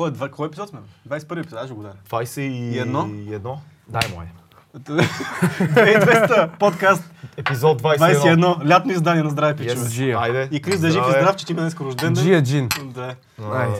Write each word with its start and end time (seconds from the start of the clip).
Какво 0.00 0.06
е? 0.06 0.10
два- 0.10 0.28
Кой 0.28 0.46
епизод 0.46 0.68
сме? 0.68 0.78
21 1.08 1.40
епизод, 1.40 1.58
аз 1.58 1.66
ще 1.66 1.74
го 1.74 1.82
дам. 1.82 1.92
20 2.10 2.40
и... 2.40 2.78
Едно? 2.78 3.06
и 3.28 3.34
едно. 3.34 3.60
Дай 3.88 4.08
му 4.14 4.22
е. 4.22 4.32
2200 4.78 6.58
подкаст, 6.58 7.10
Епизод 7.36 7.82
21. 7.82 8.36
21, 8.36 8.68
лятно 8.68 8.92
издание 8.92 9.22
на 9.22 9.30
здраве 9.30 9.56
пичове. 9.56 9.80
Yes. 9.80 10.20
Айде. 10.20 10.48
И 10.50 10.62
Крис 10.62 10.80
да 10.80 10.88
е 10.88 10.90
жив 10.90 11.02
и 11.08 11.10
здрав, 11.10 11.36
че 11.36 11.46
ти 11.46 11.52
има 11.52 11.60
днес 11.60 11.76
рожден 11.76 12.14
ден. 12.14 12.24
Джия 12.24 12.42
Джин. 12.42 12.68
Да. 12.84 13.14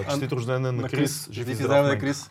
Честит 0.04 0.32
рожден 0.32 0.62
ден 0.62 0.76
на 0.76 0.88
Крис. 0.88 1.28
Жив 1.32 1.48
и 1.48 1.54
здрав 1.54 1.92
е 1.92 1.98
Крис. 1.98 2.30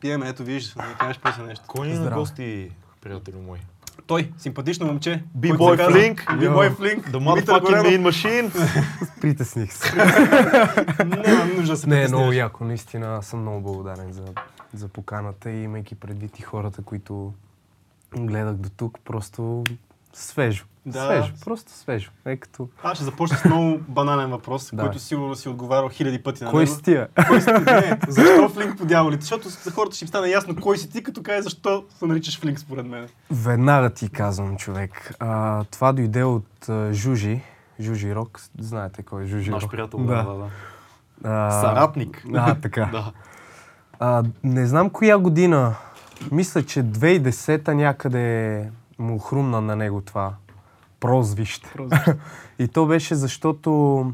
Пиеме, 0.00 0.28
ето 0.28 0.44
виждаш, 0.44 0.74
да 0.74 0.94
кажеш 0.98 1.18
после 1.18 1.42
нещо. 1.42 1.64
Кой 1.66 1.86
ни 1.88 1.94
е 1.94 1.98
на 1.98 2.10
гости, 2.10 2.70
приятели 3.00 3.36
мой? 3.36 3.58
Той, 4.06 4.32
симпатично 4.38 4.86
момче. 4.86 5.24
B-boy 5.38 5.70
се 5.70 5.76
казва- 5.76 5.92
Flink. 5.92 6.24
B-boy 6.26 6.70
Flink. 6.70 7.00
The 7.02 7.18
motherfucking 7.18 7.82
mean 7.82 8.02
machine. 8.02 8.50
Притесних 9.20 9.72
се. 9.72 9.96
Няма 11.06 11.44
нужда 11.46 11.72
да 11.72 11.76
се 11.76 11.86
Не, 11.86 12.04
е 12.04 12.08
много 12.08 12.32
яко. 12.32 12.64
Наистина 12.64 13.22
съм 13.22 13.40
много 13.40 13.60
благодарен 13.62 14.12
за, 14.12 14.24
за 14.74 14.88
поканата 14.88 15.50
и 15.50 15.62
имайки 15.62 15.94
предвид 15.94 16.38
и 16.38 16.42
хората, 16.42 16.82
които 16.82 17.32
гледах 18.16 18.54
до 18.54 18.68
тук, 18.68 18.98
просто 19.04 19.64
свежо. 20.12 20.64
Да. 20.86 21.04
Свежо, 21.04 21.32
просто 21.44 21.72
свежо. 21.72 22.10
Е 22.24 22.36
като... 22.36 22.68
Аз 22.82 22.94
ще 22.98 23.04
започна 23.04 23.36
с 23.36 23.44
много 23.44 23.78
банален 23.88 24.30
въпрос, 24.30 24.70
Да. 24.72 24.82
който 24.82 24.98
сигурно 24.98 25.34
си 25.34 25.48
отговарял 25.48 25.88
хиляди 25.88 26.22
пъти 26.22 26.44
на 26.44 26.50
Кой 26.50 26.64
него. 26.64 26.74
си 26.76 26.82
тия? 26.82 27.08
Кой 27.28 27.40
си 27.40 27.46
ти? 27.46 27.72
Не, 27.72 27.98
защо 28.08 28.48
Флинк 28.48 28.78
по 28.78 28.84
дяволите? 28.84 29.20
Защото 29.20 29.48
за 29.48 29.70
хората 29.70 29.96
ще 29.96 30.04
им 30.04 30.08
стане 30.08 30.28
ясно 30.28 30.56
кой 30.56 30.78
си 30.78 30.90
ти, 30.90 31.02
като 31.02 31.22
каже 31.22 31.42
защо 31.42 31.84
се 31.98 32.06
наричаш 32.06 32.40
Флинк 32.40 32.60
според 32.60 32.86
мен. 32.86 33.08
Веднага 33.30 33.90
ти 33.90 34.08
казвам, 34.08 34.56
човек. 34.56 35.14
А, 35.18 35.64
това 35.64 35.92
дойде 35.92 36.24
от 36.24 36.68
а, 36.68 36.92
Жужи. 36.92 37.40
Жужи 37.80 38.14
Рок. 38.14 38.40
Знаете 38.58 39.02
кой 39.02 39.24
е 39.24 39.26
Жужи 39.26 39.50
Наш 39.50 39.62
Рок? 39.62 39.70
приятел, 39.70 39.98
да, 39.98 40.22
да, 40.22 40.34
да. 40.34 40.48
А, 41.24 41.50
Съратник. 41.50 42.24
А, 42.34 42.54
така. 42.54 42.88
Да. 42.92 43.12
А, 44.00 44.22
не 44.44 44.66
знам 44.66 44.90
коя 44.90 45.18
година. 45.18 45.74
Мисля, 46.32 46.62
че 46.62 46.82
2010-та 46.82 47.74
някъде 47.74 48.68
му 48.98 49.18
хрумна 49.18 49.60
на 49.60 49.76
него 49.76 50.00
това 50.00 50.32
прозвище. 51.04 51.74
И 52.58 52.68
то 52.68 52.86
беше 52.86 53.14
защото 53.14 54.12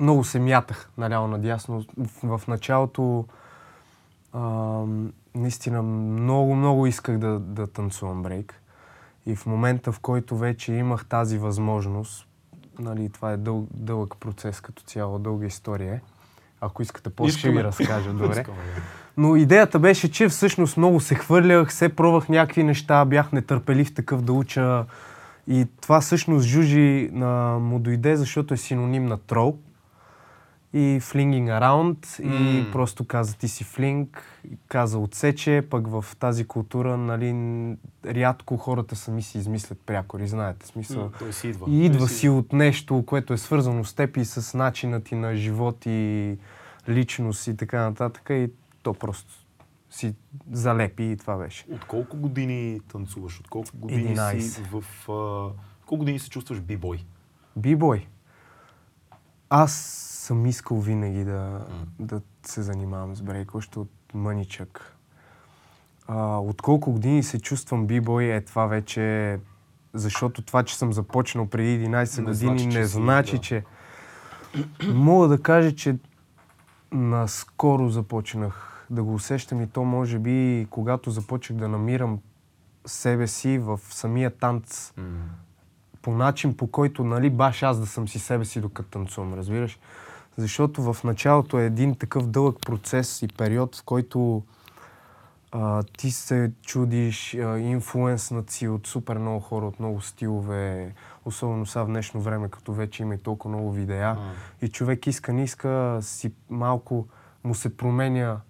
много 0.00 0.24
се 0.24 0.38
мятах 0.38 0.90
наляво 0.98 1.28
надясно. 1.28 1.84
В, 1.98 2.38
в 2.38 2.48
началото 2.48 3.24
а, 4.32 4.40
наистина 5.34 5.82
много, 5.82 6.54
много 6.54 6.86
исках 6.86 7.18
да, 7.18 7.38
да 7.38 7.66
танцувам 7.66 8.22
брейк. 8.22 8.60
И 9.26 9.36
в 9.36 9.46
момента, 9.46 9.92
в 9.92 10.00
който 10.00 10.36
вече 10.36 10.72
имах 10.72 11.06
тази 11.06 11.38
възможност, 11.38 12.26
нали, 12.78 13.08
това 13.08 13.32
е 13.32 13.36
дъл, 13.36 13.66
дълъг 13.70 14.16
процес 14.20 14.60
като 14.60 14.82
цяло, 14.82 15.18
дълга 15.18 15.46
история 15.46 15.94
е. 15.94 16.00
Ако 16.60 16.82
искате, 16.82 17.10
после 17.10 17.38
ще 17.38 17.50
ви 17.50 17.64
разкажа, 17.64 18.12
добре. 18.12 18.44
Но 19.16 19.36
идеята 19.36 19.78
беше, 19.78 20.10
че 20.10 20.28
всъщност 20.28 20.76
много 20.76 21.00
се 21.00 21.14
хвърлях, 21.14 21.72
се 21.72 21.88
пробвах 21.88 22.28
някакви 22.28 22.64
неща, 22.64 23.04
бях 23.04 23.32
нетърпелив 23.32 23.94
такъв 23.94 24.22
да 24.22 24.32
уча. 24.32 24.84
И 25.48 25.66
това 25.80 26.00
всъщност 26.00 26.46
Жужи 26.46 27.10
а, 27.14 27.24
му 27.58 27.78
дойде, 27.78 28.16
защото 28.16 28.54
е 28.54 28.56
синоним 28.56 29.06
на 29.06 29.18
трол. 29.18 29.58
И 30.72 30.98
флингинг 31.02 31.48
around. 31.48 32.22
И 32.22 32.60
М. 32.60 32.72
просто 32.72 33.04
каза 33.04 33.36
ти 33.36 33.48
си 33.48 33.64
флинг, 33.64 34.22
каза 34.68 34.98
отсече, 34.98 35.62
пък 35.70 35.86
в 35.88 36.04
тази 36.18 36.44
култура, 36.44 36.96
нали, 36.96 37.32
рядко 38.06 38.56
хората 38.56 38.96
сами 38.96 39.22
си 39.22 39.38
измислят 39.38 39.78
прякори, 39.86 40.26
знаете, 40.26 40.66
смисъл. 40.66 41.10
Той 41.18 41.32
си 41.32 41.48
идва. 41.48 41.66
И 41.70 41.84
идва 41.84 41.98
Той 41.98 42.08
си 42.08 42.14
си 42.14 42.28
от 42.28 42.52
нещо, 42.52 43.04
което 43.06 43.32
е 43.32 43.38
свързано 43.38 43.84
с 43.84 43.94
теб 43.94 44.16
и 44.16 44.24
с 44.24 44.58
начина 44.58 45.00
ти 45.00 45.14
на 45.14 45.36
живот 45.36 45.86
и 45.86 46.36
личност 46.88 47.46
и 47.46 47.56
така 47.56 47.82
нататък. 47.82 48.26
И 48.30 48.50
то 48.82 48.94
просто 48.94 49.43
си 49.94 50.14
залепи 50.52 51.04
и 51.04 51.16
това 51.16 51.36
беше. 51.36 51.66
От 51.70 51.84
колко 51.84 52.16
години 52.16 52.80
танцуваш? 52.88 53.40
От 53.40 53.48
колко 53.48 53.70
години 53.74 54.16
си 54.16 54.62
11. 54.62 54.80
в... 54.80 55.08
А... 55.08 55.60
Колко 55.86 55.98
години 55.98 56.18
се 56.18 56.30
чувстваш 56.30 56.60
бибой? 56.60 57.04
Бибой. 57.56 58.06
Аз 59.50 59.72
съм 60.26 60.46
искал 60.46 60.80
винаги 60.80 61.24
да, 61.24 61.66
да 61.98 62.20
се 62.42 62.62
занимавам 62.62 63.16
с 63.16 63.22
брейк, 63.22 63.54
още 63.54 63.78
от 63.78 63.90
мъничък. 64.14 64.96
А, 66.06 66.38
от 66.38 66.62
колко 66.62 66.92
години 66.92 67.22
се 67.22 67.40
чувствам 67.40 67.86
бибой 67.86 68.24
е 68.24 68.40
това 68.40 68.66
вече... 68.66 69.38
Защото 69.92 70.42
това, 70.42 70.62
че 70.62 70.76
съм 70.76 70.92
започнал 70.92 71.46
преди 71.46 71.86
11 71.86 72.18
Не 72.18 72.24
години, 72.24 72.58
значи, 72.58 72.78
не 72.78 72.86
си, 72.86 72.92
значи, 72.92 73.36
да. 73.36 73.42
че... 73.42 73.64
Мога 74.88 75.28
да 75.28 75.42
кажа, 75.42 75.74
че 75.74 75.96
наскоро 76.92 77.88
започнах 77.88 78.73
да 78.90 79.02
го 79.02 79.14
усещам 79.14 79.60
и 79.62 79.66
то 79.66 79.84
може 79.84 80.18
би, 80.18 80.66
когато 80.70 81.10
започнах 81.10 81.58
да 81.58 81.68
намирам 81.68 82.18
себе 82.86 83.26
си 83.26 83.58
в 83.58 83.80
самия 83.90 84.30
танц 84.30 84.92
по 86.02 86.12
начин, 86.12 86.56
по 86.56 86.66
който, 86.66 87.04
нали, 87.04 87.30
баш 87.30 87.62
аз 87.62 87.80
да 87.80 87.86
съм 87.86 88.08
си 88.08 88.18
себе 88.18 88.44
си 88.44 88.60
докато 88.60 88.88
танцувам, 88.88 89.34
разбираш? 89.34 89.78
Защото 90.36 90.92
в 90.92 91.04
началото 91.04 91.58
е 91.58 91.66
един 91.66 91.94
такъв 91.94 92.26
дълъг 92.26 92.56
процес 92.66 93.22
и 93.22 93.28
период, 93.28 93.76
в 93.76 93.82
който 93.84 94.42
а, 95.52 95.82
ти 95.82 96.10
се 96.10 96.52
чудиш, 96.62 97.34
а, 97.34 97.58
инфлуенснат 97.58 98.50
си 98.50 98.68
от 98.68 98.86
супер 98.86 99.18
много 99.18 99.40
хора, 99.40 99.66
от 99.66 99.80
много 99.80 100.00
стилове, 100.00 100.94
особено 101.24 101.66
сега 101.66 101.84
в 101.84 101.86
днешно 101.86 102.20
време, 102.20 102.48
като 102.48 102.72
вече 102.72 103.02
има 103.02 103.14
и 103.14 103.18
толкова 103.18 103.56
много 103.56 103.72
видеа. 103.72 104.16
И 104.62 104.68
човек 104.68 105.06
иска, 105.06 105.32
не 105.32 105.44
иска, 105.44 105.98
си 106.02 106.32
малко 106.50 107.06
му 107.44 107.54
се 107.54 107.76
променя 107.76 108.40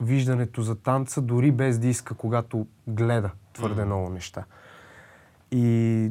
виждането 0.00 0.62
за 0.62 0.74
танца, 0.74 1.22
дори 1.22 1.52
без 1.52 1.78
да 1.78 1.86
иска, 1.86 2.14
когато 2.14 2.66
гледа 2.86 3.30
твърде 3.52 3.84
много 3.84 4.10
неща. 4.10 4.44
И 5.50 6.10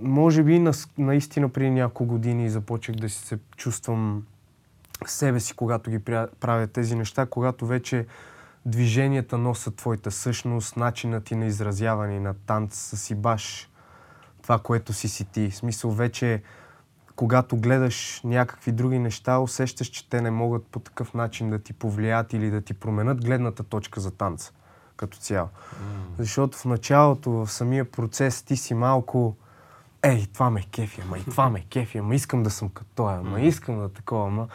може 0.00 0.42
би 0.42 0.58
нас- 0.58 0.88
наистина 0.98 1.48
преди 1.48 1.70
няколко 1.70 2.06
години 2.06 2.50
започнах 2.50 2.96
да 2.96 3.08
се 3.08 3.38
чувствам 3.56 4.26
себе 5.06 5.40
си, 5.40 5.54
когато 5.54 5.90
ги 5.90 5.98
правя 6.40 6.66
тези 6.66 6.96
неща, 6.96 7.26
когато 7.26 7.66
вече 7.66 8.06
движенията 8.66 9.38
носят 9.38 9.76
твоята 9.76 10.10
същност, 10.10 10.76
начинът 10.76 11.24
ти 11.24 11.36
на 11.36 11.46
изразяване 11.46 12.20
на 12.20 12.34
танц 12.34 12.74
си 12.96 13.14
баш 13.14 13.70
това, 14.42 14.58
което 14.58 14.92
си 14.92 15.08
си 15.08 15.24
ти. 15.24 15.50
В 15.50 15.56
смисъл 15.56 15.90
вече, 15.90 16.42
когато 17.16 17.56
гледаш 17.56 18.20
някакви 18.24 18.72
други 18.72 18.98
неща, 18.98 19.38
усещаш, 19.38 19.86
че 19.86 20.08
те 20.08 20.20
не 20.20 20.30
могат 20.30 20.66
по 20.66 20.78
такъв 20.78 21.14
начин 21.14 21.50
да 21.50 21.58
ти 21.58 21.72
повлият 21.72 22.32
или 22.32 22.50
да 22.50 22.60
ти 22.60 22.74
променят 22.74 23.24
гледната 23.24 23.62
точка 23.62 24.00
за 24.00 24.10
танца 24.10 24.52
като 24.96 25.18
цяло. 25.18 25.48
Защото 26.18 26.58
в 26.58 26.64
началото, 26.64 27.30
в 27.30 27.48
самия 27.50 27.90
процес, 27.90 28.42
ти 28.42 28.56
си 28.56 28.74
малко 28.74 29.36
ей, 30.02 30.26
това 30.32 30.50
ме 30.50 30.62
кефи, 30.62 31.00
ама 31.04 31.18
и 31.18 31.24
това 31.24 31.50
ме 31.50 31.60
кефи, 31.60 31.98
ама 31.98 32.14
искам 32.14 32.42
да 32.42 32.50
съм 32.50 32.68
като 32.68 32.90
той, 32.94 33.14
ама 33.14 33.40
искам 33.40 33.78
да 33.78 33.88
такова, 33.88 34.26
ама... 34.26 34.48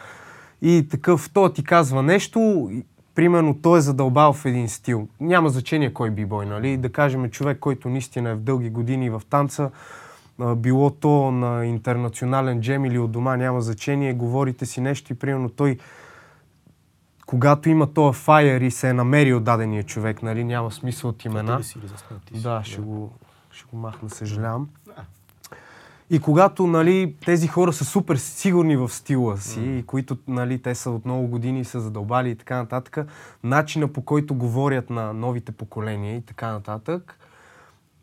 И 0.62 0.88
такъв, 0.90 1.30
той 1.32 1.52
ти 1.52 1.64
казва 1.64 2.02
нещо, 2.02 2.70
примерно 3.14 3.58
той 3.62 3.78
е 3.78 3.82
задълбал 3.82 4.32
в 4.32 4.44
един 4.44 4.68
стил. 4.68 5.08
Няма 5.20 5.48
значение 5.48 5.94
кой 5.94 6.10
бибой, 6.10 6.46
нали? 6.46 6.76
Да 6.76 6.92
кажем 6.92 7.30
човек, 7.30 7.58
който 7.58 7.88
наистина 7.88 8.30
е 8.30 8.34
в 8.34 8.40
дълги 8.40 8.70
години 8.70 9.10
в 9.10 9.22
танца, 9.30 9.70
било 10.56 10.90
то 10.90 11.30
на 11.30 11.66
интернационален 11.66 12.60
джем 12.60 12.84
или 12.84 12.98
от 12.98 13.10
дома, 13.10 13.36
няма 13.36 13.60
значение, 13.60 14.14
говорите 14.14 14.66
си 14.66 14.80
нещо 14.80 15.12
и 15.12 15.16
примерно 15.16 15.48
той 15.48 15.78
когато 17.30 17.68
има 17.68 17.92
този 17.92 18.18
файер 18.18 18.60
и 18.60 18.70
се 18.70 18.88
е 18.88 18.92
намерил 18.92 19.40
дадения 19.40 19.82
човек, 19.82 20.22
нали, 20.22 20.44
няма 20.44 20.70
смисъл 20.70 21.10
от 21.10 21.24
имена. 21.24 21.58
Ти 21.58 21.64
си? 21.64 21.78
Ти 22.26 22.36
си? 22.36 22.42
Да, 22.42 22.60
ще 22.64 22.80
го, 22.80 23.12
ще 23.50 23.64
го 23.70 23.76
махна, 23.76 24.10
съжалявам. 24.10 24.68
И 26.10 26.20
когато 26.20 26.66
нали, 26.66 27.14
тези 27.24 27.48
хора 27.48 27.72
са 27.72 27.84
супер 27.84 28.16
сигурни 28.16 28.76
в 28.76 28.88
стила 28.88 29.38
си, 29.38 29.60
и 29.60 29.82
които 29.82 30.18
нали, 30.28 30.62
те 30.62 30.74
са 30.74 30.90
от 30.90 31.04
много 31.04 31.26
години 31.26 31.64
са 31.64 31.80
задълбали 31.80 32.30
и 32.30 32.36
така 32.36 32.56
нататък, 32.56 32.98
начина 33.44 33.88
по 33.88 34.02
който 34.02 34.34
говорят 34.34 34.90
на 34.90 35.12
новите 35.12 35.52
поколения 35.52 36.16
и 36.16 36.22
така 36.22 36.52
нататък 36.52 37.18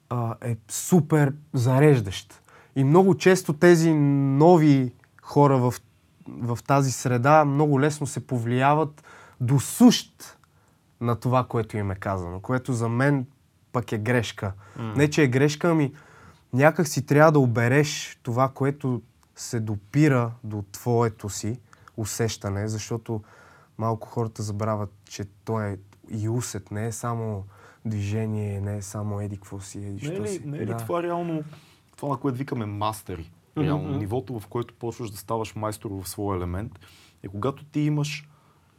а, 0.09 0.35
е 0.41 0.57
супер 0.69 1.33
зареждащ. 1.53 2.41
И 2.75 2.83
много 2.83 3.17
често 3.17 3.53
тези 3.53 3.93
нови 3.93 4.93
хора 5.21 5.57
в, 5.57 5.73
в 6.27 6.59
тази 6.67 6.91
среда 6.91 7.45
много 7.45 7.81
лесно 7.81 8.07
се 8.07 8.27
повлияват 8.27 9.03
до 9.41 9.59
сущ 9.59 10.37
на 11.01 11.15
това, 11.15 11.43
което 11.43 11.77
им 11.77 11.91
е 11.91 11.95
казано, 11.95 12.39
което 12.39 12.73
за 12.73 12.89
мен 12.89 13.25
пък 13.71 13.91
е 13.91 13.97
грешка. 13.97 14.53
Не, 14.95 15.09
че 15.09 15.23
е 15.23 15.27
грешка, 15.27 15.69
ами 15.69 15.93
някак 16.53 16.87
си 16.87 17.05
трябва 17.05 17.31
да 17.31 17.39
обереш 17.39 18.19
това, 18.23 18.49
което 18.49 19.01
се 19.35 19.59
допира 19.59 20.31
до 20.43 20.63
твоето 20.71 21.29
си 21.29 21.59
усещане, 21.97 22.67
защото 22.67 23.21
малко 23.77 24.07
хората 24.07 24.43
забравят, 24.43 24.93
че 25.09 25.25
то 25.45 25.61
е 25.61 25.77
и 26.09 26.29
усет, 26.29 26.71
не 26.71 26.87
е 26.87 26.91
само 26.91 27.45
движение, 27.87 28.61
не 28.61 28.77
е 28.77 28.81
само 28.81 29.21
еди 29.21 29.35
какво 29.35 29.59
си, 29.59 29.77
еди 29.79 30.07
Не 30.09 30.15
е 30.15 30.21
ли, 30.21 30.27
си. 30.27 30.41
не 30.45 30.57
е 30.57 30.61
ли 30.61 30.65
Да. 30.65 30.77
това 30.77 31.03
реално, 31.03 31.43
това 31.95 32.09
на 32.09 32.17
което 32.17 32.37
викаме 32.37 32.65
мастери? 32.65 33.31
Реално, 33.57 33.97
нивото, 33.97 34.39
в 34.39 34.47
което 34.47 34.73
почваш 34.73 35.09
да 35.09 35.17
ставаш 35.17 35.55
майстор 35.55 35.89
в 35.93 36.09
своя 36.09 36.37
елемент, 36.37 36.79
е 37.23 37.27
когато 37.27 37.63
ти 37.63 37.79
имаш 37.79 38.29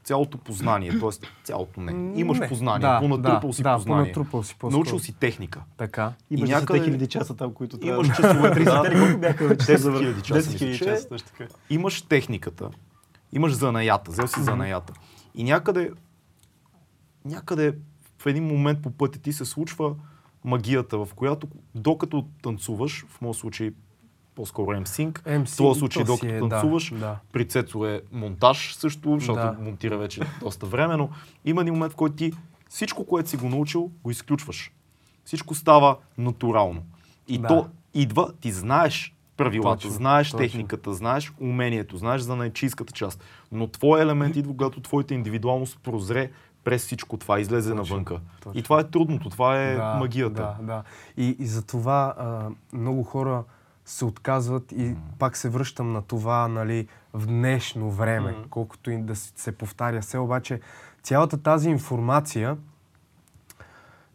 цялото 0.04 0.38
познание, 0.38 0.90
т.е. 1.00 1.08
цялото 1.44 1.80
не. 1.80 2.20
Имаш 2.20 2.38
Не. 2.38 2.48
познание, 2.48 2.80
да, 2.80 3.00
понатрупал 3.00 3.50
да, 3.50 3.52
си 3.52 3.62
да, 3.62 3.74
познание. 3.76 4.02
понатрупал 4.04 4.42
си 4.42 4.54
по-скоро. 4.54 4.72
Научил 4.72 4.98
си 4.98 5.12
техника. 5.12 5.62
Така. 5.76 6.12
Имаш 6.30 6.50
И 6.50 6.52
10 6.52 6.60
някъде- 6.60 6.84
хиляди 6.84 7.06
часа 7.06 7.36
там, 7.36 7.54
които 7.54 7.78
трябва. 7.78 7.94
Имаш 7.96 8.16
часове, 8.16 8.50
30 8.54 8.64
да. 8.82 8.90
ли 8.90 8.98
колко 9.00 9.18
бяха 9.20 9.46
вече? 9.46 9.66
10 9.66 9.98
хиляди 9.98 10.22
часа, 10.22 10.40
10 10.42 10.58
хиляди 10.58 10.66
мисля, 10.66 10.84
че 10.84 10.90
е. 10.90 10.94
часа, 10.94 11.08
точно 11.08 11.28
така. 11.28 11.54
имаш 11.70 12.02
техниката, 12.02 12.70
имаш 13.32 13.52
занаята, 13.52 14.10
взел 14.10 14.26
си 14.26 14.42
занаята. 14.42 14.92
И 15.34 15.44
някъде, 15.44 15.90
някъде 17.24 17.74
в 18.18 18.26
един 18.26 18.44
момент 18.44 18.82
по 18.82 18.90
пътя 18.90 19.18
ти 19.18 19.32
се 19.32 19.44
случва 19.44 19.94
магията, 20.44 20.98
в 20.98 21.08
която 21.14 21.48
докато 21.74 22.26
танцуваш, 22.42 23.04
в 23.08 23.20
моят 23.20 23.36
случай 23.36 23.70
по-скоро 24.34 24.66
MC, 24.66 25.18
в 25.46 25.56
този 25.56 25.78
случай 25.78 26.04
докато 26.04 26.26
е, 26.34 26.40
да, 26.40 26.48
танцуваш, 26.48 26.92
да. 26.94 27.18
при 27.32 27.48
Цецо 27.48 27.86
е 27.86 28.02
монтаж 28.12 28.74
също, 28.74 29.14
защото 29.18 29.40
Да. 29.40 29.56
монтира 29.60 29.98
вече 29.98 30.20
доста 30.40 30.66
време, 30.66 30.96
но 30.96 31.08
има 31.44 31.60
един 31.60 31.74
момент, 31.74 31.92
в 31.92 31.96
който 31.96 32.16
ти 32.16 32.32
всичко, 32.68 33.06
което 33.06 33.28
си 33.28 33.36
го 33.36 33.48
научил, 33.48 33.90
го 34.04 34.10
изключваш. 34.10 34.72
Всичко 35.24 35.54
става 35.54 35.96
натурално. 36.18 36.82
И 37.28 37.38
Да. 37.38 37.48
то 37.48 37.66
идва, 37.94 38.32
ти 38.40 38.52
знаеш 38.52 39.14
правилата, 39.36 39.76
Точно, 39.82 39.90
знаеш 39.90 40.30
точно. 40.30 40.38
техниката, 40.38 40.94
знаеш 40.94 41.32
умението, 41.40 41.96
знаеш 41.96 42.22
за 42.22 42.36
найчийската 42.36 42.92
част. 42.92 43.24
Но 43.52 43.66
твой 43.66 44.02
елемент 44.02 44.36
идва, 44.36 44.52
когато 44.52 44.80
твоята 44.80 45.14
индивидуалност 45.14 45.78
прозре 45.82 46.30
през 46.64 46.82
всичко 46.82 47.16
това, 47.16 47.40
излезе 47.40 47.70
Точно, 47.70 47.82
навънка. 47.82 48.20
точно. 48.40 48.60
И 48.60 48.62
това 48.62 48.80
е 48.80 48.84
трудното, 48.84 49.30
това 49.30 49.62
е 49.62 49.74
да, 49.74 49.94
магията. 49.94 50.56
Да, 50.60 50.66
да. 50.66 50.82
И, 51.16 51.36
и 51.38 51.46
за 51.46 51.62
това 51.62 52.14
а, 52.18 52.48
много 52.72 53.02
хора 53.02 53.44
се 53.84 54.04
отказват 54.04 54.72
и 54.72 54.94
пак 55.18 55.36
се 55.36 55.48
връщам 55.48 55.92
на 55.92 56.02
това, 56.02 56.48
нали, 56.48 56.88
в 57.14 57.26
днешно 57.26 57.90
време, 57.90 58.30
Мгм. 58.30 58.40
колкото 58.50 58.90
и 58.90 58.98
да 59.02 59.16
се 59.16 59.52
повтаря 59.52 60.02
се, 60.02 60.18
обаче 60.18 60.60
цялата 61.02 61.42
тази 61.42 61.70
информация 61.70 62.56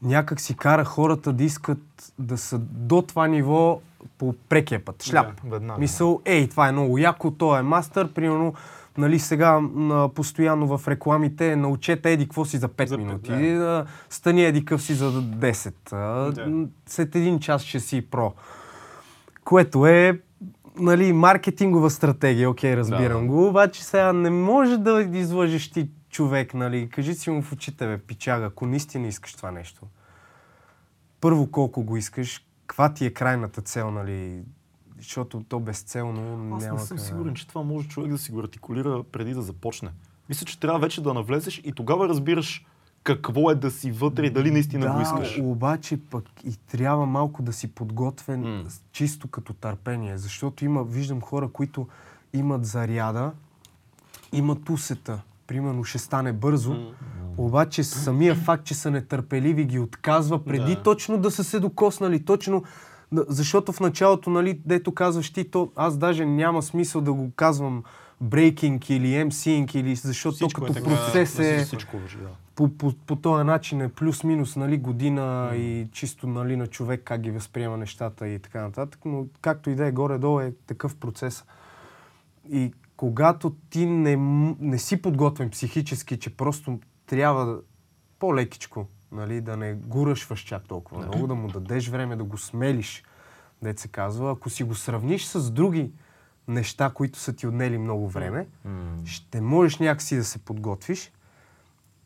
някак 0.02 0.40
си 0.40 0.58
кара 0.58 0.86
хората 0.86 1.34
да 1.34 1.44
искат 1.44 2.14
да 2.20 2.38
са 2.38 2.58
до 2.60 3.02
това 3.02 3.28
ниво 3.28 3.82
по 4.18 4.34
прекия 4.50 4.86
път. 4.86 5.04
Шляп. 5.04 5.42
Веднага. 5.44 5.80
Мисъл, 5.80 6.22
ей, 6.26 6.50
това 6.50 6.68
е 6.68 6.72
много 6.72 6.98
яко, 6.98 7.32
той 7.32 7.60
е 7.60 7.62
мастър, 7.62 8.14
примерно, 8.14 8.54
нали 8.98 9.20
сега 9.20 9.60
м, 9.60 10.10
постоянно 10.16 10.78
в 10.78 10.88
рекламите 10.88 11.56
научете 11.56 12.14
еди 12.14 12.24
какво 12.24 12.46
си 12.46 12.58
за 12.58 12.70
5 12.70 12.86
За 12.86 12.96
пет, 12.98 13.06
минути, 13.06 13.54
да. 13.54 13.86
стани 14.10 14.46
еди 14.46 14.66
къв 14.66 14.82
си 14.82 14.94
за 14.94 15.12
10, 15.12 15.74
а, 15.92 16.32
Да. 16.32 16.68
след 16.86 17.16
един 17.16 17.40
час 17.40 17.62
ще 17.64 17.80
си 17.80 18.02
про. 18.02 18.34
Което 19.44 19.88
е 19.88 20.20
нали, 20.80 21.14
маркетингова 21.14 21.90
стратегия, 21.90 22.50
окей, 22.50 22.76
разбирам 22.76 23.22
Да. 23.22 23.28
го, 23.28 23.48
обаче 23.48 23.84
сега 23.84 24.14
не 24.14 24.30
може 24.30 24.78
да 24.78 25.02
излъжеш 25.14 25.72
ти 25.72 25.90
човек, 26.10 26.54
нали, 26.54 26.90
кажи 26.90 27.14
си 27.14 27.30
му 27.30 27.42
в 27.42 27.52
очите, 27.54 27.88
бе, 27.88 27.98
пичага, 27.98 28.46
ако 28.46 28.66
наистина 28.66 29.08
искаш 29.08 29.34
това 29.34 29.52
нещо. 29.52 29.82
Първо 31.22 31.52
колко 31.52 31.84
го 31.84 31.98
искаш, 31.98 32.46
каква 32.68 32.94
ти 32.94 33.06
е 33.06 33.14
крайната 33.14 33.62
цел, 33.62 33.92
нали, 33.92 34.42
защото 35.04 35.44
то 35.44 35.60
безцелно 35.60 36.22
Аз 36.56 36.64
няма 36.64 36.74
не 36.74 36.80
съм 36.80 36.98
къде. 36.98 37.08
сигурен, 37.08 37.34
че 37.34 37.48
това 37.48 37.64
може 37.64 37.88
човек 37.88 38.12
да 38.12 38.18
си 38.18 38.32
го 38.32 38.40
артикулира 38.40 39.04
преди 39.04 39.34
да 39.34 39.42
започне. 39.42 39.90
Мисля, 40.30 40.46
че 40.46 40.60
трябва 40.60 40.80
вече 40.80 41.02
да 41.02 41.14
навлезеш 41.14 41.58
и 41.60 41.72
тогава 41.72 42.10
разбираш 42.10 42.66
какво 43.04 43.52
е 43.52 43.56
да 43.56 43.72
си 43.72 43.92
вътре 43.92 44.26
и 44.26 44.30
дали 44.30 44.52
наистина 44.52 44.86
да, 44.86 44.94
го 44.94 45.02
искаш. 45.02 45.40
обаче 45.40 46.00
пък 46.02 46.24
и 46.44 46.56
трябва 46.58 47.06
малко 47.06 47.42
да 47.42 47.54
си 47.54 47.68
подготвен 47.68 48.66
с- 48.68 48.82
чисто 48.92 49.28
като 49.28 49.54
търпение, 49.54 50.18
защото 50.18 50.66
има, 50.66 50.84
виждам 50.84 51.22
хора, 51.22 51.50
които 51.50 51.88
имат 52.34 52.66
заряда, 52.66 53.32
имат 54.32 54.70
усета, 54.70 55.22
примерно 55.48 55.84
ще 55.84 55.98
стане 55.98 56.34
бързо, 56.34 56.94
обаче 57.38 57.84
самия 57.84 58.36
факт, 58.36 58.64
че 58.64 58.74
са 58.74 58.92
нетърпеливи 58.92 59.66
ги 59.66 59.80
отказва 59.80 60.44
преди 60.46 60.76
Да. 60.76 60.84
точно 60.84 61.18
да 61.18 61.32
са 61.32 61.44
се 61.44 61.60
докоснали, 61.60 62.20
точно 62.20 62.64
защото 63.28 63.72
в 63.72 63.80
началото, 63.80 64.30
нали, 64.30 64.62
дето 64.66 64.94
казваш 64.94 65.34
ти, 65.34 65.52
то 65.52 65.72
аз 65.76 65.98
даже 65.98 66.26
няма 66.26 66.62
смисъл 66.62 67.02
да 67.02 67.14
го 67.14 67.32
казвам 67.36 67.84
брейкинг 68.22 68.90
или 68.90 69.08
MCing, 69.08 69.76
или 69.76 69.96
защото 69.96 70.38
то 70.38 70.46
Всичко 70.46 70.66
е 70.66 70.68
като 70.68 70.74
така, 70.74 70.96
процес 70.96 71.40
е 71.40 71.64
Всичко 71.64 71.98
да. 71.98 72.30
по, 72.56 72.70
по, 72.78 72.94
по 73.08 73.16
този 73.16 73.44
начин 73.44 73.82
е 73.82 73.90
плюс-минус 73.90 74.56
нали, 74.56 74.78
година 74.78 75.52
и 75.56 75.88
чисто 75.92 76.28
нали, 76.28 76.56
на 76.56 76.68
човек 76.68 77.02
как 77.04 77.22
ги 77.22 77.32
възприема 77.32 77.78
нещата 77.78 78.28
и 78.28 78.40
така 78.40 78.62
нататък, 78.62 79.00
но 79.06 79.26
както 79.42 79.70
и 79.70 79.76
да 79.76 79.86
е 79.86 79.92
горе-долу 79.92 80.40
е 80.40 80.54
такъв 80.68 80.96
процес. 80.96 81.44
И 82.52 82.74
когато 82.98 83.56
ти 83.70 83.86
не, 83.86 84.16
не 84.60 84.78
си 84.78 85.02
подготвен 85.02 85.50
психически, 85.50 86.20
че 86.20 86.38
просто 86.38 86.80
трябва 87.06 87.60
по-лекичко, 88.20 88.88
нали, 89.14 89.42
да 89.42 89.58
не 89.58 89.74
го 89.74 90.08
ръшваш 90.08 90.40
чак 90.40 90.64
толкова 90.68 91.02
много, 91.06 91.28
да 91.28 91.36
му 91.36 91.48
дадеш 91.48 91.88
време 91.88 92.16
да 92.16 92.24
го 92.24 92.38
смелиш, 92.38 93.04
дет 93.62 93.80
се 93.80 93.88
казва. 93.88 94.32
Ако 94.32 94.50
си 94.50 94.64
го 94.64 94.76
сравниш 94.76 95.26
с 95.26 95.52
други 95.52 95.92
неща, 96.48 96.92
които 96.94 97.20
са 97.20 97.34
ти 97.34 97.48
отнели 97.48 97.78
много 97.78 98.10
време, 98.10 98.48
ще 99.06 99.42
можеш 99.42 99.80
някакси 99.80 100.16
да 100.16 100.24
се 100.24 100.40
подготвиш. 100.40 101.12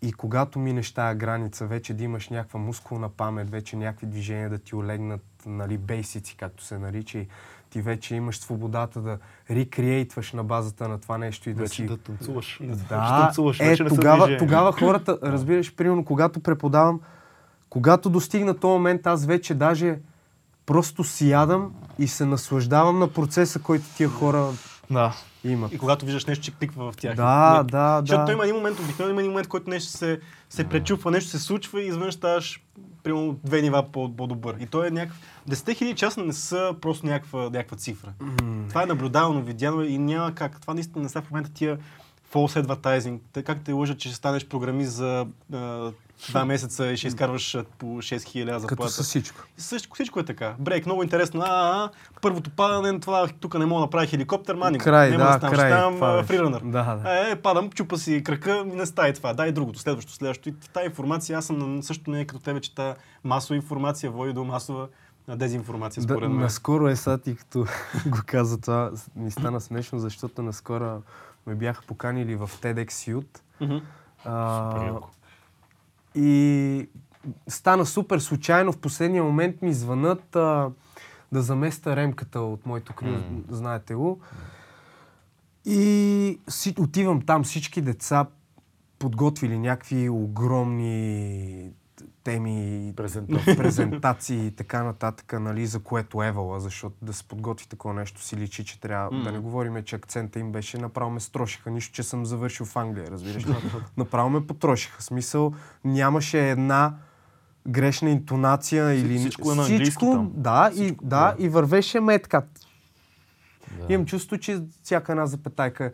И 0.02 0.14
когато 0.14 0.60
минеш 0.60 0.94
тая 0.94 1.16
граница, 1.16 1.68
вече 1.68 1.94
да 1.94 2.04
имаш 2.04 2.30
някаква 2.30 2.60
мускулна 2.60 3.10
памет, 3.10 3.50
вече 3.50 3.76
някакви 3.76 4.08
движения 4.08 4.50
да 4.50 4.60
ти 4.60 4.76
олегнат, 4.76 5.24
нали, 5.46 5.78
бейсици, 5.78 6.38
както 6.38 6.64
се 6.64 6.78
нарича, 6.78 7.20
и 7.20 7.28
ти 7.70 7.82
вече 7.82 8.16
имаш 8.16 8.38
свободата 8.38 9.02
да 9.02 9.18
рекреейтваш 9.52 10.34
на 10.34 10.44
базата 10.44 10.88
на 10.88 11.00
това 11.00 11.18
нещо 11.18 11.50
и 11.50 11.54
да 11.54 11.62
Вече 11.62 11.76
си... 11.76 11.86
да 11.86 11.98
танцуваш. 11.98 12.46
Ще 12.46 12.66
Да, 12.66 13.24
танцуваш, 13.24 13.60
е, 13.60 13.70
вече 13.70 13.84
не 13.84 13.90
тогава, 13.90 14.18
движения. 14.18 14.40
тогава 14.40 14.72
хората, 14.72 15.18
разбираш, 15.24 15.76
примерно, 15.76 16.06
когато 16.06 16.40
преподавам, 16.40 17.02
когато 17.70 18.10
достигна 18.10 18.54
този 18.58 18.72
момент, 18.72 19.08
аз 19.08 19.26
вече 19.26 19.54
даже 19.54 20.00
просто 20.66 21.04
си 21.04 21.30
ядам 21.30 21.74
и 22.00 22.08
се 22.08 22.26
наслаждавам 22.26 23.00
на 23.00 23.08
процеса, 23.08 23.60
който 23.60 23.86
тия 23.98 24.10
хора 24.10 24.48
Да. 24.92 25.14
имат. 25.44 25.74
И 25.74 25.78
когато 25.78 26.06
виждаш 26.06 26.26
нещо, 26.26 26.44
че 26.46 26.52
кликва 26.52 26.92
в 26.92 26.98
тях. 26.98 27.16
Да, 27.16 27.58
Не- 27.58 27.64
да, 27.64 28.00
Защото 28.00 28.26
да. 28.26 28.32
има 28.32 28.44
един 28.44 28.56
момент, 28.56 28.80
обикновено 28.80 29.12
има 29.12 29.22
един 29.22 29.32
момент, 29.32 29.48
който 29.48 29.70
нещо 29.70 29.92
се, 29.92 30.20
се 30.50 30.64
пречупва, 30.64 31.12
нещо 31.12 31.30
се 31.30 31.40
случва 31.40 31.82
и 31.82 31.88
изведнъж 31.88 32.14
ставаш 32.14 32.62
примерно 33.04 33.40
две 33.44 33.62
нива 33.62 33.84
по- 33.84 34.16
по-добър. 34.16 34.56
И 34.60 34.66
то 34.66 34.86
е 34.86 34.90
някакъв... 34.90 35.18
10 35.50 35.76
хиляди 35.76 35.96
часа 35.96 36.22
не 36.22 36.34
са 36.34 36.76
просто 36.82 37.06
някаква, 37.06 37.44
някаква 37.44 37.78
цифра. 37.78 38.14
Това 38.70 38.84
е 38.84 38.88
наблюдавано, 38.88 39.42
видяно 39.42 39.84
и 39.84 39.98
няма 39.98 40.36
как. 40.36 40.62
Това 40.62 40.74
наистина 40.74 41.04
не 41.04 41.10
са 41.10 41.22
в 41.22 41.32
момента 41.32 41.52
тия 41.54 41.78
false 42.34 42.64
advertising. 42.64 43.44
Как 43.44 43.62
те 43.62 43.72
лъжат, 43.72 44.00
че 44.00 44.10
ще 44.10 44.18
станеш 44.18 44.46
програмист 44.46 44.92
за 44.92 45.26
два 46.30 46.46
месеца 46.46 46.88
и 46.88 46.98
ще 46.98 47.08
изкарваш 47.08 47.58
по 47.78 47.86
6 47.86 48.24
хиляди 48.24 48.52
Като 48.52 48.60
заплата. 48.60 48.92
със 48.92 49.08
всичко. 49.08 49.42
Всичко, 49.58 49.96
всичко 49.96 50.20
е 50.20 50.26
така. 50.26 50.56
Брейк, 50.60 50.86
много 50.86 51.04
интересно. 51.04 51.42
А, 51.42 51.48
а, 51.50 51.90
първото 52.22 52.50
падане, 52.50 53.00
това 53.00 53.28
тук 53.40 53.60
не 53.60 53.66
мога 53.66 53.80
да 53.80 53.86
направя 53.86 54.06
хеликоптер, 54.06 54.56
мани. 54.56 54.78
Край, 54.78 55.10
Няма 55.12 55.24
да, 55.24 55.34
ставам, 55.34 55.56
край, 55.56 55.72
Ще 55.72 55.78
ставам 55.98 56.26
фриранър. 56.26 56.62
Да, 56.62 56.96
да. 56.96 57.30
Е, 57.30 57.36
падам, 57.36 57.70
чупа 57.70 57.98
си 57.98 58.24
крака, 58.24 58.64
не 58.66 58.86
става 58.86 59.10
и 59.10 59.14
това. 59.14 59.34
Дай 59.34 59.52
другото, 59.52 59.80
следващо, 59.80 60.12
следващо. 60.12 60.50
И 60.50 60.54
тази 60.74 60.86
информация, 60.86 61.38
аз 61.38 61.46
съм 61.46 61.76
на 61.76 61.84
същото 61.84 62.12
не 62.12 62.26
като 62.26 62.42
тебе, 62.42 62.60
че 62.60 62.76
тази 62.76 62.96
масова 63.24 63.56
информация 63.56 64.12
води 64.12 64.34
до 64.34 64.44
масова 64.44 64.88
дезинформация, 65.30 66.02
Да, 66.02 66.14
според 66.14 66.30
мен. 66.30 66.40
наскоро 66.40 66.88
е 66.88 66.96
сега, 66.96 67.18
ти 67.18 67.36
като 67.36 67.60
го 68.06 68.18
каза 68.26 68.62
това, 68.62 68.92
ми 69.16 69.32
стана 69.32 69.62
смешно, 69.62 70.00
защото 70.00 70.42
наскоро 70.42 71.02
ме 71.48 71.56
бяха 71.56 71.82
поканили 71.82 72.36
в 72.36 72.50
TEDx 72.62 72.88
Youth. 72.90 73.40
А, 74.26 74.86
яко. 74.86 75.08
И 76.18 76.90
стана 77.48 77.86
супер 77.86 78.20
случайно. 78.20 78.72
В 78.72 78.78
последния 78.78 79.24
момент 79.24 79.62
ми 79.62 79.74
звънат 79.74 80.36
а, 80.36 80.70
да 81.32 81.42
заместа 81.42 81.96
ремката 81.96 82.40
от 82.40 82.66
моето 82.66 82.94
крило, 82.94 83.18
знаете 83.50 83.96
го. 83.96 84.20
И 85.66 86.40
си, 86.50 86.76
отивам 86.80 87.22
там, 87.22 87.44
всички 87.44 87.82
деца 87.82 88.26
подготвили 89.00 89.60
някакви 89.60 90.10
огромни 90.10 91.72
теми, 92.28 92.94
Презентации. 92.96 93.58
презентации 93.58 94.46
и 94.46 94.52
така 94.52 94.84
нататък, 94.84 95.34
нали, 95.40 95.66
за 95.66 95.80
което 95.80 96.24
евала, 96.24 96.60
защото 96.60 96.96
да 97.02 97.14
се 97.14 97.24
подготви 97.24 97.68
такова 97.68 97.94
нещо 97.94 98.22
си 98.22 98.38
личи, 98.38 98.66
че 98.66 98.82
трябва, 98.82 99.24
да 99.24 99.32
не 99.32 99.40
говорим, 99.40 99.84
че 99.84 99.96
акцента 99.96 100.40
им 100.40 100.52
беше, 100.52 100.78
направо 100.78 101.12
ме 101.12 101.20
строшиха, 101.20 101.72
нищо, 101.72 101.94
че 101.94 102.04
съм 102.04 102.26
завършил 102.26 102.66
в 102.66 102.76
Англия, 102.76 103.12
разбираш. 103.12 103.46
направо 103.98 104.30
ме 104.30 104.48
потрошиха. 104.48 105.04
Смисъл, 105.04 105.54
нямаше 105.86 106.50
една 106.50 106.96
грешна 107.68 108.10
интонация 108.10 108.94
или 108.94 109.18
всичко 109.18 109.52
е 109.52 109.56
на 109.56 109.66
английски 109.66 110.06
там. 110.06 110.32
Да, 110.36 110.72
и, 110.74 110.76
Всичко, 110.76 111.06
да, 111.06 111.36
да. 111.38 111.44
и 111.44 111.50
вървеше 111.50 112.00
ме 112.00 112.20
така. 112.20 112.44
Да. 113.78 113.94
Имам 113.94 114.06
чувство, 114.06 114.38
че 114.38 114.64
всяка 114.84 115.12
една 115.12 115.26
запетайка. 115.26 115.92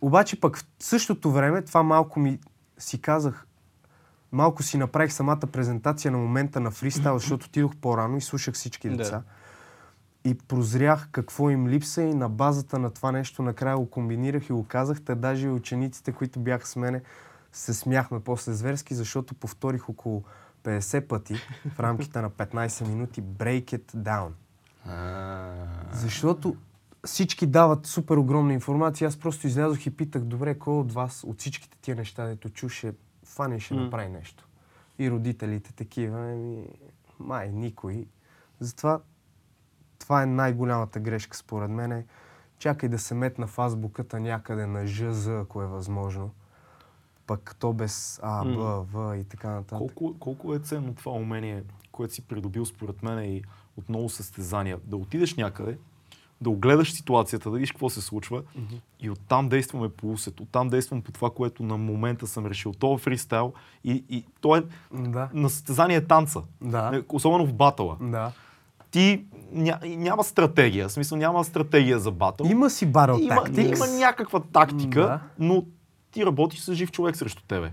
Обаче 0.00 0.40
пък 0.40 0.58
в 0.58 0.64
същото 0.78 1.30
време 1.30 1.62
това 1.62 1.82
малко 1.82 2.20
ми 2.20 2.38
си 2.78 3.00
казах, 3.00 3.46
малко 4.32 4.62
си 4.62 4.76
направих 4.76 5.12
самата 5.12 5.40
презентация 5.52 6.12
на 6.12 6.18
момента 6.18 6.60
на 6.60 6.70
фристайл, 6.70 7.18
защото 7.18 7.46
отидох 7.46 7.76
по-рано 7.76 8.16
и 8.16 8.20
слушах 8.20 8.54
всички 8.54 8.88
Да. 8.90 8.96
деца. 8.96 9.22
И 10.24 10.34
прозрях 10.34 11.08
какво 11.12 11.50
им 11.50 11.68
липса 11.68 12.02
и 12.02 12.14
на 12.14 12.28
базата 12.28 12.78
на 12.78 12.90
това 12.90 13.12
нещо 13.12 13.42
накрая 13.42 13.76
го 13.76 13.90
комбинирах 13.90 14.48
и 14.48 14.52
го 14.52 14.64
казах. 14.68 15.02
Те 15.02 15.14
даже 15.14 15.46
и 15.46 15.50
учениците, 15.50 16.12
които 16.12 16.40
бяха 16.40 16.66
с 16.66 16.76
мене, 16.76 17.02
се 17.52 17.74
смяхме 17.74 18.20
после 18.20 18.52
зверски, 18.52 18.94
защото 18.94 19.34
повторих 19.34 19.88
около 19.88 20.24
50 20.64 21.06
пъти 21.06 21.34
в 21.74 21.80
рамките 21.80 22.20
на 22.20 22.30
15 22.30 22.88
минути 22.88 23.22
Break 23.22 23.64
it 23.64 23.96
down. 23.96 24.30
Защото 25.92 26.56
всички 27.04 27.46
дават 27.46 27.86
супер 27.86 28.16
огромна 28.16 28.52
информация. 28.52 29.08
Аз 29.08 29.16
просто 29.16 29.46
излязох 29.46 29.86
и 29.86 29.90
питах, 29.90 30.22
добре, 30.22 30.58
кой 30.58 30.74
от 30.74 30.92
вас, 30.92 31.24
от 31.26 31.38
всичките 31.38 31.78
тия 31.82 31.96
неща, 31.96 32.26
дето 32.26 32.48
чу, 32.48 32.68
ще 33.40 33.44
фане 33.44 33.56
и 33.56 33.60
ще 33.60 33.74
М. 33.74 33.80
направи 33.80 34.08
нещо. 34.08 34.48
И 34.98 35.10
родителите 35.10 35.72
такива, 35.72 36.18
ами, 36.18 36.66
май, 37.18 37.52
никой. 37.52 38.06
Затова 38.60 39.00
това 39.98 40.22
е 40.22 40.26
най-голямата 40.26 41.00
грешка 41.00 41.36
според 41.36 41.70
мен. 41.70 42.04
Чакай 42.58 42.88
да 42.88 42.98
се 42.98 43.14
метна 43.14 43.46
в 43.46 43.58
азбуката 43.58 44.20
някъде 44.20 44.66
на 44.66 44.86
ЖЗ, 44.86 45.26
ако 45.26 45.62
е 45.62 45.66
възможно. 45.66 46.30
Пък 47.26 47.56
то 47.58 47.72
без 47.72 48.20
А, 48.22 48.44
Б. 48.44 48.84
В 48.84 49.16
и 49.16 49.24
така 49.24 49.50
нататък. 49.50 49.78
Колко, 49.78 50.18
колко 50.18 50.54
е 50.54 50.58
ценно 50.58 50.94
това 50.94 51.12
умение, 51.12 51.64
което 51.92 52.14
си 52.14 52.22
придобил 52.22 52.66
според 52.66 53.02
мен 53.02 53.24
и 53.24 53.44
от 53.76 53.88
много 53.88 54.08
състезания? 54.08 54.78
Да 54.84 54.96
отидеш 54.96 55.34
някъде, 55.34 55.78
да 56.40 56.50
огледаш 56.50 56.92
ситуацията, 56.92 57.50
да 57.50 57.56
видиш 57.56 57.72
какво 57.72 57.90
се 57.90 58.00
случва 58.00 58.42
и 59.00 59.10
оттам 59.10 59.48
действаме 59.48 59.88
по 59.88 60.10
усет. 60.10 60.40
Оттам 60.40 60.68
действам 60.68 61.02
по 61.02 61.12
това, 61.12 61.30
което 61.30 61.62
на 61.62 61.76
момента 61.76 62.26
съм 62.26 62.46
решил. 62.46 62.72
То 62.72 62.94
е 62.94 62.98
фристайл 62.98 63.52
и, 63.84 64.04
и 64.08 64.24
то 64.40 64.56
е 64.56 64.62
Да. 64.92 65.28
на 65.34 65.50
състезание 65.50 65.96
е 65.96 66.04
танца. 66.04 66.42
Да. 66.60 66.90
Е, 66.94 67.02
Особено 67.08 67.46
в 67.46 67.54
батъла. 67.54 67.96
Да. 68.00 68.32
Ти 68.90 69.24
ня, 69.52 69.78
няма 69.84 70.24
стратегия. 70.24 70.88
В 70.88 70.92
смисъл 70.92 71.18
няма 71.18 71.44
стратегия 71.44 71.98
за 71.98 72.10
батъл. 72.10 72.46
Има 72.46 72.70
си 72.70 72.86
battle 72.88 73.20
има, 73.20 73.34
tactics. 73.34 73.76
има 73.76 73.98
някаква 73.98 74.40
тактика, 74.42 75.00
Да. 75.00 75.20
но 75.38 75.64
ти 76.10 76.26
работиш 76.26 76.60
с 76.60 76.74
жив 76.74 76.92
човек 76.92 77.16
срещу 77.16 77.42
тебе. 77.42 77.72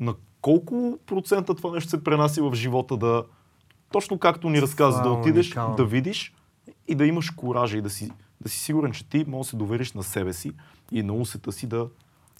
На 0.00 0.14
колко 0.40 0.98
процента 1.06 1.54
това 1.54 1.70
нещо 1.70 1.90
се 1.90 2.04
пренаси 2.04 2.40
в 2.40 2.54
живота 2.54 2.96
да, 2.96 3.24
точно 3.92 4.18
както 4.18 4.50
ни 4.50 4.62
разказа, 4.62 5.02
да 5.02 5.08
е 5.08 5.12
отидеш, 5.12 5.46
уникално. 5.46 5.76
да 5.76 5.84
видиш 5.84 6.34
и 6.88 6.94
да 6.94 7.06
имаш 7.06 7.30
коража 7.30 7.78
и 7.78 7.82
да 7.82 7.90
си, 7.90 8.10
да 8.40 8.48
си 8.48 8.58
сигурен, 8.58 8.92
че 8.92 9.08
ти 9.08 9.24
можеш 9.28 9.46
да 9.46 9.50
се 9.50 9.56
довериш 9.56 9.92
на 9.92 10.02
себе 10.02 10.32
си 10.32 10.52
и 10.92 11.02
на 11.02 11.12
усета 11.12 11.52
си 11.52 11.66
да 11.66 11.88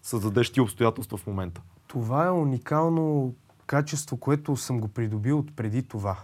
създадеш 0.02 0.52
ти 0.52 0.60
обстоятелства 0.60 1.18
в 1.18 1.26
момента. 1.26 1.60
Това 1.86 2.26
е 2.26 2.30
уникално 2.30 3.34
качество, 3.66 4.16
което 4.16 4.56
съм 4.56 4.80
го 4.80 4.88
придобил 4.88 5.38
от 5.38 5.56
преди 5.56 5.82
това. 5.82 6.18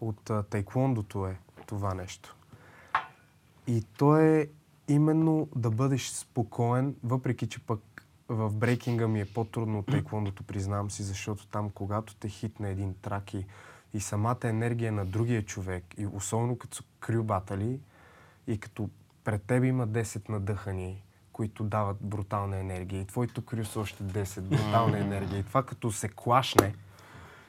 От 0.00 0.30
а, 0.30 0.42
тайквондото 0.42 1.26
е 1.26 1.38
това 1.66 1.94
нещо. 1.94 2.36
И 3.66 3.82
то 3.98 4.16
е 4.16 4.48
именно 4.88 5.48
да 5.56 5.70
бъдеш 5.70 6.08
спокоен, 6.08 6.94
въпреки 7.04 7.48
че 7.48 7.60
пък 7.60 7.80
в 8.28 8.50
брейкинга 8.54 9.08
ми 9.08 9.20
е 9.20 9.24
по-трудно 9.24 9.78
от 9.78 9.86
тайквондото, 9.86 10.42
признавам 10.42 10.90
си, 10.90 11.02
защото 11.02 11.46
там, 11.46 11.70
когато 11.70 12.14
те 12.14 12.28
хитне 12.28 12.70
един 12.70 12.94
трак 12.94 13.34
и, 13.34 13.46
и 13.94 14.00
самата 14.00 14.38
енергия 14.44 14.92
на 14.92 15.06
другия 15.06 15.44
човек, 15.44 15.84
и 15.98 16.06
особено 16.06 16.58
като 16.58 16.82
крю 17.06 17.22
батали, 17.22 17.80
и 18.46 18.58
като 18.58 18.90
пред 19.24 19.42
теб 19.42 19.64
има 19.64 19.88
10 19.88 20.28
надъхани, 20.28 21.02
които 21.32 21.64
дават 21.64 21.96
брутална 22.00 22.58
енергия, 22.58 23.00
и 23.00 23.06
твоето 23.06 23.44
крю 23.44 23.64
са 23.64 23.80
още 23.80 24.04
10 24.04 24.40
брутална 24.40 24.98
енергия, 24.98 25.38
и 25.38 25.42
това 25.42 25.62
като 25.62 25.92
се 25.92 26.08
клашне, 26.08 26.74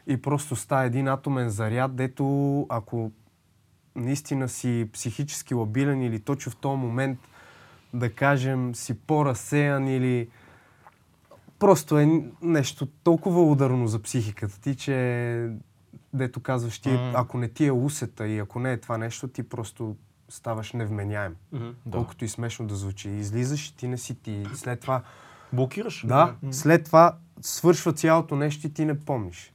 и 0.07 0.21
просто 0.21 0.55
става 0.55 0.83
един 0.83 1.07
атомен 1.07 1.49
заряд, 1.49 1.95
дето 1.95 2.65
ако 2.69 3.11
наистина 3.95 4.49
си 4.49 4.89
психически 4.93 5.53
лабилен 5.53 6.01
или 6.01 6.19
точно 6.19 6.51
в 6.51 6.55
този 6.55 6.77
момент, 6.77 7.19
да 7.93 8.13
кажем, 8.13 8.75
си 8.75 8.99
по-разсеян 8.99 9.87
или 9.87 10.29
просто 11.59 11.97
е 11.97 12.23
нещо 12.41 12.85
толкова 12.85 13.43
ударно 13.43 13.87
за 13.87 14.01
психиката 14.01 14.61
ти, 14.61 14.75
че 14.75 15.49
дето 16.17 16.39
казваш 16.39 16.79
ти, 16.79 16.89
М. 16.89 17.11
ако 17.15 17.37
не 17.37 17.47
ти 17.47 17.65
е 17.65 17.71
усета 17.71 18.27
и 18.27 18.39
ако 18.39 18.59
не 18.59 18.71
е 18.71 18.77
това 18.77 18.97
нещо, 18.97 19.27
ти 19.27 19.43
просто 19.43 19.95
ставаш 20.29 20.73
невменяем. 20.73 21.35
Да. 21.53 21.73
Колкото 21.91 22.25
и 22.25 22.29
смешно 22.29 22.67
да 22.67 22.75
звучи. 22.75 23.09
Излизаш 23.09 23.67
и 23.67 23.77
ти 23.77 23.87
не 23.87 23.97
си 23.97 24.15
ти. 24.15 24.43
След 24.53 24.79
това 24.79 25.03
Блокираш. 25.53 26.05
да, 26.07 26.35
след 26.51 26.83
това 26.83 27.15
свършва 27.41 27.93
цялото 27.93 28.35
нещо 28.35 28.67
и 28.67 28.73
ти 28.73 28.85
не 28.85 28.99
помниш. 28.99 29.53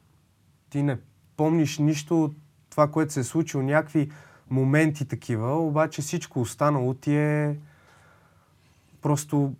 Ти 0.71 0.83
не 0.83 0.99
помниш 1.37 1.79
нищо 1.79 2.25
от 2.25 2.35
това, 2.71 2.91
което 2.91 3.13
се 3.13 3.21
е 3.21 3.25
случило, 3.25 3.63
някакви 3.63 4.11
моменти 4.51 5.05
такива, 5.05 5.59
обаче 5.59 6.03
всичко 6.03 6.41
останало 6.41 6.95
ти 6.95 7.15
е 7.17 7.57
просто 9.03 9.55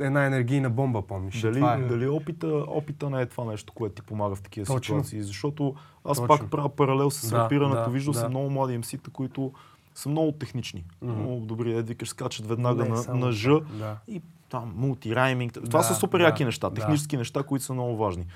една 0.00 0.26
енергийна 0.26 0.70
бомба, 0.70 1.02
помниш. 1.02 1.40
Дали, 1.40 1.54
това 1.54 1.74
е. 1.74 1.78
дали 1.78 2.08
опита, 2.08 2.46
опита 2.68 3.10
не 3.10 3.20
е 3.22 3.26
това 3.26 3.44
нещо, 3.44 3.72
което 3.72 3.94
ти 3.94 4.02
помага 4.02 4.34
в 4.34 4.42
такива 4.42 4.66
Точно. 4.66 4.82
ситуации? 4.82 5.22
Защото 5.22 5.74
аз 6.04 6.18
Точно. 6.18 6.26
пак 6.26 6.50
правя 6.50 6.68
паралел 6.68 7.10
с 7.10 7.30
Да, 7.30 7.38
рапирането. 7.38 7.82
да, 7.82 7.90
Виждал 7.90 8.12
да. 8.12 8.18
съм 8.18 8.30
много 8.30 8.50
млади 8.50 8.78
МС-та, 8.78 9.10
които 9.10 9.52
са 9.94 10.08
много 10.08 10.32
технични. 10.32 10.84
Мгм. 11.02 11.12
Много 11.12 11.46
добри, 11.46 11.72
е, 11.78 11.82
викаш, 11.82 12.08
скачат 12.08 12.46
веднага 12.46 12.82
Не, 12.82 12.88
на, 12.88 12.96
само 12.96 13.20
на 13.20 13.32
Ж 13.32 13.48
Да. 13.78 13.96
и 14.08 14.22
там 14.50 14.72
мултирайминг. 14.76 15.52
Това 15.52 15.78
Да, 15.78 15.82
са 15.82 15.94
супер 15.94 16.18
да, 16.18 16.24
яки 16.24 16.44
неща, 16.44 16.68
да. 16.70 16.74
технически 16.74 17.16
неща, 17.16 17.42
които 17.42 17.64
са 17.64 17.74
много 17.74 17.96
важни. 17.96 18.26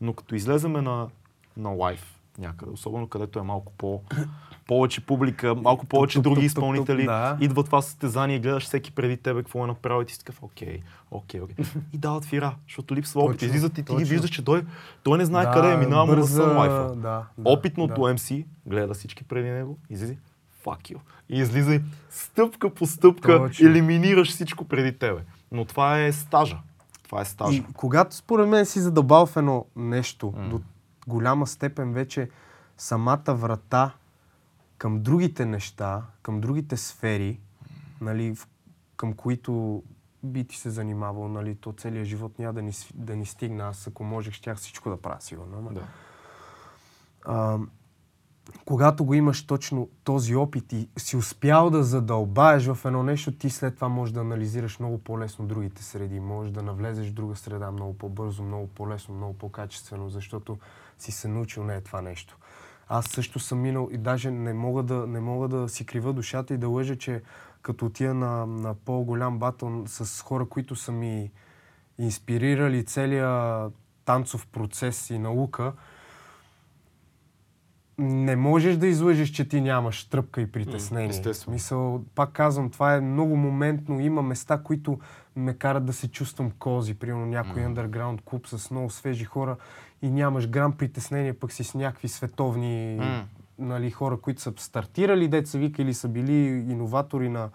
Но 0.00 0.12
като 0.14 0.34
излеземе 0.34 0.80
на, 0.82 1.08
на 1.56 1.68
лайф 1.68 2.18
някъде, 2.38 2.72
особено 2.72 3.08
където 3.08 3.38
е 3.38 3.42
малко 3.42 3.72
по, 3.72 4.00
повече 4.66 5.06
публика, 5.06 5.54
малко 5.54 5.86
повече 5.86 6.14
тук, 6.14 6.22
други 6.22 6.34
тук, 6.34 6.42
тук, 6.42 6.46
изпълнители, 6.46 7.04
да. 7.04 7.36
идва 7.40 7.64
това 7.64 7.82
състезание, 7.82 8.38
гледаш 8.38 8.64
всеки 8.64 8.92
преди 8.92 9.16
тебе 9.16 9.42
какво 9.42 9.64
е 9.64 9.66
направил 9.66 10.02
и 10.02 10.06
ти 10.06 10.12
си 10.12 10.18
такъв, 10.18 10.42
окей, 10.42 10.80
окей, 11.10 11.40
окей. 11.40 11.64
И 11.92 11.98
дават 11.98 12.24
фира, 12.24 12.54
защото 12.66 12.94
липсва 12.94 13.20
опит. 13.22 13.42
Излизат 13.42 13.78
и 13.78 13.82
ти 13.82 13.96
ги 13.96 14.04
виждаш, 14.04 14.30
че 14.30 14.44
той, 14.44 14.64
той 15.02 15.18
не 15.18 15.24
знае 15.24 15.46
Да, 15.46 15.52
къде 15.52 15.72
е, 15.72 15.76
минава 15.76 16.06
му 16.06 16.12
на 16.12 16.16
бърза, 16.16 16.42
Sun 16.42 16.56
Life. 16.56 16.94
да, 16.94 16.94
да, 16.94 17.26
Опитното 17.44 18.02
да. 18.02 18.14
MC 18.14 18.44
гледа 18.66 18.94
всички 18.94 19.24
преди 19.24 19.50
него, 19.50 19.78
излиза, 19.90 20.14
fuck 20.64 20.94
you. 20.94 20.96
И 21.28 21.38
излиза 21.38 21.74
и 21.74 21.80
стъпка 22.10 22.70
по 22.70 22.86
стъпка, 22.86 23.38
Точно. 23.38 23.68
елиминираш 23.68 24.30
всичко 24.30 24.64
преди 24.64 24.98
тебе. 24.98 25.20
Но 25.52 25.64
това 25.64 26.00
е 26.00 26.12
стажа. 26.12 26.58
Това 27.04 27.20
е 27.20 27.24
стажа. 27.24 27.56
И 27.56 27.64
когато 27.74 28.16
според 28.16 28.48
мен 28.48 28.66
си 28.66 28.80
задълбал 28.80 29.26
в 29.26 29.36
едно 29.36 29.66
нещо, 29.76 30.32
М. 30.36 30.48
до 30.48 30.60
голяма 31.06 31.46
степен 31.46 31.92
вече 31.92 32.30
самата 32.78 33.24
врата 33.28 33.92
към 34.78 35.02
другите 35.02 35.46
неща, 35.46 36.02
към 36.22 36.40
другите 36.40 36.76
сфери, 36.76 37.40
нали, 38.00 38.36
към 38.96 39.12
които 39.12 39.82
би 40.24 40.44
ти 40.44 40.56
се 40.56 40.70
занимавал, 40.70 41.28
нали, 41.28 41.54
то 41.54 41.72
целият 41.72 42.06
живот 42.06 42.38
няма 42.38 42.52
да 42.52 42.62
ни, 42.62 42.72
да 42.94 43.16
ни 43.16 43.26
стигна. 43.26 43.68
Аз 43.68 43.86
ако 43.86 44.04
можех, 44.04 44.34
щях 44.34 44.58
всичко 44.58 44.90
да 44.90 44.96
правя 44.96 45.20
сигурно. 45.20 45.58
ама- 45.58 45.72
Да. 45.72 45.80
а, 47.26 47.58
когато 48.64 49.04
го 49.04 49.14
имаш 49.14 49.46
точно 49.46 49.88
този 50.04 50.34
опит 50.36 50.72
и 50.72 50.88
си 50.98 51.16
успял 51.16 51.70
да 51.70 51.84
задълбаеш 51.84 52.66
в 52.66 52.84
едно 52.84 53.02
нещо, 53.02 53.32
ти 53.32 53.50
след 53.50 53.74
това 53.74 53.88
можеш 53.88 54.12
да 54.12 54.20
анализираш 54.20 54.78
много 54.78 54.98
по-лесно 54.98 55.46
другите 55.46 55.82
среди. 55.82 56.20
Можеш 56.20 56.52
да 56.52 56.62
навлезеш 56.62 57.10
в 57.10 57.14
друга 57.14 57.36
среда 57.36 57.70
много 57.70 57.98
по-бързо, 57.98 58.42
много 58.42 58.66
по-лесно, 58.68 59.14
много 59.14 59.38
по-качествено, 59.38 60.08
защото 60.08 60.58
си 61.02 61.12
се 61.12 61.28
научил 61.28 61.64
не 61.64 61.74
е 61.76 61.80
това 61.80 62.02
нещо. 62.02 62.38
Аз 62.88 63.06
също 63.06 63.38
съм 63.38 63.60
минал 63.60 63.88
и 63.92 63.98
даже 63.98 64.30
не 64.30 64.52
мога 64.52 64.82
да, 64.82 65.06
не 65.06 65.20
мога 65.20 65.48
да 65.48 65.68
си 65.68 65.86
крива 65.86 66.12
душата 66.12 66.54
и 66.54 66.58
да 66.58 66.68
лъжа, 66.68 66.96
че 66.96 67.22
като 67.62 67.86
отида 67.86 68.14
на, 68.14 68.46
на 68.46 68.74
по-голям 68.74 69.38
батъл 69.38 69.82
с 69.86 70.22
хора, 70.22 70.48
които 70.48 70.76
са 70.76 70.92
ми 70.92 71.30
инспирирали 71.98 72.84
целия 72.84 73.62
танцов 74.04 74.46
процес 74.46 75.10
и 75.10 75.18
наука, 75.18 75.72
не 77.98 78.36
можеш 78.36 78.76
да 78.76 78.86
излъжеш, 78.86 79.28
че 79.28 79.48
ти 79.48 79.60
нямаш 79.60 80.04
тръпка 80.04 80.40
и 80.40 80.52
притеснение. 80.52 81.08
естествено. 81.08 81.34
В 81.34 81.60
смисъл, 81.60 82.04
пак 82.14 82.32
казвам, 82.32 82.70
това 82.70 82.94
е 82.94 83.00
много 83.00 83.36
моментно. 83.36 84.00
Има 84.00 84.22
места, 84.22 84.62
които 84.62 84.98
ме 85.36 85.54
карат 85.54 85.84
да 85.84 85.92
се 85.92 86.08
чувствам 86.08 86.50
кози. 86.50 86.94
Примерно 86.94 87.26
някой 87.26 87.62
underground 87.62 88.20
клуб 88.24 88.46
с 88.46 88.70
много 88.70 88.90
свежи 88.90 89.24
хора 89.24 89.56
и 90.02 90.10
нямаш 90.10 90.48
грам 90.48 90.72
притеснение, 90.72 91.32
пък 91.32 91.52
си 91.52 91.64
с 91.64 91.74
някакви 91.74 92.08
световни 92.08 92.96
М. 92.96 93.24
нали, 93.58 93.90
хора, 93.90 94.20
които 94.20 94.42
са 94.42 94.52
стартирали, 94.56 95.28
деца 95.28 95.58
вика, 95.58 95.82
или 95.82 95.94
са 95.94 96.08
били 96.08 96.32
иноватори 96.46 97.28
на, 97.28 97.50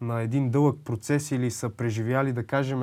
на 0.00 0.22
един 0.22 0.50
дълъг 0.50 0.78
процес, 0.84 1.30
или 1.30 1.50
са 1.50 1.68
преживяли, 1.68 2.32
да 2.32 2.46
кажем, 2.46 2.82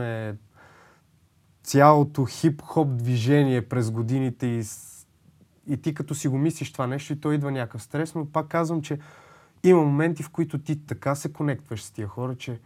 цялото 1.63 2.25
хип-хоп 2.25 2.95
движение 2.95 3.61
през 3.61 3.91
годините 3.91 4.47
и, 4.47 4.63
и 5.67 5.77
ти 5.77 5.93
като 5.93 6.15
си 6.15 6.27
го 6.27 6.37
мислиш 6.37 6.71
това 6.71 6.87
нещо 6.87 7.13
и 7.13 7.21
то 7.21 7.31
идва 7.31 7.51
някакъв 7.51 7.83
стрес, 7.83 8.15
но 8.15 8.25
пак 8.25 8.47
казвам, 8.47 8.81
че 8.81 8.99
има 9.63 9.83
моменти, 9.83 10.23
в 10.23 10.29
които 10.29 10.57
ти 10.57 10.85
така 10.85 11.15
се 11.15 11.33
конектваш 11.33 11.83
с 11.83 11.91
тия 11.91 12.07
хора, 12.07 12.35
че 12.35 12.59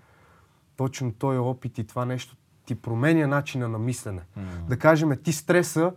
точно 0.78 1.12
този 1.12 1.38
опит 1.38 1.78
и 1.78 1.84
това 1.88 2.06
нещо 2.06 2.36
ти 2.66 2.76
променя 2.76 3.28
начина 3.28 3.68
на 3.68 3.80
мислене. 3.80 4.22
Да 4.68 4.80
кажем, 4.80 5.12
ти 5.24 5.34
стреса 5.34 5.92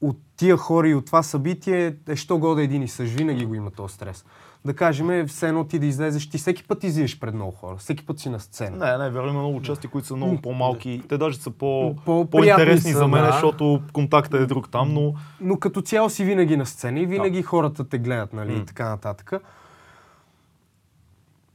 от 0.00 0.18
тия 0.36 0.56
хора 0.56 0.88
и 0.88 0.94
от 0.94 1.06
това 1.06 1.22
събитие 1.22 1.96
е 2.08 2.16
що 2.16 2.38
года 2.38 2.62
един 2.62 2.82
и 2.82 2.88
същ. 2.88 3.12
Винаги 3.12 3.46
го 3.46 3.54
има 3.54 3.70
този 3.70 3.94
стрес. 3.94 4.24
Да 4.64 4.76
кажем, 4.76 5.26
все 5.26 5.48
едно 5.48 5.64
ти 5.64 5.78
да 5.78 5.86
излезеш, 5.86 6.30
ти 6.30 6.38
всеки 6.38 6.64
път 6.64 6.84
излизаш 6.84 7.20
пред 7.20 7.34
много 7.34 7.52
хора, 7.52 7.76
всеки 7.76 8.06
път 8.06 8.18
си 8.18 8.28
на 8.28 8.40
сцена. 8.40 8.76
Не, 8.76 9.04
не, 9.04 9.10
верно 9.10 9.28
има 9.28 9.38
много 9.38 9.62
части, 9.62 9.88
които 9.88 10.08
са 10.08 10.16
много 10.16 10.40
по-малки. 10.40 11.02
Те 11.08 11.18
даже 11.18 11.38
са 11.38 11.50
по, 11.50 11.96
по-интересни 12.04 12.92
са, 12.92 12.98
за 12.98 13.08
мен, 13.08 13.24
да. 13.24 13.32
защото 13.32 13.82
контактът 13.92 14.40
е 14.40 14.46
друг 14.46 14.70
там, 14.70 14.94
но 14.94 15.14
Но 15.40 15.58
като 15.58 15.82
цяло 15.82 16.10
си 16.10 16.24
винаги 16.24 16.56
на 16.56 16.66
сцена 16.66 17.00
и 17.00 17.06
винаги 17.06 17.42
хората 17.42 17.88
те 17.88 17.98
гледат, 17.98 18.32
нали, 18.32 18.58
и 18.58 18.64
така 18.64 18.88
нататък. 18.88 19.32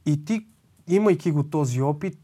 И 0.05 0.25
ти, 0.25 0.45
имайки 0.87 1.31
го 1.31 1.43
този 1.43 1.81
опит, 1.81 2.17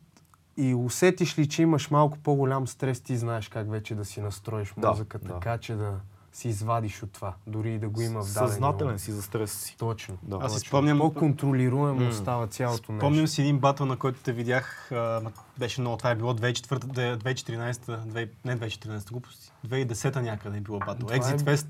и 0.57 0.73
усетиш 0.73 1.39
ли, 1.39 1.49
че 1.49 1.61
имаш 1.61 1.89
малко 1.89 2.17
по-голям 2.17 2.67
стрес, 2.67 3.01
ти 3.01 3.17
знаеш 3.17 3.47
как 3.47 3.71
вече 3.71 3.95
да 3.95 4.05
си 4.05 4.21
настроиш 4.21 4.73
Да, 4.77 4.89
мозъка, 4.89 5.19
да. 5.19 5.33
така 5.33 5.57
че 5.57 5.75
да 5.75 5.93
си 6.33 6.47
извадиш 6.47 7.03
от 7.03 7.11
това, 7.11 7.33
дори 7.47 7.73
и 7.73 7.79
да 7.79 7.89
го 7.89 8.01
има 8.01 8.23
в 8.23 8.33
даден 8.33 8.49
съзнателен 8.49 8.85
момент. 8.85 9.01
си 9.01 9.11
за 9.11 9.21
стреса 9.21 9.57
си. 9.57 9.75
Точно. 9.77 10.17
Да. 10.23 10.39
Аз 10.41 10.53
си 10.53 10.67
спомням, 10.67 10.97
По-контролируемо 10.97 12.11
става 12.11 12.47
цялото 12.47 12.91
нещо. 12.91 13.05
Помням 13.05 13.27
си 13.27 13.41
един 13.41 13.59
батъл, 13.59 13.85
на 13.85 13.97
който 13.97 14.19
те 14.23 14.31
видях, 14.31 14.91
а, 14.91 15.21
беше 15.57 15.81
много, 15.81 15.97
това 15.97 16.09
е 16.11 16.15
било 16.15 16.33
2004, 16.33 17.17
2014, 17.17 17.73
2, 17.73 18.29
не 18.45 18.57
2014, 18.57 19.11
глупости, 19.11 19.51
2010 19.67 20.21
някъде 20.21 20.57
е 20.57 20.61
било 20.61 20.79
батъл. 20.79 21.07
Е- 21.11 21.19
Exit 21.19 21.39
Fest, 21.39 21.67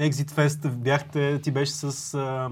Exit 0.00 0.30
Fest 0.30 0.68
бяхте, 0.68 1.40
ти 1.42 1.50
беше 1.50 1.72
с 1.72 2.14
а, 2.14 2.50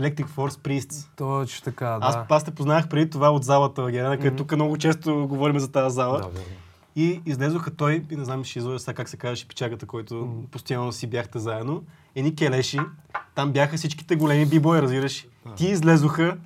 Electric 0.00 0.26
Force 0.26 0.58
Priests. 0.58 1.06
Точно 1.16 1.64
така, 1.64 1.86
да. 1.86 1.98
Аз, 2.00 2.16
аз 2.28 2.44
те 2.44 2.50
познах 2.50 2.88
преди 2.88 3.10
това 3.10 3.30
от 3.30 3.44
залата, 3.44 3.90
Герена, 3.90 4.16
където 4.16 4.36
тук 4.36 4.52
много 4.52 4.78
често 4.78 5.26
говорим 5.28 5.58
за 5.58 5.72
тази 5.72 5.94
зала. 5.94 6.20
Да, 6.20 6.26
верно. 6.28 6.46
И 6.98 7.20
излезоха 7.26 7.70
той, 7.70 8.04
и 8.10 8.16
не 8.16 8.24
знам, 8.24 8.44
ще 8.44 8.58
излъжа 8.58 8.78
сега 8.78 8.94
как 8.94 9.08
се 9.08 9.16
казваше 9.16 9.48
пичагата, 9.48 9.86
който 9.86 10.44
постоянно 10.50 10.92
си 10.92 11.06
бяхте 11.06 11.38
заедно. 11.38 11.82
Едни 12.14 12.34
келеши, 12.34 12.78
там 13.34 13.52
бяха 13.52 13.76
всичките 13.76 14.16
големи 14.16 14.46
бибои, 14.46 14.82
разбираш. 14.82 15.26
Ти 15.56 15.66
излезоха 15.66 16.36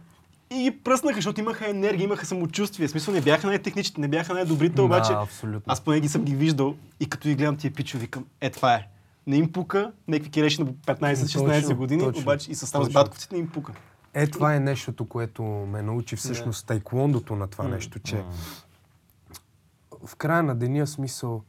и 0.50 0.62
ги 0.62 0.70
пръснаха, 0.70 1.14
защото 1.14 1.40
имаха 1.40 1.70
енергия, 1.70 2.04
имаха 2.04 2.26
самочувствие. 2.26 2.88
В 2.88 2.90
смисъл 2.90 3.14
не 3.14 3.20
бяха 3.20 3.46
най-техничните, 3.46 4.00
не 4.00 4.08
бяха 4.08 4.34
най-добрите, 4.34 4.74
Да, 4.74 4.82
обаче 4.82 5.12
абсолютно. 5.12 5.62
аз 5.72 5.80
поне 5.80 6.00
ги 6.00 6.08
съм 6.08 6.24
ги 6.24 6.34
виждал 6.34 6.74
и 7.00 7.06
като 7.06 7.28
ги 7.28 7.34
гледам 7.34 7.56
тия 7.56 7.72
пичо, 7.72 7.98
викам, 7.98 8.24
е 8.40 8.50
това 8.50 8.74
е. 8.74 8.88
Не 9.26 9.36
им 9.36 9.52
пука, 9.52 9.92
някакви 10.08 10.30
келеши 10.30 10.62
на 10.62 10.66
15-16 10.66 11.62
Точно, 11.62 11.76
години, 11.76 12.02
точно, 12.02 12.22
обаче 12.22 12.50
и 12.50 12.54
със 12.54 12.70
само 12.70 12.84
с 12.84 12.90
батковците 12.90 13.34
не 13.34 13.40
им 13.40 13.48
пука. 13.48 13.72
Е, 14.14 14.26
това 14.26 14.54
е 14.54 14.60
нещото, 14.60 15.04
което 15.04 15.42
ме 15.42 15.82
научи 15.82 16.16
всъщност 16.16 16.66
тайквондото 16.66 17.36
на 17.36 17.46
това 17.46 17.68
нещо, 17.68 17.98
че 17.98 18.22
в 20.06 20.16
края 20.16 20.42
на 20.42 20.54
деня 20.54 20.86
смисъл 20.86 21.42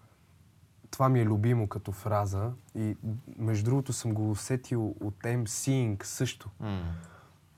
това 0.92 1.10
ми 1.10 1.20
е 1.20 1.26
любимо 1.26 1.68
като 1.68 1.92
фраза 1.92 2.52
и 2.76 2.96
между 3.40 3.66
другото 3.66 3.94
съм 3.94 4.14
го 4.14 4.32
усетил 4.32 4.96
от 5.02 5.16
MCing 5.24 6.04
също. 6.04 6.50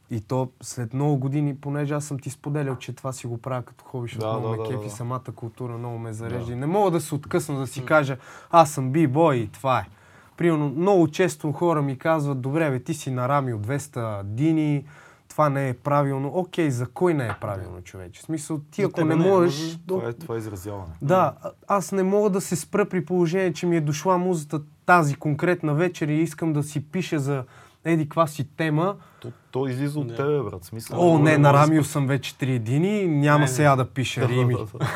И 0.09 0.21
то 0.21 0.51
след 0.61 0.93
много 0.93 1.17
години, 1.17 1.55
понеже 1.55 1.93
аз 1.93 2.05
съм 2.05 2.19
ти 2.19 2.29
споделял, 2.29 2.75
че 2.75 2.93
това 2.93 3.11
си 3.11 3.27
го 3.27 3.37
правя 3.37 3.63
като 3.63 3.85
хоби, 3.85 4.07
защото 4.07 4.25
Да, 4.25 4.39
много 4.39 4.47
да, 4.47 4.51
ме 4.51 4.57
да, 4.57 4.69
кефи 4.69 4.89
да. 4.89 4.95
самата 4.95 5.23
култура, 5.35 5.77
много 5.77 5.97
ме 5.97 6.13
зарежда. 6.13 6.53
И 6.53 6.55
не 6.55 6.65
мога 6.65 6.91
да 6.91 7.01
се 7.01 7.15
откъсна 7.15 7.59
да 7.59 7.67
си 7.67 7.85
кажа, 7.85 8.17
аз 8.51 8.71
съм 8.71 8.91
би-бой 8.91 9.35
и 9.35 9.47
това 9.47 9.79
е. 9.79 9.85
Примерно, 10.37 10.69
много 10.69 11.07
често 11.07 11.51
хора 11.51 11.81
ми 11.81 11.97
казват, 11.97 12.41
добре, 12.41 12.69
бе, 12.69 12.79
ти 12.79 12.93
си 12.93 13.11
нарамил 13.11 13.59
200 13.59 14.23
дини, 14.23 14.85
това 15.35 15.49
не 15.49 15.69
е 15.69 15.73
правилно. 15.73 16.31
Окей, 16.33 16.69
за 16.69 16.87
кой 16.87 17.13
не 17.13 17.25
е 17.25 17.35
правилно, 17.41 17.81
човече? 17.81 18.21
В 18.21 18.23
смисъл, 18.23 18.59
ти 18.71 18.81
За 18.81 18.87
ако 18.87 19.05
не 19.05 19.15
не 19.15 19.27
е, 19.27 19.31
можеш... 19.31 19.77
Това 19.87 20.09
е, 20.09 20.13
това 20.13 20.35
е 20.35 20.37
изразяване. 20.37 20.93
да, 21.01 21.33
аз 21.67 21.91
не 21.91 22.03
мога 22.03 22.29
да 22.29 22.41
се 22.41 22.55
спра 22.55 22.85
при 22.85 23.05
положение, 23.05 23.53
че 23.53 23.65
ми 23.65 23.77
е 23.77 23.81
дошла 23.81 24.17
музата 24.17 24.61
тази 24.85 25.15
конкретна 25.15 25.73
вечер 25.73 26.07
и 26.07 26.13
искам 26.13 26.53
да 26.53 26.63
си 26.63 26.85
пиша 26.85 27.19
за 27.19 27.43
еди 27.85 28.03
каква 28.03 28.27
си 28.27 28.47
тема. 28.47 28.95
То, 29.19 29.31
то 29.51 29.67
излиза 29.67 29.99
от 29.99 30.07
Да. 30.07 30.15
тебе, 30.15 30.39
брат. 30.41 30.63
Смисъл, 30.63 30.99
О, 31.05 31.19
не, 31.19 31.37
нарамил 31.37 31.83
съм 31.83 32.07
вече 32.07 32.37
три 32.37 32.51
едини, 32.53 33.07
няма 33.07 33.37
Не, 33.37 33.41
не. 33.41 33.47
сега 33.47 33.75
да 33.75 33.85
пиша 33.85 34.21
Да, 34.21 34.27
рими. 34.27 34.55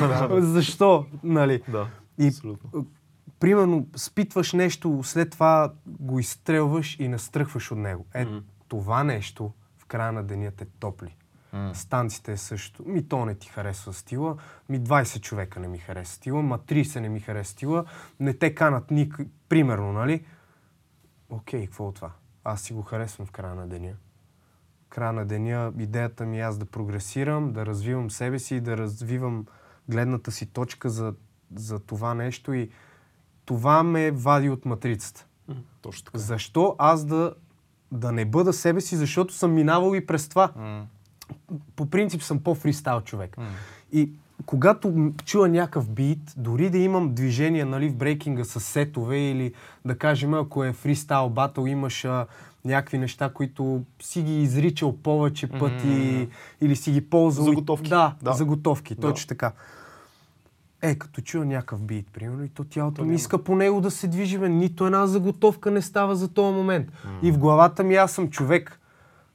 да, 0.00 0.28
да. 0.28 0.42
Защо? 0.42 1.04
Нали? 1.22 1.62
Да, 1.68 1.86
И 2.18 2.26
абсолютно. 2.28 2.86
примерно 3.40 3.86
спитваш 3.96 4.52
нещо, 4.52 5.00
след 5.02 5.30
това 5.30 5.72
го 5.86 6.18
изстрелваш 6.18 6.96
и 7.00 7.08
настръхваш 7.08 7.70
от 7.70 7.78
него. 7.78 8.06
Е, 8.14 8.24
Мгм. 8.24 8.36
това 8.68 9.04
нещо 9.04 9.50
края 9.92 10.12
на 10.12 10.24
деня 10.24 10.50
те 10.50 10.64
топли. 10.64 11.16
М. 11.52 11.74
Станците 11.74 12.32
е 12.32 12.36
също. 12.36 12.82
Ми 12.86 13.08
то 13.08 13.24
не 13.24 13.34
ти 13.34 13.48
харесва 13.48 13.92
стила, 13.92 14.36
ми 14.68 14.80
20 14.80 15.20
човека 15.20 15.60
не 15.60 15.68
ми 15.68 15.78
харесва 15.78 16.14
стила, 16.14 16.42
ма 16.42 16.58
30 16.58 17.00
не 17.00 17.08
ми 17.08 17.20
харесва 17.20 17.52
стила, 17.52 17.84
не 18.20 18.34
те 18.34 18.54
канат 18.54 18.90
ник... 18.90 19.20
Примерно, 19.48 19.92
нали? 19.92 20.24
Окей, 21.28 21.66
какво 21.66 21.88
от 21.88 21.94
това? 21.94 22.12
Аз 22.44 22.62
си 22.62 22.72
го 22.72 22.82
харесвам 22.82 23.26
в 23.26 23.30
края 23.30 23.54
на 23.54 23.68
деня. 23.68 23.92
В 24.86 24.88
края 24.88 25.12
на 25.12 25.26
деня 25.26 25.72
идеята 25.78 26.26
ми 26.26 26.38
е 26.38 26.42
аз 26.42 26.58
да 26.58 26.66
прогресирам, 26.66 27.52
да 27.52 27.66
развивам 27.66 28.10
себе 28.10 28.38
си, 28.38 28.60
да 28.60 28.76
развивам 28.76 29.46
гледната 29.88 30.32
си 30.32 30.46
точка 30.46 30.90
за, 30.90 31.14
за 31.54 31.78
това 31.78 32.14
нещо 32.14 32.52
и 32.52 32.70
това 33.44 33.82
ме 33.82 34.10
вади 34.10 34.50
от 34.50 34.64
матрицата. 34.64 35.26
Точно 35.82 36.04
така. 36.04 36.18
Защо 36.18 36.76
аз 36.78 37.04
да, 37.04 37.34
да 37.92 38.12
не 38.12 38.24
бъда 38.24 38.52
себе 38.52 38.80
си, 38.80 38.96
защото 38.96 39.34
съм 39.34 39.52
минавал 39.52 39.94
и 39.94 40.06
през 40.06 40.28
това. 40.28 40.50
М. 40.56 40.86
По 41.76 41.86
принцип 41.86 42.22
съм 42.22 42.38
по-фристайл 42.38 43.00
човек. 43.00 43.36
М. 43.38 43.44
И 43.92 44.10
когато 44.46 45.12
чуя 45.24 45.48
някакъв 45.48 45.90
бит, 45.90 46.34
дори 46.36 46.70
да 46.70 46.78
имам 46.78 47.14
движение 47.14 47.64
нали, 47.64 47.88
в 47.88 47.94
брейкинга 47.96 48.44
с 48.44 48.60
сетове 48.60 49.18
или 49.18 49.52
да 49.84 49.98
кажем, 49.98 50.34
ако 50.34 50.64
е 50.64 50.72
фристайл 50.72 51.28
батъл, 51.28 51.66
имаш 51.66 52.04
а, 52.04 52.26
някакви 52.64 52.98
неща, 52.98 53.30
които 53.34 53.82
си 54.02 54.22
ги 54.22 54.42
изричал 54.42 54.96
повече 54.96 55.46
пъти 55.46 56.28
или 56.60 56.76
си 56.76 56.92
ги 56.92 57.10
ползвал. 57.10 57.46
Заготовки. 57.46 57.90
Да, 57.90 58.14
Да. 58.22 58.32
заготовки, 58.32 58.94
Да. 58.94 59.00
точно 59.00 59.28
така. 59.28 59.52
Е, 60.82 60.94
като 60.94 61.20
чуя 61.20 61.44
някакъв 61.44 61.82
бит, 61.82 62.06
примерно, 62.12 62.44
и 62.44 62.48
то 62.48 62.64
тялото 62.64 62.96
То 62.96 63.04
ми 63.04 63.14
иска 63.14 63.44
по 63.44 63.56
него 63.56 63.80
да 63.80 63.90
се 63.90 64.08
движи, 64.08 64.38
бе. 64.38 64.48
нито 64.48 64.86
една 64.86 65.06
заготовка 65.06 65.70
не 65.70 65.82
става 65.82 66.16
за 66.16 66.28
този 66.28 66.54
момент. 66.54 66.88
И 67.22 67.32
в 67.32 67.38
главата 67.38 67.84
ми 67.84 67.94
аз 67.94 68.12
съм 68.12 68.30
човек. 68.30 68.80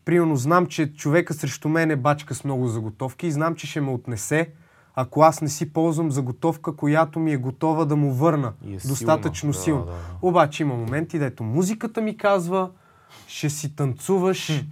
Примерно 0.06 0.36
знам, 0.36 0.66
че 0.66 0.94
човека 0.94 1.34
срещу 1.34 1.70
мен 1.70 1.92
е 1.92 1.96
бачка 1.96 2.36
с 2.36 2.44
много 2.44 2.68
заготовки 2.68 3.28
и 3.28 3.32
знам, 3.32 3.56
че 3.56 3.68
ще 3.68 3.82
ме 3.82 3.92
отнесе, 3.92 4.50
ако 4.96 5.22
аз 5.22 5.42
не 5.42 5.50
си 5.50 5.74
ползвам 5.74 6.12
заготовка, 6.12 6.76
която 6.76 7.20
ми 7.20 7.34
е 7.34 7.38
готова 7.38 7.86
да 7.86 7.96
му 7.96 8.14
върна. 8.14 8.54
Е 8.68 8.88
достатъчно 8.88 9.54
силно. 9.54 9.86
Да, 9.86 9.92
да, 9.92 9.98
да. 9.98 10.04
Обаче 10.22 10.64
има 10.64 10.76
моменти, 10.76 11.20
дето 11.20 11.44
музиката 11.44 12.02
ми 12.02 12.18
казва, 12.18 12.70
ще 13.28 13.50
си 13.50 13.76
танцуваш 13.76 14.66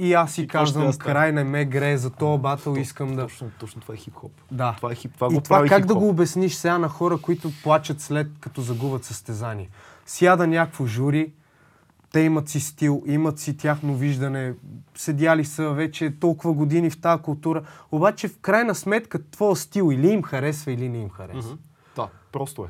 и 0.00 0.14
аз 0.14 0.32
си 0.32 0.42
И 0.42 0.48
казвам, 0.48 0.90
да 0.90 0.98
край 0.98 1.32
не 1.32 1.44
ме 1.44 1.64
грее 1.64 1.96
за 1.96 2.10
този 2.10 2.42
батъл, 2.42 2.74
искам 2.74 3.16
да... 3.16 3.22
Точно, 3.22 3.50
точно 3.58 3.80
това 3.80 3.94
е 3.94 3.96
хип-хоп. 3.96 4.32
Да. 4.50 4.74
Това 4.76 4.92
е 4.92 4.94
хип, 4.94 5.14
това 5.14 5.28
и 5.32 5.40
това 5.40 5.64
как 5.66 5.86
да 5.86 5.94
хип-хоп. 5.94 5.98
го 5.98 6.08
обясниш 6.08 6.54
сега 6.54 6.78
на 6.78 6.88
хора, 6.88 7.18
които 7.18 7.50
плачат 7.62 8.00
след 8.00 8.30
като 8.40 8.60
загубят 8.60 9.04
състезание? 9.04 9.68
Сяда 10.06 10.46
някакво 10.46 10.86
жури, 10.86 11.32
те 12.12 12.20
имат 12.20 12.48
си 12.48 12.60
стил, 12.60 13.02
имат 13.06 13.38
си 13.38 13.56
тяхно 13.56 13.96
виждане, 13.96 14.54
седяли 14.96 15.44
са 15.44 15.70
вече 15.70 16.14
толкова 16.20 16.52
години 16.52 16.90
в 16.90 17.00
тази 17.00 17.22
култура, 17.22 17.62
обаче 17.92 18.28
в 18.28 18.38
крайна 18.38 18.74
сметка 18.74 19.30
твоя 19.30 19.56
стил 19.56 19.92
или 19.92 20.08
им 20.08 20.22
харесва, 20.22 20.72
или 20.72 20.88
не 20.88 20.98
им 20.98 21.10
харесва. 21.10 21.58
Да, 21.96 22.08
просто 22.32 22.64
е. 22.64 22.68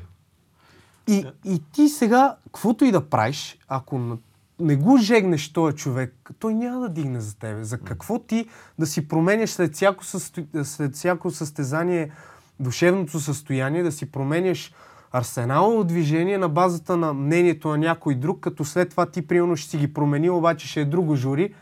И, 1.07 1.25
и 1.45 1.61
ти 1.71 1.89
сега, 1.89 2.35
каквото 2.45 2.85
и 2.85 2.91
да 2.91 3.09
правиш, 3.09 3.57
ако 3.67 4.17
не 4.61 4.75
го 4.75 4.97
жегнеш 4.97 5.53
този 5.53 5.75
човек, 5.75 6.31
той 6.39 6.53
няма 6.53 6.81
да 6.81 6.89
дигне 6.89 7.19
за 7.19 7.37
тебе. 7.37 7.63
За 7.63 7.77
какво 7.77 8.19
ти 8.19 8.45
да 8.79 8.85
си 8.85 9.07
променяш 9.07 9.49
след 9.49 9.75
всяко, 9.75 10.05
състо... 10.05 10.43
след 10.63 10.95
всяко 10.95 11.31
състезание 11.31 12.11
душевното 12.59 13.19
състояние, 13.19 13.83
да 13.83 13.91
си 13.91 14.11
променяш 14.11 14.73
арсенално 15.11 15.83
движение 15.83 16.37
на 16.37 16.49
базата 16.49 16.97
на 16.97 17.13
мнението 17.13 17.69
на 17.69 17.77
някой 17.77 18.15
друг, 18.15 18.39
като 18.39 18.65
след 18.65 18.89
това 18.89 19.05
ти 19.05 19.27
примерно 19.27 19.55
ще 19.55 19.69
си 19.69 19.77
ги 19.77 19.93
промени, 19.93 20.29
обаче 20.29 20.67
ще 20.67 20.81
е 20.81 20.85
друго 20.85 21.15
жури, 21.15 21.53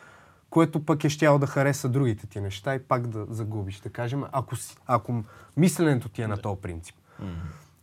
което 0.49 0.85
пък 0.85 1.03
е 1.03 1.09
щяло 1.09 1.39
да 1.39 1.47
хареса 1.47 1.89
другите 1.89 2.27
ти 2.27 2.41
неща 2.41 2.75
и 2.75 2.79
пак 2.79 3.07
да 3.07 3.25
загубиш, 3.29 3.79
да 3.79 3.89
кажем, 3.89 4.23
ако, 4.31 4.55
си, 4.55 4.75
ако 4.88 5.23
мисленето 5.57 6.09
ти 6.09 6.21
е 6.21 6.27
на 6.27 6.38
този 6.38 6.62
принцип. 6.62 6.95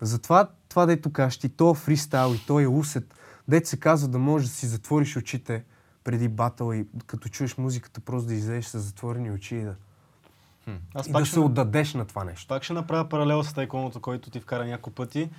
Затова 0.00 0.48
това, 0.68 0.86
дето 0.86 1.12
кажеш 1.12 1.38
ти, 1.38 1.48
то 1.48 1.74
фристайл 1.74 2.34
и 2.34 2.46
то 2.46 2.60
е 2.60 2.66
усет, 2.66 3.14
дето 3.48 3.68
се 3.68 3.80
казва 3.80 4.08
да 4.08 4.18
можеш 4.18 4.48
да 4.48 4.54
си 4.54 4.66
затвориш 4.66 5.16
очите 5.16 5.64
преди 6.04 6.28
батъл 6.28 6.72
и 6.72 6.86
като 7.06 7.28
чуеш 7.28 7.58
музиката, 7.58 8.00
просто 8.00 8.28
да 8.28 8.34
излезеш 8.34 8.64
с 8.64 8.78
затворени 8.78 9.30
очи 9.30 9.56
и 9.56 9.62
да, 9.62 9.74
Аз 10.94 11.06
и 11.06 11.12
да 11.12 11.24
ще 11.24 11.34
се 11.34 11.40
отдадеш 11.40 11.94
на 11.94 12.04
това 12.04 12.24
нещо. 12.24 12.48
Пак 12.48 12.62
ще 12.62 12.72
направя 12.72 13.08
паралел 13.08 13.42
с 13.42 13.52
тайконото, 13.52 14.00
който 14.00 14.30
ти 14.30 14.40
вкара 14.40 14.64
няколко 14.64 14.90
пъти. 14.90 15.30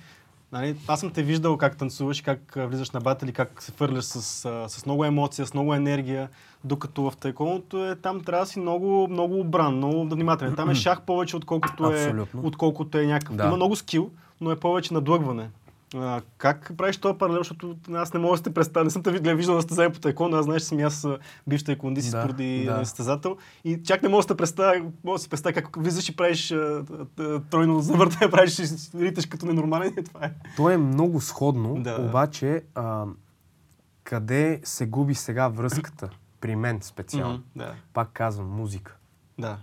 Нали, 0.52 0.76
аз 0.86 1.00
съм 1.00 1.10
те 1.10 1.22
виждал 1.22 1.56
как 1.56 1.76
танцуваш, 1.76 2.20
как 2.20 2.54
влизаш 2.56 2.90
на 2.90 3.00
батали, 3.00 3.32
как 3.32 3.62
се 3.62 3.72
фърляш 3.72 4.04
с, 4.04 4.22
с 4.68 4.86
много 4.86 5.04
емоция, 5.04 5.46
с 5.46 5.54
много 5.54 5.74
енергия, 5.74 6.28
докато 6.64 7.10
в 7.10 7.16
тайконото 7.16 7.86
е 7.86 7.96
там 7.96 8.24
трябва 8.24 8.44
да 8.44 8.50
си 8.50 8.60
много, 8.60 9.08
много 9.10 9.40
обран, 9.40 9.76
много 9.76 10.08
внимателен. 10.08 10.56
Там 10.56 10.70
е 10.70 10.74
шах 10.74 11.02
повече, 11.02 11.36
отколкото 11.36 11.92
е, 11.92 12.04
Абсолютно. 12.04 12.40
отколкото 12.44 12.98
е 12.98 13.06
някакъв. 13.06 13.36
Да. 13.36 13.46
Има 13.46 13.56
много 13.56 13.76
скил, 13.76 14.10
но 14.40 14.50
е 14.50 14.56
повече 14.56 14.94
надлъгване. 14.94 15.50
А, 15.94 16.22
как 16.38 16.72
правиш 16.76 16.96
този 16.96 17.18
паралел, 17.18 17.40
защото 17.40 17.76
аз 17.92 18.14
не 18.14 18.20
мога 18.20 18.32
да 18.32 18.38
сте 18.38 18.54
представя, 18.54 18.84
не 18.84 18.90
съм 18.90 19.02
те 19.02 19.10
виждал, 19.10 19.36
виждал 19.36 19.56
да 19.56 19.62
сте 19.62 19.92
по 19.92 20.00
таеквондо, 20.00 20.36
аз 20.36 20.44
знаеш, 20.44 20.62
съм 20.62 20.78
аз 20.78 21.06
бивш 21.46 21.62
таекондист 21.62 22.10
Да, 22.10 22.22
поради 22.22 22.64
да. 22.64 22.78
да. 22.78 22.84
състезател 22.84 23.36
и 23.64 23.82
чак 23.84 24.02
не 24.02 24.08
мога 24.08 24.18
да 24.18 24.28
се 24.28 24.36
представя, 24.36 24.74
мога 25.04 25.14
да 25.14 25.22
си 25.22 25.28
представя 25.28 25.52
как 25.54 25.76
влизаш 25.76 26.08
и 26.08 26.16
правиш 26.16 26.52
а, 26.52 26.84
а, 27.18 27.40
тройно 27.40 27.80
завъртане, 27.80 28.30
правиш 28.30 28.58
риташ 28.94 29.26
като 29.26 29.46
ненормален 29.46 29.94
и 29.98 30.04
това 30.04 30.24
е. 30.24 30.32
То 30.56 30.70
е 30.70 30.76
много 30.76 31.20
сходно, 31.20 31.74
Да. 31.74 31.96
обаче 32.00 32.62
а, 32.74 33.04
къде 34.04 34.60
се 34.64 34.86
губи 34.86 35.14
сега 35.14 35.48
връзката? 35.48 36.10
При 36.40 36.56
мен 36.56 36.78
специално. 36.82 37.34
Мгм, 37.34 37.42
Да. 37.56 37.74
Пак 37.92 38.08
казвам, 38.08 38.46
музика. 38.46 38.96
Да. 39.38 39.58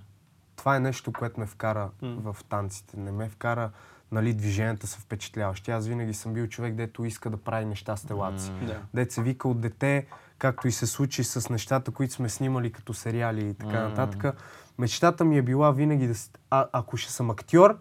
Това 0.55 0.75
е 0.75 0.79
нещо, 0.79 1.13
което 1.13 1.39
ме 1.39 1.45
вкара 1.45 1.89
М. 2.01 2.15
в 2.23 2.43
танците. 2.43 2.99
Не 2.99 3.11
ме 3.11 3.29
вкара, 3.29 3.71
нали, 4.15 4.33
движенията 4.33 4.87
са 4.87 4.99
впечатляващи. 4.99 5.71
Аз 5.71 5.87
винаги 5.87 6.13
съм 6.13 6.33
бил 6.33 6.47
човек, 6.47 6.75
дето 6.75 7.05
иска 7.05 7.29
да 7.29 7.37
прави 7.37 7.65
неща 7.65 7.97
с 7.97 8.03
телаци. 8.05 8.51
Да. 8.67 8.81
Дет 8.93 9.11
се 9.11 9.21
вика 9.21 9.47
от 9.47 9.59
дете, 9.61 10.05
както 10.37 10.67
и 10.67 10.71
се 10.71 10.87
случи 10.87 11.23
с 11.23 11.49
нещата, 11.49 11.91
които 11.91 12.13
сме 12.13 12.29
снимали 12.29 12.71
като 12.71 12.93
сериали 12.93 13.49
и 13.49 13.53
така 13.53 13.81
М. 13.81 13.89
нататък. 13.89 14.37
Мечтата 14.77 15.25
ми 15.25 15.37
е 15.37 15.41
била 15.41 15.71
винаги 15.71 16.07
да... 16.07 16.13
А, 16.49 16.67
ако 16.71 16.97
ще 16.97 17.11
съм 17.11 17.29
актьор, 17.29 17.77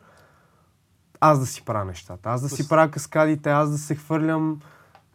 аз 1.20 1.40
да 1.40 1.46
си 1.46 1.64
правя 1.64 1.84
нещата. 1.84 2.28
Аз 2.28 2.42
да 2.42 2.48
си 2.48 2.68
правя 2.68 2.90
каскадите, 2.90 3.50
аз 3.50 3.70
да 3.70 3.78
се 3.78 3.94
хвърлям, 3.94 4.60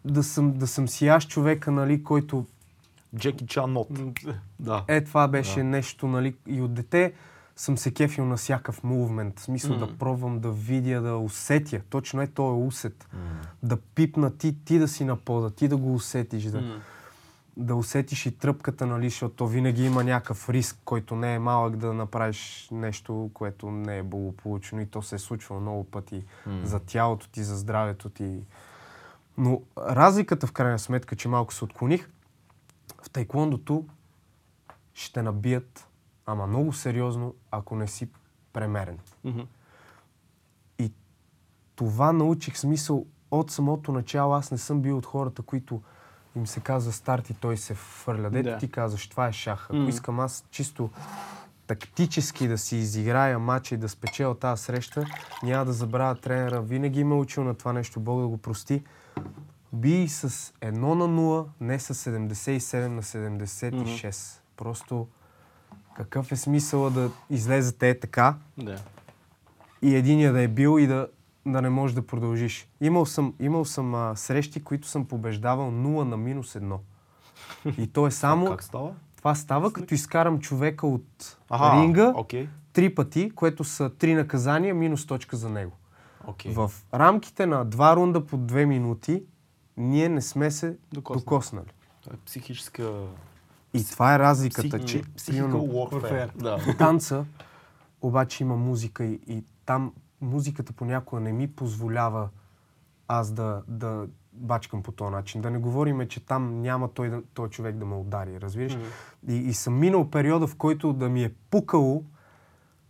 да 0.06 0.24
съм, 0.24 0.54
да 0.54 0.68
съм 0.68 0.88
си 0.88 1.08
аз 1.08 1.28
човека, 1.28 1.72
нали, 1.72 2.04
който 2.04 2.46
Джеки 3.16 3.48
Чан 3.48 3.74
Нот. 3.74 3.88
Да. 4.60 4.84
е, 4.88 5.04
това 5.04 5.28
беше 5.28 5.60
Да. 5.60 5.64
нещо, 5.64 6.08
нали, 6.08 6.36
и 6.48 6.62
от 6.62 6.74
дете 6.74 7.14
съм 7.60 7.78
се 7.78 7.94
кефил 7.94 8.26
на 8.26 8.38
всякакъв 8.38 8.84
мувмент. 8.84 9.40
В 9.40 9.44
смисъл 9.44 9.76
Мгм. 9.76 9.86
да 9.86 9.98
пробвам, 9.98 10.40
да 10.40 10.52
видя, 10.52 11.02
да 11.02 11.18
усетя. 11.18 11.82
Точно 11.90 12.22
е 12.22 12.28
то 12.28 12.50
е 12.50 12.66
усет. 12.66 13.08
Да 13.64 13.78
пипна 13.78 14.38
ти, 14.38 14.66
ти 14.66 14.80
да 14.80 14.88
си 14.88 15.06
на 15.06 15.16
пода, 15.16 15.50
ти 15.50 15.68
да 15.68 15.78
го 15.78 15.94
усетиш, 15.94 16.44
да, 16.44 16.62
М. 16.62 16.82
да 17.58 17.76
усетиш 17.76 18.26
и 18.26 18.38
тръпката, 18.38 18.86
нали, 18.86 19.10
защото 19.10 19.36
то 19.36 19.48
винаги 19.48 19.86
има 19.86 20.04
някакъв 20.04 20.50
риск, 20.50 20.80
който 20.86 21.16
не 21.16 21.36
е 21.36 21.40
малък 21.40 21.78
да 21.78 21.94
направиш 21.94 22.68
нещо, 22.72 23.32
което 23.34 23.72
не 23.72 23.98
е 23.98 24.04
благополучно 24.04 24.82
и 24.82 24.86
то 24.86 25.02
се 25.02 25.16
е 25.16 25.20
случвало 25.20 25.62
много 25.62 25.84
пъти 25.84 26.24
М. 26.46 26.62
за 26.64 26.80
тялото 26.80 27.30
ти, 27.30 27.44
за 27.44 27.58
здравето 27.58 28.10
ти. 28.10 28.40
Но 29.38 29.62
разликата 29.78 30.48
в 30.48 30.52
крайна 30.52 30.80
сметка, 30.80 31.16
че 31.16 31.28
малко 31.28 31.54
се 31.54 31.64
отклоних, 31.64 32.10
в 33.04 33.10
тайквондото 33.10 33.86
ще 34.94 35.22
набият, 35.22 35.86
ама 36.32 36.48
много 36.48 36.74
сериозно, 36.74 37.34
ако 37.52 37.76
не 37.76 37.88
си 37.88 38.10
премерен. 38.54 38.98
Мгм. 39.24 39.40
И 40.80 40.92
това 41.76 42.12
научих 42.14 42.58
смисъл 42.58 43.06
от 43.32 43.52
самото 43.52 43.92
начало. 43.92 44.34
Аз 44.34 44.52
не 44.52 44.58
съм 44.58 44.82
бил 44.82 44.98
от 44.98 45.06
хората, 45.06 45.42
които 45.42 45.82
им 46.36 46.48
се 46.48 46.60
казва 46.60 46.92
старт 46.92 47.30
и 47.30 47.34
той 47.34 47.58
се 47.58 47.74
фърля. 47.74 48.30
Дето 48.30 48.50
Да. 48.50 48.58
ти 48.58 48.72
казваш, 48.72 49.08
това 49.08 49.28
е 49.28 49.34
шах. 49.34 49.66
Ако 49.66 49.76
Мгм. 49.76 49.90
искам 49.90 50.20
аз 50.20 50.46
чисто 50.52 50.90
тактически 51.68 52.48
да 52.48 52.58
си 52.58 52.76
изиграя 52.76 53.40
матча 53.40 53.76
и 53.76 53.78
да 53.78 53.90
спечеля 53.90 54.36
тази 54.36 54.64
среща, 54.64 55.06
няма 55.44 55.66
да 55.66 55.74
забравя 55.74 56.16
тренера. 56.16 56.62
Винаги 56.62 57.04
ме 57.04 57.16
е 57.16 57.18
учил 57.18 57.44
на 57.44 57.56
това 57.56 57.74
нещо, 57.74 58.00
Бог 58.00 58.22
да 58.22 58.28
го 58.28 58.38
прости. 58.38 58.84
Би 59.74 60.08
с 60.08 60.30
1 60.30 60.72
на 60.72 61.08
0, 61.08 61.48
не 61.60 61.80
с 61.80 61.94
77 61.96 62.88
на 62.88 63.04
76. 63.04 64.42
Просто 64.58 65.08
какъв 66.00 66.32
е 66.32 66.36
смисъла 66.36 66.90
да 66.90 67.12
излезете 67.30 67.90
е 67.90 68.00
така, 68.00 68.36
Да. 68.58 68.78
и 69.82 69.96
единия 69.96 70.34
да 70.34 70.42
е 70.42 70.48
бил 70.48 70.80
и 70.80 70.88
да, 70.88 71.08
да 71.46 71.62
не 71.62 71.70
можеш 71.70 71.96
да 71.96 72.08
продължиш. 72.08 72.68
Имал 72.82 73.06
съм, 73.06 73.34
имал 73.40 73.66
съм 73.66 73.96
а, 73.96 74.16
срещи, 74.16 74.64
които 74.64 74.88
съм 74.88 75.06
побеждавал 75.06 75.72
0 75.72 76.04
на 76.04 76.18
минус 76.18 76.54
1. 76.54 76.78
И 77.78 77.88
то 77.88 78.08
е 78.08 78.12
само... 78.24 78.46
Как 78.46 78.64
става? 78.64 78.94
Това 79.18 79.36
става 79.36 79.74
като 79.74 79.94
изкарам 79.94 80.40
човека 80.40 80.88
от 80.88 81.38
Аха, 81.50 81.82
ринга 81.82 82.14
Окей. 82.16 82.48
три 82.74 82.96
пъти, 82.96 83.32
което 83.32 83.64
са 83.64 83.90
три 83.90 84.14
наказания, 84.14 84.76
минус 84.76 85.06
точка 85.08 85.38
за 85.38 85.50
него. 85.50 85.72
Окей. 86.28 86.52
В 86.54 86.72
рамките 86.94 87.46
на 87.46 87.66
два 87.66 87.96
рунда 87.96 88.26
по 88.26 88.38
две 88.38 88.66
минути 88.66 89.24
ние 89.78 90.10
не 90.10 90.22
сме 90.22 90.52
се 90.52 90.78
Докоснали. 90.94 91.20
докоснали. 91.22 91.66
Това 92.02 92.14
е 92.16 92.20
психическа... 92.26 92.94
И 93.74 93.86
това 93.86 94.16
е 94.16 94.20
разликата, 94.20 94.78
Псих... 94.78 94.86
че 94.86 95.04
warfare. 95.44 96.30
Да. 96.36 96.58
в 96.58 96.78
танца 96.78 97.26
обаче 98.02 98.44
има 98.44 98.56
музика 98.56 99.06
и, 99.06 99.20
и 99.28 99.44
там 99.66 99.94
музиката 100.22 100.74
понякога 100.74 101.22
не 101.22 101.34
ми 101.34 101.48
позволява 101.48 102.30
аз 103.08 103.32
да, 103.32 103.62
да 103.68 104.08
бачкам 104.34 104.84
по 104.84 104.92
този 104.92 105.12
начин. 105.12 105.42
Да 105.42 105.52
не 105.52 105.58
говориме, 105.58 106.08
че 106.08 106.26
там 106.26 106.62
няма 106.62 106.88
той, 106.88 107.10
да- 107.10 107.22
той 107.34 107.50
човек 107.50 107.76
да 107.76 107.86
ме 107.86 107.96
удари, 107.96 108.42
разбираш? 108.42 108.78
И, 109.28 109.36
и 109.36 109.54
съм 109.54 109.80
минал 109.80 110.10
периода, 110.10 110.48
в 110.48 110.56
който 110.56 110.94
да 110.94 111.10
ми 111.10 111.24
е 111.24 111.34
пукало, 111.50 112.04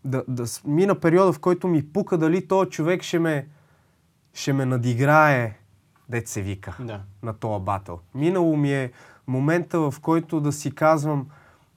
да, 0.05 0.23
да 0.27 0.45
мина 0.65 0.99
периода, 0.99 1.33
в 1.33 1.39
който 1.39 1.67
ми 1.67 1.91
пука 1.93 2.17
дали 2.17 2.47
този 2.47 2.69
човек 2.69 3.01
ще 3.03 3.19
ме, 3.19 3.47
ще 4.33 4.53
ме 4.53 4.65
надиграе, 4.65 5.57
дет 6.09 6.27
се 6.27 6.41
вика 6.41 6.75
Да. 6.79 7.01
на 7.23 7.33
този 7.33 7.63
батъл. 7.63 7.99
Минало 8.15 8.57
ми 8.57 8.73
е 8.73 8.91
момента, 9.29 9.79
в 9.79 9.93
който 10.01 10.41
да 10.41 10.51
си 10.51 10.71
казвам, 10.71 11.27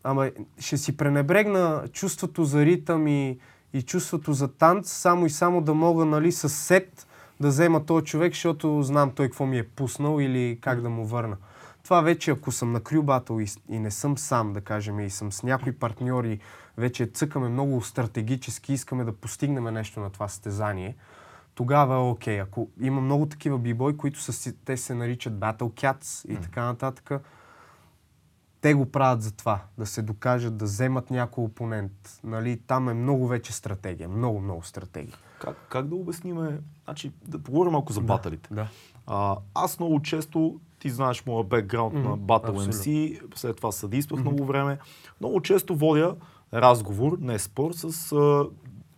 ама 0.04 0.30
ще 0.58 0.76
си 0.76 0.96
пренебрегна 0.96 1.84
чувството 1.92 2.44
за 2.44 2.64
ритъм 2.64 3.06
и, 3.06 3.38
и 3.72 3.82
чувството 3.82 4.32
за 4.32 4.48
танц, 4.48 4.92
само 4.92 5.26
и 5.26 5.30
само 5.30 5.60
да 5.60 5.74
мога, 5.74 6.04
нали, 6.04 6.32
с 6.32 6.48
сет 6.48 7.06
да 7.40 7.48
взема 7.48 7.86
този 7.86 8.04
човек, 8.04 8.32
защото 8.32 8.82
знам 8.82 9.10
той 9.10 9.26
какво 9.26 9.46
ми 9.46 9.58
е 9.58 9.68
пуснал 9.68 10.20
или 10.20 10.58
как 10.60 10.80
да 10.80 10.90
му 10.90 11.06
върна. 11.06 11.36
Това 11.84 12.00
вече, 12.00 12.30
ако 12.30 12.52
съм 12.52 12.72
на 12.72 12.80
крю 12.80 13.02
батъл 13.02 13.40
и, 13.40 13.46
и 13.68 13.78
не 13.78 13.90
съм 13.90 14.18
сам, 14.18 14.52
да 14.52 14.60
кажем, 14.60 15.00
и 15.00 15.10
съм 15.10 15.32
с 15.32 15.42
някои 15.42 15.72
партньори, 15.72 16.38
вече 16.78 17.06
цъкаме 17.06 17.48
много 17.48 17.82
стратегически, 17.82 18.72
искаме 18.72 19.04
да 19.04 19.12
постигнем 19.12 19.64
нещо 19.64 20.00
на 20.00 20.10
това 20.10 20.28
състезание, 20.28 20.96
тогава 21.54 21.94
е 21.94 21.98
окей. 21.98 22.40
Ако 22.40 22.68
има 22.80 23.00
много 23.00 23.26
такива 23.26 23.58
бибой, 23.58 23.96
които 23.96 24.20
са, 24.20 24.52
те 24.64 24.76
се 24.76 24.94
наричат 24.94 25.32
Battle 25.32 25.58
Cats 25.58 26.28
и 26.28 26.36
така 26.36 26.64
нататък, 26.64 27.10
те 28.62 28.74
го 28.74 28.86
правят 28.86 29.22
за 29.22 29.32
това, 29.32 29.60
да 29.78 29.86
се 29.86 30.02
докажат, 30.02 30.56
да 30.56 30.64
вземат 30.64 31.10
някой 31.10 31.44
опонент. 31.44 32.20
Нали, 32.24 32.60
там 32.66 32.88
е 32.88 32.94
много 32.94 33.26
вече 33.26 33.52
стратегия, 33.52 34.08
много, 34.08 34.40
много 34.40 34.62
стратегия. 34.62 35.16
Как, 35.40 35.56
как 35.68 35.86
да 35.88 35.94
обясниме... 35.94 36.60
Значи, 36.84 37.12
да 37.28 37.38
поговорим 37.38 37.72
малко 37.72 37.92
за 37.92 38.00
баталите. 38.00 38.48
Да. 38.54 38.68
А, 39.06 39.36
аз 39.54 39.78
много 39.78 40.02
често, 40.02 40.60
ти 40.78 40.90
знаеш 40.90 41.26
моя 41.26 41.44
бекграунд 41.44 41.94
на 41.94 42.18
Battle 42.18 42.48
абсолютно. 42.48 42.72
MC, 42.72 43.20
след 43.34 43.56
това 43.56 43.72
съдействах 43.72 44.20
много 44.20 44.44
време. 44.44 44.78
Много 45.20 45.40
често 45.40 45.76
водя 45.76 46.16
разговор, 46.54 47.18
не 47.20 47.38
спор, 47.38 47.72
с 47.72 48.12
а, 48.12 48.46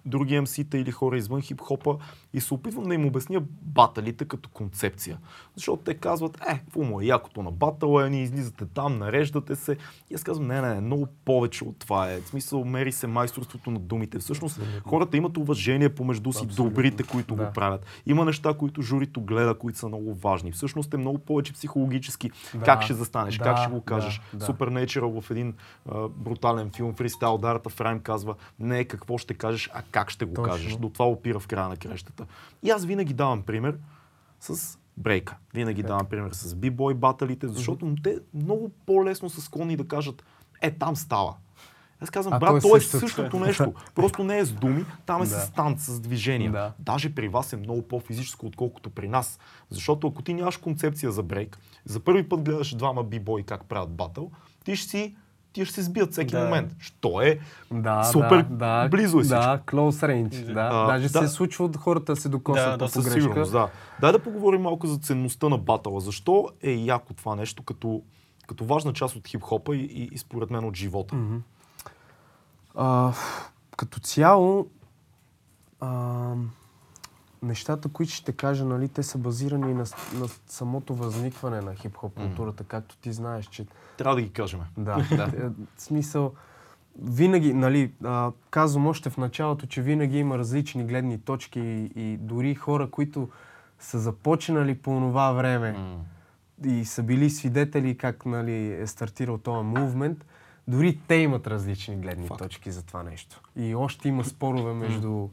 други 0.07 0.35
MC-та 0.35 0.79
или 0.79 0.91
хора 0.91 1.19
извън 1.19 1.43
хип-хопа 1.43 1.99
и 2.35 2.41
се 2.41 2.55
опитвам 2.55 2.85
да 2.85 2.95
им 2.95 3.07
обясня 3.07 3.43
баталите 3.63 4.25
като 4.25 4.49
концепция. 4.49 5.19
Защото 5.57 5.83
те 5.83 5.95
казват, 5.95 6.37
е, 6.49 6.59
какво 6.59 6.83
му 6.83 7.01
е 7.01 7.05
якото 7.05 7.43
на 7.43 7.51
батъла, 7.51 8.11
ние 8.11 8.23
излизате 8.23 8.67
там, 8.67 8.99
нареждате 8.99 9.57
се. 9.57 9.77
И 10.11 10.15
аз 10.15 10.23
казвам, 10.25 10.47
не, 10.47 10.61
не, 10.61 10.75
не, 10.75 10.81
много 10.81 11.07
повече 11.25 11.65
от 11.65 11.79
това 11.79 12.11
е. 12.13 12.21
В 12.21 12.29
смисъл, 12.29 12.65
мери 12.65 12.93
се 12.93 13.07
майсторството 13.07 13.71
на 13.71 13.79
думите. 13.79 14.19
Всъщност, 14.19 14.61
хората 14.87 15.17
имат 15.17 15.37
уважение 15.37 15.89
помежду 15.89 16.33
си, 16.33 16.45
Абсолютно. 16.45 16.65
добрите, 16.65 17.03
които 17.03 17.35
Да. 17.37 17.45
го 17.45 17.53
правят. 17.53 17.87
Има 18.07 18.25
неща, 18.25 18.55
които 18.55 18.83
журито 18.83 19.21
гледа, 19.21 19.55
които 19.59 19.79
са 19.79 19.89
много 19.89 20.15
важни. 20.15 20.53
Всъщност 20.53 20.95
е 20.95 20.97
много 20.97 21.19
повече 21.19 21.53
психологически 21.53 22.31
Да. 22.55 22.65
как 22.65 22.83
ще 22.83 22.95
застанеш, 22.95 23.39
Да, 23.39 23.45
как 23.45 23.59
ще 23.59 23.69
го 23.69 23.77
да, 23.79 23.83
кажеш. 23.85 24.21
да. 24.35 24.47
Supernatural 24.47 25.21
в 25.21 25.31
един 25.31 25.55
а, 25.89 26.09
брутален 26.09 26.71
филм, 26.71 26.95
Фристайл 26.95 27.39
Дарата 27.39 27.71
Фрайм 27.71 28.01
казва 28.01 28.35
не 28.59 28.79
е 28.79 28.85
какво 28.85 29.19
ще 29.19 29.35
кажеш, 29.35 29.71
а 29.75 29.83
как 29.91 30.11
ще 30.11 30.25
го 30.25 30.35
Точно. 30.35 30.45
кажеш. 30.53 30.77
До 30.77 30.89
това 30.89 31.05
опира 31.07 31.41
в 31.41 31.47
края 31.47 31.69
на 31.69 31.77
крещата. 31.77 32.24
И 32.63 32.71
аз 32.71 32.85
винаги 32.85 33.15
давам 33.15 33.43
пример 33.43 33.79
с 34.41 34.79
брейка. 34.97 35.37
Винаги 35.55 35.83
давам 35.83 36.07
пример 36.07 36.31
с 36.33 36.55
бибой 36.55 36.95
баталите, 36.95 37.49
защото 37.49 37.95
те 38.03 38.19
много 38.35 38.71
по-лесно 38.87 39.31
са 39.31 39.41
склонни 39.41 39.77
да 39.77 39.89
кажат 39.89 40.25
е, 40.61 40.71
там 40.71 40.97
става. 40.97 41.35
Аз 42.01 42.11
казвам, 42.11 42.35
А 42.35 42.39
брат, 42.39 42.51
то 42.51 42.57
е 42.57 42.61
то 42.61 42.77
е 42.77 42.81
същото. 42.81 43.01
същото 43.01 43.41
нещо. 43.41 43.75
Просто 43.95 44.25
не 44.25 44.39
е 44.39 44.45
с 44.45 44.53
думи, 44.53 44.85
там 45.07 45.23
е 45.23 45.27
Да. 45.27 45.41
с 45.41 45.51
танц, 45.51 45.83
с 45.83 46.01
движения. 46.01 46.53
Да. 46.53 46.73
Даже 46.79 47.15
при 47.15 47.29
вас 47.29 47.53
е 47.53 47.57
много 47.57 47.83
по-физическо, 47.83 48.47
отколкото 48.47 48.91
при 48.91 49.09
нас. 49.09 49.39
Защото 49.71 50.07
ако 50.07 50.23
ти 50.23 50.35
нямаш 50.35 50.57
концепция 50.57 51.13
за 51.13 51.23
брейк, 51.23 51.59
за 51.85 52.01
първи 52.01 52.29
път 52.29 52.43
гледаш 52.43 52.75
двама 52.75 53.05
бибой 53.05 53.43
как 53.43 53.65
правят 53.65 53.91
батъл, 53.91 54.31
ти 54.65 54.77
ще 54.77 54.89
си 54.91 55.17
ти 55.55 55.65
ще 55.65 55.75
се 55.75 55.83
сбият 55.83 56.13
всеки 56.13 56.35
Да. 56.35 56.45
момент. 56.45 56.73
Що 56.79 57.21
е? 57.21 57.39
Да, 57.73 58.05
Супер 58.05 58.43
да, 58.43 58.83
да, 58.83 58.89
близо 58.89 59.19
е 59.19 59.23
всичко. 59.23 59.41
Да, 59.41 59.59
close 59.67 60.07
range. 60.07 60.53
Да. 60.55 60.69
А, 60.73 60.87
Даже 60.87 61.09
да. 61.09 61.19
се 61.19 61.29
случва 61.29 61.65
от 61.65 61.77
хората 61.77 62.15
да 62.15 62.21
се 62.21 62.29
докоснат 62.29 62.67
Да, 62.67 62.73
по 62.79 62.85
да, 62.85 62.89
Със 62.91 63.13
сигурност, 63.13 63.53
да. 63.53 63.69
Дай 64.01 64.13
да 64.13 64.19
поговорим 64.19 64.63
малко 64.63 64.87
за 64.87 64.99
ценността 64.99 65.49
на 65.49 65.59
батъла. 65.59 66.01
Защо 66.01 66.49
е 66.63 66.71
яко 66.73 67.15
това 67.15 67.37
нещо 67.37 67.63
като, 67.63 68.03
като 68.47 68.65
важна 68.65 68.93
част 68.93 69.17
от 69.17 69.29
хип-хопа 69.29 69.77
и, 69.77 69.81
и, 69.85 70.09
и 70.13 70.19
според 70.19 70.51
мен 70.51 70.65
от 70.65 70.77
живота? 70.77 71.17
А, 72.75 73.13
като 73.77 74.01
цяло, 74.01 74.67
а, 75.81 76.33
нещата, 77.45 77.89
които 77.89 78.13
ще 78.13 78.33
кажа, 78.33 78.65
нали, 78.65 78.89
те 78.89 79.03
са 79.03 79.19
базирани 79.19 79.75
на, 79.75 79.85
на 80.15 80.29
самото 80.47 80.95
възникване 80.95 81.61
на 81.61 81.75
хип-хоп 81.75 82.15
културата, 82.15 82.65
както 82.65 82.97
ти 82.97 83.13
знаеш, 83.13 83.47
че 83.47 83.67
Трябва 83.97 84.15
да 84.17 84.23
ги 84.23 84.33
кажем. 84.33 84.61
да, 84.79 84.97
да. 85.17 85.25
Е, 85.25 85.51
смисъл, 85.77 86.33
винаги, 87.03 87.55
нали, 87.55 87.93
а, 88.05 88.33
казвам 88.51 88.87
още 88.87 89.11
в 89.11 89.17
началото, 89.17 89.67
че 89.67 89.83
винаги 89.83 90.19
има 90.19 90.39
различни 90.39 90.85
гледни 90.85 91.19
точки 91.19 91.61
и, 91.61 91.91
и 91.97 92.17
дори 92.17 92.55
хора, 92.55 92.91
които 92.91 93.29
са 93.79 93.99
започнали 93.99 94.75
по 94.79 94.91
това 94.91 95.33
време 95.33 95.99
и 96.65 96.85
са 96.85 97.03
били 97.03 97.31
свидетели 97.31 97.97
как 97.97 98.27
нали, 98.27 98.73
е 98.73 98.87
стартирал 98.87 99.39
този 99.39 99.65
мувмент, 99.67 100.25
дори 100.69 100.99
те 101.09 101.15
имат 101.15 101.47
различни 101.47 101.97
гледни 101.97 102.27
Факт. 102.27 102.43
точки 102.43 102.71
за 102.71 102.83
това 102.83 103.03
нещо. 103.03 103.41
И 103.57 103.75
още 103.75 104.09
има 104.09 104.25
спорове 104.25 104.73
между, 104.73 105.11
м, 105.11 105.29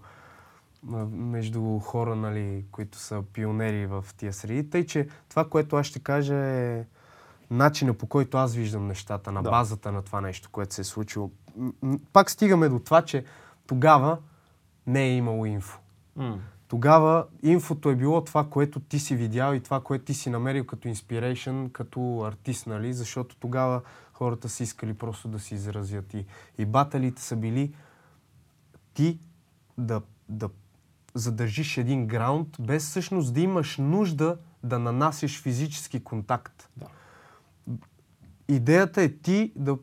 между 1.11 1.79
хора, 1.79 2.15
нали, 2.15 2.65
които 2.71 2.97
са 2.97 3.23
пионери 3.33 3.85
в 3.85 4.05
тия 4.17 4.33
среди. 4.33 4.69
Тъй, 4.69 4.85
че 4.85 5.07
това, 5.29 5.49
което 5.49 5.75
аз 5.75 5.85
ще 5.85 5.99
кажа 5.99 6.35
е 6.35 6.85
начина 7.49 7.93
по 7.93 8.07
който 8.07 8.37
аз 8.37 8.53
виждам 8.55 8.87
нещата, 8.87 9.31
на 9.31 9.43
Да. 9.43 9.49
базата 9.49 9.91
на 9.91 10.01
това 10.01 10.21
нещо, 10.21 10.49
което 10.51 10.73
се 10.73 10.81
е 10.81 10.83
случило. 10.83 11.31
Пак 12.13 12.31
стигаме 12.31 12.69
до 12.69 12.79
това, 12.79 13.01
че 13.01 13.25
тогава 13.67 14.17
не 14.87 15.03
е 15.03 15.15
имало 15.15 15.45
инфо. 15.45 15.79
Тогава 16.67 17.25
инфото 17.43 17.89
е 17.89 17.95
било 17.95 18.23
това, 18.23 18.49
което 18.49 18.79
ти 18.79 18.99
си 18.99 19.15
видял 19.15 19.53
и 19.53 19.59
това, 19.59 19.79
което 19.79 20.05
ти 20.05 20.13
си 20.13 20.29
намерил 20.29 20.65
като 20.65 20.87
inspiration, 20.87 21.71
като 21.71 22.21
артист, 22.21 22.67
нали? 22.67 22.93
Защото 22.93 23.35
тогава 23.35 23.81
хората 24.13 24.49
са 24.49 24.63
искали 24.63 24.93
просто 24.93 25.27
да 25.27 25.39
се 25.39 25.55
изразят. 25.55 26.13
И, 26.13 26.25
и 26.57 26.65
баталите 26.65 27.21
са 27.21 27.35
били 27.35 27.73
ти 28.93 29.19
да, 29.77 30.01
да 30.29 30.49
задържиш 31.13 31.77
един 31.77 32.07
граунд, 32.07 32.47
без 32.59 32.85
всъщност 32.89 33.33
да 33.33 33.41
имаш 33.41 33.77
нужда 33.77 34.37
да 34.63 34.79
нанасиш 34.79 35.41
физически 35.41 36.03
контакт. 36.03 36.69
Да. 36.77 36.85
Идеята 38.47 39.01
е 39.01 39.09
ти 39.09 39.51
да, 39.55 39.77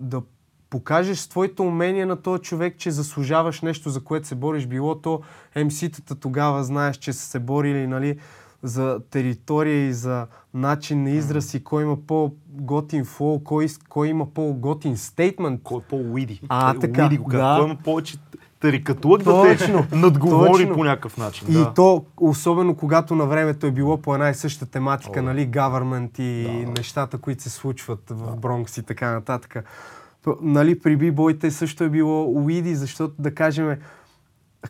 да 0.00 0.22
покажеш 0.70 1.18
с 1.18 1.28
твоите 1.28 1.62
умения 1.62 2.06
на 2.06 2.22
този 2.22 2.42
човек, 2.42 2.78
че 2.78 2.90
заслужаваш 2.90 3.60
нещо, 3.60 3.90
за 3.90 4.04
което 4.04 4.26
се 4.26 4.34
бориш. 4.34 4.66
Било 4.66 5.00
то 5.00 5.20
МС-тата 5.56 6.20
тогава, 6.20 6.64
знаеш, 6.64 6.96
че 6.96 7.12
са 7.12 7.26
се 7.26 7.38
борили 7.38 7.86
нали, 7.86 8.18
за 8.62 9.00
територия 9.10 9.86
и 9.86 9.92
за 9.92 10.26
начин 10.54 11.02
на 11.02 11.10
израз 11.10 11.54
и 11.54 11.64
кой 11.64 11.82
има 11.82 11.96
по-готин 12.06 13.04
флоу, 13.04 13.44
кой, 13.44 13.66
кой 13.88 14.08
има 14.08 14.26
по-готин 14.34 14.96
стейтмент. 14.96 15.60
Кой 15.62 15.78
е 15.78 15.82
по-уиди? 15.88 16.40
А, 16.48 16.72
Той 16.72 16.80
така, 16.80 17.02
уиди 17.02 17.18
да. 17.28 17.56
Кой 17.58 17.64
има 17.64 17.78
повече 17.84 18.16
тарикатлък 18.62 19.22
да 19.22 19.56
те 19.58 19.96
надговори 19.96 20.62
точно. 20.62 20.74
по 20.74 20.84
някакъв 20.84 21.16
начин. 21.16 21.48
И 21.50 21.52
да. 21.52 21.74
то, 21.74 22.04
особено 22.16 22.76
когато 22.76 23.14
на 23.14 23.26
времето 23.26 23.66
е 23.66 23.70
било 23.70 23.98
по 23.98 24.14
една 24.14 24.30
и 24.30 24.34
съща 24.34 24.66
тематика, 24.66 25.20
О, 25.20 25.22
да. 25.22 25.22
нали, 25.22 25.48
government 25.48 26.20
и 26.20 26.42
Да, 26.42 26.66
да. 26.66 26.72
нещата, 26.78 27.18
които 27.18 27.42
се 27.42 27.50
случват 27.50 28.02
в 28.10 28.36
Бронкс 28.36 28.76
и 28.76 28.82
така 28.82 29.12
нататък. 29.12 29.64
Нали, 30.42 30.78
при 30.78 30.96
бибойте 30.96 31.50
също 31.50 31.84
е 31.84 31.88
било 31.88 32.24
уиди, 32.24 32.74
защото 32.74 33.14
да 33.18 33.34
кажем, 33.34 33.78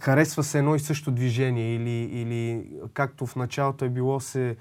харесва 0.00 0.42
се 0.42 0.58
едно 0.58 0.74
и 0.74 0.80
също 0.80 1.10
движение 1.10 1.74
или, 1.74 2.20
или 2.20 2.66
както 2.94 3.26
в 3.26 3.36
началото 3.36 3.84
е 3.84 3.88
било 3.88 4.20
се 4.20 4.56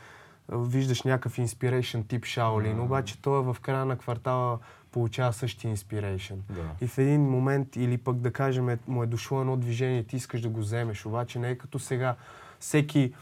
виждаш 0.49 1.03
някакъв 1.03 1.37
inspiration 1.37 2.07
тип 2.07 2.25
Шаолин, 2.25 2.79
обаче 2.79 3.21
той 3.21 3.41
в 3.41 3.57
края 3.61 3.85
на 3.85 3.97
квартала 3.97 4.59
получава 4.91 5.33
същия 5.33 5.75
inspiration. 5.75 6.35
Да. 6.49 6.85
И 6.85 6.87
в 6.87 6.97
един 6.97 7.21
момент, 7.21 7.75
или 7.75 7.97
пък 7.97 8.17
да 8.17 8.31
кажем, 8.31 8.79
му 8.87 9.03
е 9.03 9.07
дошло 9.07 9.41
едно 9.41 9.57
движение 9.57 10.03
ти 10.03 10.15
искаш 10.15 10.41
да 10.41 10.49
го 10.49 10.59
вземеш, 10.59 11.05
обаче 11.05 11.39
не 11.39 11.49
е 11.49 11.57
като 11.57 11.79
сега. 11.79 12.15
Всеки 12.59 13.13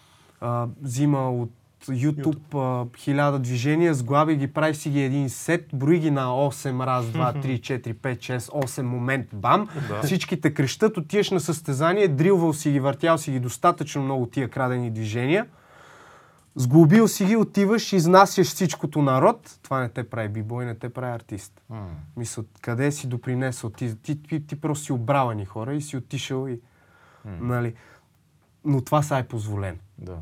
а, 0.42 0.68
взима 0.82 1.32
от 1.32 1.52
YouTube, 1.88 2.98
хиляда 2.98 3.40
движения, 3.40 3.94
сглаби 3.94 4.36
ги, 4.36 4.48
прави 4.48 4.76
си 4.76 4.90
ги 4.90 5.02
един 5.02 5.30
сет, 5.30 5.68
брои 5.74 6.00
ги 6.00 6.12
на 6.12 6.26
8, 6.26 6.86
раз, 6.86 7.06
2, 7.06 7.44
3, 7.46 7.60
4, 7.60 7.94
5, 7.94 8.18
6, 8.18 8.40
8 8.40 8.82
момент, 8.82 9.28
бам. 9.34 9.70
Да. 9.88 10.02
Всичките 10.02 10.54
крещат, 10.54 10.98
отиваш 10.98 11.32
на 11.32 11.40
състезание, 11.40 12.08
дрилвал 12.08 12.54
си 12.54 12.72
ги, 12.72 12.80
въртял 12.80 13.18
си 13.18 13.32
ги 13.32 13.40
достатъчно 13.40 14.04
много 14.04 14.26
тия 14.26 14.50
крадени 14.50 14.92
движения. 14.92 15.46
Сглобил 16.60 17.08
си 17.08 17.26
ги, 17.26 17.36
отиваш, 17.36 17.94
изнасяш 17.94 18.48
всичкото 18.48 19.02
народ. 19.02 19.60
Това 19.64 19.80
не 19.80 19.90
те 19.90 20.10
прави 20.10 20.30
бибой, 20.30 20.66
не 20.66 20.76
те 20.76 20.90
прави 20.90 21.14
артист. 21.14 21.62
М. 21.70 21.88
Мисля, 22.18 22.44
къде 22.62 22.92
си 22.92 23.08
допринесъл? 23.08 23.70
Ти, 23.70 24.02
ти, 24.02 24.24
ти, 24.24 24.48
ти 24.48 24.62
просто 24.62 24.86
си 24.86 24.94
обрала 24.94 25.36
ни 25.36 25.46
хора 25.46 25.74
и 25.74 25.82
си 25.82 25.98
отишъл 25.98 26.48
и... 26.48 26.60
Нали? 27.26 27.74
Но 28.66 28.82
това 28.82 29.02
са 29.02 29.18
е 29.18 29.28
позволено. 29.28 29.78
Да. 29.98 30.18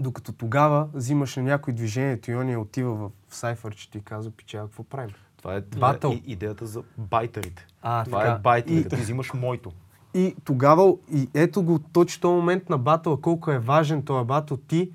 Докато 0.00 0.32
тогава 0.32 0.88
взимаш 0.94 1.36
на 1.36 1.42
някой 1.42 1.74
движението 1.74 2.30
и 2.30 2.34
он 2.34 2.48
я 2.50 2.60
отива 2.60 2.94
в 2.94 3.10
сайфърчето 3.30 3.98
и 3.98 4.00
казва, 4.00 4.30
пича, 4.30 4.58
какво 4.58 4.82
правим? 4.84 5.14
Това 5.36 5.54
е, 5.54 5.58
е 5.58 5.60
Батъл. 5.60 6.16
идеята 6.26 6.66
за 6.66 6.82
байтърите. 6.98 7.66
А, 7.82 8.04
това 8.04 8.20
така. 8.20 8.32
е 8.32 8.38
байтърите. 8.38 8.94
И- 8.94 8.98
Ти 8.98 9.02
взимаш 9.02 9.32
моето. 9.34 9.72
И 10.14 10.36
тогава, 10.44 10.94
и 11.12 11.28
ето 11.34 11.62
го 11.62 11.78
точно 11.92 12.20
този 12.20 12.34
момент 12.34 12.68
на 12.70 12.78
батъл, 12.78 13.16
колко 13.20 13.50
е 13.50 13.58
важен 13.58 14.02
този 14.02 14.26
батъл, 14.26 14.56
ти 14.56 14.90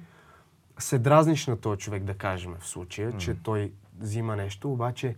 се 0.80 1.00
дразниш 1.00 1.48
на 1.48 1.58
този 1.58 1.80
човек, 1.80 2.04
да 2.04 2.14
кажем 2.14 2.56
в 2.60 2.68
случая, 2.68 3.18
че 3.18 3.36
той 3.44 3.72
взима 4.00 4.36
нещо, 4.36 4.72
обаче 4.72 5.16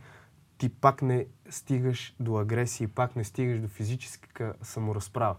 ти 0.58 0.70
пак 0.70 1.02
не 1.02 1.26
стигаш 1.50 2.16
до 2.20 2.38
агресия 2.38 2.86
и 2.86 2.88
пак 2.88 3.16
не 3.16 3.24
стигаш 3.24 3.60
до 3.60 3.68
физическа 3.68 4.54
саморазправа. 4.62 5.36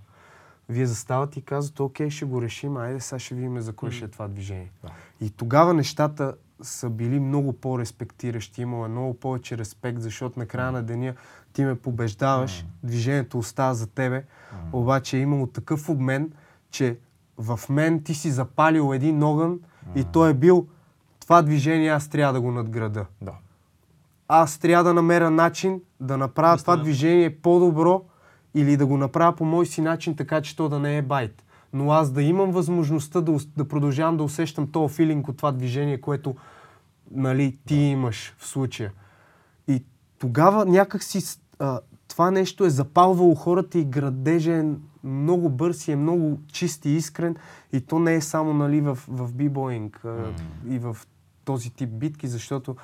Вие 0.69 0.87
заставате 0.87 1.39
и 1.39 1.43
казвате, 1.43 1.83
окей, 1.83 2.11
ще 2.11 2.25
го 2.25 2.43
решим, 2.43 2.77
айде 2.77 3.01
сега 3.01 3.19
ще 3.19 3.35
видим 3.35 3.61
за 3.61 3.73
кой 3.73 3.91
ще 3.91 4.05
е 4.05 4.09
това 4.09 4.29
движение. 4.29 4.71
Да. 4.83 4.91
И 5.21 5.31
тогава 5.31 5.75
нещата 5.75 6.35
са 6.63 6.91
били 6.91 7.21
много 7.21 7.53
по-респектиращи, 7.53 8.63
имало 8.63 8.89
много 8.89 9.15
повече 9.15 9.59
респект, 9.59 10.01
защото 10.01 10.39
на 10.39 10.47
края 10.47 10.73
на 10.73 10.83
деня 10.83 11.15
ти 11.53 11.65
ме 11.65 11.75
побеждаваш, 11.75 12.65
движението 12.83 13.39
остава 13.39 13.75
за 13.75 13.87
тебе, 13.87 14.25
обаче 14.73 15.17
е 15.17 15.21
имало 15.21 15.47
такъв 15.47 15.89
обмен, 15.89 16.33
че 16.71 16.99
в 17.39 17.61
мен 17.69 18.03
ти 18.03 18.15
си 18.15 18.31
запалил 18.31 18.95
един 18.95 19.23
огън 19.23 19.61
и 19.95 20.05
той 20.13 20.31
е 20.31 20.35
бил 20.35 20.67
това 21.21 21.43
движение 21.43 21.91
аз 21.91 22.09
трябва 22.09 22.33
да 22.33 22.41
го 22.41 22.53
надграда. 22.53 23.07
Да. 23.23 23.33
Аз 24.29 24.59
трябва 24.59 24.85
да 24.85 24.95
намеря 24.95 25.31
начин 25.31 25.81
да 26.01 26.17
направя 26.17 26.57
това 26.57 26.77
движение 26.77 27.37
по-добро 27.37 28.05
или 28.55 28.77
да 28.77 28.87
го 28.87 28.97
направя 28.97 29.37
по 29.37 29.45
мой 29.45 29.67
си 29.67 29.81
начин, 29.81 30.17
така 30.17 30.41
че 30.41 30.57
то 30.57 30.69
да 30.69 30.79
не 30.79 30.99
е 30.99 31.03
байт. 31.03 31.45
Но 31.73 31.93
аз 31.93 32.11
да 32.11 32.23
имам 32.23 32.51
възможността 32.51 33.21
да, 33.21 33.39
да 33.57 33.69
продължавам 33.69 34.17
да 34.17 34.23
усещам 34.23 34.73
този 34.73 34.95
филинг 34.95 35.29
от 35.29 35.37
това 35.37 35.53
движение, 35.53 36.01
което 36.01 36.35
нали, 37.11 37.59
ти 37.67 37.77
имаш 37.77 38.35
в 38.39 38.47
случая. 38.47 38.93
И 39.69 39.85
тогава 40.19 40.67
някак 40.67 41.03
си 41.03 41.39
а, 41.59 41.81
това 42.21 42.31
нещо 42.31 42.65
е 42.65 42.71
запалвало 42.71 43.35
хората 43.35 43.79
и 43.79 43.85
градежа 43.85 44.53
е 44.53 44.65
много 45.05 45.49
бърз 45.49 45.89
и 45.89 45.93
е 45.93 45.97
много 45.97 46.41
чист 46.53 46.85
и 46.85 46.91
искрен. 46.91 47.37
И 47.73 47.81
то 47.81 47.99
не 47.99 48.15
е 48.15 48.21
само 48.21 48.55
нали, 48.55 48.81
в, 48.81 48.99
в 49.09 49.35
бибоинг 49.35 50.05
а, 50.05 50.33
и 50.69 50.79
в 50.79 50.97
този 51.45 51.71
тип 51.71 51.91
битки, 51.91 52.29
защото 52.29 52.77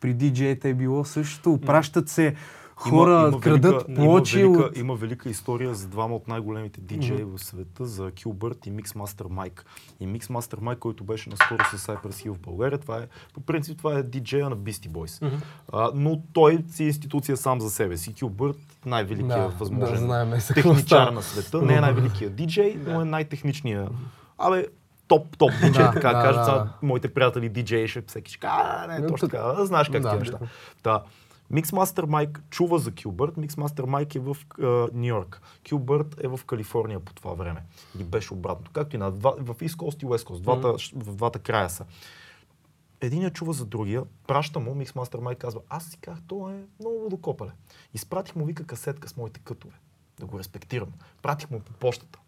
при 0.00 0.14
диджеите 0.14 0.70
е 0.70 0.74
било 0.74 1.04
също. 1.04 1.52
Опращат 1.52 2.08
се 2.08 2.34
хора, 2.76 3.32
крадат 3.40 3.86
плочи 3.94 4.40
има, 4.40 4.50
велика, 4.52 4.68
от... 4.68 4.76
има 4.76 4.94
велика 4.94 5.28
история 5.28 5.74
за 5.74 5.88
двама 5.88 6.16
от 6.16 6.28
най-големите 6.28 6.80
диджеи 6.80 7.24
в 7.24 7.38
света, 7.38 7.86
за 7.86 8.10
Килбърт 8.10 8.66
и 8.66 8.70
Миксмастер 8.70 9.26
Майк. 9.30 9.66
И 10.00 10.06
Миксмастер 10.06 10.58
Майк, 10.58 10.78
който 10.78 11.04
беше 11.04 11.30
наскоро 11.30 11.64
с 11.64 11.86
Cypress 11.86 12.10
Hill 12.10 12.32
в 12.32 12.38
България, 12.38 12.78
това 12.78 12.98
е, 12.98 13.06
по 13.34 13.40
принцип 13.40 13.78
това 13.78 13.98
е 13.98 14.02
диджея 14.02 14.50
на 14.50 14.56
Beastie 14.56 14.88
Boys. 14.88 15.40
А, 15.72 15.90
но 15.94 16.20
той 16.32 16.58
си 16.70 16.84
е 16.84 16.86
институция 16.86 17.36
сам 17.36 17.60
за 17.60 17.70
себе 17.70 17.96
си. 17.96 18.14
Килбърт, 18.14 18.56
най-великият 18.86 19.50
Да, 19.50 19.56
възможен 19.58 19.94
да, 19.94 20.00
знаем 20.00 20.32
техничар 20.54 21.08
на 21.12 21.22
света, 21.22 21.62
не 21.62 21.74
е 21.74 21.80
най-великият 21.80 22.34
диджей, 22.36 22.78
но 22.86 23.00
е 23.00 23.04
най-техничният. 23.04 23.92
Абе, 24.38 24.66
топ, 25.08 25.36
топ 25.36 25.50
диджей, 25.62 25.84
Да, 25.84 25.92
така 25.92 26.12
да, 26.12 26.22
кажат. 26.22 26.46
да, 26.46 26.52
да. 26.52 26.72
моите 26.82 27.14
приятели 27.14 27.48
диджеи 27.48 27.88
ще 27.88 28.02
всеки 28.06 28.30
ще 28.30 28.40
каже, 28.40 28.54
а, 28.64 28.86
не, 28.86 29.06
точно 29.06 29.28
така, 29.28 29.64
знаеш 29.64 29.88
как 29.88 30.02
Да, 30.02 30.10
да. 30.10 30.18
неща. 30.18 30.38
Та, 30.82 31.02
Миксмастер 31.50 32.04
Майк 32.04 32.42
чува 32.50 32.78
за 32.78 32.92
Килбърт. 32.92 33.36
Миксмастер 33.36 33.84
Майк 33.84 34.14
е 34.14 34.18
в 34.18 34.36
Нью 34.92 35.06
Йорк. 35.06 35.42
Килбърт 35.62 36.16
е 36.24 36.28
в 36.28 36.40
Калифорния 36.46 37.00
по 37.00 37.14
това 37.14 37.32
време. 37.34 37.62
Или 37.96 38.04
беше 38.04 38.34
обратно. 38.34 38.66
Както 38.72 38.96
и 38.96 38.98
на 38.98 39.12
два, 39.12 39.34
в 39.38 39.54
East 39.54 39.76
Coast 39.76 40.02
и 40.02 40.06
West 40.06 40.28
Coast. 40.28 40.40
Двата, 40.40 40.76
В 40.94 41.16
двата 41.16 41.38
края 41.38 41.70
са. 41.70 41.84
Единият 43.00 43.34
чува 43.34 43.52
за 43.52 43.66
другия, 43.66 44.02
праща 44.26 44.60
му, 44.60 44.74
Миксмастер 44.74 45.18
Майк 45.18 45.38
казва, 45.38 45.60
аз 45.68 45.84
си 45.84 45.98
казах, 46.00 46.22
то 46.26 46.50
е 46.50 46.64
много 46.80 47.00
водокопале. 47.00 47.50
Изпратих 47.94 48.36
му, 48.36 48.44
вика, 48.44 48.64
касетка 48.66 49.08
с 49.08 49.16
моите 49.16 49.40
кътове. 49.40 49.74
Да 50.18 50.26
го 50.26 50.38
респектирам. 50.38 50.88
Пратих 51.22 51.50
му 51.50 51.60
по 51.60 51.72
почтата. 51.72 52.18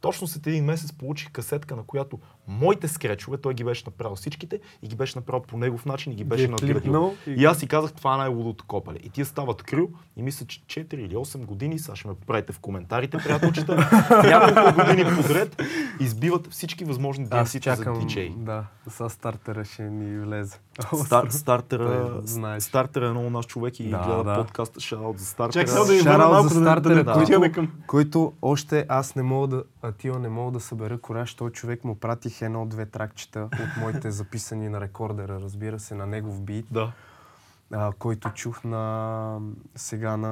Точно 0.00 0.26
след 0.26 0.46
един 0.46 0.64
месец 0.64 0.92
получих 0.92 1.30
касетка, 1.30 1.76
на 1.76 1.82
която 1.82 2.18
моите 2.50 2.88
скречове, 2.88 3.36
той 3.36 3.54
ги 3.54 3.64
беше 3.64 3.82
направил 3.86 4.16
всичките 4.16 4.60
и 4.82 4.88
ги 4.88 4.96
беше 4.96 5.18
направил 5.18 5.42
по 5.42 5.56
негов 5.56 5.86
начин 5.86 6.12
и 6.12 6.16
ги 6.16 6.24
беше 6.24 6.44
е 6.44 6.48
надградил. 6.48 7.14
и- 7.26 7.30
И 7.30 7.44
аз 7.44 7.58
си 7.58 7.66
казах, 7.66 7.92
това 7.92 8.14
е 8.14 8.18
най-лудото 8.18 8.64
копале. 8.66 8.96
И 8.96 9.10
тия 9.10 9.26
стават 9.26 9.62
крил 9.62 9.88
и 10.16 10.22
мисля, 10.22 10.46
че 10.46 10.60
4 10.60 10.94
или 10.96 11.16
8 11.16 11.38
години, 11.38 11.78
сега 11.78 11.96
ще 11.96 12.08
ме 12.08 12.14
поправите 12.14 12.52
в 12.52 12.58
коментарите, 12.58 13.16
приятелчета, 13.18 13.76
няколко 14.24 14.74
години 14.76 15.16
подред 15.16 15.62
избиват 16.00 16.48
всички 16.48 16.84
възможни 16.84 17.26
DMC-та 17.26 17.74
за 17.74 17.84
DJ. 17.84 18.34
да, 18.34 18.64
с 18.88 19.10
стартера 19.10 19.64
ще 19.64 19.82
ни 19.82 20.18
влезе. 20.20 20.58
Стар, 20.96 21.26
стартера, 21.30 22.06
Той 22.06 22.20
знаеш. 22.24 22.62
стартера 22.62 23.06
е 23.06 23.10
много 23.10 23.30
наш 23.30 23.46
човек 23.46 23.80
и 23.80 23.84
Да, 23.84 23.98
гледа 23.98 24.24
да. 24.24 24.36
подкаста, 24.36 24.80
шаут 24.80 25.18
за 25.18 25.24
стартера. 25.26 25.64
Чакай 25.64 25.74
да 25.76 25.92
Shout 25.92 26.04
върна 26.04 26.28
малко, 26.28 26.48
за 26.48 26.60
стартера, 26.60 27.04
да, 27.04 27.24
да, 27.38 27.52
към... 27.52 27.72
Който 27.86 28.32
още 28.42 28.86
аз 28.88 29.14
не 29.14 29.22
мога 29.22 29.48
да, 29.48 29.62
Атила 29.82 30.18
не 30.18 30.28
мога 30.28 30.52
да 30.52 30.60
събера 30.60 30.98
кораж, 30.98 31.34
той 31.34 31.50
човек 31.50 31.84
му 31.84 31.94
пратих 31.94 32.42
едно-две 32.42 32.86
тракчета 32.86 33.40
от 33.52 33.76
моите 33.80 34.10
записани 34.10 34.68
на 34.68 34.80
рекордера, 34.80 35.40
разбира 35.40 35.78
се, 35.80 35.94
на 35.94 36.06
негов 36.06 36.40
бит, 36.42 36.66
Да. 36.70 36.92
а, 37.72 37.92
който 37.92 38.30
чух 38.30 38.64
на 38.64 39.38
сега 39.76 40.16
на... 40.16 40.30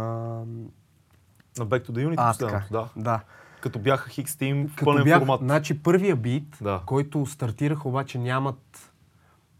На 1.58 1.66
Back 1.66 1.86
to 1.86 1.90
the 1.90 2.08
Unity 2.08 2.14
А, 2.18 2.34
така. 2.34 2.64
да. 2.70 2.88
Да. 2.96 3.20
Като 3.60 3.78
бяха 3.78 4.10
Hicks 4.10 4.28
Team 4.28 4.68
в 4.68 4.74
Като 4.74 4.84
пълен 4.84 5.04
бях, 5.04 5.18
формат. 5.18 5.40
значи 5.40 5.82
първия 5.82 6.16
бит, 6.16 6.58
Да. 6.60 6.82
който 6.86 7.26
стартирах, 7.26 7.86
обаче 7.86 8.18
нямат 8.18 8.92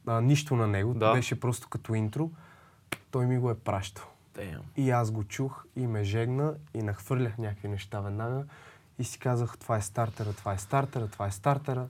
а, 0.06 0.20
нищо 0.20 0.56
на 0.56 0.66
него, 0.66 0.94
Да. 0.94 1.12
беше 1.12 1.40
просто 1.40 1.68
като 1.68 1.94
интро, 1.94 2.30
той 3.10 3.26
ми 3.26 3.38
го 3.38 3.50
е 3.50 3.54
пращал. 3.54 4.04
Damn. 4.36 4.60
И 4.76 4.90
аз 4.90 5.10
го 5.10 5.24
чух 5.24 5.64
и 5.76 5.86
ме 5.86 6.04
жегна 6.04 6.54
и 6.74 6.82
нахвърлях 6.82 7.38
някакви 7.38 7.68
неща 7.68 8.00
веднага 8.00 8.44
и 8.98 9.04
си 9.04 9.18
казах, 9.18 9.58
това 9.58 9.76
е 9.76 9.80
стартера, 9.80 10.32
това 10.32 10.52
е 10.52 10.58
стартера, 10.58 11.08
това 11.08 11.26
е 11.26 11.30
стартера, 11.30 11.86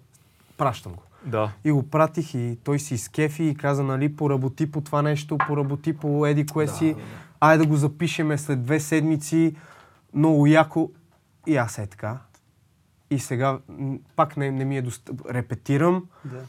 пращам 0.56 0.92
го. 0.92 1.02
Да. 1.24 1.52
И 1.64 1.70
го 1.72 1.82
пратих 1.82 2.34
и 2.34 2.58
той 2.64 2.78
си 2.78 2.94
изкефи 2.94 3.44
и 3.44 3.54
каза, 3.54 3.82
нали, 3.82 4.16
поработи 4.16 4.70
по 4.70 4.80
това 4.80 5.02
нещо, 5.02 5.38
поработи 5.38 5.92
по 5.92 6.26
еди 6.26 6.46
кое 6.46 6.68
си, 6.68 6.96
айде 7.40 7.64
да 7.64 7.68
го 7.68 7.76
запишеме 7.76 8.38
след 8.38 8.64
две 8.64 8.80
седмици, 8.80 9.56
много 10.14 10.46
яко. 10.46 10.90
И 11.46 11.56
аз 11.56 11.78
е 11.78 11.86
така. 11.86 12.18
И 13.10 13.18
сега 13.18 13.58
пак 14.16 14.36
не, 14.36 14.50
не 14.50 14.64
ми 14.64 14.76
е 14.76 14.82
доста... 14.82 15.12
Репетирам 15.30 16.04
Да. 16.24 16.40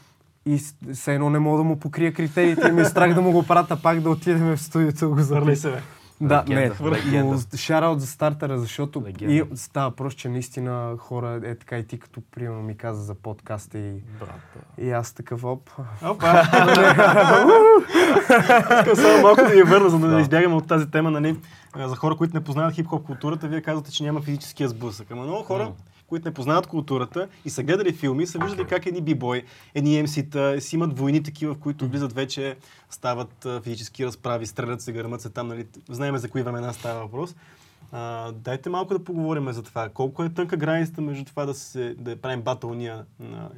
и 0.46 0.60
все 0.94 1.14
едно 1.14 1.30
не 1.30 1.38
мога 1.38 1.58
да 1.58 1.64
му 1.64 1.80
покрия 1.80 2.14
критериите 2.14 2.68
и 2.68 2.72
ми 2.72 2.80
е 2.80 2.84
страх 2.84 3.14
да 3.14 3.22
му 3.22 3.32
го 3.32 3.46
пратя 3.46 3.82
пак 3.82 4.00
да 4.00 4.10
отидем 4.10 4.56
в 4.56 4.58
студиото 4.58 4.98
да 4.98 5.08
го 5.08 5.20
запишем. 5.20 5.56
се, 5.56 5.70
бе. 5.70 5.82
Да, 6.22 6.44
Легенда, 6.48 6.74
не, 6.82 6.90
легенда. 6.90 7.24
но 7.52 7.56
шараут 7.56 8.00
за 8.00 8.06
стартера, 8.06 8.58
защото 8.58 9.02
Легенда. 9.02 9.34
и 9.34 9.44
става 9.54 9.90
просто, 9.90 10.20
че 10.20 10.28
наистина 10.28 10.94
хора 10.98 11.40
е 11.44 11.54
така 11.54 11.78
и 11.78 11.86
ти 11.86 11.98
като 11.98 12.20
примерно 12.30 12.62
ми 12.62 12.76
каза 12.76 13.02
за 13.02 13.14
подкаста 13.14 13.78
и, 13.78 13.92
Брат. 14.20 14.64
и 14.78 14.90
аз 14.90 15.12
такъв 15.12 15.44
оп. 15.44 15.70
Опа! 16.04 16.42
Искам 18.78 18.96
само 18.96 19.22
малко 19.22 19.40
да 19.40 19.48
ви 19.48 19.62
върна, 19.62 19.88
за 19.90 19.98
да, 19.98 20.08
Да. 20.08 20.20
избягаме 20.20 20.54
от 20.54 20.66
тази 20.66 20.86
тема, 20.86 21.10
нали? 21.10 21.36
За 21.78 21.96
хора, 21.96 22.16
които 22.16 22.34
не 22.34 22.44
познават 22.44 22.74
хип-хоп 22.74 23.02
културата, 23.02 23.48
вие 23.48 23.60
казвате, 23.62 23.92
че 23.92 24.04
няма 24.04 24.20
физическия 24.20 24.68
сблъсък. 24.68 25.06
Ама 25.10 25.22
много 25.22 25.42
хора, 25.42 25.72
които 26.10 26.28
не 26.28 26.34
познават 26.34 26.66
културата 26.66 27.28
и 27.44 27.50
са 27.50 27.62
гледали 27.62 27.92
филми, 27.92 28.26
са 28.26 28.38
виждали 28.38 28.66
как 28.66 28.86
едни 28.86 29.00
бибой, 29.00 29.42
едни 29.74 30.02
МС-та 30.02 30.60
си 30.60 30.76
имат 30.76 30.98
войни 30.98 31.22
такива, 31.22 31.54
в 31.54 31.58
които 31.58 31.88
влизат 31.88 32.12
вече, 32.12 32.56
стават 32.90 33.46
физически 33.62 34.06
разправи, 34.06 34.46
стрелят 34.46 34.80
се, 34.80 34.92
гърмат 34.92 35.20
се 35.20 35.30
там, 35.30 35.48
нали? 35.48 35.66
Знаеме 35.88 36.18
за 36.18 36.30
кои 36.30 36.42
времена 36.42 36.72
става 36.72 37.00
въпрос. 37.00 37.34
А, 37.92 38.32
дайте 38.32 38.70
малко 38.70 38.94
да 38.94 39.04
поговорим 39.04 39.52
за 39.52 39.62
това. 39.62 39.88
Колко 39.88 40.24
е 40.24 40.28
тънка 40.28 40.56
границата 40.56 41.00
между 41.00 41.24
това 41.24 41.46
да, 41.46 41.54
се, 41.54 41.94
да 41.98 42.16
правим 42.16 42.42
батъл 42.42 42.74
на, 42.74 43.04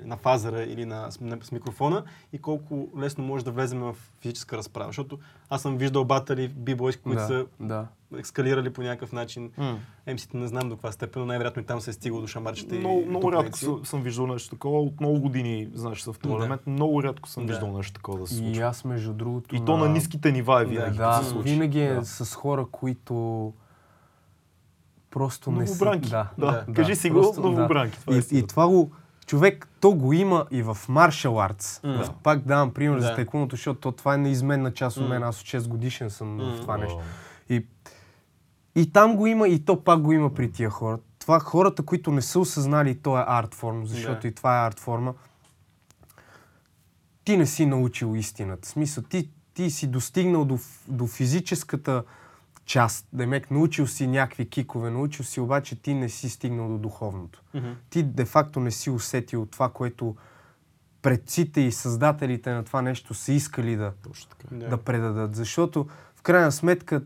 на 0.05 0.17
фазера 0.17 0.63
или 0.63 0.85
на, 0.85 1.09
на, 1.21 1.39
с 1.43 1.53
микрофона 1.53 2.05
и 2.33 2.39
колко 2.39 2.89
лесно 2.99 3.25
може 3.25 3.45
да 3.45 3.51
влезем 3.51 3.81
в 3.81 3.97
физическа 4.21 4.57
разправа. 4.57 4.89
Защото 4.89 5.19
аз 5.51 5.63
съм 5.63 5.77
виждал 5.77 6.05
батали 6.05 6.49
бибойс, 6.49 6.97
които 6.97 7.19
да, 7.19 7.27
са 7.27 7.47
да. 7.61 7.87
Ескалирали 8.17 8.73
по 8.73 8.83
някакъв 8.83 9.13
начин. 9.13 9.51
МС-те 10.07 10.37
не 10.37 10.47
знам 10.47 10.69
до 10.69 10.75
каква 10.75 10.93
степен, 10.93 11.23
но 11.23 11.27
най-вероятно 11.27 11.63
и 11.63 11.67
там 11.67 11.81
се 11.81 11.91
е 11.91 11.93
стигало 11.93 12.21
до 12.21 12.27
шамарчета 12.27 12.75
Много, 12.75 13.01
и 13.01 13.05
много 13.05 13.33
рядко 13.33 13.59
съм, 13.59 13.81
съм 13.85 14.03
виждал 14.03 14.27
нещо 14.27 14.51
такова. 14.51 14.81
От 14.81 15.01
много 15.01 15.21
години, 15.21 15.69
знаеш, 15.75 15.99
в 16.01 16.19
този 16.19 16.21
Да. 16.29 16.35
елемент. 16.35 16.61
Много 16.67 17.03
рядко 17.03 17.29
съм 17.29 17.47
Да. 17.47 17.53
виждал 17.53 17.73
нещо 17.73 17.93
такова 17.93 18.19
да 18.19 18.27
се 18.27 18.35
И 18.35 18.39
случва. 18.39 18.63
аз 18.63 18.85
между 18.85 19.13
другото... 19.13 19.57
И 19.57 19.65
то 19.65 19.77
на 19.77 19.89
ниските 19.89 20.33
нива 20.33 20.63
е 20.63 20.67
винаги. 20.67 20.97
Да, 20.97 21.05
като 21.05 21.25
се 21.25 21.31
случи. 21.31 21.51
винаги 21.51 21.81
е 21.81 21.95
Да. 21.95 22.05
с 22.05 22.35
хора, 22.35 22.67
които 22.67 23.53
просто 25.11 25.51
не 25.51 25.67
са... 25.67 25.73
Новобранки. 25.75 26.11
Да, 26.11 26.29
Да. 26.39 26.65
да, 26.69 26.73
Кажи 26.75 26.97
си 26.97 27.11
го, 27.11 27.21
просто, 27.23 27.41
новобранки. 27.43 27.99
Това 28.01 28.15
е 28.15 28.19
И, 28.19 28.39
и 28.39 28.47
това 28.47 28.67
го... 28.69 28.91
Човек, 29.27 29.69
то 29.81 29.93
го 29.93 30.13
има 30.13 30.47
и 30.51 30.63
в 30.63 30.77
маршал 30.89 31.41
артс. 31.41 31.79
В- 31.79 32.11
Пак 32.23 32.41
давам 32.41 32.71
пример 32.71 32.99
за 32.99 33.09
Да. 33.09 33.15
тайкуното, 33.15 33.57
защото 33.57 33.81
то, 33.81 33.93
това 33.93 34.15
е 34.15 34.19
неизменна 34.19 34.73
част 34.73 34.97
от 34.97 35.09
мен. 35.09 35.23
Аз 35.23 35.41
от 35.41 35.47
6 35.47 35.69
годишен 35.69 36.11
съм 36.11 36.37
М. 36.37 36.45
в 36.47 36.61
това 36.61 36.77
нещо. 36.77 36.99
И, 37.49 37.67
и 38.75 38.93
там 38.93 39.17
го 39.17 39.27
има, 39.27 39.49
и 39.49 39.65
то 39.65 39.85
пак 39.85 40.01
го 40.01 40.13
има 40.13 40.35
при 40.35 40.53
тия 40.53 40.71
хора. 40.71 40.99
Това 41.19 41.41
хората, 41.41 41.83
които 41.83 42.11
не 42.13 42.23
са 42.23 42.39
осъзнали, 42.41 42.99
то 42.99 43.19
е 43.19 43.25
арт 43.27 43.55
форма, 43.55 43.87
защото 43.87 44.21
Да. 44.21 44.29
и 44.29 44.35
това 44.35 44.63
е 44.63 44.67
арт 44.67 44.81
форма. 44.81 45.15
Ти 47.25 47.37
не 47.37 47.47
си 47.47 47.67
научил 47.67 48.17
истината. 48.17 48.69
В 48.69 48.71
смисъл, 48.71 49.05
ти, 49.05 49.31
ти 49.55 49.71
си 49.71 49.87
достигнал 49.87 50.45
до, 50.45 50.59
до 50.89 51.07
физическата 51.07 52.05
част. 52.65 53.09
Демек, 53.13 53.51
научил 53.51 53.87
си 53.87 54.07
някакви 54.07 54.49
кикове, 54.49 54.91
научил 54.91 55.25
си, 55.25 55.41
обаче 55.41 55.83
ти 55.83 55.95
не 55.95 56.09
си 56.09 56.31
стигнал 56.31 56.69
до 56.69 56.79
духовното. 56.79 57.43
Мгм. 57.55 57.71
Ти 57.91 58.03
де-факто 58.03 58.61
не 58.61 58.71
си 58.71 58.91
усетил 58.91 59.47
това, 59.47 59.69
което 59.69 60.17
предците 61.03 61.61
и 61.61 61.73
създателите 61.73 62.53
на 62.53 62.65
това 62.65 62.83
нещо 62.83 63.15
са 63.15 63.33
искали. 63.33 63.77
Да. 63.77 63.93
да 64.51 64.77
предадат. 64.77 65.35
Защото 65.37 65.87
в 66.17 66.23
крайна 66.23 66.53
сметка 66.53 67.03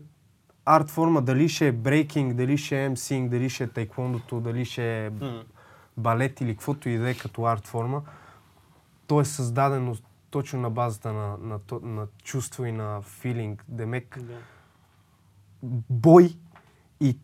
арт 0.67 0.89
форма 0.89 1.21
дали 1.21 1.49
ще 1.49 1.67
е 1.67 1.71
брейкинг, 1.71 2.33
дали 2.33 2.57
ще 2.57 2.81
е 2.81 2.85
емсинг, 2.85 3.31
дали 3.31 3.49
ще 3.49 3.63
е 3.63 3.67
тайквондото, 3.67 4.39
дали 4.39 4.65
ще 4.65 5.05
е 5.05 5.11
балет 5.97 6.41
или 6.41 6.53
каквото 6.53 6.89
и 6.89 6.97
да 6.97 7.09
е 7.09 7.13
като 7.13 7.43
арт 7.43 7.67
форма, 7.67 8.01
то 9.07 9.21
е 9.21 9.25
създадено 9.25 9.95
точно 10.29 10.61
на 10.61 10.69
базата 10.69 11.13
на, 11.13 11.37
на, 11.37 11.59
на 11.81 12.07
чувство 12.23 12.65
и 12.65 12.71
на 12.71 13.01
филинг. 13.01 13.65
Демек 13.67 14.17
Да. 14.21 14.37
бой 15.89 16.35
и 16.99 17.17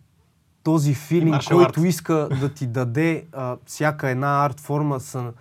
този 0.64 0.94
филинг, 0.94 1.42
който 1.48 1.80
арт. 1.80 1.88
иска 1.88 2.14
да 2.40 2.54
ти 2.54 2.68
даде 2.68 3.28
а, 3.32 3.58
всяка 3.66 4.10
една 4.10 4.46
арт 4.46 4.60
форма 4.60 5.00
са 5.00 5.34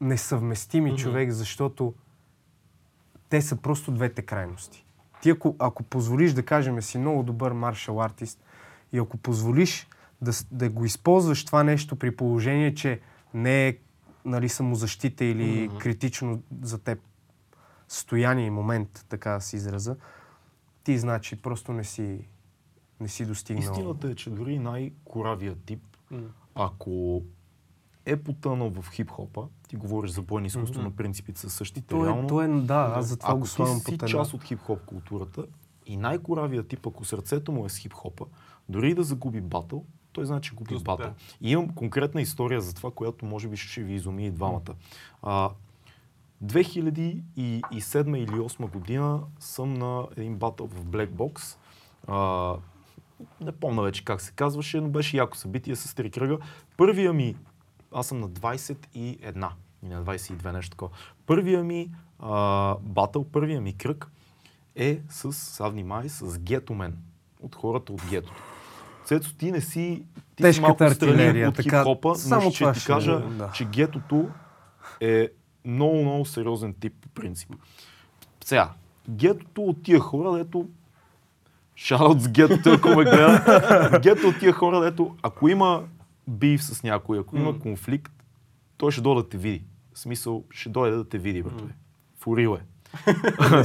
несъвместими 0.00 0.90
Мгм. 0.90 0.98
човек, 0.98 1.30
защото 1.30 1.94
те 3.28 3.42
са 3.42 3.56
просто 3.56 3.90
двете 3.90 4.22
крайности. 4.22 4.84
Ти 5.22 5.30
ако, 5.30 5.56
ако 5.58 5.82
позволиш 5.82 6.32
да 6.32 6.44
кажем 6.44 6.82
си 6.82 6.98
много 6.98 7.22
добър 7.22 7.52
маршал 7.52 8.02
артист 8.02 8.44
и 8.92 8.98
ако 8.98 9.16
позволиш 9.16 9.88
да, 10.22 10.32
да 10.50 10.70
го 10.70 10.84
използваш 10.84 11.44
това 11.44 11.62
нещо 11.62 11.96
при 11.96 12.16
положение, 12.16 12.74
че 12.74 13.00
не 13.34 13.68
е 13.68 13.76
нали, 14.24 14.48
самозащита 14.48 15.24
или 15.24 15.68
Мгм. 15.68 15.78
критично 15.78 16.42
за 16.62 16.78
теб 16.78 16.98
състояние 17.88 18.46
и 18.46 18.50
момент, 18.50 19.06
така 19.08 19.30
да 19.30 19.40
се 19.40 19.56
израза, 19.56 19.96
ти 20.84 20.98
значи 20.98 21.42
просто 21.42 21.72
не 21.72 21.84
си, 21.84 22.28
не 23.00 23.08
си 23.08 23.26
достигнал. 23.26 23.72
Истината 23.72 24.08
е, 24.08 24.14
че 24.14 24.30
дори 24.30 24.58
най-коравия 24.58 25.54
тип, 25.66 25.82
М. 26.10 26.18
ако 26.54 27.22
е 28.08 28.16
потънал 28.16 28.70
в 28.70 28.90
хип-хопа, 28.92 29.42
ти 29.68 29.76
говориш 29.76 30.10
за 30.10 30.22
бойни 30.22 30.46
изкуство, 30.46 30.80
Мгм. 30.80 30.88
но 30.88 30.96
принципите 30.96 31.40
са 31.40 31.50
същите. 31.50 31.86
То 31.86 32.04
е, 32.04 32.06
реално, 32.06 32.28
то 32.28 32.42
е, 32.42 32.48
да, 32.48 32.92
аз 32.96 33.06
затова 33.06 33.30
ако 33.30 33.38
го 33.40 33.46
слагам 33.46 33.78
си 33.78 33.94
една. 33.94 34.08
част 34.08 34.34
от 34.34 34.44
хип-хоп 34.44 34.84
културата 34.86 35.44
и 35.86 35.96
най-коравия 35.96 36.62
тип, 36.62 36.86
ако 36.86 37.04
сърцето 37.04 37.52
му 37.52 37.66
е 37.66 37.68
с 37.68 37.76
хип-хопа, 37.78 38.24
дори 38.68 38.90
и 38.90 38.94
да 38.94 39.02
загуби 39.02 39.40
батъл, 39.40 39.84
той 40.12 40.26
значи 40.26 40.54
губи 40.54 40.68
Просто, 40.68 40.84
батъл. 40.84 41.06
да. 41.06 41.14
И 41.40 41.50
имам 41.50 41.68
конкретна 41.68 42.20
история 42.20 42.60
за 42.60 42.74
това, 42.74 42.90
която 42.90 43.24
може 43.24 43.48
би 43.48 43.56
ще 43.56 43.82
ви 43.82 43.94
изуми 43.94 44.26
и 44.26 44.30
двамата. 44.30 44.74
А, 45.22 45.50
2007 46.44 47.22
или 47.36 47.60
2008 47.60 48.70
година 48.70 49.20
съм 49.40 49.74
на 49.74 50.06
един 50.16 50.36
батъл 50.36 50.66
в 50.66 50.84
Black 50.84 51.08
Box. 51.08 51.56
А, 52.06 52.54
не 53.40 53.52
помня 53.52 53.82
вече 53.82 54.04
как 54.04 54.20
се 54.20 54.32
казваше, 54.32 54.80
но 54.80 54.88
беше 54.88 55.16
яко 55.16 55.36
събитие 55.36 55.76
с 55.76 55.94
три 55.94 56.10
кръга. 56.10 56.38
Първия 56.76 57.12
ми, 57.12 57.36
аз 57.92 58.06
съм 58.06 58.20
на 58.20 58.28
21 58.28 58.76
и 59.82 59.88
на 59.88 60.04
22 60.04 60.52
нещо 60.52 60.70
такова. 60.70 60.90
Първия 61.26 61.64
ми 61.64 61.90
а, 62.18 62.74
батъл, 62.80 63.24
първия 63.24 63.60
ми 63.60 63.76
кръг 63.76 64.10
е 64.76 65.00
с, 65.08 65.32
сега 65.32 65.68
внимай, 65.68 66.08
с 66.08 66.38
гетомен. 66.38 66.96
От 67.42 67.54
хората 67.54 67.92
от 67.92 68.02
гетото. 68.10 68.42
Цецо, 69.04 69.34
ти 69.34 69.52
не 69.52 69.60
си, 69.60 70.04
ти 70.36 70.52
си 70.52 70.60
малко 70.60 70.90
страни 70.90 71.46
от 71.46 71.54
така, 71.54 71.84
хип-хопа, 71.84 72.14
само 72.14 72.44
но 72.44 72.50
ще 72.50 72.72
ти 72.72 72.84
кажа, 72.84 73.20
да. 73.20 73.50
че 73.54 73.64
гетото 73.64 74.28
е 75.00 75.28
много, 75.64 76.02
много 76.02 76.24
сериозен 76.24 76.74
тип 76.80 76.92
по 77.00 77.08
принцип. 77.08 77.50
Сега, 78.44 78.70
гетото 79.10 79.62
от 79.62 79.82
тия 79.82 80.00
хора, 80.00 80.32
дето 80.32 80.68
Шаут 81.76 82.20
с 82.20 82.28
гетото, 82.28 82.70
ако 82.70 82.88
ме 82.88 83.04
гледа. 83.04 84.00
Гето 84.02 84.28
от 84.28 84.38
тия 84.38 84.52
хора, 84.52 84.80
дето 84.80 85.16
ако 85.22 85.48
има 85.48 85.82
бив 86.28 86.64
с 86.64 86.82
някой, 86.82 87.18
ако 87.18 87.36
има 87.36 87.58
конфликт, 87.58 88.12
той 88.76 88.92
ще 88.92 89.00
дойде 89.00 89.22
да 89.22 89.28
те 89.28 89.36
види. 89.38 89.64
В 89.94 89.98
смисъл, 89.98 90.44
ще 90.50 90.68
дойде 90.68 90.96
да 90.96 91.08
те 91.08 91.18
види, 91.18 91.42
братле. 91.42 91.74
Фурил 92.16 92.56
е. 92.60 92.64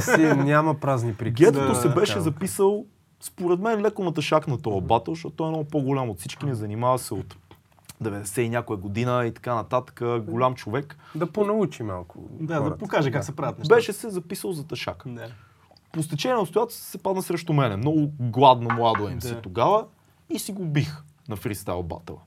Си, 0.00 0.20
няма 0.22 0.74
празни 0.74 1.14
приказки. 1.14 1.44
Гетото 1.44 1.68
Да, 1.68 1.74
се 1.74 1.88
беше 1.88 2.12
Така, 2.12 2.20
записал, 2.22 2.86
според 3.20 3.60
мен, 3.60 3.82
леко 3.82 4.04
натъшак 4.04 4.48
на 4.48 4.62
този 4.62 4.86
батъл, 4.86 5.14
защото 5.14 5.36
той 5.36 5.46
е 5.46 5.50
много 5.50 5.64
по-голям 5.64 6.10
от 6.10 6.18
всички 6.18 6.46
ни, 6.46 6.54
занимава 6.54 6.98
се 6.98 7.14
от 7.14 7.36
90 8.02 8.40
и 8.40 8.48
някоя 8.48 8.78
година 8.78 9.26
и 9.26 9.34
така 9.34 9.54
нататък, 9.54 10.02
голям 10.24 10.54
човек. 10.54 10.96
Да 11.14 11.32
понаучи 11.32 11.82
малко. 11.82 12.18
Да, 12.30 12.54
да 12.54 12.60
хората. 12.60 12.78
покаже 12.78 13.10
как 13.10 13.24
се 13.24 13.36
правят 13.36 13.58
нещата. 13.58 13.74
Беше 13.76 13.92
се 13.92 14.10
записал 14.10 14.52
за 14.52 14.66
тъшак. 14.66 15.02
Да. 15.06 15.26
По 15.92 16.02
стечение 16.02 16.34
на 16.34 16.40
обстоятелствата 16.42 16.90
се 16.90 16.98
падна 16.98 17.22
срещу 17.22 17.52
мене. 17.52 17.76
Много 17.76 18.12
гладно 18.20 18.68
младо 18.74 19.08
им 19.08 19.18
Да. 19.18 19.40
тогава 19.40 19.86
и 20.30 20.38
си 20.38 20.52
го 20.52 20.64
бих 20.64 21.02
на 21.28 21.36
фристайл 21.36 21.82
батъла. 21.82 22.18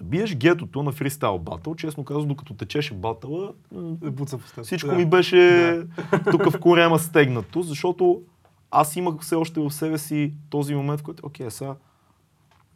Да 0.00 0.04
биеш 0.06 0.36
гетото 0.36 0.82
на 0.82 0.92
фристайл 0.92 1.38
батъл, 1.38 1.74
честно 1.74 2.04
казвам, 2.04 2.28
докато 2.28 2.54
течеше 2.54 2.94
батъла, 2.94 3.52
Да 3.72 4.22
устата. 4.22 4.62
всичко 4.62 4.88
Да. 4.90 4.96
ми 4.96 5.06
беше 5.06 5.82
тук 6.30 6.50
в 6.50 6.60
корема 6.60 6.98
стегнато, 6.98 7.62
защото 7.62 8.22
аз 8.70 8.96
имах 8.96 9.20
все 9.20 9.34
още 9.34 9.60
в 9.60 9.70
себе 9.70 9.98
си 9.98 10.34
този 10.50 10.74
момент, 10.74 11.00
в 11.00 11.02
който, 11.02 11.26
окей, 11.26 11.50
сега 11.50 11.74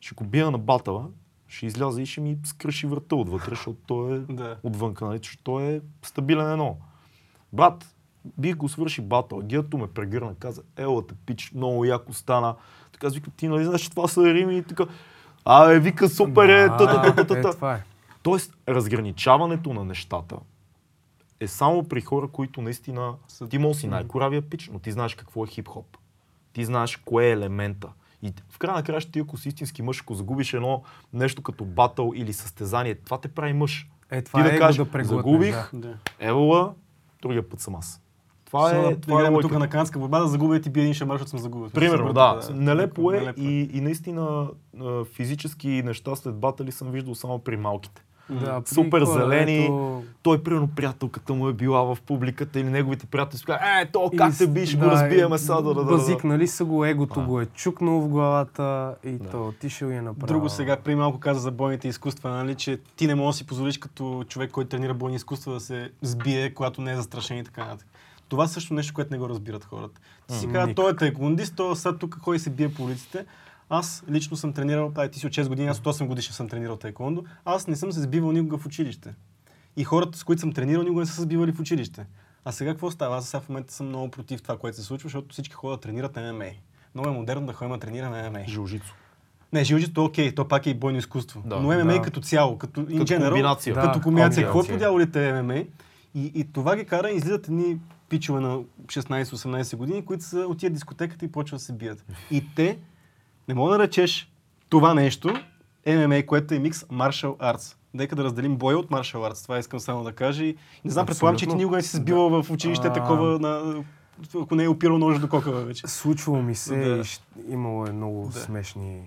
ще 0.00 0.14
го 0.14 0.24
бия 0.24 0.50
на 0.50 0.58
батъла, 0.58 1.06
ще 1.48 1.66
изляза 1.66 2.02
и 2.02 2.06
ще 2.06 2.20
ми 2.20 2.38
скръши 2.44 2.86
врата 2.86 3.16
отвътре, 3.16 3.50
защото 3.50 3.78
той 3.86 4.16
е 4.16 4.18
Да. 4.18 4.56
отвънка, 4.62 5.04
нали, 5.04 5.18
защото 5.18 5.42
той 5.44 5.62
е 5.62 5.80
стабилен 6.02 6.50
едно. 6.52 6.76
Брат, 7.52 7.94
бих 8.38 8.56
го 8.56 8.68
свърши 8.68 9.00
батъл, 9.02 9.40
гето 9.44 9.78
ме 9.78 9.86
прегърна, 9.86 10.34
каза, 10.34 10.62
ела 10.76 11.06
те 11.06 11.14
пич, 11.26 11.52
много 11.54 11.84
яко 11.84 12.12
стана. 12.12 12.54
Така 12.92 13.06
аз 13.06 13.14
викам, 13.14 13.32
ти 13.36 13.48
нали 13.48 13.64
знаеш, 13.64 13.80
че 13.80 13.90
това 13.90 14.08
са 14.08 14.34
рими 14.34 14.58
и 14.58 14.62
така. 14.62 14.84
Абе, 15.44 15.80
вика, 15.80 16.08
супер 16.08 16.48
е, 16.48 16.68
Да, 16.68 16.76
та, 16.76 17.12
та, 17.14 17.24
та, 17.24 17.52
та, 17.54 17.72
е, 17.72 17.74
е. 17.74 17.82
Тоест, 18.22 18.56
разграничаването 18.68 19.72
на 19.72 19.84
нещата 19.84 20.36
е 21.40 21.48
само 21.48 21.84
при 21.88 22.00
хора, 22.00 22.28
които 22.28 22.62
наистина... 22.62 23.14
Ти 23.50 23.58
може 23.58 23.78
си 23.78 23.86
най-коравия 23.86 24.42
пич, 24.42 24.70
но 24.72 24.78
ти 24.78 24.92
знаеш 24.92 25.14
какво 25.14 25.44
е 25.44 25.46
хип-хоп. 25.46 25.84
Ти 26.52 26.64
знаеш 26.64 26.96
кое 26.96 27.26
е 27.26 27.30
елемента. 27.30 27.88
И 28.22 28.32
в 28.50 28.58
края 28.58 28.76
на 28.76 28.82
края, 28.82 29.00
ти 29.00 29.18
ако 29.18 29.36
си 29.36 29.48
истински 29.48 29.82
мъж, 29.82 30.00
ако 30.00 30.14
загубиш 30.14 30.54
едно 30.54 30.82
нещо 31.12 31.42
като 31.42 31.64
батъл 31.64 32.12
или 32.14 32.32
състезание, 32.32 32.94
това 32.94 33.20
те 33.20 33.28
прави 33.28 33.52
мъж. 33.52 33.88
Е, 34.10 34.22
това 34.22 34.42
ти 34.42 34.48
е 34.48 34.52
да 34.52 34.58
кажеш, 34.58 34.86
да 34.86 35.04
загубих, 35.04 35.70
да. 35.72 35.80
Да. 35.80 35.96
евала, 36.18 36.74
другия 37.22 37.48
път 37.48 37.60
съм 37.60 37.74
аз. 37.74 38.03
Това 38.54 38.68
Сега 38.68 38.80
е, 38.80 38.94
да 38.94 39.00
това 39.00 39.26
е 39.26 39.40
тук 39.40 39.52
на 39.52 39.68
канска 39.68 39.98
борба, 39.98 40.20
да 40.20 40.26
загубя 40.26 40.60
ти 40.60 40.70
бие 40.70 40.82
един 40.82 40.94
шамар, 40.94 41.14
защото 41.14 41.30
съм 41.30 41.38
загубил. 41.38 41.70
Примерно, 41.70 42.06
Съм 42.06 42.14
да. 42.14 42.38
забъркал, 42.40 42.64
Нелепо 42.64 43.12
е 43.12 43.20
Нелепо 43.20 43.40
и, 43.40 43.70
и 43.72 43.80
наистина 43.80 44.46
физически 45.12 45.68
неща 45.84 46.16
след 46.16 46.34
батали 46.34 46.72
съм 46.72 46.90
виждал 46.90 47.14
само 47.14 47.38
при 47.38 47.56
малките. 47.56 48.02
Да, 48.30 48.62
Супер 48.64 49.04
хора, 49.04 49.12
зелени. 49.20 49.64
ето, 49.64 50.02
той, 50.22 50.42
примерно, 50.42 50.68
приятелката 50.76 51.34
му 51.34 51.48
е 51.48 51.52
била 51.52 51.82
в 51.84 51.98
публиката 52.06 52.60
или 52.60 52.70
неговите 52.70 53.06
приятели 53.06 53.38
са 53.38 53.44
казали, 53.44 53.60
е, 53.82 53.90
то 53.92 54.10
как 54.18 54.34
и 54.34 54.38
те 54.38 54.46
биш, 54.46 54.70
да, 54.70 54.84
го 54.84 54.90
разбиеме 54.90 55.38
сега, 55.38 55.54
да, 55.54 55.62
да, 55.62 55.74
да, 55.74 55.84
да. 55.84 55.90
Базикнали 55.90 56.46
са 56.46 56.64
го, 56.64 56.84
егото 56.84 57.20
А. 57.20 57.24
го 57.24 57.40
е 57.40 57.46
чукнал 57.46 58.00
в 58.00 58.08
главата 58.08 58.94
и 59.04 59.10
Да. 59.10 59.28
то 59.30 59.48
отишъл 59.48 59.88
и 59.88 59.94
е 59.94 60.02
направил. 60.02 60.26
Друго 60.26 60.48
сега, 60.48 60.76
при 60.76 60.94
малко 60.94 61.18
каза 61.20 61.40
за 61.40 61.50
бойните 61.50 61.88
изкуства, 61.88 62.30
нали, 62.30 62.54
че 62.54 62.78
ти 62.96 63.06
не 63.06 63.14
можеш 63.14 63.34
да 63.34 63.38
си 63.38 63.46
позволиш 63.46 63.78
като 63.78 64.24
човек, 64.28 64.50
който 64.50 64.68
тренира 64.68 64.94
бойни 64.94 65.16
изкуства 65.16 65.52
да 65.54 65.60
се 65.60 65.90
сбие, 66.02 66.54
когато 66.54 66.80
не 66.80 66.92
е 66.92 66.96
застрашен 66.96 67.38
и 67.38 67.44
така 67.44 67.64
нататък. 67.64 67.86
Това 68.28 68.48
също 68.48 68.74
нещо, 68.74 68.94
което 68.94 69.12
не 69.12 69.18
го 69.18 69.28
разбират 69.28 69.64
хората. 69.64 70.00
Ти 70.28 70.34
си 70.34 70.48
казва, 70.52 70.74
той 70.74 70.90
е 70.92 70.96
тайкундист, 70.96 71.56
той 71.56 71.76
сега 71.76 71.96
тук 71.96 72.18
кой 72.22 72.38
се 72.38 72.50
бие 72.50 72.74
по 72.74 72.84
улиците. 72.84 73.24
Аз 73.68 74.04
лично 74.10 74.36
съм 74.36 74.52
тренирал, 74.52 74.92
ай, 74.96 75.10
ти 75.10 75.18
си 75.18 75.26
от 75.26 75.32
6 75.32 75.48
години, 75.48 75.68
аз 75.68 75.78
от 75.78 75.84
8 75.84 76.06
годишен 76.06 76.32
съм 76.32 76.48
тренирал 76.48 76.76
тайкондо. 76.76 77.24
Аз 77.44 77.66
не 77.66 77.76
съм 77.76 77.92
се 77.92 78.00
сбивал 78.00 78.32
никога 78.32 78.58
в 78.58 78.66
училище. 78.66 79.14
И 79.76 79.84
хората, 79.84 80.18
с 80.18 80.24
които 80.24 80.40
съм 80.40 80.52
тренирал, 80.52 80.82
никога 80.82 81.00
не 81.00 81.06
са 81.06 81.14
се 81.14 81.22
сбивали 81.22 81.52
в 81.52 81.60
училище. 81.60 82.06
А 82.44 82.52
сега 82.52 82.70
какво 82.70 82.90
става? 82.90 83.16
Аз 83.16 83.28
сега 83.28 83.40
в 83.40 83.48
момента 83.48 83.74
съм 83.74 83.88
много 83.88 84.10
против 84.10 84.42
това, 84.42 84.58
което 84.58 84.76
се 84.76 84.82
случва, 84.82 85.06
защото 85.08 85.32
всички 85.32 85.54
ходят 85.54 85.80
да 85.80 85.82
тренират 85.88 86.16
ММА. 86.16 86.44
Много 86.94 87.08
е 87.08 87.12
модерно 87.12 87.46
да 87.46 87.52
ходим 87.52 87.72
да 87.74 87.78
тренираме 87.80 88.30
ММА. 88.30 88.44
Жилжицо. 88.48 88.94
Не, 89.52 89.64
жилжито 89.64 90.00
е 90.00 90.04
окей, 90.04 90.34
то 90.34 90.48
пак 90.48 90.66
е 90.66 90.70
и 90.70 90.74
бойно 90.74 90.98
изкуство. 90.98 91.42
Да. 91.46 91.56
Но 91.60 91.62
ММА 91.84 91.92
Да. 91.92 92.02
като 92.02 92.20
цяло, 92.20 92.58
като, 92.58 92.80
in 92.80 92.98
Като 92.98 93.12
general, 93.12 93.28
комбинация. 93.28 93.74
като 93.74 94.00
комбинация. 94.00 94.46
Какво 94.46 94.62
е 95.20 95.42
ММА? 95.42 95.54
И, 96.14 96.32
и 96.34 96.52
това 96.52 96.76
ги 96.76 96.84
кара, 96.84 97.10
излизат 97.10 97.48
едни 97.48 97.78
пичове 98.08 98.40
на 98.40 98.58
16-18 98.86 99.76
години, 99.76 100.04
които 100.04 100.24
са 100.24 100.38
отиват 100.38 100.72
в 100.72 100.74
дискотеката 100.74 101.24
и 101.24 101.32
почват 101.32 101.58
да 101.58 101.64
се 101.64 101.72
бият. 101.72 102.04
И 102.30 102.44
те, 102.56 102.78
не 103.48 103.54
мога 103.54 103.72
да 103.72 103.78
речеш 103.78 104.32
това 104.68 104.94
нещо, 104.94 105.34
ММА, 105.86 106.22
което 106.22 106.54
е 106.54 106.58
микс 106.58 106.82
martial 106.82 107.36
arts. 107.36 107.76
Нека 107.94 108.16
да 108.16 108.24
разделим 108.24 108.56
боя 108.56 108.78
от 108.78 108.88
martial 108.88 109.32
arts. 109.32 109.42
Това 109.42 109.58
искам 109.58 109.80
само 109.80 110.04
да 110.04 110.12
кажа. 110.12 110.44
И 110.44 110.56
не 110.84 110.90
знам, 110.90 111.06
предполагам, 111.06 111.38
че 111.38 111.46
ти 111.46 111.54
никога 111.54 111.76
не 111.76 111.82
си 111.82 111.96
сбивал 111.96 112.42
в 112.42 112.50
училище 112.50 112.86
А. 112.86 112.92
такова, 112.92 113.38
на, 113.38 113.84
ако 114.42 114.54
не 114.54 114.64
е 114.64 114.68
опирал 114.68 114.98
нож 114.98 115.18
до 115.18 115.28
кокала 115.28 115.60
вече. 115.60 115.86
Случвало 115.86 116.42
ми 116.42 116.54
се 116.54 116.76
Да. 116.76 117.02
и 117.48 117.52
имало 117.52 117.86
е 117.86 117.92
много 117.92 118.30
Да. 118.34 118.40
смешни. 118.40 119.02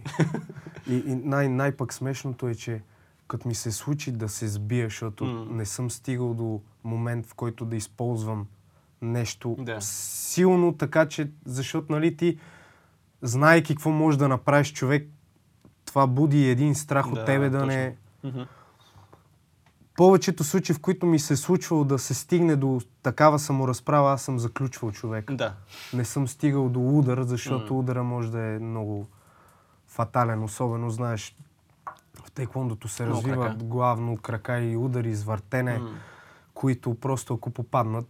И, 0.90 0.96
и 0.96 1.16
най- 1.16 1.50
най-пък 1.50 1.94
смешното 1.94 2.48
е, 2.48 2.56
че 2.56 2.82
като 3.28 3.48
ми 3.48 3.56
се 3.56 3.72
случи 3.72 4.12
да 4.12 4.30
се 4.30 4.48
сбия, 4.48 4.86
защото 4.88 5.26
М. 5.26 5.46
не 5.50 5.66
съм 5.66 5.92
стигал 5.92 6.34
до 6.34 6.62
момент, 6.84 7.26
в 7.26 7.34
който 7.34 7.66
да 7.66 7.76
използвам 7.76 8.46
нещо 9.02 9.56
Да. 9.60 9.78
силно, 9.82 10.74
така 10.74 11.06
че, 11.06 11.32
защото 11.46 11.92
нали 11.92 12.18
ти, 12.18 12.38
знаеки 13.22 13.76
какво 13.76 13.90
можеш 13.90 14.18
да 14.18 14.28
направиш 14.28 14.74
човек, 14.74 15.10
това 15.86 16.08
буди 16.08 16.46
един 16.46 16.76
страх 16.76 17.06
Да, 17.06 17.12
от 17.12 17.26
тебе 17.26 17.50
да 17.50 17.60
точно. 17.60 17.68
не... 17.68 17.96
Повечето 19.96 20.44
случаи, 20.44 20.74
в 20.76 20.80
които 20.80 21.06
ми 21.06 21.20
се 21.20 21.34
е 21.34 21.38
случвало 21.38 21.84
да 21.84 22.00
се 22.00 22.14
стигне 22.14 22.56
до 22.56 22.82
такава 23.04 23.40
саморазправа, 23.40 24.12
аз 24.12 24.22
съм 24.22 24.40
заключвал 24.40 24.92
човек. 24.92 25.32
Да. 25.32 25.54
Не 25.94 26.06
съм 26.06 26.28
стигал 26.28 26.70
до 26.70 26.90
удар, 26.90 27.22
защото 27.22 27.74
М. 27.74 27.80
удара 27.80 28.04
може 28.04 28.32
да 28.32 28.40
е 28.40 28.60
много 28.60 29.08
фатален. 29.88 30.44
Особено, 30.44 30.90
знаеш, 30.90 31.36
в 32.16 32.32
тейквондото 32.32 32.88
се 32.88 33.04
Много 33.06 33.18
развиват 33.18 33.48
крака. 33.48 33.64
главно 33.64 34.18
крака 34.18 34.60
и 34.60 34.78
удари, 34.78 35.10
извъртене, 35.10 35.78
М. 35.78 35.90
които 36.54 36.96
просто 36.96 37.34
ако 37.34 37.50
попаднат, 37.50 38.08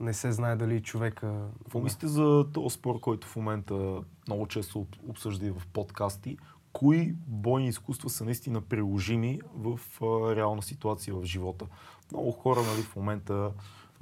не 0.00 0.14
се 0.14 0.32
знае 0.32 0.56
дали 0.56 0.82
човека... 0.82 1.46
Какво 1.58 1.80
мислите 1.80 2.06
за 2.06 2.46
този 2.52 2.74
спор, 2.74 3.00
който 3.00 3.26
в 3.26 3.36
момента 3.36 4.02
много 4.26 4.46
често 4.46 4.78
об- 4.80 4.96
обсъжда 5.08 5.46
и 5.46 5.50
в 5.50 5.62
подкасти? 5.72 6.36
Кои 6.72 7.12
бойни 7.26 7.68
изкуства 7.68 8.10
са 8.10 8.24
наистина 8.24 8.60
приложими 8.60 9.40
в 9.54 9.80
а, 10.02 10.36
реална 10.36 10.62
ситуация 10.62 11.14
в 11.14 11.24
живота? 11.24 11.66
Много 12.12 12.32
хора 12.32 12.60
нали, 12.62 12.82
в 12.82 12.96
момента 12.96 13.52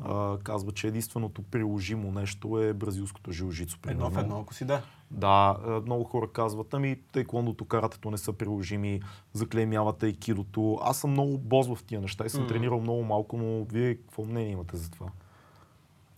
а, 0.05 0.39
казват, 0.39 0.75
че 0.75 0.89
единственото 0.89 1.43
приложимо 1.43 2.13
нещо 2.13 2.59
е 2.59 2.73
бразилското 2.73 3.33
жилжицо. 3.33 3.79
Едно 3.87 4.11
в 4.11 4.19
едно, 4.19 4.41
ако 4.41 4.55
си 4.55 4.65
да. 4.65 4.83
Да, 5.11 5.57
много 5.87 6.05
хора 6.05 6.33
казват, 6.33 6.75
ами 6.75 7.01
тайкондото, 7.13 7.65
каратето 7.65 8.11
не 8.11 8.19
са 8.19 8.33
приложими, 8.33 9.01
заклеймяват 9.33 10.03
айкидото. 10.03 10.79
Аз 10.83 10.99
съм 10.99 11.11
много 11.11 11.39
боз 11.39 11.67
в 11.67 11.79
тия 11.87 12.01
неща 12.01 12.27
и 12.27 12.31
съм 12.31 12.43
М. 12.43 12.49
тренирал 12.49 12.81
много 12.81 13.03
малко, 13.03 13.37
но 13.37 13.65
вие 13.65 13.95
какво 13.95 14.25
мнение 14.25 14.53
имате 14.53 14.77
за 14.77 14.91
това? 14.91 15.07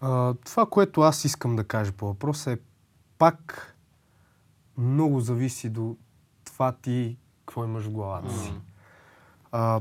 А, 0.00 0.34
това, 0.34 0.66
което 0.66 1.00
аз 1.00 1.24
искам 1.24 1.56
да 1.56 1.64
кажа 1.64 1.92
по 1.92 2.06
въпроса 2.06 2.52
е 2.52 2.58
пак 3.18 3.74
много 4.78 5.20
зависи 5.20 5.70
до 5.70 5.96
това 6.44 6.72
ти 6.72 7.18
какво 7.40 7.64
имаш 7.64 7.84
в 7.84 7.90
главата 7.90 8.38
си. 8.38 8.52
А, 9.52 9.80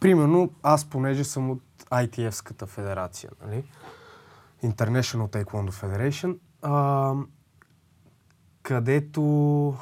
примерно, 0.00 0.50
аз 0.62 0.84
понеже 0.84 1.24
съм 1.24 1.50
от 1.50 1.62
ITF-ската 1.90 2.66
федерация, 2.66 3.30
нали? 3.46 3.64
International 4.64 5.44
Taekwondo 5.44 5.70
Federation, 5.70 6.38
а, 6.62 7.14
където 8.62 9.76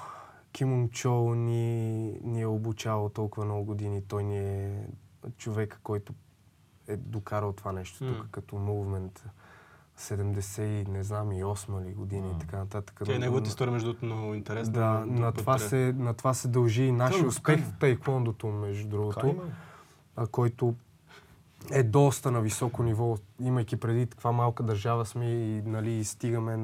Кимон 0.53 0.89
Чоу 0.89 1.35
ни, 1.35 2.13
ни 2.23 2.41
е 2.41 2.47
обучавал 2.47 3.09
толкова 3.09 3.45
много 3.45 3.65
години. 3.65 4.03
Той 4.09 4.25
ни 4.25 4.39
е 4.39 4.87
човека, 5.37 5.79
който 5.83 6.13
е 6.89 6.97
докарал 6.97 7.53
това 7.53 7.73
нещо 7.73 8.05
М. 8.05 8.15
тук 8.15 8.31
като 8.31 8.57
мувмент. 8.57 9.25
70 9.99 10.63
и 10.63 10.91
не 10.91 11.03
знам 11.03 11.33
и 11.33 11.45
8 11.45 11.85
ли 11.85 11.95
години 11.95 12.31
и 12.37 12.39
така 12.39 12.59
нататък. 12.59 13.03
Тя 13.05 13.15
е 13.15 13.19
неговата 13.19 13.49
история, 13.49 13.73
между 13.73 13.89
другото, 13.89 14.07
много 14.07 14.35
интересна. 14.35 14.73
да, 14.73 15.05
на 15.07 15.33
път 15.33 15.37
това, 15.37 15.59
се, 15.59 15.95
на 15.97 16.15
това 16.15 16.35
се 16.35 16.49
дължи 16.49 16.83
и 16.83 16.93
нашия 16.93 17.27
успех 17.27 17.65
в 17.65 17.79
тайквондото, 17.79 18.47
между 18.47 18.89
другото, 18.89 19.43
а, 20.17 20.27
който 20.27 20.75
е 21.71 21.83
доста 21.83 22.31
на 22.31 22.41
високо 22.41 22.83
ниво, 22.83 23.17
имайки 23.41 23.77
преди 23.77 24.07
каква 24.07 24.33
малка 24.33 24.63
държава 24.63 25.07
сме 25.07 25.31
и 25.31 25.63
нали, 25.63 26.05
стигаме 26.05 26.57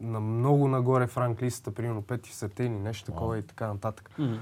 на 0.00 0.20
много 0.20 0.68
нагоре 0.68 1.06
в 1.06 1.16
ранг 1.16 1.42
листата, 1.42 1.74
примерно 1.74 2.02
пети 2.02 2.30
в 2.30 2.34
света 2.34 2.64
или 2.64 2.78
нещо 2.78 3.12
такова 3.12 3.38
и 3.38 3.42
така 3.42 3.66
нататък. 3.66 4.10
М. 4.18 4.38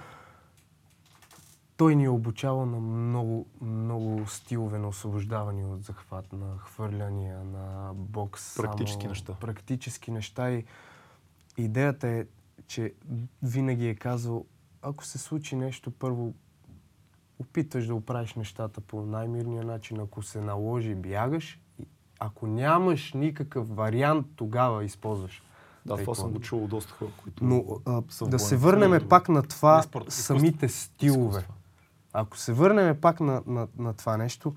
Той 1.76 1.96
ни 1.96 2.04
е 2.04 2.08
обучавал 2.08 2.66
на 2.66 2.80
много, 2.80 3.46
много 3.60 4.26
стилове 4.26 4.78
на 4.78 4.88
освобождаване 4.88 5.64
от 5.64 5.82
захват, 5.82 6.32
на 6.32 6.58
хвърляния, 6.58 7.44
на 7.44 7.92
бокс. 7.94 8.56
Практически 8.56 9.02
само, 9.02 9.08
неща. 9.08 9.34
Практически 9.40 10.10
неща 10.10 10.50
и 10.50 10.64
идеята 11.56 12.08
е, 12.08 12.26
че 12.66 12.94
винаги 13.42 13.88
е 13.88 13.94
казал, 13.94 14.44
ако 14.82 15.04
се 15.04 15.18
случи 15.18 15.56
нещо, 15.56 15.90
първо 15.90 16.34
опитваш 17.38 17.86
да 17.86 17.94
оправиш 17.94 18.34
нещата 18.34 18.80
по 18.80 19.02
най-мирния 19.02 19.64
начин. 19.64 20.00
Ако 20.00 20.22
се 20.22 20.40
наложи, 20.40 20.94
бягаш. 20.94 21.60
Ако 22.18 22.46
нямаш 22.46 23.12
никакъв 23.12 23.76
вариант, 23.76 24.26
тогава 24.36 24.84
използваш. 24.84 25.42
Да, 25.86 25.96
това 25.96 26.14
съм 26.14 26.32
го 26.32 26.40
чувал 26.40 26.66
доста 26.66 26.92
хора, 26.92 27.10
които 27.22 27.44
Но 27.44 27.64
а, 27.86 28.02
да 28.26 28.38
се 28.38 28.56
върнем 28.56 29.08
пак 29.08 29.28
на 29.28 29.42
това 29.42 29.76
Не 29.76 29.82
спорт, 29.82 30.04
изкуство. 30.08 30.24
самите 30.24 30.68
стилове. 30.68 31.38
Изкуство. 31.38 31.55
Ако 32.18 32.38
се 32.38 32.52
върнем 32.52 33.00
пак 33.00 33.20
на, 33.20 33.42
на, 33.46 33.68
на 33.78 33.94
това 33.94 34.16
нещо, 34.16 34.54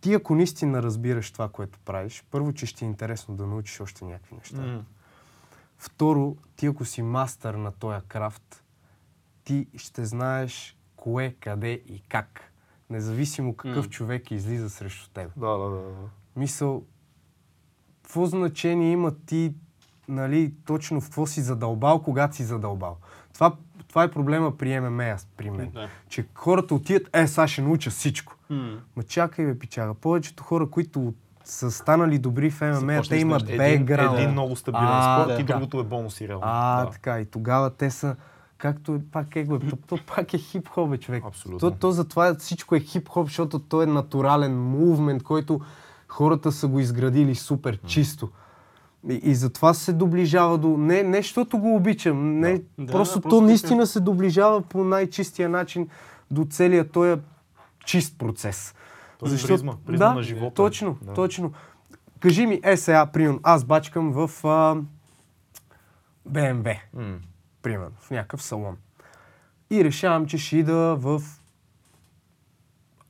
ти 0.00 0.14
ако 0.14 0.34
наистина 0.34 0.82
разбираш 0.82 1.30
това, 1.30 1.48
което 1.48 1.78
правиш, 1.78 2.24
първо, 2.30 2.52
че 2.52 2.66
ще 2.66 2.84
е 2.84 2.88
интересно 2.88 3.36
да 3.36 3.46
научиш 3.46 3.80
още 3.80 4.04
някакви 4.04 4.34
неща. 4.36 4.60
М. 4.60 4.84
Второ, 5.78 6.36
ти 6.56 6.66
ако 6.66 6.84
си 6.84 7.02
мастър 7.02 7.54
на 7.54 7.72
този 7.72 8.06
крафт, 8.08 8.64
ти 9.44 9.68
ще 9.76 10.04
знаеш 10.04 10.76
кое, 10.96 11.34
къде 11.40 11.72
и 11.72 12.02
как. 12.08 12.52
Независимо 12.90 13.56
какъв 13.56 13.86
М. 13.86 13.90
човек 13.90 14.30
излиза 14.30 14.70
срещу 14.70 15.10
теб. 15.10 15.30
Да, 15.36 15.58
да. 15.58 15.70
да. 15.70 15.94
Мисъл, 16.36 16.84
какво 18.02 18.26
значение 18.26 18.92
има 18.92 19.16
ти, 19.26 19.54
нали, 20.08 20.54
точно 20.66 21.00
в 21.00 21.04
какво 21.04 21.26
си 21.26 21.42
задълбал, 21.42 22.02
когато 22.02 22.36
си 22.36 22.44
задълбал. 22.44 22.96
Това, 23.38 23.52
това 23.88 24.02
е 24.02 24.10
проблема 24.10 24.56
при 24.56 24.80
ММА, 24.80 25.16
при 25.36 25.50
мен. 25.50 25.70
Да. 25.70 25.88
Че 26.08 26.26
хората 26.34 26.74
отиват, 26.74 27.16
е, 27.16 27.26
сега 27.26 27.48
ще 27.48 27.62
науча 27.62 27.90
всичко. 27.90 28.34
М. 28.50 28.78
Ма 28.96 29.02
чакай, 29.02 29.46
бе, 29.46 29.58
пичага. 29.58 29.94
Повечето 29.94 30.42
хора, 30.42 30.70
които 30.70 31.14
са 31.44 31.70
станали 31.70 32.18
добри 32.18 32.50
в 32.50 32.60
ММА, 32.60 33.02
те 33.08 33.16
имат 33.16 33.42
нещо. 33.42 33.62
Един, 33.62 33.78
бекграунд. 33.78 34.18
един 34.18 34.30
много 34.30 34.56
стабилен 34.56 34.86
А, 34.86 35.24
спорт 35.24 35.40
и 35.40 35.42
да. 35.42 35.52
другото 35.52 35.80
е 35.80 35.84
бонус 35.84 36.20
и 36.20 36.28
реално. 36.28 36.42
А, 36.46 36.84
да. 36.84 36.90
така. 36.90 37.20
И 37.20 37.26
тогава 37.26 37.70
те 37.70 37.90
са, 37.90 38.16
както 38.58 38.94
е, 38.94 39.00
пак 39.12 39.36
е, 39.36 39.46
то, 39.46 39.76
то 39.86 39.98
пак 40.06 40.34
е 40.34 40.38
хип-хоп, 40.38 40.90
бе, 40.90 40.98
човек. 40.98 41.24
Абсолютно. 41.26 41.70
То, 41.70 41.76
то 41.76 41.90
затова 41.90 42.34
всичко 42.34 42.74
е 42.76 42.80
хип-хоп, 42.80 43.24
защото 43.24 43.58
то 43.58 43.82
е 43.82 43.86
натурален 43.86 44.60
мувмент, 44.60 45.22
който 45.22 45.60
хората 46.08 46.52
са 46.52 46.68
го 46.68 46.80
изградили 46.80 47.34
супер 47.34 47.78
чисто. 47.86 48.28
И, 49.10 49.14
и 49.14 49.34
затова 49.34 49.74
се 49.74 49.92
доближава 49.92 50.58
до... 50.58 50.68
Не, 50.68 51.02
не 51.02 51.16
защото 51.16 51.58
го 51.58 51.76
обичам, 51.76 52.40
не, 52.40 52.62
Да, 52.78 52.92
просто 52.92 53.18
да, 53.18 53.22
то 53.22 53.28
просто 53.28 53.46
наистина 53.46 53.86
се 53.86 54.00
доближава 54.00 54.62
по 54.62 54.84
най-чистия 54.84 55.48
начин 55.48 55.88
до 56.30 56.46
целия 56.50 56.88
този 56.88 57.20
чист 57.84 58.18
процес. 58.18 58.74
Той 59.18 59.28
е 59.28 59.32
призма, 59.46 59.72
призма 59.86 60.06
да, 60.08 60.14
на 60.14 60.22
живота. 60.22 60.54
Точно, 60.54 60.98
Да. 61.02 61.14
точно. 61.14 61.52
Кажи 62.20 62.46
ми, 62.46 62.60
е 62.64 62.76
сега, 62.76 63.06
примерно, 63.06 63.40
аз 63.42 63.64
бачкам 63.64 64.12
в 64.12 64.30
а, 64.44 64.76
BMW, 66.28 66.78
примерно, 67.62 67.96
в 68.00 68.10
някакъв 68.10 68.42
салон. 68.42 68.76
И 69.70 69.84
решавам, 69.84 70.26
че 70.26 70.38
ще 70.38 70.56
ида 70.56 70.96
в 70.96 71.22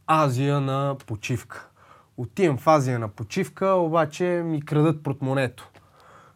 Азия 0.07 0.61
на 0.61 0.97
почивка. 1.07 1.68
Отивам 2.16 2.59
в 2.59 2.66
Азия 2.66 2.99
на 2.99 3.09
почивка, 3.09 3.66
обаче 3.68 4.24
ми 4.24 4.62
крадат 4.62 5.03
портмонето. 5.03 5.70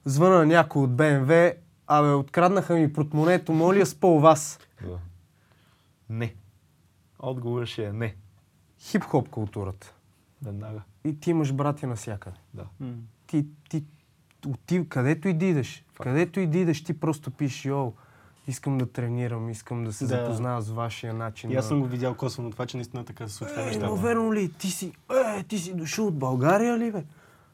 Звъна 0.05 0.38
на 0.38 0.46
някой 0.46 0.82
от 0.82 0.90
BMW, 0.90 1.55
абе, 1.86 2.09
откраднаха 2.09 2.74
ми 2.74 2.92
портмонето, 2.92 3.53
моля 3.53 3.78
я 3.78 3.86
спа 3.86 4.07
у 4.07 4.20
вас. 4.20 4.59
Да. 4.82 4.98
Не. 6.11 6.34
Отговорът 7.18 7.68
ще 7.68 7.84
е 7.84 7.92
не. 7.92 8.14
Хип-хоп 8.80 9.28
културата. 9.28 9.94
Веднага. 10.42 10.82
И 11.05 11.20
ти 11.20 11.30
имаш 11.30 11.53
братя 11.53 11.86
навсякъде. 11.86 12.36
Да. 12.55 12.64
Ти, 13.26 13.46
ти 13.68 13.84
отив, 14.46 14.88
където 14.88 15.28
и 15.28 15.34
дидеш, 15.34 15.84
където 16.03 16.40
и 16.40 16.46
дидеш, 16.46 16.84
ти 16.84 17.00
просто 17.00 17.30
пишеш, 17.30 17.64
йо, 17.64 17.92
искам 18.46 18.78
да 18.78 18.92
тренирам, 18.92 19.50
искам 19.50 19.84
да 19.84 19.92
се 19.92 20.05
Да. 20.07 20.09
запозная 20.09 20.61
с 20.61 20.70
вашия 20.70 21.14
начин. 21.14 21.50
И 21.50 21.55
аз 21.57 21.68
съм 21.68 21.80
го 21.80 21.86
видял 21.86 22.14
косвено 22.14 22.50
това, 22.50 22.66
че 22.66 22.76
наистина 22.76 23.05
така 23.05 23.28
се 23.28 23.34
случва 23.34 23.74
Е, 23.74 23.78
но 23.78 23.96
верно 23.96 24.34
ли, 24.34 24.53
ти 24.53 24.70
си, 24.70 24.92
е, 25.38 25.42
ти 25.42 25.59
си 25.59 25.74
дошъл 25.74 26.07
от 26.07 26.18
България 26.18 26.78
ли, 26.78 26.92
бе? 26.92 27.05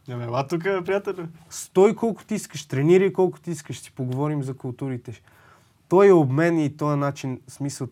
Бе, 0.09 0.25
ела 0.25 0.47
тук, 0.47 0.63
приятелю. 0.63 1.27
Стой 1.51 1.95
колко 1.95 2.25
ти 2.25 2.35
искаш, 2.35 2.67
тренирай 2.67 3.13
колко 3.13 3.41
ти 3.41 3.51
искаш, 3.51 3.81
си 3.81 3.93
поговорим 3.93 4.43
за 4.43 4.55
културите. 4.57 5.23
Той 5.89 6.09
е 6.09 6.13
обмен 6.13 6.59
и 6.59 6.77
този 6.77 6.99
начин, 6.99 7.41
смисъл, 7.49 7.89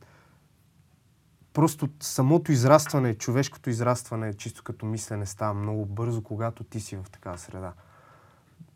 просто 1.53 1.89
самото 2.01 2.53
израстване, 2.53 3.15
човешкото 3.15 3.71
израстване, 3.71 4.35
чисто 4.35 4.63
като 4.63 4.87
мислене, 4.87 5.27
става 5.27 5.55
много 5.55 5.87
бързо, 5.87 6.23
когато 6.23 6.65
ти 6.65 6.81
си 6.81 6.97
в 6.97 7.05
такава 7.13 7.39
среда. 7.39 7.73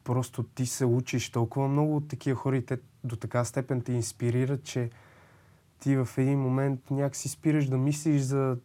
Просто 0.05 0.43
ти 0.43 0.67
се 0.67 0.85
учиш 0.85 1.31
толкова 1.31 1.69
много 1.69 1.97
от 1.97 2.09
такива 2.09 2.37
хора 2.37 2.57
и 2.57 2.67
те 2.67 2.79
до 3.05 3.17
така 3.17 3.45
степен 3.45 3.81
те 3.81 3.93
инспирират, 3.93 4.65
че 4.65 4.91
ти 5.81 5.97
в 5.97 6.09
един 6.17 6.41
момент 6.41 6.91
някакси 6.91 7.29
спираш 7.29 7.67
да 7.67 7.77
мислиш 7.79 8.21
за 8.21 8.57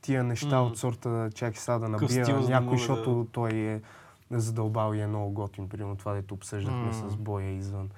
тия 0.00 0.24
неща 0.24 0.56
М. 0.56 0.62
от 0.62 0.78
сорта, 0.78 1.30
чакай 1.34 1.60
сега 1.60 1.78
да 1.78 1.88
набия 1.88 2.24
стил, 2.24 2.40
за 2.42 2.48
да 2.48 2.54
някой, 2.54 2.70
да- 2.70 2.78
защото 2.78 3.26
той 3.32 3.50
е 3.50 3.80
задълбал 4.38 4.94
и 4.94 5.00
е 5.00 5.06
много 5.06 5.30
готин, 5.32 5.68
примерно 5.68 5.96
това, 5.96 6.12
дето 6.14 6.34
обсъждахме 6.34 6.86
М. 6.86 6.92
с 7.10 7.16
боя 7.16 7.50
извън. 7.50 7.90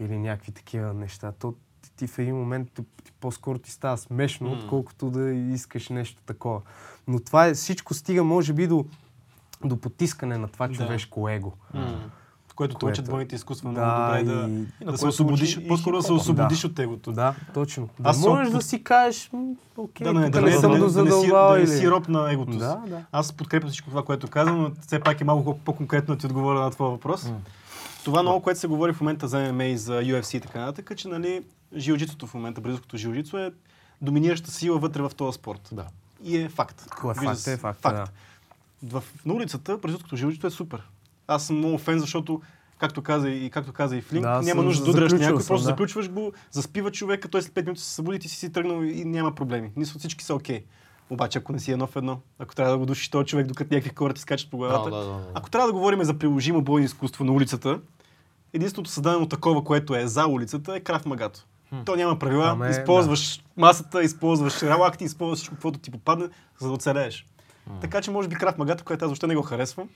Или 0.00 0.18
някакви 0.18 0.52
такива 0.52 0.94
неща. 0.94 1.32
То 1.32 1.54
ти, 1.82 1.92
ти 1.96 2.06
в 2.06 2.18
един 2.18 2.36
момент 2.36 2.70
ти, 2.74 2.82
ти, 3.04 3.12
по-скоро 3.12 3.58
ти 3.58 3.70
става 3.70 3.96
смешно, 3.98 4.48
М. 4.50 4.56
отколкото 4.56 5.10
да 5.10 5.30
искаш 5.30 5.88
нещо 5.88 6.22
такова. 6.22 6.60
Но 7.08 7.18
това 7.20 7.46
е, 7.46 7.54
всичко 7.54 7.94
стига, 7.94 8.24
може 8.24 8.52
би, 8.52 8.66
до, 8.66 8.84
до 9.64 9.76
потискане 9.80 10.38
на 10.38 10.48
това 10.48 10.68
Да. 10.68 10.74
човешко 10.74 11.28
его. 11.28 11.52
М. 11.74 12.10
Което 12.56 12.74
те 12.76 12.86
учат 12.86 13.08
бойните 13.08 13.34
изкуства 13.34 13.72
Да, 13.72 13.80
много 13.80 14.00
добре 14.02 14.20
и- 14.20 14.24
да, 14.24 14.64
и 14.82 14.84
да 14.84 14.98
се 14.98 15.06
освободиш, 15.06 15.56
и 15.56 15.68
по-скоро 15.68 15.96
да 15.96 16.02
се 16.02 16.12
освободиш 16.12 16.60
Да. 16.60 16.66
от 16.66 16.78
егото. 16.78 17.12
Да, 17.12 17.34
точно. 17.54 17.88
Да 17.98 18.10
Аз 18.10 18.18
можеш 18.18 18.48
съм- 18.48 18.58
да 18.58 18.64
си 18.64 18.84
кажеш, 18.84 19.30
окей, 19.76 20.04
Да, 20.04 20.12
не, 20.12 20.20
да, 20.20 20.24
не 20.24 20.30
да, 20.30 20.40
не, 20.40 20.40
да, 20.40 20.78
не, 20.78 20.88
си, 20.90 21.28
да 21.28 21.56
не 21.58 21.66
си 21.66 21.90
роб 21.90 22.08
на 22.08 22.32
егото 22.32 22.52
си. 22.52 22.58
Да, 22.58 22.82
да. 22.86 23.04
Аз 23.12 23.32
подкрепям 23.32 23.70
всичко 23.70 23.88
това, 23.88 24.04
което 24.04 24.28
казвам, 24.28 24.58
но 24.58 24.70
все 24.80 25.00
пак 25.00 25.20
е 25.20 25.24
малко 25.24 25.58
по-конкретно 25.58 26.14
да 26.14 26.20
ти 26.20 26.26
отговоря 26.26 26.60
на 26.60 26.70
твоя 26.70 26.90
въпрос. 26.90 27.24
М. 27.24 27.36
Това 28.04 28.22
много, 28.22 28.40
което 28.40 28.60
се 28.60 28.66
говори 28.66 28.92
в 28.92 29.00
момента 29.00 29.28
за 29.28 29.38
ММА 29.42 29.64
и 29.64 29.78
за 29.78 29.92
UFC 29.94 30.36
и 30.36 30.40
така 30.40 30.60
нататък, 30.60 30.90
е, 30.90 30.96
че 30.96 31.08
нали, 31.08 31.42
жилджицото 31.76 32.26
в 32.26 32.34
момента, 32.34 32.60
бразилското 32.60 32.96
жилджицо 32.96 33.38
е 33.38 33.52
доминираща 34.02 34.50
сила 34.50 34.78
вътре 34.78 35.02
в 35.02 35.10
този 35.10 35.34
спорт. 35.34 35.68
Да. 35.72 35.84
И 36.24 36.36
е 36.36 36.48
факт. 36.48 36.86
Кое 36.90 37.10
е 37.12 37.14
факт? 37.14 37.46
Е 37.46 37.56
факт, 37.56 37.80
факт. 37.80 38.12
В, 38.82 39.04
на 39.26 39.34
улицата 39.34 39.76
бразилското 39.76 40.16
жилджицо 40.16 40.46
е 40.46 40.50
супер. 40.50 40.82
Аз 41.28 41.46
съм 41.46 41.56
много 41.58 41.78
фен, 41.78 41.98
защото 41.98 42.40
както 42.78 43.02
каза 43.02 43.30
и, 43.30 43.50
както 43.50 43.72
каза 43.72 43.96
и 43.96 44.00
Флинк, 44.00 44.22
Да, 44.22 44.42
няма 44.42 44.62
нужда 44.62 44.84
да 44.84 44.90
удряш 44.90 45.12
някой, 45.12 45.42
съм, 45.42 45.48
просто 45.48 45.66
да. 45.66 45.70
заключваш 45.70 46.10
го, 46.10 46.32
заспива 46.50 46.90
човека, 46.90 47.28
той 47.28 47.42
след 47.42 47.54
5 47.54 47.64
минути 47.64 47.80
се 47.80 47.90
събуди, 47.90 48.18
ти 48.18 48.28
си 48.28 48.36
си 48.36 48.52
тръгнал 48.52 48.82
и 48.82 49.04
няма 49.04 49.34
проблеми. 49.34 49.72
Мисля, 49.76 49.98
всички 49.98 50.24
са 50.24 50.34
окей. 50.34 50.64
Обаче, 51.10 51.38
ако 51.38 51.52
не 51.52 51.58
си 51.58 51.72
едно 51.72 51.86
в 51.86 51.96
едно, 51.96 52.20
ако 52.38 52.54
трябва 52.54 52.72
да 52.72 52.78
го 52.78 52.86
душиш 52.86 53.08
този 53.08 53.26
човек, 53.26 53.46
докато 53.46 53.74
някакви 53.74 53.94
хора 53.96 54.14
ти 54.14 54.20
скачат 54.20 54.50
по 54.50 54.56
главата, 54.56 54.90
Да, 54.90 54.96
да, 54.96 55.04
да, 55.04 55.12
да. 55.12 55.20
ако 55.34 55.50
трябва 55.50 55.66
да 55.66 55.72
говорим 55.72 56.04
за 56.04 56.18
приложимо 56.18 56.62
бойно 56.62 56.84
изкуство 56.84 57.24
на 57.24 57.32
улицата, 57.32 57.80
единственото 58.52 58.90
създадено 58.90 59.28
такова, 59.28 59.64
което 59.64 59.94
е 59.94 60.06
за 60.06 60.26
улицата, 60.26 60.76
е 60.76 60.80
краф 60.80 61.06
магато. 61.06 61.46
То 61.84 61.96
няма 61.96 62.18
правила, 62.18 62.48
Ама 62.48 62.66
е, 62.66 62.70
използваш 62.70 63.42
масата, 63.56 64.02
използваш 64.02 64.62
лакти, 64.62 65.04
използваш 65.04 65.48
каквото 65.48 65.78
ти 65.78 65.90
попадне, 65.90 66.28
за 66.60 66.68
да 66.68 66.74
оцелееш. 66.74 67.26
Така 67.80 68.00
че 68.00 68.10
може 68.10 68.28
би 68.28 68.34
краф 68.34 68.58
магато, 68.58 68.84
което 68.84 69.04
аз 69.04 69.08
въобще 69.08 69.26
не 69.26 69.36
го 69.36 69.42
харесвам, 69.42 69.88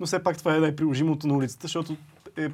но 0.00 0.06
все 0.06 0.22
пак 0.22 0.38
това 0.38 0.56
е 0.56 0.60
най-приложимото 0.60 1.26
на 1.26 1.34
улицата, 1.34 1.62
защото 1.62 1.96
е 2.36 2.48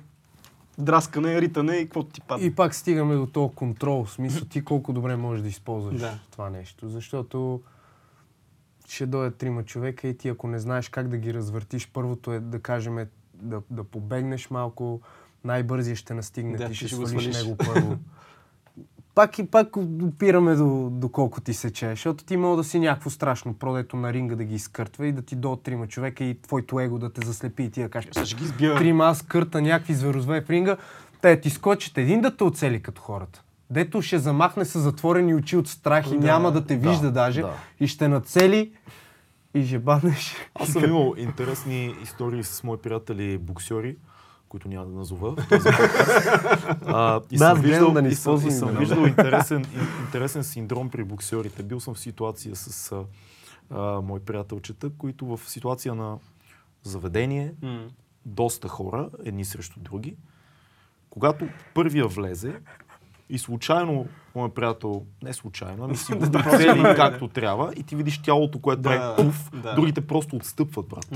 драскане, 0.79 1.41
ритане 1.41 1.77
и 1.77 1.85
каквото 1.85 2.09
ти 2.09 2.21
падне. 2.21 2.47
И 2.47 2.55
пак 2.55 2.75
стигаме 2.75 3.15
до 3.15 3.27
този 3.27 3.55
контрол, 3.55 4.05
в 4.05 4.11
смисъл 4.13 4.45
ти 4.45 4.65
колко 4.65 4.93
добре 4.93 5.17
можеш 5.17 5.43
да 5.43 5.49
използваш 5.49 6.01
Да. 6.01 6.19
това 6.31 6.51
нещо. 6.51 6.89
Защото 6.89 7.63
ще 8.89 9.07
дойдат 9.07 9.37
трима 9.37 9.65
човека 9.65 10.09
и 10.09 10.17
ти 10.17 10.29
ако 10.29 10.49
не 10.49 10.59
знаеш 10.59 10.89
как 10.89 11.09
да 11.09 11.17
ги 11.17 11.35
развъртиш, 11.35 11.91
първото 11.93 12.33
е 12.33 12.41
да 12.41 12.61
кажем 12.61 13.07
да, 13.35 13.63
да 13.71 13.85
побегнеш 13.85 14.51
малко, 14.51 15.01
най-бързия 15.45 15.97
ще 15.97 16.15
настигне, 16.15 16.57
Да, 16.57 16.69
ти 16.69 16.75
ще 16.75 16.87
ще 16.89 16.97
свалиш. 17.07 17.37
него 17.43 17.57
първо. 17.57 17.99
пак 19.15 19.39
и 19.39 19.47
пак 19.47 19.77
опираме 19.77 20.55
до, 20.55 20.89
до 20.93 21.09
колко 21.09 21.41
ти 21.41 21.55
се 21.55 21.73
чее, 21.73 21.91
защото 21.91 22.25
ти 22.25 22.37
мога 22.37 22.57
да 22.57 22.65
си 22.65 22.79
някакво 22.79 23.11
страшно 23.11 23.55
продето 23.55 23.97
на 23.97 24.13
ринга 24.13 24.37
да 24.37 24.45
ги 24.45 24.55
изкъртва 24.55 25.07
и 25.07 25.13
да 25.13 25.23
ти 25.23 25.37
дойдат 25.37 25.63
трима 25.63 25.87
човека 25.87 26.25
и 26.25 26.41
твоето 26.43 26.81
его 26.81 26.99
да 26.99 27.13
те 27.13 27.27
заслепи 27.27 27.63
и 27.63 27.71
ти 27.71 27.83
да 27.83 27.89
кажеш, 27.89 28.11
Сега 28.13 28.27
ще 28.27 28.37
ги 28.37 28.59
трима 28.59 29.05
аз 29.05 29.23
кърта 29.23 29.63
някакви 29.63 29.95
зверозве 29.95 30.41
в 30.41 30.51
ринга, 30.51 30.77
те 31.21 31.41
ти 31.41 31.51
скочат 31.51 31.99
един 31.99 32.21
да 32.21 32.37
те 32.37 32.45
оцели 32.45 32.83
като 32.83 33.03
хората. 33.03 33.43
Дето 33.71 34.03
ще 34.03 34.19
замахне 34.19 34.65
с 34.65 34.81
затворени 34.81 35.35
очи 35.35 35.57
от 35.57 35.69
страх 35.69 36.07
и 36.07 36.19
Да, 36.19 36.27
няма 36.27 36.53
да 36.53 36.67
те 36.67 36.77
да, 36.77 36.91
вижда 36.91 37.13
даже 37.13 37.41
да. 37.41 37.55
и 37.81 37.87
ще 37.87 38.09
нацели 38.09 38.73
и 39.55 39.67
ще 39.67 39.79
банеш. 39.79 40.35
Аз 40.55 40.69
съм 40.69 40.85
имал 40.85 41.15
интересни 41.19 41.95
истории 42.03 42.45
с 42.45 42.63
мои 42.63 42.79
приятели 42.79 43.39
боксери, 43.39 43.97
които 44.53 44.69
няма 44.69 44.87
да 44.87 44.93
назова. 44.93 45.37
А, 46.87 47.21
и 47.31 47.39
съм 47.39 47.61
виждал, 47.61 47.91
да 47.91 48.03
не 48.03 48.09
и 48.09 48.15
съм, 48.15 48.35
и 48.39 48.51
съм 48.51 48.69
виждал 48.71 49.05
интересен, 49.07 49.65
ин- 49.65 50.01
интересен 50.01 50.45
синдром 50.45 50.91
при 50.91 51.05
боксерите. 51.05 51.63
Бил 51.63 51.81
съм 51.81 51.95
в 51.95 51.99
ситуация 51.99 52.57
с 52.57 52.93
а, 52.93 53.05
а, 53.73 54.01
мои 54.01 54.21
приятелчета, 54.21 54.91
които 54.91 55.27
в 55.27 55.41
ситуация 55.47 55.95
на 55.95 56.19
заведение, 56.83 57.53
М. 57.63 57.89
доста 58.27 58.69
хора, 58.69 59.09
едни 59.25 59.45
срещу 59.45 59.81
други. 59.81 60.17
Когато 61.11 61.45
първия 61.75 62.07
влезе 62.07 62.55
и 63.29 63.39
случайно, 63.39 64.07
моят 64.35 64.55
приятел, 64.55 65.03
не 65.23 65.33
случайно, 65.33 65.85
ами 65.85 65.97
си 65.97 66.13
го 66.13 66.27
цели 66.51 66.83
както 66.87 67.29
трябва 67.29 67.73
и 67.77 67.83
ти 67.83 67.97
видиш 67.97 68.19
тялото, 68.19 68.59
което 68.59 68.83
Да, 68.83 68.89
прави 68.91 69.17
пуф, 69.19 69.51
да. 69.53 69.75
другите 69.75 70.01
просто 70.01 70.37
отстъпват, 70.37 70.87
брат. 70.89 71.09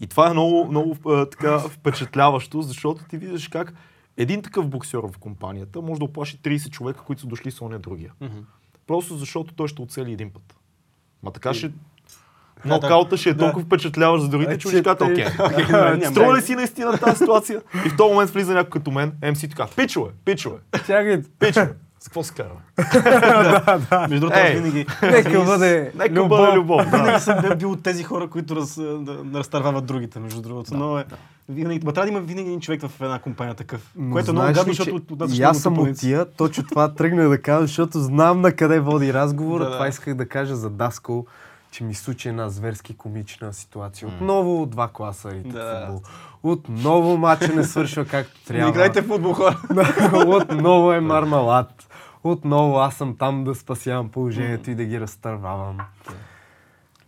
И 0.00 0.06
това 0.06 0.30
е 0.30 0.32
много, 0.32 0.66
много 0.68 0.96
а, 1.06 1.26
така 1.26 1.58
впечатляващо, 1.58 2.62
защото 2.62 3.04
ти 3.04 3.18
виждаш 3.18 3.48
как 3.48 3.74
един 4.16 4.42
такъв 4.42 4.68
боксер 4.68 4.98
в 4.98 5.18
компанията 5.20 5.82
може 5.82 5.98
да 5.98 6.04
оплаши 6.04 6.38
30 6.38 6.70
човека, 6.70 7.00
които 7.00 7.22
са 7.22 7.26
дошли 7.26 7.50
с 7.50 7.62
оня 7.62 7.78
другия. 7.78 8.12
Мгм. 8.20 8.38
Просто 8.86 9.16
защото 9.16 9.54
той 9.54 9.68
ще 9.68 9.82
оцели 9.82 10.12
един 10.12 10.30
път. 10.30 10.56
Ма 11.22 11.30
така 11.30 11.54
ще... 11.54 11.72
Да, 12.66 12.74
Нокаута 12.74 13.16
ще 13.16 13.30
е 13.30 13.36
толкова 13.36 13.64
впечатляващ 13.64 14.22
за 14.22 14.28
другите, 14.28 14.52
Е, 14.52 14.58
че 14.58 14.68
ще 14.68 14.82
кажат, 14.82 15.00
окей. 15.00 15.26
Струва 16.10 16.36
ли 16.36 16.42
си 16.42 16.54
наистина 16.54 16.98
тази 16.98 17.18
ситуация? 17.18 17.62
И 17.86 17.88
в 17.88 17.96
този 17.96 18.12
момент 18.12 18.30
влиза 18.30 18.54
някой 18.54 18.70
като 18.70 18.90
мен, 18.90 19.12
МС 19.30 19.40
така, 19.40 19.66
пичове, 19.76 20.10
пичове, 20.24 20.58
пичове. 21.38 21.74
За 22.06 22.10
какво 22.10 22.22
се 22.22 22.34
караме? 22.34 22.60
Между 24.08 24.20
другото, 24.20 24.38
аз 24.38 24.44
Ей, 24.44 24.54
винаги... 24.54 24.86
нека 25.02 25.44
бъде 25.44 25.92
Нека 25.94 26.14
любов. 26.14 26.28
бъде 26.30 26.52
любов. 26.52 26.84
Винаги 26.84 27.10
Да. 27.12 27.20
съм 27.20 27.38
бил- 27.50 27.64
от 27.64 27.82
тези 27.82 28.02
хора, 28.02 28.28
които 28.28 28.56
раз, 28.56 28.74
да, 28.76 28.96
да 29.24 29.38
разтървават 29.38 29.86
другите, 29.86 30.20
между 30.20 30.42
другото. 30.42 30.74
Но 30.74 30.98
е, 30.98 31.04
винаги, 31.48 31.80
ма, 31.84 31.92
трябва 31.92 32.06
да 32.06 32.12
има 32.12 32.20
винаги 32.20 32.48
един 32.48 32.60
човек 32.60 32.82
в 32.82 33.00
една 33.00 33.18
компания 33.18 33.54
такъв. 33.54 33.90
Но 33.96 34.12
което 34.12 34.30
е 34.30 34.32
много 34.32 34.46
гадно, 34.48 34.72
защото 34.72 34.96
от- 35.10 35.20
нас 35.20 35.32
И 35.32 35.34
ще 35.34 35.42
аз 35.42 35.58
съм 35.58 35.78
от 35.78 35.96
тия, 35.96 36.24
точно 36.26 36.64
това 36.64 36.88
тръгнах 36.90 37.28
да 37.28 37.42
кажа, 37.42 37.60
защото 37.60 37.98
знам 37.98 38.40
на 38.40 38.52
къде 38.52 38.80
води 38.80 39.14
разговора. 39.14 39.58
Да, 39.58 39.70
да. 39.70 39.72
Това 39.72 39.88
исках 39.88 40.14
да 40.14 40.28
кажа 40.28 40.56
за 40.56 40.70
Даскал, 40.70 41.26
че 41.70 41.84
ми 41.84 41.94
случи 41.94 42.28
една 42.28 42.48
зверски 42.48 42.94
комична 42.94 43.52
ситуация. 43.52 44.08
Отново 44.08 44.66
два 44.66 44.88
класа 44.88 45.30
ритък 45.30 45.52
Да. 45.52 45.80
футбол. 45.80 46.02
Отново 46.44 47.16
матча 47.16 47.48
не 47.48 47.64
свършва 47.64 48.04
както 48.04 48.40
трябва. 48.40 48.64
Не 48.64 48.70
играйте 48.70 49.02
футбол, 49.02 49.32
хора. 49.32 49.58
Отново 50.26 50.92
е 50.92 51.00
мармалат. 51.00 51.82
Отново 52.24 52.78
аз 52.78 52.94
съм 52.94 53.16
там 53.16 53.44
да 53.44 53.54
спасявам 53.54 54.08
положението 54.08 54.70
и 54.70 54.74
да 54.74 54.84
ги 54.84 55.00
разтървавам. 55.00 55.78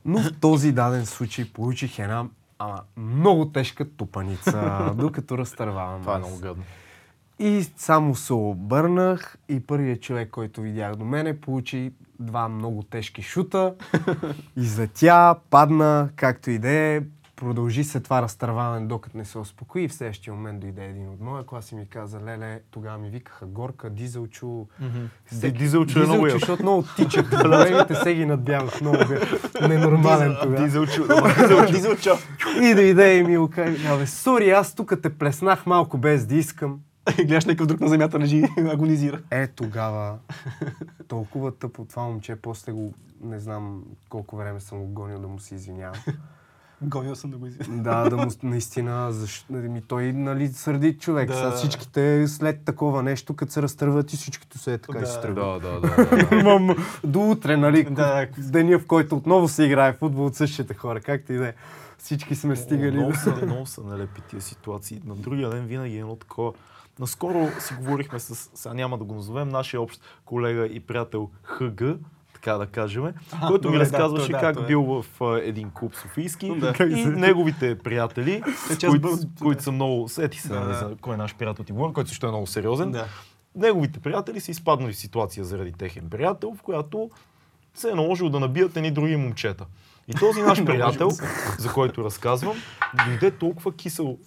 Но 0.05 0.19
в 0.19 0.41
този 0.41 0.73
даден 0.73 1.07
случай 1.07 1.53
получих 1.53 1.99
една 1.99 2.25
ама, 2.59 2.81
много 2.97 3.49
тежка 3.49 3.91
тупаница, 3.91 4.93
докато 4.99 5.39
разтървавам. 5.39 6.01
Това 6.01 6.15
е 6.15 6.19
много 6.19 6.39
гадно. 6.39 6.63
И 7.39 7.67
само 7.77 8.15
се 8.15 8.33
обърнах 8.33 9.39
и 9.49 9.67
първият 9.67 10.03
човек, 10.03 10.31
който 10.31 10.61
видях 10.61 10.97
до 10.97 11.05
мене, 11.05 11.41
получи 11.41 11.93
два 12.21 12.49
много 12.49 12.83
тежки 12.83 13.23
шута. 13.23 13.75
Излетя, 14.57 15.37
падна, 15.51 16.09
както 16.17 16.51
и 16.51 16.59
да 16.59 16.71
е. 16.71 17.01
Продължи 17.39 17.84
се 17.84 18.01
това 18.01 18.22
разтърваване, 18.22 18.86
докато 18.86 19.16
не 19.16 19.24
се 19.24 19.39
успокои. 19.39 19.82
И 19.82 19.89
в 19.89 19.95
следващия 19.95 20.34
момент 20.34 20.61
дойде 20.61 20.84
един 20.84 21.09
от 21.09 21.20
моя 21.20 21.47
клас 21.47 21.72
и 21.72 21.74
ми 21.74 21.89
каза, 21.89 22.20
леле, 22.20 22.61
тогава 22.70 22.99
ми 22.99 23.11
викаха 23.11 23.47
горка, 23.47 23.91
дизелчу. 23.91 24.66
Ди- 25.32 25.53
Дизелчо 25.53 25.99
е 25.99 26.03
много 26.03 26.24
Дизелчу, 26.24 26.39
защото 26.41 26.62
много 26.62 26.84
тичах. 26.97 27.30
Големите 27.43 27.95
се 27.95 28.14
ги 28.14 28.26
надбягах. 28.26 28.80
Много 28.80 28.99
ненормален 29.68 30.36
тогава. 30.43 30.64
Дизелчо. 30.64 31.03
Дизелчо. 31.70 32.11
И 32.62 32.74
дойде 32.74 33.16
и 33.16 33.24
ми 33.24 33.36
го 33.36 33.51
абе, 33.89 34.07
сори, 34.07 34.51
аз 34.51 34.74
тук 34.74 34.93
те 35.03 35.18
плеснах 35.18 35.66
малко 35.66 35.99
без 35.99 36.26
да 36.26 36.34
искам. 36.34 36.80
Гледаш 37.16 37.45
някакъв 37.45 37.66
друг 37.66 37.80
на 37.80 37.89
земята 37.89 38.18
лежи 38.18 38.36
и 38.36 38.61
агонизира. 38.61 39.20
Е, 39.30 39.47
тогава 39.47 40.18
толкова 41.09 41.59
тъпо 41.59 41.84
това 41.84 42.03
момче, 42.03 42.36
после 42.36 42.72
го, 42.72 42.95
не 43.20 43.39
знам 43.39 43.82
колко 44.09 44.36
време 44.36 44.61
съм 44.61 44.78
го 44.78 44.86
гонил 44.86 45.20
да 45.20 45.28
му 45.28 45.39
се 45.39 45.55
извинявам. 45.55 46.01
Гонил 46.83 47.14
съм 47.16 47.31
да 47.31 47.37
го 47.37 47.47
изясня. 47.47 47.83
да, 47.83 48.11
да 48.11 48.16
му 48.16 48.31
наистина, 48.43 49.12
защо, 49.12 49.53
ми 49.53 49.83
той 49.83 50.12
нали 50.12 50.49
сърди 50.49 50.99
човек. 50.99 51.29
Да. 51.29 51.35
Сега 51.35 51.51
всичките 51.51 52.29
след 52.29 52.64
такова 52.64 53.03
нещо, 53.03 53.37
като 53.37 53.53
се 53.53 53.62
разтърват 53.62 54.12
и 54.12 54.16
всичките 54.16 54.59
се 54.59 54.72
е 54.72 54.79
така 54.79 54.99
Да. 54.99 55.05
и 55.05 55.07
се 55.07 55.20
тръгват. 55.20 55.62
Да, 55.62 55.70
да, 55.70 55.81
да. 55.81 56.26
да. 56.26 56.37
Имам 56.41 56.76
до 57.05 57.20
утре, 57.31 57.57
нали, 57.57 57.85
Да. 57.91 58.26
деня, 58.39 58.79
в 58.79 58.87
който 58.87 59.16
отново 59.16 59.49
се 59.49 59.64
играе 59.64 59.93
футбол 59.93 60.26
от 60.26 60.35
същите 60.35 60.74
хора, 60.74 61.01
както 61.01 61.33
и 61.33 61.37
да 61.37 61.49
е. 61.49 61.55
Всички 61.99 62.35
сме 62.35 62.57
стигали. 62.57 62.97
Много 62.97 63.14
са, 63.14 63.37
много 63.47 63.66
са 63.66 63.81
налепи 63.81 64.20
тия 64.29 64.41
ситуации. 64.43 65.03
На 65.05 65.14
другия 65.14 65.51
ден 65.51 65.66
винаги 65.66 65.97
е 65.97 65.99
едно 65.99 66.16
такова. 66.16 66.53
Наскоро 66.99 67.49
си 67.61 67.74
говорихме 67.74 68.18
с, 68.18 68.51
сега 68.55 68.74
няма 68.74 68.99
да 68.99 69.05
го 69.05 69.14
назовем, 69.14 69.49
нашия 69.49 69.81
общ 69.81 70.01
колега 70.24 70.66
и 70.66 70.81
приятел 70.81 71.31
ХГ, 71.43 71.83
така 72.39 72.55
да 72.55 72.66
кажем, 72.66 73.03
който 73.41 73.68
ми 73.68 73.74
добре, 73.74 73.78
да, 73.78 73.80
разказваше 73.80 74.24
той- 74.24 74.32
да, 74.32 74.41
как 74.41 74.55
той 74.55 74.64
е. 74.64 74.66
бил 74.66 74.82
в 74.82 75.22
а, 75.22 75.39
един 75.39 75.70
клуб 75.70 75.95
софийски 75.95 76.53
Да. 76.57 76.74
и 76.89 77.05
неговите 77.07 77.78
приятели, 77.78 78.43
Е, 78.72 78.86
които, 78.89 79.09
които 79.39 79.62
са 79.62 79.72
много, 79.72 80.09
сети 80.09 80.39
се, 80.39 80.49
Да, 80.49 80.61
да. 80.61 80.74
за 80.74 80.97
кой 80.97 81.14
е 81.14 81.18
наш 81.18 81.34
приятел 81.34 81.64
ти 81.64 81.72
говорим, 81.72 81.95
който 81.95 82.11
също 82.11 82.26
е 82.26 82.30
много 82.30 82.47
сериозен. 82.47 82.91
Да. 82.91 83.07
Неговите 83.55 84.01
приятели 84.01 84.41
са 84.41 84.51
изпаднали 84.51 84.93
в 84.93 84.97
ситуация 84.97 85.45
заради 85.45 85.72
техен 85.72 86.11
приятел, 86.11 86.55
в 86.55 86.62
която 86.62 87.11
се 87.74 87.91
е 87.91 87.95
наложил 87.95 88.28
да 88.28 88.41
набият 88.41 88.76
едни 88.76 88.91
други 88.91 89.16
момчета. 89.16 89.66
И 90.09 90.14
този 90.14 90.43
наш 90.43 90.59
приятел, 90.66 91.11
за 91.59 91.72
който 91.72 92.05
разказвам, 92.05 92.57
дойде 93.07 93.30
толкова 93.30 93.72
кисел 93.72 94.18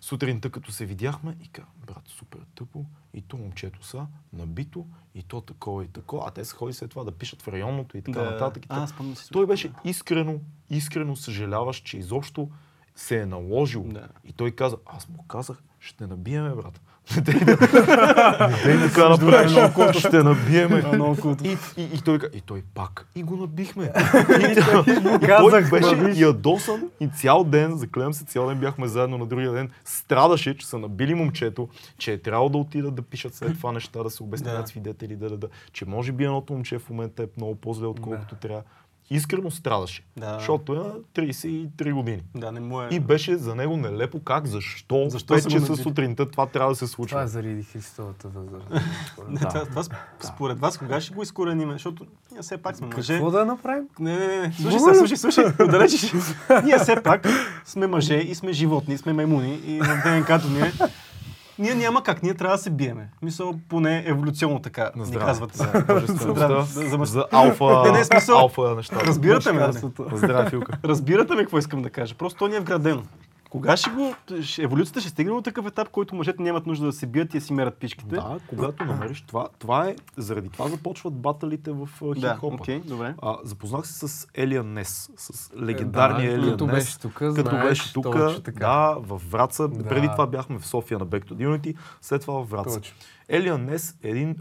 сутринта, 0.00 0.50
като 0.50 0.72
се 0.72 0.86
видяхме 0.86 1.36
и 1.42 1.48
каза, 1.48 1.66
брат, 1.86 2.02
супер 2.06 2.40
тъпо, 2.54 2.84
и 3.14 3.22
то 3.22 3.36
момчето 3.36 3.86
са 3.86 4.06
набито, 4.32 4.86
и 5.16 5.22
то 5.22 5.40
такова 5.40 5.84
и 5.84 5.88
такова, 5.88 6.24
а 6.26 6.30
те 6.30 6.44
са 6.44 6.56
ходи 6.56 6.72
след 6.72 6.90
това 6.90 7.04
да 7.04 7.12
пишат 7.12 7.42
в 7.42 7.48
районното 7.48 7.96
и 7.96 8.02
така 8.02 8.20
Да. 8.20 8.30
нататък. 8.30 8.64
И 8.64 8.68
А, 8.70 8.86
спомням 8.86 9.16
си. 9.16 9.30
Той 9.30 9.46
беше 9.46 9.72
искрено, 9.84 10.34
искрено 10.70 11.16
съжаляващ, 11.16 11.84
че 11.84 11.98
изобщо 11.98 12.50
се 12.94 13.20
е 13.20 13.26
наложил. 13.26 13.82
Да. 13.82 14.08
И 14.24 14.32
той 14.32 14.50
каза, 14.50 14.76
аз 14.86 15.08
му 15.08 15.24
казах, 15.28 15.62
ще 15.80 16.06
набиеме, 16.06 16.54
брат. 16.54 16.80
Дей 18.64 18.78
така 18.88 19.08
направиш, 19.08 19.96
ще 19.98 20.22
набиеме. 20.22 20.82
И, 21.44 21.56
и, 21.76 21.82
и, 21.94 22.00
той, 22.04 22.18
и 22.34 22.40
той 22.40 22.62
пак. 22.74 23.06
И 23.14 23.22
го 23.22 23.36
набихме. 23.36 23.84
и, 24.40 24.54
той 25.50 25.64
беше 25.70 26.20
ядосан 26.20 26.90
и 27.00 27.08
цял 27.08 27.44
ден, 27.44 27.76
заклевам 27.76 28.12
се, 28.12 28.24
цял 28.24 28.48
ден 28.48 28.58
бяхме 28.58 28.86
заедно 28.86 29.18
на 29.18 29.26
другия 29.26 29.52
ден, 29.52 29.70
страдаше, 29.84 30.56
че 30.56 30.66
са 30.66 30.78
набили 30.78 31.14
момчето, 31.14 31.68
че 31.98 32.12
е 32.12 32.18
трябвало 32.18 32.48
да 32.48 32.58
отидат 32.58 32.94
да 32.94 33.02
пишат 33.02 33.34
след 33.34 33.56
това 33.56 33.72
неща, 33.72 34.02
да 34.02 34.10
се 34.10 34.22
обясняват 34.22 34.68
свидетели, 34.68 35.16
да, 35.16 35.28
да, 35.28 35.36
да, 35.36 35.48
че 35.72 35.84
може 35.84 36.12
би 36.12 36.24
едното 36.24 36.52
момче 36.52 36.78
в 36.78 36.90
момента 36.90 37.22
е 37.22 37.26
много 37.36 37.54
по-зле, 37.54 37.86
отколкото 37.86 38.34
трябва. 38.34 38.62
Искрено 39.10 39.50
страдаше, 39.50 40.02
Да. 40.16 40.34
защото 40.34 40.72
е 40.74 40.76
на 40.76 40.84
33 41.16 41.92
години. 41.92 42.22
Да, 42.34 42.52
не 42.52 42.60
му 42.60 42.82
е... 42.82 42.88
И 42.90 43.00
беше 43.00 43.36
за 43.36 43.54
него 43.54 43.76
нелепо 43.76 44.20
как, 44.20 44.46
защо, 44.46 45.06
Защо 45.06 45.34
защо 45.34 45.34
са 45.34 45.40
5 45.40 45.44
го 45.44 45.50
часа 45.50 45.70
набили? 45.72 45.82
сутринта 45.82 46.26
това 46.26 46.46
трябва 46.46 46.68
да 46.68 46.76
се 46.76 46.80
Това 46.82 46.88
случва. 46.88 47.22
е 47.22 47.26
заради 47.26 47.62
Христовата 47.62 48.28
възраст. 48.28 48.66
Да. 49.30 49.38
това, 49.40 49.64
това, 49.64 49.82
сп- 49.82 49.94
според 50.24 50.58
вас 50.58 50.78
кога 50.78 51.00
ще 51.00 51.14
го 51.14 51.22
изкореним? 51.22 51.72
Защото 51.72 52.06
ние 52.32 52.42
все 52.42 52.56
пак 52.56 52.76
сме 52.76 52.86
мъже. 52.86 53.12
Какво 53.12 53.30
да 53.30 53.44
направим? 53.44 53.84
Не, 54.00 54.18
не, 54.18 54.36
не. 54.38 54.52
Слушай 54.52 54.80
се, 54.80 54.94
слушай, 54.94 55.16
слушай. 55.16 55.44
Отдалече 55.60 55.96
ще. 55.98 56.16
Ние 56.64 56.78
все 56.78 57.02
пак 57.02 57.28
сме 57.64 57.86
мъже 57.86 58.14
и 58.16 58.34
сме 58.34 58.52
животни, 58.52 58.98
сме 58.98 59.12
маймуни 59.12 59.54
и 59.56 59.80
в 59.80 60.02
ДНК-то 60.04 60.48
ни 60.48 60.60
е. 60.60 60.72
Ние 61.58 61.74
няма 61.74 62.02
как, 62.02 62.22
ние 62.22 62.34
трябва 62.34 62.56
да 62.56 62.62
се 62.62 62.70
биеме. 62.70 63.08
Мисъл, 63.22 63.54
поне 63.68 64.02
еволюционно 64.06 64.60
така 64.60 64.90
На 64.96 65.04
ни 65.04 65.12
казват. 65.16 65.54
За 65.54 65.70
за- 66.64 66.64
за 66.88 66.98
за 67.02 67.24
алфа, 67.32 67.82
Не, 67.84 67.92
не, 67.92 68.04
смисъл- 68.04 68.38
алфа 68.38 68.74
неща. 68.74 68.96
Разбирате 68.96 69.52
ме, 69.52 69.60
Филка. 70.46 70.78
Разбирате 70.84 71.34
ме 71.34 71.40
какво 71.40 71.58
искам 71.58 71.82
да 71.82 71.90
кажа. 71.90 72.14
Просто 72.14 72.38
то 72.38 72.48
ни 72.48 72.56
е 72.56 72.60
вградено. 72.60 73.02
Кога 73.56 73.76
ще 73.76 73.90
го... 73.90 74.14
Еволюцията 74.58 75.00
ще 75.00 75.10
стигне 75.10 75.32
до 75.32 75.40
такъв 75.42 75.66
етап, 75.66 75.88
който 75.88 76.14
мъжете 76.14 76.42
нямат 76.42 76.66
нужда 76.66 76.86
да 76.86 76.92
се 76.92 77.06
бият 77.06 77.34
и 77.34 77.38
да 77.38 77.44
си 77.44 77.52
мерят 77.52 77.76
пичките. 77.76 78.14
Да, 78.14 78.38
когато 78.48 78.84
намериш 78.86 79.20
това, 79.22 79.48
това 79.58 79.88
е, 79.88 79.96
заради 80.16 80.48
това 80.48 80.68
започват 80.68 81.14
баталите 81.14 81.72
в 81.72 81.88
а, 82.02 82.06
да 82.06 82.14
хип-хопа. 82.14 82.54
окей, 82.54 82.80
добре. 82.80 83.14
А, 83.22 83.36
запознах 83.44 83.86
се 83.86 84.08
с 84.08 84.28
Елиан 84.34 84.72
Нес, 84.72 85.10
с 85.16 85.50
легендарния 85.62 86.30
Да, 86.30 86.36
Елиан 86.36 86.50
като 86.50 86.66
Нес. 86.66 86.74
беше 86.74 87.00
тук, 87.00 87.12
като 87.14 87.50
знаеш, 87.50 87.68
беше 87.68 87.92
тук, 87.92 88.16
да, 88.58 88.96
в 89.00 89.20
Враца. 89.30 89.68
Да. 89.68 89.88
Преди 89.88 90.08
това 90.08 90.26
бяхме 90.26 90.58
в 90.58 90.66
София 90.66 90.98
на 90.98 91.06
Back 91.06 91.24
to 91.24 91.32
Unity, 91.32 91.76
след 92.00 92.20
това 92.20 92.44
в 92.44 92.50
Враца. 92.50 92.80
Точно. 92.80 92.96
Елиан 93.28 93.64
Нес 93.64 93.96
е 94.02 94.08
един 94.08 94.36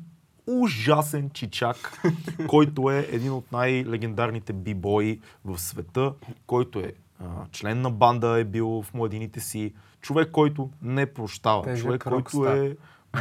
ужасен 0.47 1.29
чичак, 1.29 2.01
който 2.47 2.91
е 2.91 3.07
един 3.11 3.31
от 3.31 3.51
най-легендарните 3.51 4.53
бибои 4.53 5.19
в 5.45 5.59
света, 5.59 6.13
който 6.47 6.79
е 6.79 6.93
а, 7.19 7.25
член 7.51 7.81
на 7.81 7.91
банда 7.91 8.39
е 8.39 8.43
бил 8.43 8.81
в 8.81 8.93
младините 8.93 9.39
си, 9.39 9.73
човек, 10.01 10.31
който 10.31 10.69
не 10.81 11.13
прощава, 11.13 11.63
Тежък 11.63 11.85
човек, 11.85 12.03
който 12.03 12.45
е 12.45 12.77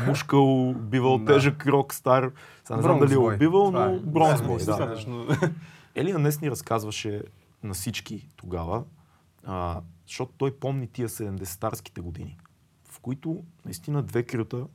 мушкал, 0.06 0.74
бивал 0.74 1.18
Да. 1.24 1.34
тежък 1.34 1.66
рок-стар. 1.66 2.32
Сега 2.64 2.76
не 2.76 2.82
знам 2.82 2.98
дали 2.98 3.14
е 3.14 3.18
убивал, 3.18 3.64
Това 3.66 3.86
но 3.86 3.94
е. 3.94 3.98
бронз 3.98 4.64
Да, 4.66 4.76
да. 4.86 5.50
Елия 5.94 6.18
днес 6.18 6.40
ни 6.40 6.50
разказваше 6.50 7.22
на 7.62 7.74
всички 7.74 8.28
тогава, 8.36 8.84
а, 9.44 9.80
защото 10.06 10.32
той 10.38 10.56
помни 10.56 10.86
тия 10.86 11.08
70-тарските 11.08 12.00
години, 12.00 12.38
в 12.84 13.00
които 13.00 13.42
наистина 13.64 14.02
две 14.02 14.22
крюта 14.22 14.66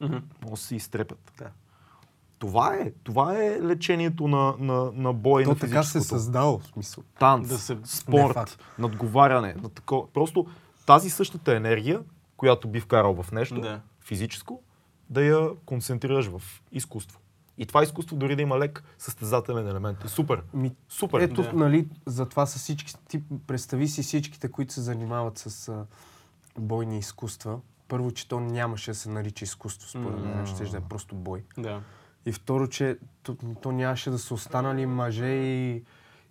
Мгм. 0.00 0.16
могат 0.42 0.50
да 0.50 0.56
се 0.56 0.76
изтрепят. 0.76 1.32
Да. 1.38 1.50
Това 2.42 2.74
е, 2.74 2.92
това 3.04 3.38
е 3.38 3.60
лечението 3.60 4.28
на, 4.28 4.54
на, 4.58 4.92
на 4.92 5.12
бой 5.12 5.44
То 5.44 5.50
на 5.50 5.56
така 5.56 5.82
се 5.82 5.92
физическото. 5.92 6.08
създал, 6.14 6.58
в 6.58 6.66
смисъл. 6.66 7.04
Танц, 7.18 7.48
Да 7.48 7.58
се- 7.58 7.78
спорт, 7.84 8.34
факт. 8.34 8.58
надговаряне. 8.78 9.54
На 9.54 9.68
тако... 9.68 10.08
Просто 10.14 10.46
тази 10.86 11.10
същата 11.10 11.56
енергия, 11.56 12.00
която 12.36 12.68
би 12.68 12.80
вкарал 12.80 13.14
в 13.14 13.32
нещо 13.32 13.60
Да. 13.60 13.80
физическо, 14.00 14.60
да 15.10 15.22
я 15.22 15.48
концентрираш 15.66 16.26
в 16.28 16.42
изкуство. 16.72 17.18
И 17.58 17.66
това 17.66 17.82
изкуство 17.82 18.16
дори 18.16 18.36
да 18.36 18.42
има 18.42 18.58
лек 18.58 18.82
състезателен 18.98 19.68
елемент. 19.68 20.04
Е 20.04 20.08
супер. 20.08 20.42
Ми, 20.54 20.72
Супер. 20.88 21.20
Ето, 21.20 21.42
Да. 21.42 21.52
нали, 21.52 21.88
затова 22.06 22.46
са 22.46 22.58
всички, 22.58 22.94
ти 23.08 23.22
представи 23.46 23.88
си 23.88 24.02
всичките, 24.02 24.50
които 24.50 24.72
се 24.72 24.80
занимават 24.80 25.38
с 25.38 25.68
а, 25.68 25.84
бойни 26.58 26.98
изкуства. 26.98 27.58
Първо, 27.88 28.10
че 28.10 28.28
то 28.28 28.40
нямаше 28.40 28.90
да 28.90 28.94
се 28.94 29.10
нарича 29.10 29.44
изкуство, 29.44 29.88
според 29.88 30.18
мен, 30.18 30.46
ще 30.46 30.64
да 30.64 30.76
е 30.76 30.80
просто 30.80 31.14
бой. 31.14 31.44
Да. 31.58 31.80
И 32.26 32.32
второ, 32.32 32.66
че 32.66 32.98
то, 33.22 33.36
то 33.62 33.72
нямаше 33.72 34.10
да 34.10 34.18
са 34.18 34.34
останали 34.34 34.86
мъже 34.86 35.26
и, 35.26 35.82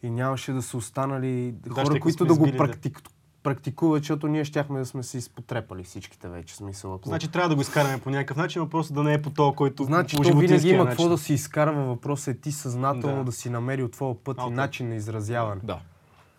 и 0.03 0.09
нямаше 0.09 0.51
да 0.51 0.61
са 0.61 0.77
останали 0.77 1.55
хора, 1.69 1.85
щяха 1.85 1.99
които 1.99 2.25
да 2.25 2.35
го 2.35 2.45
избили, 2.45 2.51
да. 2.51 2.57
практик, 2.57 3.01
практикуват, 3.43 4.03
защото 4.03 4.27
ние 4.27 4.45
щяхме 4.45 4.79
да 4.79 4.85
сме 4.85 5.03
се 5.03 5.17
изпотрепали 5.17 5.83
всичките 5.83 6.29
вече. 6.29 6.55
Смисъл, 6.55 6.93
ако... 6.93 7.09
Значи 7.09 7.27
трябва 7.27 7.49
да 7.49 7.55
го 7.55 7.61
изкараме 7.61 8.01
по 8.01 8.09
някакъв 8.09 8.37
начин, 8.37 8.61
но 8.61 8.69
просто 8.69 8.93
да 8.93 9.03
не 9.03 9.13
е 9.13 9.21
по 9.21 9.29
това, 9.29 9.55
който 9.55 9.83
Значи 9.83 10.17
по 10.17 10.23
то 10.23 10.37
винаги 10.37 10.69
има 10.69 10.83
начин. 10.83 10.89
какво 10.89 11.09
да 11.09 11.17
си 11.17 11.33
изкарва. 11.33 11.85
Въпросът 11.85 12.35
е 12.35 12.39
ти 12.39 12.51
съзнателно 12.51 13.17
да, 13.17 13.23
Да. 13.23 13.31
си 13.31 13.49
намерил 13.49 13.87
твоя 13.87 14.15
път 14.23 14.37
А, 14.39 14.47
и 14.47 14.49
начин 14.49 14.89
на 14.89 14.95
изразяване. 14.95 15.61
Да. 15.63 15.79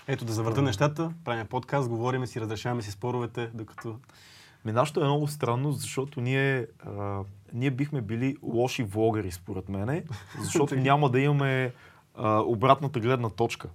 Ето 0.07 0.24
да 0.24 0.32
завърта 0.32 0.62
нещата, 0.62 1.12
правим 1.24 1.46
подкаст, 1.46 1.88
говориме 1.88 2.26
си, 2.26 2.40
разрешаваме 2.40 2.82
си 2.82 2.90
споровете, 2.90 3.50
докато... 3.55 3.98
Ми, 4.64 4.72
нашето 4.72 5.00
е 5.00 5.04
много 5.04 5.28
странно, 5.28 5.72
защото 5.72 6.20
ние, 6.20 6.66
а, 6.98 7.20
ние 7.52 7.70
бихме 7.70 8.00
били 8.00 8.36
лоши 8.42 8.82
влогъри, 8.82 9.30
според 9.30 9.68
мене, 9.68 10.04
защото 10.40 10.74
няма 10.76 11.10
да 11.10 11.20
имаме 11.20 11.72
а, 12.14 12.38
обратната 12.38 13.00
гледна 13.00 13.30
точка. 13.30 13.68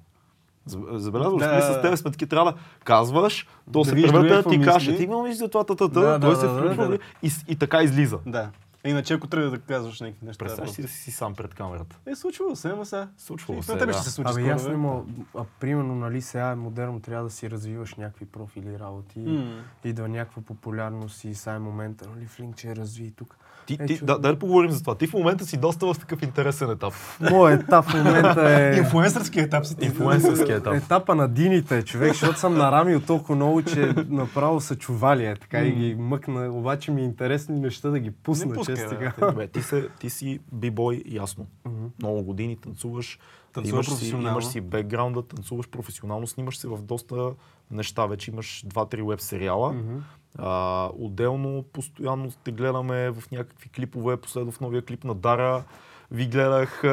Заб- 0.70 0.98
Забелязваш, 0.98 1.44
Да. 1.44 1.62
с 1.62 1.82
тебе 1.82 1.98
сме 1.98 2.12
таки 2.12 2.28
трябва 2.28 2.52
да 2.52 2.58
казваш, 2.84 3.48
то 3.74 3.80
Да 3.80 3.86
се 3.86 3.92
превърта 3.96 4.50
ти 4.50 4.62
каже, 4.62 4.98
ти 4.98 5.04
имам 5.04 5.24
виж 5.24 5.36
за 5.38 5.48
това 5.48 5.64
татата, 5.64 6.00
Да, 6.00 6.20
той 6.20 6.30
да, 6.30 6.36
се 6.36 6.48
включва 6.48 6.84
да, 6.84 6.90
да. 6.90 6.98
и, 7.24 7.32
и 7.48 7.56
така 7.56 7.84
излиза. 7.84 8.20
Да. 8.26 8.50
Иначе 8.86 9.14
ако 9.14 9.28
трябва 9.28 9.50
да 9.50 9.60
казваш 9.60 10.02
някакви 10.02 10.26
неща... 10.26 10.46
Представяш 10.46 10.72
си 10.72 10.82
да 10.82 10.88
си 10.88 11.12
сам 11.12 11.36
пред 11.36 11.54
камерата. 11.54 12.00
Е, 12.06 12.16
случвало 12.16 12.56
се, 12.56 12.70
ама 12.70 12.86
сега. 12.86 13.08
Случвало 13.18 13.64
се, 13.64 13.72
на 13.72 13.80
тебе 13.80 13.92
да. 13.92 13.98
ще 13.98 14.08
се 14.08 14.12
случи 14.12 14.32
Абе, 14.32 14.70
не 14.70 14.78
мога. 14.78 15.04
А, 15.36 15.44
примерно, 15.60 15.96
нали, 15.96 16.22
сега 16.22 16.52
е 16.52 16.56
модерно, 16.56 17.00
трябва 17.00 17.24
да 17.24 17.30
си 17.30 17.50
развиваш 17.50 17.96
някакви 17.96 18.26
профили 18.26 18.80
работи. 18.80 19.20
М. 19.20 19.64
Идва 19.84 20.08
някаква 20.08 20.42
популярност 20.42 21.24
и 21.24 21.36
сега 21.36 21.56
е 21.56 21.60
момента, 21.60 22.10
нали, 22.16 22.26
Флинк, 22.26 22.56
че 22.56 22.76
разви 22.76 23.12
тук. 23.12 23.38
Ти, 23.68 23.78
Е, 23.80 23.86
ти, 23.86 23.98
чу- 23.98 24.06
да, 24.06 24.20
дай 24.20 24.32
да 24.32 24.40
поговорим 24.40 24.72
за 24.72 24.82
това. 24.82 24.96
Ти 24.96 25.08
в 25.08 25.14
момента 25.14 25.46
си 25.46 25.58
доста 25.58 25.86
в 25.86 26.00
такъв 26.00 26.22
интересен 26.22 26.70
етап. 26.70 26.94
Моят 27.22 27.64
етап 27.64 27.86
в 27.86 27.94
момента 27.96 28.52
е... 28.52 28.78
Инфлуенсърски 28.78 29.40
етап 29.40 29.66
си 29.66 29.76
ти. 29.76 29.86
Инфлуенсърски 29.86 30.52
етап. 30.52 30.74
Етапа 30.74 31.16
на 31.16 31.28
дините, 31.28 31.84
човек, 31.84 32.08
защото 32.08 32.40
съм 32.40 32.54
нарамил 32.54 33.02
толкова 33.02 33.36
много, 33.36 33.62
че 33.64 33.94
направо 34.10 34.62
са 34.62 34.76
чували, 34.76 35.26
е, 35.26 35.36
така 35.36 35.60
и 35.60 35.72
ги 35.72 35.96
мъкна. 35.96 36.50
Обаче 36.50 36.92
ми 36.92 37.02
е 37.02 37.06
интересни 37.06 37.60
неща 37.60 37.90
да 37.90 38.00
ги 38.00 38.12
пусна, 38.12 38.46
Не 38.46 38.54
пускай, 38.54 38.76
чест 38.76 38.90
бе, 38.90 39.12
сега. 39.16 39.32
Бе, 39.32 39.48
ти, 39.48 39.62
се, 39.62 39.88
ти 40.00 40.10
си 40.10 40.40
бибой, 40.54 41.04
ясно. 41.06 41.46
Мгм. 41.66 41.86
Много 42.00 42.24
години 42.24 42.58
танцуваш, 42.58 43.20
Танцува 43.54 43.76
имаш 43.76 43.86
си, 43.86 43.92
професионално. 43.92 44.30
имаш 44.30 44.46
си 44.46 44.62
бекграунда, 44.62 45.22
танцуваш 45.22 45.68
професионално, 45.70 46.28
снимаш 46.28 46.58
се 46.58 46.68
в 46.68 46.78
доста 46.78 47.30
неща. 47.72 48.06
Вече 48.06 48.32
имаш 48.32 48.64
2-3 48.68 49.02
веб 49.04 49.22
сериала. 49.22 49.74
Мгм. 49.74 49.98
А, 50.40 50.90
отделно, 51.00 51.64
постоянно 51.74 52.32
те 52.44 52.52
гледаме 52.52 53.12
в 53.12 53.24
някакви 53.32 53.70
клипове. 53.70 54.18
Последно 54.18 54.52
в 54.52 54.60
новия 54.60 54.82
клип 54.82 55.04
на 55.04 55.16
Дара 55.16 55.64
ви 56.12 56.26
гледах 56.26 56.84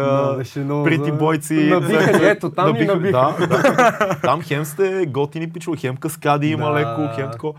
много 0.56 0.84
прити 0.84 1.12
бойци. 1.12 1.54
Набиха 1.54 2.18
ни, 2.18 2.24
ето, 2.26 2.50
там 2.50 2.72
ни 2.72 2.84
набиха. 2.84 3.12
Да, 3.12 3.46
да. 3.46 4.18
Там 4.22 4.42
хем 4.42 4.64
сте 4.64 5.06
готини 5.06 5.52
пичове, 5.52 5.76
хем 5.76 5.96
каскади 5.96 6.46
има 6.48 6.66
Да. 6.66 6.74
леко, 6.74 7.14
хем 7.14 7.30
тако. 7.30 7.54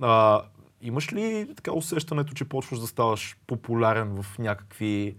А, 0.00 0.42
имаш 0.82 1.12
ли 1.12 1.48
така 1.56 1.72
усещането, 1.72 2.34
че 2.34 2.44
почваш 2.44 2.78
да 2.80 2.86
ставаш 2.86 3.36
популярен 3.46 4.22
в 4.22 4.38
някакви 4.38 5.16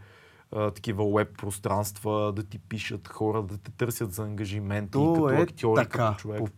а, 0.56 0.72
такива 0.72 1.14
веб 1.16 1.38
пространства, 1.38 2.34
да 2.36 2.44
ти 2.44 2.60
пишат 2.60 3.08
хора, 3.08 3.42
да 3.44 3.58
те 3.58 3.72
търсят 3.72 4.14
за 4.14 4.24
ангажименти, 4.24 4.92
То 4.92 5.14
като 5.14 5.30
е 5.30 5.36
актьори, 5.36 5.82
така, 5.84 5.98
като 6.08 6.20
човек? 6.20 6.40
по 6.40 6.46
да. 6.46 6.52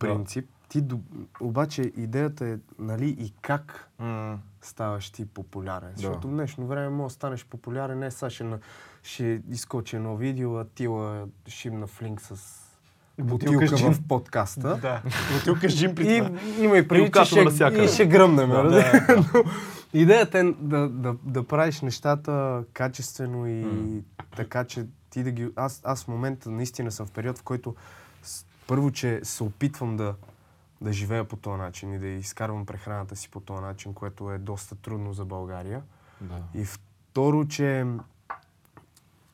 Ти, 0.72 0.84
обаче 1.40 1.82
идеята 1.96 2.46
е, 2.46 2.56
нали, 2.78 3.16
и 3.18 3.32
как 3.42 3.88
М, 3.98 4.38
ставаш 4.62 5.10
ти 5.10 5.26
популярен. 5.26 5.88
Да. 5.88 5.96
Защото 5.96 6.28
в 6.28 6.30
днешно 6.30 6.66
време 6.66 6.88
може 6.88 7.12
да 7.12 7.14
станеш 7.14 7.46
популярен, 7.46 7.98
не 7.98 8.10
сега 8.10 8.30
ще, 8.30 8.44
на- 8.44 8.58
ще 9.02 9.42
изкочи 9.50 9.96
едно 9.96 10.16
видео, 10.16 10.56
а 10.56 10.64
Тила 10.64 11.26
шибна 11.48 11.86
флинк 11.86 12.20
с 12.20 12.58
Бутилка 13.20 13.58
бутилка 13.58 13.92
в 13.92 14.02
подкаста. 14.08 14.76
Да. 14.76 15.02
Бутилка 15.34 15.70
с 15.70 15.76
джин 15.76 15.94
при 15.94 16.08
И 16.08 16.16
има 16.64 16.78
и 16.78 16.88
преди, 16.88 17.10
че 17.12 17.24
ще, 17.24 17.40
и 17.84 17.88
ще 17.88 18.06
гръмнем. 18.06 18.50
Да, 18.50 18.62
нали? 18.62 18.84
Но 19.34 19.44
Идеята 19.94 20.38
е 20.38 20.42
да, 20.58 20.88
да, 20.88 21.14
да 21.24 21.46
правиш 21.46 21.80
нещата 21.80 22.64
качествено 22.72 23.46
и 23.46 23.64
така, 24.36 24.64
че 24.64 24.86
ти 25.10 25.22
да 25.22 25.30
ги... 25.30 25.48
Аз, 25.56 25.80
аз 25.84 26.04
в 26.04 26.08
момента 26.08 26.50
наистина 26.50 26.92
съм 26.92 27.06
в 27.06 27.10
период, 27.10 27.38
в 27.38 27.42
който 27.42 27.74
първо, 28.66 28.90
че 28.90 29.20
се 29.22 29.42
опитвам 29.42 29.96
да, 29.96 30.14
да 30.82 30.92
живея 30.92 31.24
по 31.24 31.36
този 31.36 31.58
начин 31.58 31.94
и 31.94 31.98
да 31.98 32.06
изкарвам 32.06 32.66
прехраната 32.66 33.16
си 33.16 33.28
по 33.28 33.40
този 33.40 33.62
начин, 33.62 33.94
което 33.94 34.30
е 34.30 34.38
доста 34.38 34.74
трудно 34.74 35.12
за 35.12 35.24
България. 35.24 35.82
да. 36.20 36.42
И 36.54 36.64
второ, 36.64 37.48
че 37.48 37.86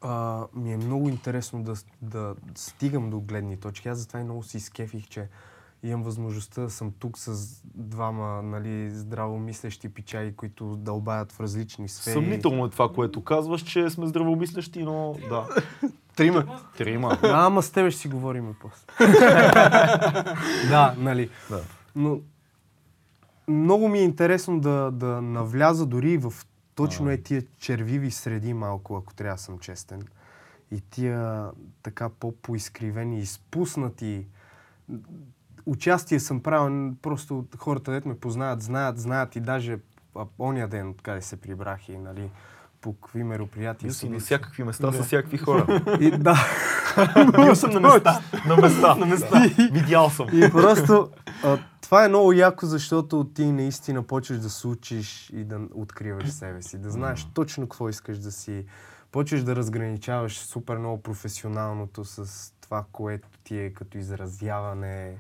а, 0.01 0.44
ми 0.55 0.72
е 0.72 0.76
много 0.76 1.09
интересно 1.09 1.62
да, 1.62 1.74
да 2.03 2.34
стигам 2.55 3.11
до 3.11 3.20
гледни 3.20 3.57
точки. 3.57 3.88
Аз 3.88 3.99
затова 3.99 4.20
и 4.20 4.24
много 4.24 4.42
си 4.42 4.57
изкефих, 4.57 5.09
че 5.09 5.28
имам 5.82 6.03
възможността 6.03 6.62
да 6.62 6.70
съм 6.70 6.92
тук 6.99 7.18
с 7.18 7.61
двама 7.64 8.42
нали, 8.42 8.90
здравомислещи 8.90 9.88
пичаи, 9.88 10.36
които 10.36 10.76
дълбаят 10.76 11.32
в 11.32 11.40
различни 11.40 11.88
сфери. 11.88 12.14
Съмнително 12.14 12.66
е 12.66 12.70
това, 12.70 12.92
което 12.92 13.24
казваш, 13.24 13.62
че 13.62 13.90
сме 13.90 14.07
здравомислещи, 14.07 14.82
но 14.82 15.16
да. 15.28 15.49
Трима. 16.19 16.61
Трима. 16.77 17.19
А, 17.23 17.47
ама 17.47 17.62
с 17.62 17.71
тебе 17.71 17.91
ще 17.91 18.01
си 18.01 18.09
говорим 18.09 18.55
после. 18.61 18.87
да, 20.71 20.95
нали. 20.99 21.31
Да. 21.51 21.61
Но 21.97 22.21
много 23.49 23.89
ми 23.89 23.99
е 23.99 24.03
интересно 24.03 24.61
да, 24.61 24.91
да 24.93 25.23
навляза 25.23 25.87
дори 25.87 26.19
в 26.19 26.33
точно 26.75 27.11
е 27.11 27.16
тия 27.16 27.43
червиви 27.59 28.11
среди 28.11 28.55
малко, 28.55 28.97
ако 28.97 29.14
трябва 29.14 29.37
да 29.37 29.43
съм 29.43 29.59
честен. 29.59 30.03
И 30.71 30.81
тия 30.81 31.51
така 31.83 32.09
по-поизкривени, 32.09 33.19
изпуснати. 33.19 34.27
Участие 35.66 36.21
съм 36.21 36.43
правил, 36.43 36.95
просто 37.03 37.45
хората, 37.59 37.93
дето 37.93 38.09
ме 38.09 38.19
познават, 38.19 38.62
знаят, 38.62 38.99
знаят 38.99 39.37
и 39.37 39.41
даже 39.41 39.79
а, 40.16 40.27
оня 40.39 40.69
ден, 40.69 40.89
откъде 40.89 41.23
се 41.23 41.37
прибрах 41.37 41.89
и 41.89 41.99
нали, 41.99 42.31
по 42.81 42.93
какви 42.93 43.24
мероприятия 43.24 43.89
Бил 43.89 43.95
си 43.95 44.09
на 44.09 44.18
всякакви 44.18 44.64
места 44.64 44.91
Да. 44.91 45.03
с 45.03 45.07
всякакви 45.07 45.39
хора. 45.39 45.83
И, 46.01 46.11
да. 46.11 46.37
Бил 47.45 47.55
съм 47.55 47.70
на 47.70 47.81
места. 47.81 48.20
на 48.47 48.57
места. 48.57 48.95
на 48.95 49.07
места. 49.07 49.43
Видял 49.72 50.11
съм. 50.11 50.29
И 50.33 50.51
просто 50.51 51.11
а, 51.45 51.59
това 51.81 52.05
е 52.05 52.09
много 52.09 52.33
яко, 52.33 52.66
защото 52.66 53.24
ти 53.35 53.53
наистина 53.53 54.03
почваш 54.03 54.39
да 54.39 54.51
се 54.51 54.68
учиш 54.68 55.31
и 55.33 55.45
да 55.45 55.61
откриваш 55.74 56.29
себе 56.29 56.62
си, 56.62 56.79
да 56.79 56.91
знаеш 56.91 57.29
точно 57.35 57.64
какво 57.68 57.89
искаш 57.89 58.18
да 58.18 58.33
си. 58.33 58.64
Почваш 59.12 59.43
да 59.43 59.57
разграничаваш 59.57 60.39
супер 60.39 60.76
много 60.76 61.03
професионалното 61.03 62.05
с 62.05 62.53
това, 62.61 62.85
което 62.93 63.29
ти 63.45 63.59
е 63.59 63.70
като 63.70 63.99
изразяване. 63.99 65.14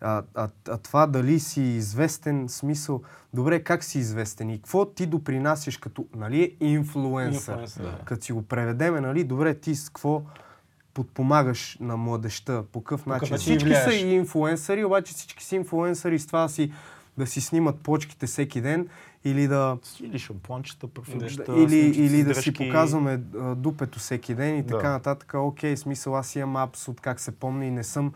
А, 0.00 0.22
а, 0.34 0.48
а 0.68 0.78
това 0.78 1.06
дали 1.06 1.40
си 1.40 1.62
известен, 1.62 2.48
смисъл, 2.48 3.02
добре, 3.34 3.62
как 3.62 3.84
си 3.84 3.98
известен 3.98 4.50
и 4.50 4.58
какво 4.58 4.84
ти 4.84 5.06
допринасяш 5.06 5.76
като, 5.76 6.06
нали, 6.16 6.56
инфлуенсър. 6.60 7.68
Да. 7.76 7.98
Като 8.04 8.24
си 8.24 8.32
го 8.32 8.42
преведеме, 8.42 9.00
нали, 9.00 9.24
добре, 9.24 9.54
ти 9.54 9.74
с 9.74 9.88
какво 9.88 10.22
подпомагаш 10.94 11.78
на 11.80 11.96
младеща, 11.96 12.64
по 12.72 12.82
какъв 12.82 13.06
начин. 13.06 13.32
начин 13.34 13.58
Всички 13.58 13.74
са 13.74 13.94
и 13.94 14.14
инфлуенсъри, 14.14 14.84
обаче 14.84 15.14
всички 15.14 15.44
са 15.44 15.56
инфлуенсъри 15.56 16.18
с 16.18 16.26
това 16.26 16.48
си, 16.48 16.72
да 17.18 17.26
си 17.26 17.40
снимат 17.40 17.80
почките 17.80 18.26
всеки 18.26 18.60
ден 18.60 18.88
или 19.24 19.48
да, 19.48 19.78
Или 20.00 20.18
шампуанчета, 20.18 20.86
парфюмчета, 20.86 21.54
или, 21.56 21.76
или 21.76 22.24
да 22.24 22.34
си 22.34 22.52
показваме 22.52 23.16
дупето 23.56 23.98
всеки 23.98 24.34
ден 24.34 24.58
и 24.58 24.62
Да. 24.62 24.76
така 24.76 24.90
нататък. 24.90 25.34
Окей, 25.34 25.76
смисъл, 25.76 26.16
аз 26.16 26.36
имам 26.36 26.56
апс 26.56 26.88
от 26.88 27.00
как 27.00 27.20
се 27.20 27.30
помня 27.30 27.64
и 27.64 27.70
не 27.70 27.84
съм 27.84 28.12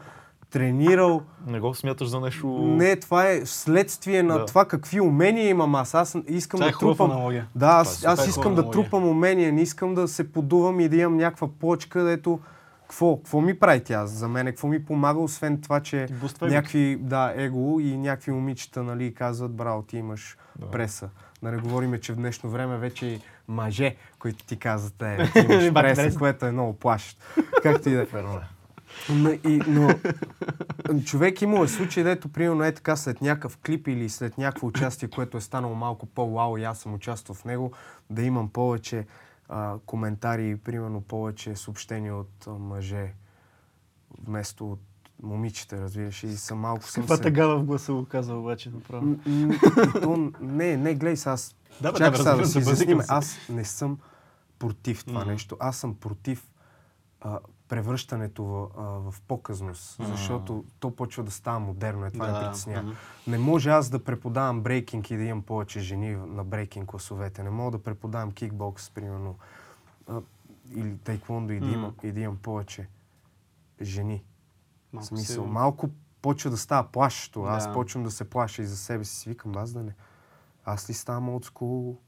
тренирал. 0.54 1.22
Не 1.46 1.60
го 1.60 1.74
смяташ 1.74 2.08
за 2.08 2.20
нещо... 2.20 2.46
Не, 2.48 2.96
това 2.96 3.28
е 3.28 3.46
следствие 3.46 4.22
на 4.22 4.38
Да. 4.38 4.46
това 4.46 4.64
какви 4.64 5.00
умения 5.00 5.48
имам 5.48 5.74
аз. 5.74 5.94
Аз 5.94 6.16
искам 6.28 6.58
Това 6.58 6.68
е 6.68 6.70
да 6.70 6.76
хубава 6.76 6.94
трупам. 6.94 7.10
аналогия. 7.10 7.46
Да, 7.54 7.66
аз, 7.68 7.98
Това 7.98 8.10
е 8.10 8.12
аз 8.12 8.18
супер 8.18 8.28
искам 8.28 8.42
хубава 8.42 8.54
да 8.54 8.62
аналогия. 8.62 8.82
трупам 8.84 9.08
умения, 9.08 9.52
не 9.52 9.62
искам 9.62 9.94
да 9.94 10.08
се 10.08 10.32
подувам 10.32 10.80
и 10.80 10.88
да 10.88 10.96
имам 10.96 11.16
някаква 11.16 11.48
почка, 11.50 12.02
дето 12.02 12.40
какво, 12.82 13.16
какво 13.16 13.40
ми 13.40 13.58
прави 13.58 13.80
тя 13.80 14.06
за 14.06 14.28
мен, 14.28 14.46
какво 14.46 14.68
ми 14.68 14.84
помага, 14.84 15.20
освен 15.20 15.60
това, 15.60 15.80
че 15.80 16.08
някакви, 16.42 16.98
да, 17.00 17.32
его 17.36 17.80
и 17.80 17.96
някакви 17.98 18.32
момичета, 18.32 18.82
нали, 18.82 19.14
казват, 19.14 19.52
браво, 19.52 19.82
ти 19.82 19.96
имаш 19.96 20.36
Да. 20.58 20.70
преса. 20.70 21.08
Да 21.42 21.50
не 21.50 21.58
говорим, 21.58 21.98
че 22.00 22.12
в 22.12 22.16
днешно 22.16 22.50
време 22.50 22.76
вече 22.78 23.06
и 23.06 23.20
мъже, 23.48 23.96
които 24.18 24.44
ти 24.44 24.56
казват, 24.56 25.02
е, 25.02 25.30
ти 25.32 25.38
имаш 25.52 25.72
преса, 25.74 26.18
което 26.18 26.46
е 26.46 26.52
много 26.52 26.72
плашещо. 26.72 27.20
Както 27.62 27.88
и 27.88 27.92
да 27.92 27.98
е. 27.98 28.02
Е. 28.02 28.06
Но, 29.10 29.30
и, 29.30 29.60
но 29.66 29.88
човек 31.04 31.42
имал 31.42 31.64
е 31.64 31.68
случай, 31.68 32.04
дето 32.04 32.28
примерно 32.28 32.64
е 32.64 32.72
така 32.74 32.96
след 32.96 33.20
някакъв 33.20 33.58
клип 33.66 33.88
или 33.88 34.08
след 34.08 34.38
някакво 34.38 34.66
участие, 34.66 35.08
което 35.08 35.36
е 35.36 35.40
станало 35.40 35.74
малко 35.74 36.06
по-вау 36.06 36.58
и 36.58 36.64
аз 36.64 36.78
съм 36.78 36.94
участвал 36.94 37.34
в 37.34 37.44
него, 37.44 37.72
да 38.10 38.22
имам 38.22 38.48
повече 38.48 39.06
а, 39.48 39.74
коментари, 39.86 40.56
примерно 40.56 41.00
повече 41.00 41.56
съобщения 41.56 42.16
от 42.16 42.46
а, 42.46 42.50
мъже, 42.50 43.12
вместо 44.26 44.72
от 44.72 44.80
момичета, 45.22 45.80
разбираш, 45.80 46.22
и 46.22 46.36
съм 46.36 46.58
малко 46.58 46.88
съм 46.88 47.02
Каква 47.02 47.16
се... 47.16 47.22
тъгава 47.22 47.58
в 47.58 47.64
гласа 47.64 47.92
го 47.92 48.04
казва 48.04 48.38
обаче 48.38 48.70
направо. 48.70 49.06
М, 49.06 49.16
м, 49.26 49.52
и 49.52 50.00
то, 50.00 50.32
не, 50.40 50.76
не, 50.76 50.94
гледай 50.94 51.16
сега, 51.16 51.32
аз 51.32 51.56
Да, 51.80 51.92
бе, 51.92 51.98
чакай 51.98 52.18
сега 52.18 52.36
да 52.36 52.46
си 52.46 52.58
изясним. 52.58 53.00
Аз 53.08 53.36
не 53.48 53.64
съм 53.64 53.98
против 54.58 55.04
това 55.04 55.20
Мгм. 55.20 55.30
нещо. 55.30 55.56
Аз 55.60 55.76
съм 55.76 55.94
против 55.94 56.48
а, 57.20 57.38
превръщането 57.76 58.44
в, 58.44 58.68
а, 58.78 58.82
в 58.82 59.22
показност, 59.22 59.96
защото 60.00 60.64
то 60.80 60.90
почва 60.90 61.22
да 61.22 61.30
става 61.30 61.58
модерно. 61.60 62.06
Е, 62.06 62.10
това 62.10 62.26
ме 62.26 62.32
Да, 62.32 62.40
притеснява. 62.40 62.82
мгм. 62.82 62.92
Не 63.26 63.38
може 63.38 63.70
аз 63.70 63.90
да 63.90 64.04
преподавам 64.04 64.60
брейкинг 64.60 65.10
и 65.10 65.16
да 65.16 65.22
имам 65.22 65.42
повече 65.42 65.80
жени 65.80 66.16
на 66.16 66.44
брейкинг 66.44 66.86
класовете. 66.86 67.42
Не 67.42 67.50
мога 67.50 67.70
да 67.70 67.82
преподавам 67.82 68.32
кикбокс, 68.32 68.90
примерно, 68.90 69.38
а, 70.08 70.20
или 70.70 70.98
тайквондо 70.98 71.52
и 71.52 71.60
да, 71.60 71.66
имам, 71.66 71.94
и 72.02 72.12
да 72.12 72.20
имам 72.20 72.36
повече 72.36 72.88
жени. 73.82 74.24
Малко 74.92 75.06
смисъл, 75.06 75.44
се- 75.44 75.50
малко 75.50 75.88
почва 76.22 76.50
да 76.50 76.56
става 76.56 76.82
плашещо. 76.84 77.42
Аз 77.42 77.66
Да. 77.66 77.72
почвам 77.72 78.04
да 78.04 78.10
се 78.10 78.24
плаша 78.24 78.62
и 78.62 78.66
за 78.66 78.76
себе 78.76 79.04
си. 79.04 79.28
Викам, 79.28 79.56
аз 79.56 79.72
да 79.72 79.82
не. 79.82 79.94
Аз 80.64 80.90
ли 80.90 80.94
ставам 80.94 81.28
от 81.28 81.44
скул? 81.44 81.98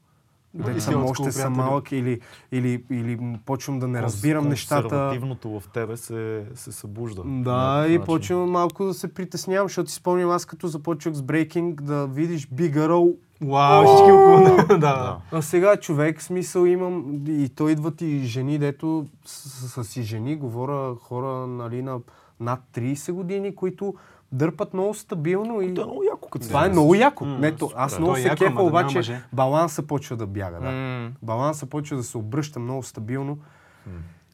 Да, 0.57 0.73
си 0.73 0.81
съм 0.81 1.05
още 1.05 1.31
съм 1.31 1.53
приятели. 1.53 1.65
малък 1.65 1.91
или, 1.91 2.19
или, 2.51 2.83
или 2.91 3.19
почвам 3.45 3.79
да 3.79 3.87
не 3.87 4.01
разбирам 4.01 4.49
нещата. 4.49 4.81
Консервативното 4.81 5.59
в 5.59 5.63
тебе 5.73 5.97
се, 5.97 6.45
се 6.55 6.71
събужда. 6.71 7.23
Да, 7.25 7.85
и 7.87 7.91
начин. 7.91 8.05
почвам 8.05 8.51
малко 8.51 8.85
да 8.85 8.93
се 8.93 9.13
притеснявам, 9.13 9.67
защото 9.67 9.89
си 9.89 9.95
спомням 9.95 10.29
аз 10.29 10.45
като 10.45 10.67
започвах 10.67 11.13
с 11.13 11.21
брейкинг 11.21 11.81
да 11.81 12.07
видиш 12.07 12.47
Бигаро. 12.47 13.07
Вау, 13.41 13.85
всички 13.85 14.11
около. 14.11 14.57
Да, 14.67 14.77
да. 14.77 15.17
А 15.31 15.41
сега 15.41 15.77
човек, 15.77 16.21
смисъл 16.21 16.65
имам, 16.65 17.23
и 17.27 17.49
то 17.49 17.69
идват 17.69 18.01
и 18.01 18.19
жени, 18.19 18.57
дето 18.57 19.05
с, 19.25 19.49
с, 19.49 19.83
с 19.83 19.87
си 19.87 20.03
жени, 20.03 20.35
говоря 20.35 20.95
хора 20.95 21.47
нали, 21.47 21.81
на 21.81 21.99
над 22.39 22.59
30 22.73 23.11
години, 23.11 23.55
които 23.55 23.93
дърпат 24.31 24.73
много 24.73 24.93
стабилно 24.93 25.61
и... 25.61 25.67
Много 25.67 26.03
яко, 26.27 26.39
Това 26.39 26.65
е 26.65 26.69
много 26.69 26.95
яко. 26.95 27.25
Не, 27.25 27.55
то, 27.55 27.71
аз 27.75 27.91
супер. 27.91 28.01
много 28.01 28.17
е 28.17 28.21
се 28.21 28.29
кефа, 28.29 28.61
обаче 28.61 29.21
баланса 29.33 29.83
почва 29.83 30.15
да 30.15 30.27
бяга. 30.27 30.59
Да. 30.59 31.11
Баланса 31.21 31.65
почва 31.65 31.97
да 31.97 32.03
се 32.03 32.17
обръща 32.17 32.59
много 32.59 32.83
стабилно 32.83 33.37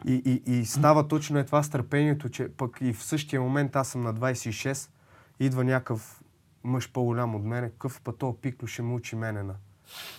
и, 0.08 0.42
и, 0.46 0.54
и 0.54 0.66
става 0.66 1.08
точно 1.08 1.40
е 1.40 1.44
това 1.44 1.64
с 1.64 1.70
търпението, 1.70 2.30
че 2.30 2.50
пък 2.50 2.78
и 2.82 2.94
в 2.94 3.04
същия 3.04 3.42
момент 3.42 3.76
аз 3.76 3.88
съм 3.88 4.02
на 4.02 4.14
26, 4.14 4.90
идва 5.40 5.64
някакъв 5.64 6.22
мъж 6.64 6.92
по-голям 6.92 7.36
от 7.36 7.44
мене, 7.44 7.70
какъв 7.70 8.02
път 8.02 8.18
то 8.18 8.38
пикло 8.42 8.68
ще 8.68 8.82
ме 8.82 8.94
учи 8.94 9.16
мене 9.16 9.44
на. 9.44 9.54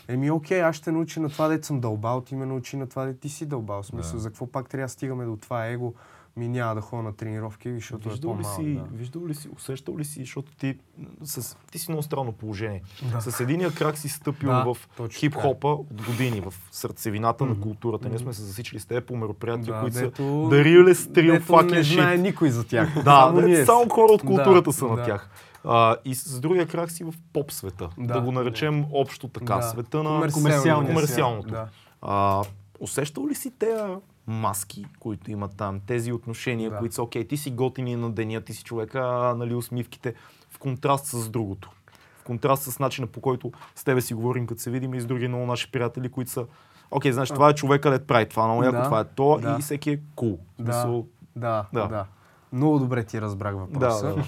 Еми, 0.09 0.31
окей, 0.31 0.63
аз 0.63 0.77
ще 0.77 0.93
научи 0.93 1.21
на 1.21 1.29
това, 1.29 1.49
дето 1.49 1.67
съм 1.67 1.81
дълбал, 1.81 2.21
ти 2.21 2.37
ме 2.37 2.47
научи 2.47 2.77
на 2.77 2.87
това, 2.89 3.05
дето 3.05 3.19
ти 3.21 3.29
си 3.29 3.47
дълбал. 3.47 3.83
Смисъл, 3.83 4.13
Да. 4.13 4.19
за 4.19 4.29
какво 4.29 4.47
пак 4.47 4.69
трябва 4.69 4.85
да 4.85 4.89
стигаме 4.89 5.25
до 5.25 5.37
това 5.37 5.67
его, 5.67 5.95
ми 6.37 6.49
няма 6.49 6.75
да 6.75 6.81
ходя 6.81 7.03
на 7.03 7.13
тренировки, 7.13 7.75
защото 7.75 8.09
е 8.09 8.13
Виждал 8.13 8.31
ли, 8.31 8.37
по-малък. 8.37 8.57
си, 8.57 8.75
Да. 8.75 8.85
виждал 8.93 9.27
ли 9.27 9.35
си, 9.35 9.49
усещал 9.49 9.99
ли 9.99 10.05
си, 10.05 10.21
защото 10.21 10.53
ти, 10.53 10.79
с, 11.23 11.57
ти 11.73 11.79
си 11.79 11.91
много 11.91 12.03
странно 12.03 12.33
положение. 12.33 12.83
Да. 13.05 13.21
С 13.23 13.41
единия 13.41 13.71
крак 13.73 13.99
си 13.99 14.09
стъпил 14.09 14.49
Да, 14.49 14.65
в 14.65 14.89
точно 14.97 15.19
хип-хопа 15.21 15.69
от 15.69 16.03
години, 16.03 16.41
в 16.41 16.55
сърцевината 16.71 17.47
на 17.47 17.61
културата. 17.61 18.09
Ние 18.09 18.19
сме 18.19 18.33
се 18.33 18.43
засичали 18.43 18.81
с 18.81 18.87
теб 18.87 19.07
по 19.07 19.17
мероприятия, 19.17 19.75
Да, 19.75 19.81
които 19.81 19.97
са 19.97 20.03
дето- 20.03 20.23
The 20.23 20.65
realest 20.65 20.95
real 21.11 21.33
дето 21.33 21.47
fucking 21.47 21.71
не 21.73 21.83
знае 21.83 22.19
shit. 22.19 22.21
никой 22.21 22.51
за 22.51 22.65
тях. 22.65 22.95
Да, 23.05 23.05
само 23.05 23.41
ние. 23.41 23.65
само 23.67 23.89
хора 23.89 24.13
от 24.13 24.21
Да, 24.21 24.27
културата 24.27 24.73
са 24.73 24.87
на 24.87 24.97
да. 24.97 25.05
тях. 25.05 25.31
А, 25.65 25.97
и 26.05 26.15
с 26.15 26.41
другия 26.41 26.67
крак 26.67 26.91
си 26.91 27.05
в 27.05 27.15
поп 27.33 27.53
света. 27.53 27.89
Да, 27.99 28.15
Да. 28.15 28.21
го 28.21 28.33
наречем 28.33 28.85
общо 28.93 29.29
така. 29.29 29.57
Да. 29.57 29.63
Света 29.63 30.03
на 30.03 30.29
комерциалното. 30.33 31.47
свят, 31.49 31.69
А, 32.03 32.43
усещал 32.81 33.29
ли 33.29 33.35
си 33.35 33.51
тези 33.51 33.83
маски, 34.27 34.87
които 35.01 35.31
имат 35.31 35.57
там, 35.57 35.81
тези 35.81 36.13
отношения, 36.13 36.71
Да. 36.71 36.79
които 36.79 36.95
са 36.95 37.03
окей, 37.03 37.29
ти 37.29 37.37
си 37.37 37.51
готини 37.51 37.97
на 37.97 38.11
деня, 38.11 38.41
ти 38.41 38.55
си 38.55 38.65
човека, 38.65 39.03
нали, 39.39 39.55
усмивките, 39.55 40.15
в 40.51 40.59
контраст 40.59 41.07
с 41.07 41.29
другото. 41.29 41.71
В 42.19 42.25
контраст 42.25 42.63
с 42.63 42.79
начина 42.79 43.07
по 43.07 43.21
който 43.21 43.53
с 43.75 43.85
тебе 43.85 44.01
си 44.01 44.15
говорим, 44.15 44.47
като 44.47 44.61
се 44.61 44.71
видим 44.71 44.95
и 44.95 45.01
с 45.01 45.07
други 45.07 45.29
много 45.29 45.47
наши 45.47 45.71
приятели, 45.71 46.09
които 46.09 46.31
са 46.31 46.47
Окей, 46.91 47.13
знаеш, 47.13 47.29
това 47.29 47.49
е 47.49 47.55
човека, 47.55 47.91
дет 47.91 48.07
прави 48.07 48.29
това, 48.29 48.45
много 48.47 48.63
яко, 48.65 48.77
Да, 48.77 48.85
това 48.85 49.01
е 49.01 49.05
то 49.05 49.39
да. 49.39 49.57
и 49.59 49.63
всеки 49.63 49.91
е 49.91 50.01
кул. 50.15 50.39
Да. 50.59 50.73
Cool. 50.73 51.07
Да, 51.37 51.67
Да. 51.73 51.81
да, 51.83 51.89
да. 51.89 52.07
Много 52.53 52.79
добре 52.79 53.05
ти 53.05 53.21
разбрах 53.21 53.55
въпроса. 53.55 54.07
Да, 54.07 54.15
да. 54.15 54.25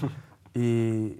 И, 0.54 1.14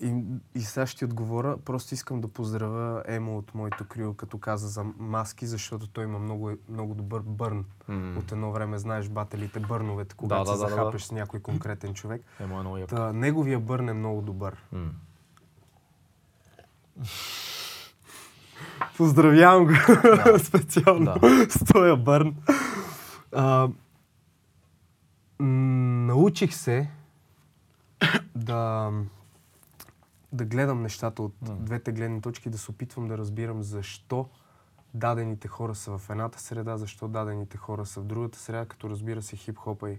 и, 0.00 0.22
и 0.54 0.60
сега 0.60 0.86
ще 0.86 0.98
ти 0.98 1.04
отговоря. 1.04 1.56
Просто 1.64 1.94
искам 1.94 2.20
да 2.20 2.28
поздравя 2.28 3.02
Емо 3.06 3.38
от 3.38 3.54
моето 3.54 3.84
крио, 3.84 4.14
като 4.14 4.38
каза 4.38 4.68
за 4.68 4.84
маски, 4.98 5.46
защото 5.46 5.86
той 5.86 6.04
има 6.04 6.18
много, 6.18 6.52
много 6.68 6.94
добър 6.94 7.20
бърн. 7.20 7.64
М. 7.88 8.18
От 8.18 8.32
едно 8.32 8.52
време 8.52 8.78
знаеш 8.78 9.08
бателите, 9.08 9.60
бърновете, 9.60 10.14
когато 10.14 10.44
да, 10.44 10.56
се 10.56 10.58
да, 10.58 10.64
да, 10.64 10.70
захапеш 10.70 11.02
с 11.02 11.12
някой 11.12 11.40
конкретен 11.40 11.94
човек. 11.94 12.22
Емо 12.40 12.56
е 12.56 12.60
много. 12.60 12.86
Та, 12.86 13.12
неговия 13.12 13.60
бърн 13.60 13.88
е 13.88 13.92
много 13.92 14.22
добър. 14.22 14.64
М. 14.72 14.90
Поздравявам 18.96 19.66
го 19.66 19.72
специално 20.38 21.04
Да. 21.04 21.46
с 21.50 21.64
този 21.72 22.02
бърн. 22.02 22.36
А, 23.32 23.68
научих 25.40 26.54
се 26.54 26.90
да, 28.34 28.90
да 30.32 30.44
гледам 30.44 30.82
нещата 30.82 31.22
от 31.22 31.34
М. 31.48 31.54
двете 31.54 31.92
гледни 31.92 32.20
точки, 32.20 32.50
да 32.50 32.58
се 32.58 32.70
опитвам 32.70 33.08
да 33.08 33.18
разбирам 33.18 33.62
защо 33.62 34.28
дадените 34.94 35.48
хора 35.48 35.74
са 35.74 35.98
в 35.98 36.10
едната 36.10 36.40
среда, 36.40 36.76
защо 36.76 37.08
дадените 37.08 37.56
хора 37.56 37.86
са 37.86 38.00
в 38.00 38.04
другата 38.04 38.38
среда, 38.38 38.66
като 38.66 38.90
разбира 38.90 39.22
се 39.22 39.36
хип-хопа 39.36 39.90
и 39.90 39.98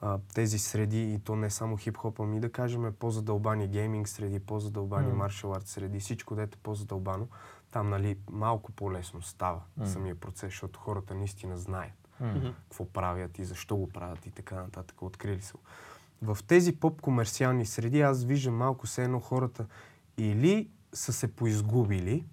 а, 0.00 0.18
тези 0.34 0.58
среди, 0.58 1.12
и 1.14 1.18
то 1.18 1.36
не 1.36 1.50
само 1.50 1.76
хип-хопа, 1.76 2.26
ми 2.26 2.40
да 2.40 2.52
кажем 2.52 2.94
по-задълбани 2.98 3.68
гейминг 3.68 4.08
среди, 4.08 4.40
по-задълбани 4.40 5.08
М. 5.08 5.14
маршал 5.14 5.54
арт 5.54 5.66
среди, 5.66 6.00
всичко 6.00 6.34
дете 6.34 6.58
по-задълбано, 6.62 7.28
там 7.70 7.90
нали 7.90 8.18
малко 8.30 8.72
по-лесно 8.72 9.22
става 9.22 9.60
М. 9.76 9.86
самия 9.86 10.14
процес, 10.14 10.50
защото 10.50 10.80
хората 10.80 11.14
наистина 11.14 11.58
знаят 11.58 12.08
М. 12.20 12.54
какво 12.68 12.84
правят 12.84 13.38
и 13.38 13.44
защо 13.44 13.76
го 13.76 13.88
правят 13.88 14.26
и 14.26 14.30
така 14.30 14.54
нататък. 14.54 15.02
Открили 15.02 15.40
са. 15.42 15.54
В 16.22 16.38
тези 16.46 16.76
поп-комерциални 16.76 17.66
среди 17.66 18.00
аз 18.00 18.24
виждам 18.24 18.56
малко 18.56 18.86
все 18.86 19.04
едно 19.04 19.20
хората 19.20 19.66
или 20.18 20.68
са 20.92 21.12
се 21.12 21.36
поизгубили, 21.36 22.24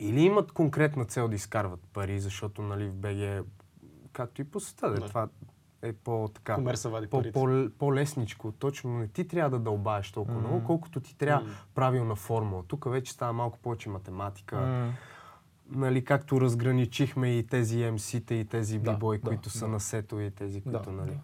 или 0.00 0.20
имат 0.20 0.52
конкретна 0.52 1.04
цел 1.04 1.28
да 1.28 1.34
изкарват 1.34 1.80
пари, 1.92 2.20
защото 2.20 2.62
нали, 2.62 2.88
в 2.88 2.94
БГ, 2.94 3.46
както 4.12 4.40
и 4.40 4.44
по 4.44 4.60
света, 4.60 4.90
да. 4.90 5.00
Да. 5.00 5.08
това 5.08 5.28
е 5.82 5.92
по-така. 5.92 6.56
Вади 6.84 7.06
По, 7.06 7.22
по, 7.32 7.68
по-лесничко. 7.78 8.52
Точно 8.52 8.98
не 8.98 9.08
ти 9.08 9.28
трябва 9.28 9.50
да 9.50 9.58
дълбаеш 9.58 10.12
толкова 10.12 10.38
Мгм. 10.38 10.48
много, 10.48 10.66
колкото 10.66 11.00
ти 11.00 11.16
трябва 11.16 11.40
Мгм. 11.40 11.50
правилна 11.74 12.16
формула. 12.16 12.62
Тук 12.68 12.90
вече 12.90 13.12
става 13.12 13.32
малко 13.32 13.58
повече 13.58 13.88
математика. 13.88 14.56
М. 14.56 14.92
Нали, 15.70 16.04
както 16.04 16.40
разграничихме 16.40 17.38
и 17.38 17.46
тези 17.46 17.78
MC-та 17.78 18.34
и 18.34 18.44
тези 18.44 18.78
Да, 18.78 18.92
бибой, 18.92 19.18
да, 19.18 19.28
които 19.28 19.50
са 19.50 19.64
да. 19.64 19.68
на 19.68 19.80
сето 19.80 20.20
и 20.20 20.30
тези, 20.30 20.60
Да, 20.60 20.72
които, 20.72 20.92
нали. 20.92 21.10
да. 21.10 21.20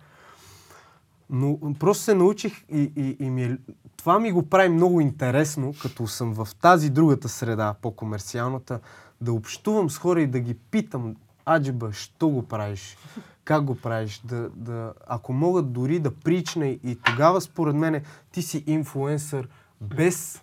Но 1.30 1.58
просто 1.78 2.04
се 2.04 2.14
научих 2.14 2.64
и, 2.68 2.92
и, 2.96 3.16
и 3.24 3.30
ми 3.30 3.44
е, 3.44 3.58
това 3.96 4.18
ми 4.18 4.32
го 4.32 4.48
прави 4.48 4.68
много 4.68 5.00
интересно, 5.00 5.74
като 5.82 6.06
съм 6.06 6.34
в 6.34 6.48
тази 6.60 6.90
другата 6.90 7.28
среда, 7.28 7.74
по-комерциалната, 7.82 8.80
да 9.20 9.32
общувам 9.32 9.90
с 9.90 9.98
хора 9.98 10.22
и 10.22 10.26
да 10.26 10.40
ги 10.40 10.54
питам, 10.54 11.16
аджеба, 11.46 11.92
що 11.92 12.28
го 12.28 12.42
правиш, 12.42 12.96
как 13.44 13.64
го 13.64 13.74
правиш, 13.74 14.22
да, 14.24 14.50
да, 14.54 14.92
ако 15.06 15.32
могат 15.32 15.72
дори 15.72 15.98
да 15.98 16.14
причне 16.14 16.66
и 16.84 16.98
тогава 17.04 17.40
според 17.40 17.76
мене 17.76 18.02
ти 18.32 18.42
си 18.42 18.64
инфлуенсър 18.66 19.48
без 19.80 20.42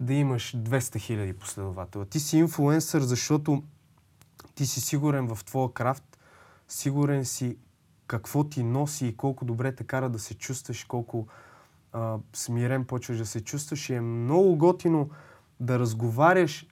да 0.00 0.14
имаш 0.14 0.56
200 0.56 0.98
хиляди 0.98 1.32
последователя. 1.32 2.04
Ти 2.04 2.20
си 2.20 2.38
инфлуенсър, 2.38 3.02
защото 3.02 3.62
ти 4.54 4.66
си 4.66 4.80
сигурен 4.80 5.34
в 5.34 5.44
твоя 5.44 5.72
крафт, 5.72 6.18
сигурен 6.68 7.24
си 7.24 7.56
какво 8.08 8.44
ти 8.44 8.62
носи 8.62 9.06
и 9.06 9.16
колко 9.16 9.44
добре 9.44 9.72
те 9.72 9.84
кара 9.84 10.08
да 10.08 10.18
се 10.18 10.34
чувстваш, 10.34 10.84
колко 10.84 11.26
а, 11.92 12.16
смирен 12.32 12.84
почваш 12.84 13.18
да 13.18 13.26
се 13.26 13.44
чувстваш. 13.44 13.90
И 13.90 13.94
е 13.94 14.00
много 14.00 14.56
готино 14.56 15.10
да 15.60 15.78
разговаряш, 15.78 16.66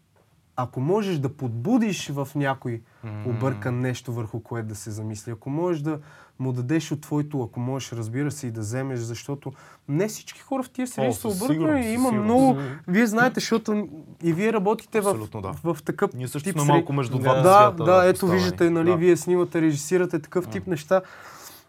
ако 0.56 0.80
можеш 0.80 1.18
да 1.18 1.36
подбудиш 1.36 2.08
в 2.08 2.28
някой 2.34 2.82
объркан 3.26 3.80
нещо 3.80 4.12
върху 4.12 4.40
което 4.40 4.68
да 4.68 4.74
се 4.74 4.90
замисли, 4.90 5.30
ако 5.30 5.50
можеш 5.50 5.82
да 5.82 6.00
му 6.38 6.52
дадеш 6.52 6.92
от 6.92 7.00
твоето, 7.00 7.42
ако 7.42 7.60
можеш, 7.60 7.92
разбира 7.92 8.30
се, 8.30 8.46
и 8.46 8.50
да 8.50 8.60
вземеш, 8.60 8.98
защото 8.98 9.52
не 9.88 10.08
всички 10.08 10.40
хора 10.40 10.62
в 10.62 10.70
тия 10.70 10.86
среди 10.86 11.12
са 11.12 11.28
объркани. 11.28 11.54
сигурност, 11.54 11.88
Има 11.88 12.08
със 12.08 12.18
много... 12.18 12.56
Вие 12.88 13.06
знаете, 13.06 13.34
защото 13.34 13.88
и 14.22 14.32
вие 14.32 14.52
работите 14.52 15.00
в, 15.00 15.28
да. 15.32 15.52
в, 15.64 15.82
такъв 15.82 16.12
Ние 16.14 16.28
също 16.28 16.44
тип 16.44 16.58
сме 16.60 16.72
малко 16.72 16.92
между 16.92 17.18
двата 17.18 17.42
Да, 17.42 17.54
свята. 17.54 17.84
да, 17.84 18.04
ето 18.04 18.12
поставени. 18.12 18.36
виждате, 18.36 18.70
нали, 18.70 18.90
Да. 18.90 18.96
вие 18.96 19.16
снимате, 19.16 19.60
режисирате 19.62 20.18
такъв 20.18 20.48
тип 20.48 20.66
неща. 20.66 21.02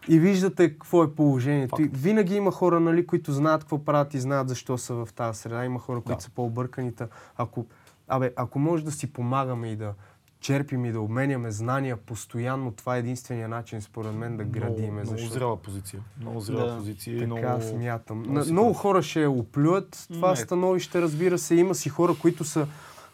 и 0.08 0.18
виждате 0.18 0.70
какво 0.70 1.04
е 1.04 1.14
положението. 1.14 1.82
И 1.82 1.90
винаги 1.92 2.34
има 2.34 2.50
хора, 2.52 2.80
нали, 2.80 3.06
които 3.06 3.32
знаят 3.32 3.60
какво 3.60 3.84
правят 3.84 4.14
и 4.14 4.20
знаят 4.20 4.48
защо 4.48 4.78
са 4.78 4.94
в 4.94 5.08
тази 5.14 5.40
среда. 5.40 5.64
Има 5.64 5.78
хора, 5.78 6.00
които 6.00 6.16
Да. 6.18 6.22
са 6.22 6.30
по-объркани. 6.30 6.92
Та 6.92 7.08
Ако, 7.36 7.66
абе, 8.08 8.32
ако 8.36 8.58
може 8.58 8.84
да 8.84 8.92
си 8.92 9.12
помагаме 9.12 9.68
и 9.68 9.76
да 9.76 9.92
черпим 10.40 10.84
и 10.84 10.92
да 10.92 11.00
обменяме 11.00 11.50
знания 11.50 11.96
постоянно, 11.96 12.72
това 12.72 12.96
е 12.96 13.00
единствения 13.00 13.48
начин, 13.48 13.82
според 13.82 14.14
мен, 14.14 14.36
да 14.36 14.44
градиме. 14.44 14.76
Много, 14.82 15.00
много 15.00 15.10
защото- 15.10 15.34
зряла 15.34 15.56
позиция. 15.56 16.00
Много 16.20 16.40
зряла 16.40 16.66
Да. 16.66 16.76
позиция 16.76 17.18
Така 17.18 17.26
много... 17.28 17.62
смятам. 17.62 18.18
много 18.18 18.32
На, 18.34 18.44
много 18.44 18.72
хора 18.72 19.02
ще 19.02 19.26
оплюят 19.26 20.06
това 20.08 20.30
Не. 20.30 20.36
становище, 20.36 21.02
разбира 21.02 21.38
се. 21.38 21.54
Има 21.54 21.74
си 21.74 21.88
хора, 21.88 22.14
които 22.14 22.44
са 22.44 22.66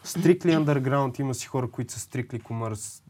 стрикли 0.03 0.49
underground, 0.51 1.19
има 1.19 1.33
си 1.33 1.47
хора, 1.47 1.67
които 1.67 1.93
са 1.93 1.99
стрикли 1.99 2.39
комърс. 2.39 3.01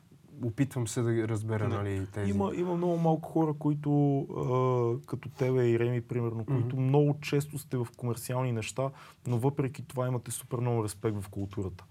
Опитвам 0.43 0.87
се 0.87 1.01
да 1.01 1.13
ги 1.13 1.27
разбера, 1.27 1.69
Да. 1.69 1.75
нали, 1.75 2.07
тези. 2.13 2.29
Има, 2.31 2.51
има 2.55 2.75
много 2.75 2.97
малко 2.97 3.29
хора, 3.29 3.53
които, 3.59 4.19
а, 4.19 5.05
като 5.05 5.29
тебе 5.29 5.67
и 5.69 5.79
Реми, 5.79 6.01
примерно, 6.01 6.45
които 6.45 6.77
много 6.77 7.17
често 7.21 7.57
сте 7.57 7.77
в 7.77 7.87
комерциални 7.97 8.51
неща, 8.51 8.89
но 9.27 9.37
въпреки 9.37 9.87
това 9.87 10.07
имате 10.07 10.31
супер 10.31 10.57
много 10.57 10.83
респект 10.83 11.21
в 11.21 11.29
културата. 11.29 11.83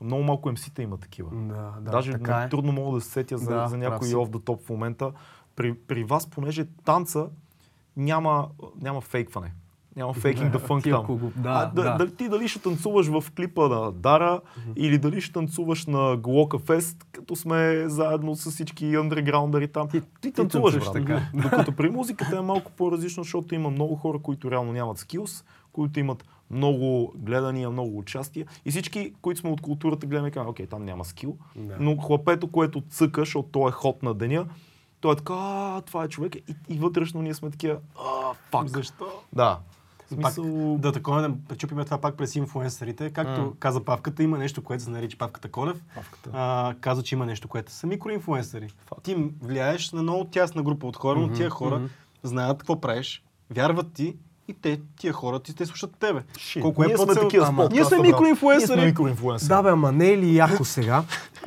Много 0.00 0.22
малко 0.22 0.52
МС-та 0.52 0.82
има 0.82 0.96
такива. 0.96 1.30
Да, 1.36 1.74
да, 1.80 1.90
Даже 1.90 2.12
така 2.12 2.42
е. 2.42 2.48
трудно 2.48 2.72
мога 2.72 2.94
да 2.94 3.00
се 3.00 3.10
сетя 3.10 3.38
за, 3.38 3.50
Да, 3.50 3.68
за 3.68 3.78
някой 3.78 4.08
off 4.08 4.30
the 4.30 4.40
top 4.40 4.62
в 4.66 4.70
момента. 4.70 5.12
При, 5.56 5.74
при 5.74 6.04
вас, 6.04 6.30
понеже 6.30 6.64
танца 6.84 7.28
няма, 7.96 8.48
няма 8.80 9.00
фейкване. 9.00 9.52
Няма 9.96 10.12
фейкинг 10.14 10.50
да 10.50 10.58
фънк 10.58 10.82
Ти 10.82 10.90
там. 10.90 11.06
го- 11.06 11.32
да, 11.36 11.48
а, 11.50 11.66
да, 11.66 11.82
да. 11.82 11.96
Дали, 11.96 12.14
ти 12.14 12.28
дали 12.28 12.48
ще 12.48 12.58
танцуваш 12.58 13.06
в 13.08 13.24
клипа 13.30 13.68
на 13.68 13.92
Дара 13.92 14.40
или 14.76 14.98
дали 14.98 15.20
ще 15.20 15.32
танцуваш 15.32 15.86
на 15.86 16.16
Глока 16.16 16.58
Фест, 16.58 17.06
като 17.12 17.36
сме 17.36 17.84
заедно 17.86 18.36
с 18.36 18.50
всички 18.50 18.94
андерграундъри 18.94 19.68
там. 19.68 19.88
Ти- 19.88 20.00
Ти, 20.00 20.06
ти 20.20 20.32
танцуваш, 20.32 20.74
танцуваш 20.74 20.92
така. 20.94 21.22
Докато 21.34 21.72
при 21.72 21.90
музиката 21.90 22.36
е 22.36 22.42
малко 22.42 22.72
по-различно, 22.72 23.22
защото 23.22 23.54
има 23.54 23.70
много 23.70 23.96
хора, 23.96 24.18
които 24.18 24.50
реално 24.50 24.72
нямат 24.72 24.98
скилс, 24.98 25.44
които 25.72 26.00
имат 26.00 26.24
много 26.50 27.12
гледания, 27.16 27.70
много 27.70 27.98
участия. 27.98 28.46
И 28.64 28.70
всички, 28.70 29.12
които 29.22 29.40
сме 29.40 29.50
от 29.50 29.60
културата, 29.60 30.06
гледаме 30.06 30.32
и 30.36 30.40
окей, 30.40 30.66
там 30.66 30.84
няма 30.84 31.04
скил. 31.04 31.36
Да. 31.56 31.76
Но 31.80 31.96
хлапето, 31.96 32.46
което 32.46 32.80
цъка, 32.80 33.20
защото 33.20 33.48
то 33.50 33.68
е 33.68 33.72
ход 33.72 34.02
на 34.02 34.14
деня, 34.14 34.46
той 35.00 35.12
е 35.12 35.16
така, 35.16 35.34
а, 35.34 35.80
това 35.80 36.04
е 36.04 36.08
човек. 36.08 36.34
И, 36.36 36.42
и 36.68 36.78
вътрешно 36.78 37.22
ние 37.22 37.34
сме 37.34 37.50
такива, 37.50 37.76
а, 37.96 38.34
фак. 38.50 38.68
Защо? 38.68 39.04
Да. 39.32 39.58
В 40.12 40.20
Пак, 40.20 40.32
Смисъл... 40.32 40.78
да 40.78 40.92
такова 40.92 41.22
да 41.22 41.34
пречупиме 41.48 41.84
това 41.84 41.98
пак 41.98 42.16
през 42.16 42.36
инфуенсърите. 42.36 43.10
Както 43.10 43.54
каза 43.60 43.84
Павката, 43.84 44.22
има 44.22 44.38
нещо, 44.38 44.62
което 44.62 44.84
се 44.84 44.90
нарича 44.90 45.18
Павката 45.18 45.48
Колев. 45.48 45.76
Павката. 45.94 46.30
А, 46.32 46.74
каза, 46.80 47.02
че 47.02 47.14
има 47.14 47.26
нещо, 47.26 47.48
което 47.48 47.72
са 47.72 47.86
микроинфуенсъри. 47.86 48.68
Ти 49.02 49.30
влияеш 49.42 49.92
на 49.92 50.02
много 50.02 50.24
тясна 50.24 50.62
група 50.62 50.86
от 50.86 50.96
хора, 50.96 51.20
но 51.20 51.28
тия 51.28 51.50
хора 51.50 51.80
знаят 52.22 52.58
какво 52.58 52.80
правиш, 52.80 53.24
вярват 53.50 53.92
ти 53.92 54.16
и 54.48 54.54
те, 54.54 54.80
тия 54.96 55.12
хора 55.12 55.40
ти 55.40 55.54
те 55.54 55.66
слушат 55.66 55.96
тебе. 56.00 56.22
Колко 56.62 56.84
ние 56.84 56.94
е 56.94 56.96
сме 56.96 57.14
такива 57.14 57.46
Ама, 57.46 57.68
Ние 57.72 57.84
сме 57.84 57.98
микроинфуенсъри. 57.98 58.84
микроинфлуенсъри. 58.84 59.48
Да, 59.48 59.62
бе, 59.62 59.68
ама 59.70 59.92
не 59.92 60.12
е 60.12 60.18
ли 60.18 60.36
яко 60.36 60.64
сега 60.64 61.04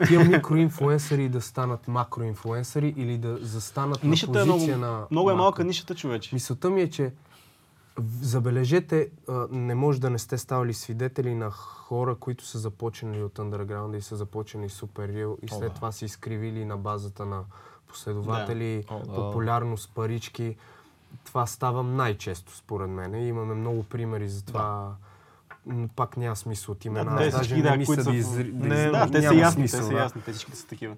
тия 0.07 0.19
микроинфлуенсъри 0.19 1.29
да 1.29 1.41
станат 1.41 1.87
макроинфлуенсъри 1.87 2.93
или 2.97 3.17
да 3.17 3.37
застанат 3.41 4.03
Нишата 4.03 4.31
на 4.31 4.41
е 4.41 4.47
позиция 4.47 4.77
много, 4.77 4.93
на 4.93 5.05
много 5.11 5.31
е 5.31 5.33
малка 5.33 5.63
нишата, 5.63 5.95
човече. 5.95 6.35
Мисълта 6.35 6.69
ми 6.69 6.81
е, 6.81 6.89
че 6.89 7.11
забележете, 8.21 9.09
не 9.51 9.75
може 9.75 10.01
да 10.01 10.09
не 10.09 10.19
сте 10.19 10.37
ставали 10.37 10.73
свидетели 10.73 11.35
на 11.35 11.51
хора, 11.51 12.15
които 12.15 12.45
са 12.45 12.59
започнали 12.59 13.23
от 13.23 13.39
андерграунда 13.39 13.97
и 13.97 14.01
са 14.01 14.15
започнали 14.15 14.69
супер 14.69 15.07
рил 15.09 15.37
и 15.41 15.47
след 15.49 15.59
да. 15.61 15.69
това 15.69 15.91
са 15.91 16.05
изкривили 16.05 16.65
на 16.65 16.77
базата 16.77 17.25
на 17.25 17.43
последователи, 17.87 18.83
да. 18.89 19.05
популярност, 19.05 19.91
парички. 19.95 20.55
Това 21.23 21.45
става 21.45 21.83
най-често, 21.83 22.55
според 22.55 22.89
мен. 22.89 23.15
И 23.15 23.27
имаме 23.27 23.53
много 23.53 23.83
примери 23.83 24.29
за 24.29 24.45
това. 24.45 24.95
М, 25.65 25.87
Пак 25.95 26.17
няма 26.17 26.35
смисъл 26.35 26.71
от 26.71 26.85
имена. 26.85 27.15
Да, 27.15 27.31
даже 27.31 27.55
не 27.55 27.61
да, 27.61 27.77
мисля 27.77 27.85
които 27.85 28.03
са 28.03 28.09
да, 28.09 28.15
в- 28.15 28.19
изри... 28.19 28.51
да, 28.51 28.67
Не, 28.67 28.75
из- 28.75 28.91
Да, 28.91 29.11
те 29.11 29.21
са 29.21 29.27
няма 29.27 29.39
ясни, 29.39 29.59
смисъл, 29.61 29.79
те 29.79 29.85
са 29.85 29.91
да. 29.91 29.99
ясни, 29.99 30.21
те 30.21 30.33
всички 30.33 30.55
са 30.55 30.67
такива. 30.67 30.95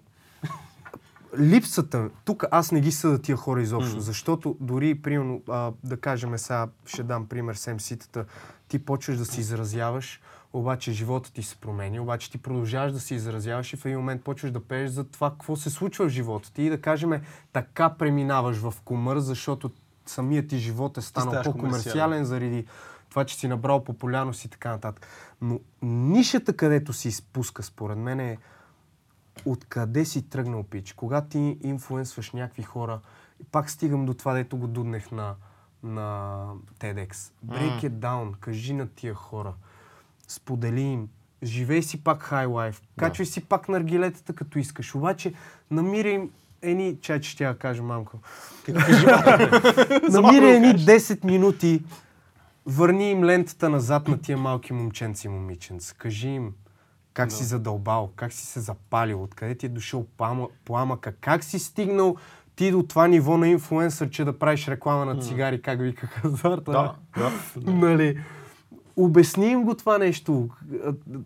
Липсата, 1.40 2.10
тук 2.26 2.46
аз 2.52 2.72
не 2.72 2.82
ги 2.82 2.92
съда 2.92 3.22
тия 3.22 3.38
хора 3.38 3.62
изобщо, 3.62 4.00
защото 4.00 4.58
дори, 4.60 5.02
примерно, 5.02 5.42
а, 5.50 5.72
да 5.84 5.98
кажем 5.98 6.38
сега, 6.38 6.68
ще 6.86 7.04
дам 7.04 7.28
пример 7.28 7.56
с 7.56 7.66
MC-тата, 7.66 8.26
ти 8.68 8.86
почваш 8.86 9.18
да 9.18 9.26
се 9.26 9.40
изразяваш, 9.40 10.22
обаче 10.54 10.92
живота 10.92 11.34
ти 11.34 11.44
се 11.44 11.56
промени, 11.56 12.00
обаче 12.00 12.32
ти 12.32 12.38
продължаваш 12.38 12.92
да 12.92 13.00
се 13.00 13.16
изразяваш 13.16 13.74
и 13.74 13.76
в 13.76 13.86
един 13.86 13.98
момент 13.98 14.24
почваш 14.24 14.52
да 14.52 14.60
пееш 14.60 14.90
за 14.90 15.04
това, 15.04 15.32
какво 15.32 15.56
се 15.56 15.70
случва 15.70 16.06
в 16.06 16.10
живота 16.10 16.54
ти. 16.54 16.62
И 16.62 16.70
да 16.70 16.82
кажем, 16.82 17.22
така 17.54 17.90
преминаваш 17.90 18.58
в 18.58 18.74
комър, 18.86 19.20
защото 19.20 19.72
самият 20.06 20.48
ти 20.48 20.58
живот 20.58 20.98
е 20.98 21.02
станал 21.02 21.44
по-комерциален 21.44 22.26
заради 22.26 22.66
това, 23.10 23.26
че 23.26 23.36
си 23.36 23.48
набрал 23.48 23.84
популярност 23.84 24.46
и 24.46 24.50
така 24.50 24.70
нататък. 24.70 25.08
Но 25.42 25.60
нишата, 25.82 26.54
където 26.54 26.94
се 26.94 27.08
изпуска, 27.08 27.64
според 27.64 27.98
мен 27.98 28.20
е 28.20 28.38
откъде 29.46 30.06
си 30.06 30.30
тръгнал 30.30 30.64
пич. 30.64 30.94
Когато 30.94 31.28
ти 31.28 31.58
инфлуенсваш 31.64 32.32
някакви 32.32 32.64
хора, 32.64 33.00
пак 33.52 33.70
стигам 33.70 34.06
до 34.06 34.14
това, 34.14 34.34
дето 34.34 34.58
го 34.58 34.68
дуднех 34.68 35.12
на, 35.12 35.36
на 35.84 36.46
TEDx. 36.80 37.14
Break 37.46 37.82
it 37.82 37.90
down, 37.90 38.40
кажи 38.40 38.74
на 38.74 38.88
тия 38.88 39.14
хора. 39.14 39.54
Сподели 40.28 40.82
им. 40.82 41.10
Живей 41.44 41.82
си 41.82 42.04
пак 42.04 42.30
high 42.30 42.48
life. 42.48 42.82
Качвай 42.98 43.26
си 43.26 43.46
пак 43.46 43.70
наргилетата, 43.70 44.34
като 44.34 44.60
искаш. 44.60 44.96
Обаче 44.96 45.34
намирай 45.72 46.12
им 46.12 46.32
едни... 46.62 46.98
Чай, 47.02 47.22
че 47.22 47.30
ще 47.30 47.44
я 47.44 47.58
кажа, 47.58 47.84
мамко. 47.84 48.20
Намирай 50.10 50.56
едни 50.56 50.74
10 50.74 51.26
минути, 51.26 51.84
върни 52.66 53.12
им 53.12 53.24
лентата 53.24 53.70
назад 53.70 54.08
на 54.08 54.22
тия 54.22 54.38
малки 54.38 54.74
момченци 54.74 55.28
и 55.28 55.30
момиченца. 55.30 55.96
Кажи 55.98 56.28
им 56.28 56.54
как 57.18 57.32
си 57.32 57.44
задълбал, 57.44 58.10
как 58.16 58.34
си 58.34 58.46
се 58.46 58.60
запалил, 58.60 59.24
откъде 59.24 59.56
ти 59.56 59.66
е 59.66 59.70
дошъл 59.70 60.06
пламъка, 60.66 61.14
как 61.22 61.44
си 61.44 61.60
стигнал 61.60 62.16
ти 62.56 62.72
до 62.72 62.84
това 62.84 63.08
ниво 63.08 63.38
на 63.38 63.48
инфлуенсър, 63.48 64.10
че 64.10 64.26
да 64.26 64.40
правиш 64.40 64.68
реклама 64.68 65.06
на 65.06 65.22
цигари, 65.22 65.62
как 65.62 65.82
викаха 65.82 66.30
Зарта. 66.30 66.72
Да, 66.72 66.96
да. 67.18 67.72
Нали, 67.72 68.20
обясни 68.96 69.48
им 69.48 69.64
го 69.64 69.76
това 69.76 69.98
нещо, 69.98 70.50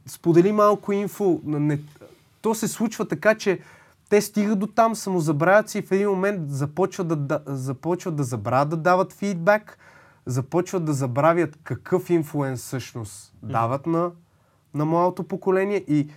сподели 0.05 0.51
малко 0.51 0.91
инфо. 0.91 1.39
Не, 1.43 1.79
то 2.41 2.55
се 2.55 2.67
случва 2.67 3.07
така, 3.07 3.35
че 3.35 3.59
те 4.09 4.21
стигат 4.21 4.59
до 4.59 4.67
там, 4.67 4.95
самозабравят 4.95 5.69
си 5.69 5.77
и 5.77 5.81
в 5.81 5.91
един 5.91 6.09
момент 6.09 6.51
започват 6.51 7.07
да, 7.07 7.15
да, 7.15 7.41
започват 7.45 8.15
да 8.15 8.23
забравят 8.23 8.69
да 8.69 8.77
дават 8.77 9.13
фидбак, 9.13 9.77
започват 10.25 10.85
да 10.85 10.93
забравят 10.93 11.59
какъв 11.63 12.09
инфлуенс 12.09 12.61
всъщност 12.61 13.33
дават 13.43 13.87
на, 13.87 14.11
на 14.74 14.86
младото 14.86 15.24
поколение 15.24 15.84
и, 15.88 16.07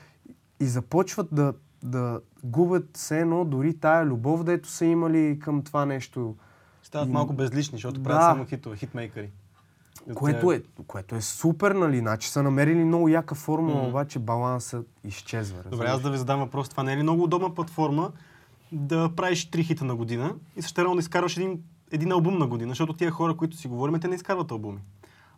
и 0.60 0.66
започват 0.66 1.28
да, 1.32 1.52
да 1.82 2.20
губят 2.44 2.88
все 2.94 3.20
едно 3.20 3.44
дори 3.44 3.74
тая 3.74 4.06
любов, 4.06 4.44
дето 4.44 4.68
са 4.68 4.84
имали 4.84 5.38
към 5.38 5.62
това 5.62 5.86
нещо. 5.86 6.34
Стават 6.82 7.08
И- 7.08 7.12
малко 7.12 7.32
безлични, 7.32 7.76
защото 7.76 8.00
Да. 8.00 8.02
правят 8.04 8.22
само 8.22 8.44
хитове, 8.46 8.76
хитмейкъри. 8.76 9.30
Което 10.14 10.52
е, 10.52 10.62
което 10.86 11.14
е 11.14 11.20
супер, 11.20 11.70
нали? 11.70 11.98
Значи 11.98 12.28
са 12.30 12.42
намерили 12.42 12.84
много 12.84 13.08
яка 13.08 13.34
формула, 13.34 13.88
обаче 13.88 14.18
балансът 14.18 14.88
изчезва. 15.04 15.56
Добре, 15.56 15.70
разбираш? 15.70 15.90
аз 15.90 16.02
да 16.02 16.10
ви 16.10 16.18
задам 16.18 16.40
въпрос. 16.40 16.68
Това 16.68 16.82
не 16.82 16.92
е 16.92 16.96
ли 16.96 17.02
много 17.02 17.22
удобна 17.22 17.54
платформа 17.54 18.12
да 18.72 19.10
правиш 19.16 19.50
три 19.50 19.64
хита 19.64 19.84
на 19.84 19.96
година 19.96 20.34
и 20.56 20.62
същевременно 20.62 20.96
да 20.96 21.00
изкарваш 21.00 21.36
един, 21.36 21.62
един 21.90 22.12
албум 22.12 22.38
на 22.38 22.46
година, 22.46 22.68
защото 22.70 22.92
тия 22.92 23.10
хора, 23.10 23.36
които 23.36 23.56
си 23.56 23.68
говорим, 23.68 24.00
те 24.00 24.08
не 24.08 24.14
изкарват 24.14 24.50
албуми. 24.50 24.78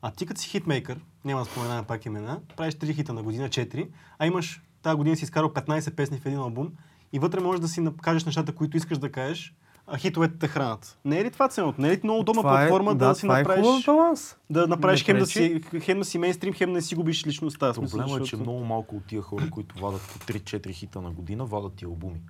А 0.06 0.10
ти 0.10 0.26
като 0.26 0.40
си 0.40 0.48
хитмейкър, 0.48 1.00
няма 1.24 1.40
да 1.40 1.50
споменавам 1.50 1.84
пак 1.84 2.06
имена, 2.06 2.40
правиш 2.56 2.74
три 2.74 2.94
хита 2.94 3.12
на 3.12 3.22
година, 3.22 3.48
четири, 3.48 3.88
а 4.18 4.26
имаш 4.26 4.62
тази 4.82 4.96
година 4.96 5.16
си 5.16 5.24
изкарал 5.24 5.48
15 5.48 5.94
песни 5.94 6.18
в 6.18 6.26
един 6.26 6.38
албум 6.38 6.72
и 7.12 7.18
вътре 7.18 7.40
можеш 7.40 7.60
да 7.60 7.68
си 7.68 7.88
кажеш 8.02 8.24
нещата, 8.24 8.52
които 8.54 8.76
искаш 8.76 8.98
да 8.98 9.12
кажеш, 9.12 9.54
а 9.86 9.98
хитовете 9.98 10.38
те 10.38 10.48
хранат. 10.48 10.98
Не 11.04 11.20
е 11.20 11.24
ли 11.24 11.30
това 11.30 11.48
ценото? 11.48 11.80
Не 11.80 11.88
е 11.88 11.92
ли 11.92 12.00
много 12.04 12.20
удобна 12.20 12.42
Това 12.42 12.64
е- 12.64 12.68
платформа 12.68 12.94
да, 12.94 13.14
си 13.14 13.22
това 13.22 13.38
направиш... 13.38 13.66
е 13.82 13.86
баланс. 13.86 14.36
да 14.50 14.66
направиш 14.66 15.00
Не 15.00 15.04
хем 15.04 15.18
да, 15.18 15.26
си, 15.26 15.62
хем 15.80 15.98
да 15.98 16.04
си 16.04 16.18
мейнстрим, 16.18 16.54
хем 16.54 16.68
да 16.68 16.74
не 16.74 16.82
си 16.82 16.94
губиш 16.94 17.26
личността. 17.26 17.72
Проблема 17.72 18.16
е, 18.16 18.22
че 18.22 18.36
много 18.36 18.64
малко 18.64 18.96
от 18.96 19.06
тия 19.06 19.22
хора, 19.22 19.50
които 19.50 19.80
вадат 19.80 20.02
по 20.02 20.18
3-4 20.18 20.70
хита 20.72 21.00
на 21.00 21.10
година, 21.10 21.44
вадат 21.44 21.82
и 21.82 21.84
албуми. 21.84 22.20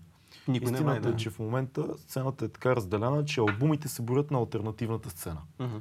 Никой 0.49 0.71
не 0.71 0.77
Истината 0.77 0.83
знае, 0.83 1.11
е, 1.11 1.13
да. 1.13 1.17
че 1.17 1.31
в 1.31 1.39
момента 1.39 1.87
сцената 1.99 2.45
е 2.45 2.49
така 2.49 2.77
разделена, 2.77 3.25
че 3.25 3.41
албумите 3.41 3.89
се 3.89 4.03
борят 4.03 4.31
на 4.31 4.39
альтернативната 4.39 5.11
сцена. 5.11 5.41
Мгм. 5.61 5.77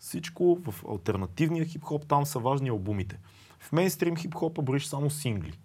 Всичко 0.00 0.58
в 0.66 0.84
альтернативния 0.88 1.64
хип-хоп, 1.64 2.06
там 2.06 2.26
са 2.26 2.38
важни 2.38 2.68
албумите. 2.68 3.18
В 3.58 3.72
мейнстрим 3.72 4.16
хип-хопа 4.16 4.62
броиш 4.62 4.86
само 4.86 5.10
сингли. 5.10 5.58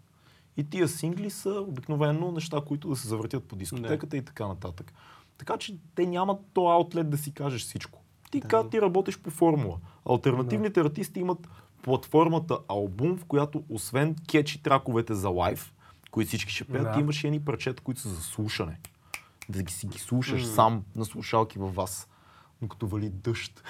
И 0.58 0.70
тия 0.70 0.88
сингли 0.88 1.30
са 1.30 1.50
обикновено 1.50 2.32
неща, 2.32 2.62
които 2.68 2.90
да 2.90 2.96
се 2.96 3.08
завъртят 3.08 3.44
по 3.44 3.56
дискотеката 3.56 4.18
и 4.18 4.26
така 4.26 4.48
нататък. 4.48 4.94
Така 5.38 5.58
че 5.58 5.78
те 5.96 6.06
нямат 6.06 6.40
то 6.54 6.68
аутлет 6.68 7.10
да 7.10 7.18
си 7.18 7.34
кажеш 7.34 7.62
всичко. 7.62 8.02
Ти, 8.32 8.40
да. 8.40 8.70
ти 8.70 8.82
работиш 8.82 9.20
по 9.20 9.30
формула. 9.30 9.78
Альтернативните 10.10 10.80
артисти 10.80 11.20
имат 11.20 11.48
платформата 11.82 12.60
албум, 12.68 13.18
в 13.18 13.26
която 13.26 13.64
освен 13.70 14.16
кетчи 14.28 14.64
траковете 14.64 15.14
за 15.14 15.30
лайв, 15.30 15.74
които 16.12 16.28
всички 16.28 16.54
ще 16.54 16.64
пеят, 16.64 16.84
Да. 16.84 16.94
ти 16.94 17.00
имаш 17.00 17.24
и 17.24 17.28
едни 17.28 17.46
парчета, 17.46 17.84
които 17.84 18.02
са 18.02 18.10
за 18.10 18.22
слушане. 18.22 18.80
да 19.50 19.64
ги 19.64 19.74
си 19.74 19.88
ги 19.88 20.00
слушаш 20.00 20.46
сам 20.46 20.84
на 20.96 21.06
слушалки 21.06 21.60
във 21.60 21.76
вас, 21.76 22.08
докато 22.66 22.88
вали 22.88 23.09
дъжд. 23.09 23.63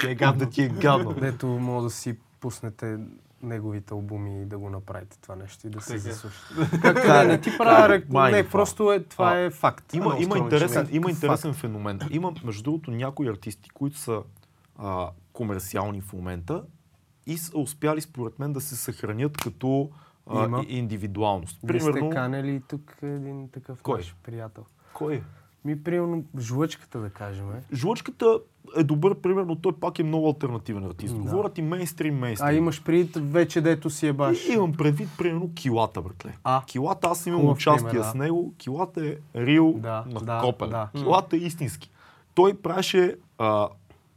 ти 0.00 0.10
е 0.10 0.14
гадно, 0.14 0.50
ти 0.50 0.62
е 0.62 0.68
гадно. 0.68 1.12
Дето 1.12 1.46
мога 1.46 1.82
да 1.82 1.90
си 1.90 2.16
пуснете 2.40 2.98
неговите 3.42 3.94
албуми 3.94 4.42
и 4.42 4.44
да 4.44 4.58
го 4.58 4.70
направите 4.70 5.18
това 5.20 5.36
нещо 5.36 5.66
и 5.66 5.70
да 5.70 5.80
се 5.80 5.98
заслушате. 5.98 6.80
Както 6.82 7.06
да 7.06 7.24
не 7.24 7.40
ти 7.40 7.50
правя 7.58 8.30
Не, 8.30 8.48
просто 8.48 8.92
е, 8.92 9.02
това 9.02 9.32
А, 9.32 9.38
е 9.38 9.50
факт. 9.50 9.94
Има, 9.94 10.16
има, 10.20 10.38
интересен, 10.38 10.88
има 10.90 11.10
интересен 11.10 11.54
феномен. 11.54 12.00
Има, 12.10 12.32
между 12.44 12.62
другото, 12.62 12.90
някои 12.90 13.28
артисти, 13.28 13.70
които 13.70 13.98
са 13.98 14.22
а, 14.78 15.10
комерциални 15.32 16.00
в 16.00 16.12
момента 16.12 16.64
и 17.26 17.38
са 17.38 17.58
успяли, 17.58 18.00
според 18.00 18.38
мен, 18.38 18.52
да 18.52 18.60
се 18.60 18.76
съхранят 18.76 19.36
като 19.36 19.90
а, 20.26 20.64
индивидуалност. 20.68 21.58
Вие 21.64 21.80
сте 21.80 21.90
Примерно, 21.90 22.10
канели 22.10 22.62
тук 22.68 22.96
един 23.02 23.48
такъв 23.48 23.82
Кой? 23.82 24.02
приятел. 24.22 24.64
кой? 24.92 25.22
Ми, 25.64 25.82
примерно, 25.82 26.24
жлъчката, 26.38 27.00
да 27.00 27.10
кажем. 27.10 27.50
е. 27.50 27.74
Жлъчката 27.74 28.38
е 28.76 28.82
добър, 28.82 29.14
примерно, 29.14 29.56
той 29.56 29.72
пак 29.72 29.98
е 29.98 30.02
много 30.02 30.28
альтернативен 30.28 30.84
артист. 30.84 31.14
Да. 31.14 31.20
Говорят 31.20 31.58
и 31.58 31.62
мейнстрим, 31.62 32.18
мейнстрим. 32.18 32.48
А 32.48 32.52
имаш 32.52 32.82
предвид 32.82 33.16
вече 33.16 33.60
дето 33.60 33.90
си 33.90 34.06
е 34.06 34.12
баш. 34.12 34.48
И, 34.48 34.52
имам 34.52 34.72
предвид, 34.72 35.08
примерно, 35.18 35.50
килата, 35.54 36.02
братле. 36.02 36.36
А. 36.44 36.62
Килата, 36.66 37.08
аз 37.08 37.26
имам 37.26 37.40
Хубав 37.40 37.56
участие 37.56 37.88
пример, 37.88 38.04
да. 38.04 38.10
с 38.10 38.14
него. 38.14 38.54
Килата 38.58 39.06
е 39.06 39.14
рил 39.36 39.74
Да, 39.78 40.04
на 40.06 40.20
да, 40.20 40.40
копен. 40.40 40.70
да. 40.70 40.88
Килата 40.96 41.36
е 41.36 41.40
истински. 41.40 41.90
Той 42.34 42.54
правеше 42.54 43.16
а, 43.38 43.68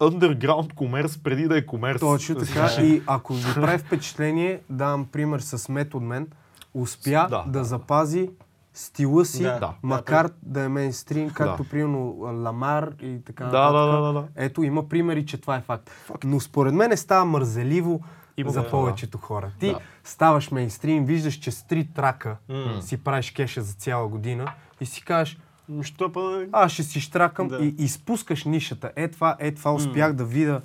underground 0.02 0.74
комерс 0.74 1.18
преди 1.18 1.48
да 1.48 1.58
е 1.58 1.66
комерс. 1.66 2.00
Точно 2.00 2.36
Да 2.36 2.46
така. 2.46 2.82
И 2.82 3.02
ако 3.08 3.34
ви 3.34 3.54
прави 3.54 3.78
впечатление, 3.78 4.60
давам 4.70 5.06
пример 5.06 5.40
с 5.40 5.70
Мет 5.70 5.94
от 5.94 6.04
мен, 6.04 6.28
успя 6.74 7.28
Да. 7.30 7.44
да, 7.48 7.64
запази 7.64 8.30
стила 8.74 9.26
си, 9.26 9.44
Да. 9.44 9.60
Да. 9.60 9.74
макар 9.84 10.30
да 10.42 10.62
е 10.62 10.68
мейнстрим, 10.68 11.30
както 11.30 11.64
Да. 11.64 11.70
примерно 11.70 12.16
Ламар 12.44 12.94
и 13.02 13.20
така 13.26 13.44
Да, 13.44 13.50
нататък. 13.52 13.74
да, 13.74 13.98
да, 13.98 14.02
да, 14.04 14.14
да. 14.14 14.28
Ето, 14.36 14.64
има 14.64 14.90
примери, 14.90 15.26
че 15.26 15.42
това 15.42 15.56
е 15.56 15.62
факт. 15.62 15.92
Но 16.24 16.40
според 16.40 16.74
мен 16.74 16.98
става 16.98 17.26
мързеливо 17.26 18.02
Има 18.38 18.52
за 18.52 18.62
да. 18.62 18.70
повечето 18.70 19.18
хора. 19.18 19.52
Ти 19.60 19.68
Да. 19.68 19.80
ставаш 20.04 20.52
мейнстрим, 20.52 21.06
виждаш, 21.06 21.34
че 21.34 21.52
с 21.52 21.64
три 21.64 21.88
трака 21.88 22.38
М. 22.50 22.82
си 22.82 22.98
правиш 22.98 23.32
кеша 23.32 23.62
за 23.62 23.74
цяла 23.74 24.08
година 24.08 24.52
и 24.82 24.86
си 24.86 25.04
кажеш, 25.04 25.38
Що 25.82 26.12
па... 26.12 26.46
аз 26.52 26.72
ще 26.72 26.84
си 26.84 27.00
штракам 27.00 27.48
Да. 27.48 27.58
и 27.58 27.76
изпускаш 27.78 28.46
нишата. 28.46 28.92
Е 28.96 29.08
това, 29.08 29.36
е 29.40 29.52
това 29.52 29.74
успях 29.74 30.14
да 30.14 30.26
видя 30.26 30.62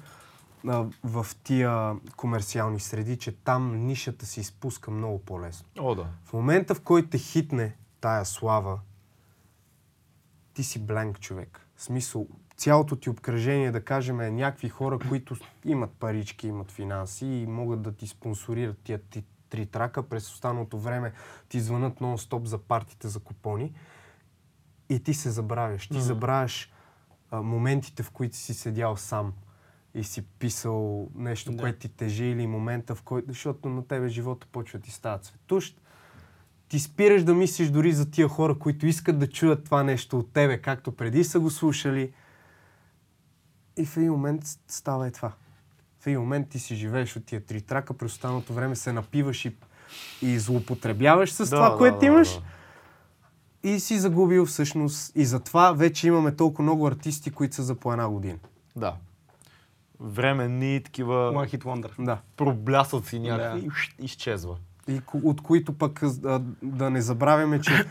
в 1.04 1.26
тия 1.44 1.92
комерциални 2.16 2.80
среди, 2.80 3.16
че 3.16 3.32
там 3.34 3.76
нишата 3.76 4.26
се 4.26 4.40
изпуска 4.40 4.90
много 4.90 5.18
по-лесно. 5.18 5.66
О, 5.78 5.94
да. 5.94 6.06
В 6.24 6.32
момента, 6.32 6.74
в 6.74 6.80
който 6.80 7.08
те 7.08 7.18
хитне 7.18 7.74
тая 8.00 8.24
слава, 8.24 8.80
ти 10.54 10.64
си 10.64 10.86
бленк 10.86 11.20
човек. 11.20 11.66
В 11.76 11.82
смисъл, 11.82 12.28
цялото 12.56 12.96
ти 12.96 13.10
обкръжение, 13.10 13.70
да 13.70 13.84
кажем, 13.84 14.20
е 14.20 14.30
някакви 14.30 14.68
хора, 14.68 14.98
които 15.08 15.36
имат 15.64 15.90
парички, 15.90 16.48
имат 16.48 16.70
финанси 16.70 17.26
и 17.26 17.46
могат 17.46 17.82
да 17.82 17.92
ти 17.92 18.06
спонсорират 18.06 18.78
тия 18.78 19.02
ти, 19.02 19.24
три 19.50 19.66
трака. 19.66 20.08
През 20.08 20.32
останалото 20.32 20.78
време 20.78 21.12
ти 21.48 21.60
звънат 21.60 21.98
нон-стоп 22.00 22.44
за 22.44 22.58
партите 22.58 23.08
за 23.08 23.20
купони 23.20 23.74
и 24.88 25.02
ти 25.02 25.14
се 25.14 25.30
забравяш. 25.30 25.88
Ти 25.88 26.00
забравяш 26.00 26.72
а, 27.30 27.42
моментите, 27.42 28.02
в 28.02 28.10
които 28.10 28.36
си 28.36 28.54
седял 28.54 28.96
сам 28.96 29.32
и 29.94 30.04
си 30.04 30.26
писал 30.26 31.08
нещо, 31.14 31.52
Да. 31.52 31.56
което 31.58 31.78
ти 31.78 31.88
тежи 31.88 32.24
или 32.24 32.46
момента, 32.46 32.94
в 32.94 33.02
който, 33.02 33.28
защото 33.28 33.68
на 33.68 33.86
тебе 33.86 34.08
живота 34.08 34.46
почва 34.52 34.78
да 34.78 34.84
ти 34.84 34.90
става 34.90 35.18
цветущ. 35.18 35.80
Ти 36.68 36.78
спираш 36.78 37.24
да 37.24 37.34
мислиш 37.34 37.68
дори 37.68 37.92
за 37.92 38.10
тия 38.10 38.28
хора, 38.28 38.58
които 38.58 38.86
искат 38.86 39.18
да 39.18 39.28
чуят 39.30 39.64
това 39.64 39.82
нещо 39.82 40.18
от 40.18 40.32
тебе, 40.32 40.58
както 40.58 40.92
преди 40.92 41.24
са 41.24 41.40
го 41.40 41.50
слушали. 41.50 42.12
И 43.76 43.86
в 43.86 43.96
един 43.96 44.10
момент 44.12 44.42
става 44.68 45.06
е 45.06 45.10
това. 45.10 45.32
В 46.00 46.06
един 46.06 46.20
момент 46.20 46.48
ти 46.48 46.58
си 46.58 46.74
живееш 46.76 47.16
от 47.16 47.24
тия 47.24 47.40
три 47.46 47.60
трака, 47.62 47.94
през 47.94 48.12
останалото 48.12 48.52
време 48.52 48.76
се 48.76 48.92
напиваш 48.92 49.44
и, 49.44 49.56
и 50.22 50.38
злоупотребяваш 50.38 51.32
с 51.32 51.38
Да, 51.50 51.56
това, 51.56 51.70
да, 51.70 51.76
което 51.76 51.98
да, 51.98 52.06
имаш. 52.06 52.34
да. 52.34 52.42
И 53.70 53.80
си 53.80 53.98
загубил 53.98 54.46
всъщност. 54.46 55.12
И 55.14 55.24
затова 55.24 55.72
вече 55.72 56.08
имаме 56.08 56.36
толкова 56.36 56.62
много 56.62 56.86
артисти, 56.86 57.30
които 57.30 57.54
са 57.54 57.62
за 57.62 57.74
по 57.74 57.92
една 57.92 58.08
година. 58.08 58.38
Да. 58.76 58.94
Временни 60.00 60.80
такива 60.84 61.14
One 61.14 61.56
Hit 61.56 61.64
Wonder. 61.64 62.04
Да. 62.04 62.18
проблясат 62.36 63.06
си 63.06 63.18
някакви 63.18 63.60
Да. 63.60 63.66
и 64.00 64.04
изчезва. 64.04 64.56
И 64.88 65.00
от 65.22 65.40
които 65.40 65.72
пък 65.72 66.02
а, 66.02 66.42
да 66.62 66.90
не 66.90 67.00
забравяме, 67.00 67.60
че 67.60 67.84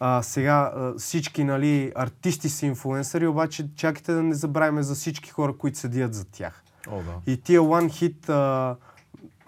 а, 0.00 0.22
сега 0.22 0.72
а, 0.74 0.94
всички 0.98 1.44
нали, 1.44 1.92
артисти 1.94 2.48
са 2.48 2.66
инфлуенсъри, 2.66 3.26
обаче 3.26 3.68
чакайте 3.76 4.12
да 4.12 4.22
не 4.22 4.34
забравяме 4.34 4.82
за 4.82 4.94
всички 4.94 5.30
хора, 5.30 5.56
които 5.56 5.78
седят 5.78 6.14
за 6.14 6.24
тях. 6.24 6.62
О, 6.88 7.02
да. 7.02 7.32
И 7.32 7.36
тия 7.36 7.60
one 7.60 7.88
hit 7.88 8.28
а, 8.28 8.76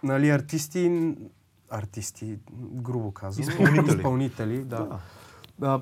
нали, 0.02 0.30
артисти, 0.30 1.14
артисти, 1.70 2.38
грубо 2.72 3.12
казвам, 3.12 3.48
Изпълнители. 3.48 3.96
изпълнители 3.96 4.58
да. 4.58 4.76
Да. 4.76 4.98
да. 5.58 5.80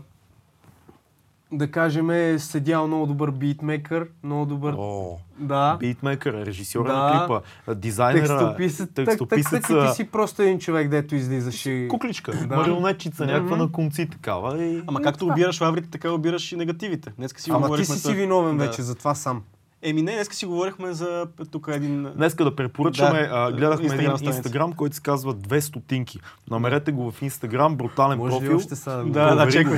Да 1.54 1.70
кажем, 1.70 2.10
е 2.10 2.38
седял 2.38 2.86
много 2.86 3.06
добър 3.06 3.30
битмейкър, 3.30 4.06
много 4.24 4.46
добър... 4.46 4.74
О, 4.78 5.18
Да. 5.38 5.76
битмейкър, 5.80 6.46
режисьора 6.46 6.88
Да. 6.88 6.96
на 6.96 7.20
клипа, 7.26 7.40
дизайнера, 7.74 8.28
Текстописец, 8.28 8.78
так, 8.78 9.06
так, 9.06 9.18
так, 9.18 9.28
текстописеца, 9.28 9.86
ти 9.90 9.94
си 9.96 10.04
просто 10.04 10.42
един 10.42 10.58
човек, 10.58 10.88
дето 10.88 11.14
излизаш 11.14 11.66
и... 11.66 11.86
кукличка, 11.90 12.32
Да. 12.46 12.56
марионетчица, 12.56 13.26
някаква 13.26 13.56
Мгм. 13.56 13.64
на 13.64 13.72
конци 13.72 14.08
такава. 14.10 14.64
И... 14.64 14.82
Ама 14.86 15.02
както 15.02 15.26
обираш 15.26 15.60
лаврите, 15.60 15.90
така 15.90 16.10
обираш 16.10 16.52
и 16.52 16.56
негативите. 16.56 17.12
Днеска 17.18 17.40
си 17.40 17.50
Ама 17.50 17.76
ти 17.76 17.84
си 17.84 17.98
си 17.98 18.14
виновен 18.14 18.56
Да. 18.56 18.64
вече 18.66 18.82
за 18.82 18.94
това 18.94 19.14
сам. 19.14 19.42
Еми 19.86 20.02
не, 20.02 20.12
днеска 20.12 20.34
си 20.34 20.46
говорихме 20.46 20.92
за 20.92 21.26
тук 21.50 21.68
един... 21.72 22.02
Днеска 22.16 22.44
да 22.44 22.56
препоръчаме, 22.56 23.20
Да, 23.20 23.28
а, 23.32 23.52
гледахме 23.52 23.84
Инстаграм 23.84 24.06
един 24.06 24.18
страница. 24.18 24.38
инстаграм, 24.38 24.72
който 24.72 24.96
се 24.96 25.02
казва 25.02 25.34
2 25.34 25.60
стотинки. 25.60 26.20
Намерете 26.50 26.92
го 26.92 27.10
в 27.10 27.22
инстаграм, 27.22 27.76
брутален 27.76 28.18
Може 28.18 28.30
профил. 28.30 28.56
още 28.56 28.76
сега 28.76 28.96
да. 28.96 29.34
Да, 29.34 29.50
чекай. 29.52 29.76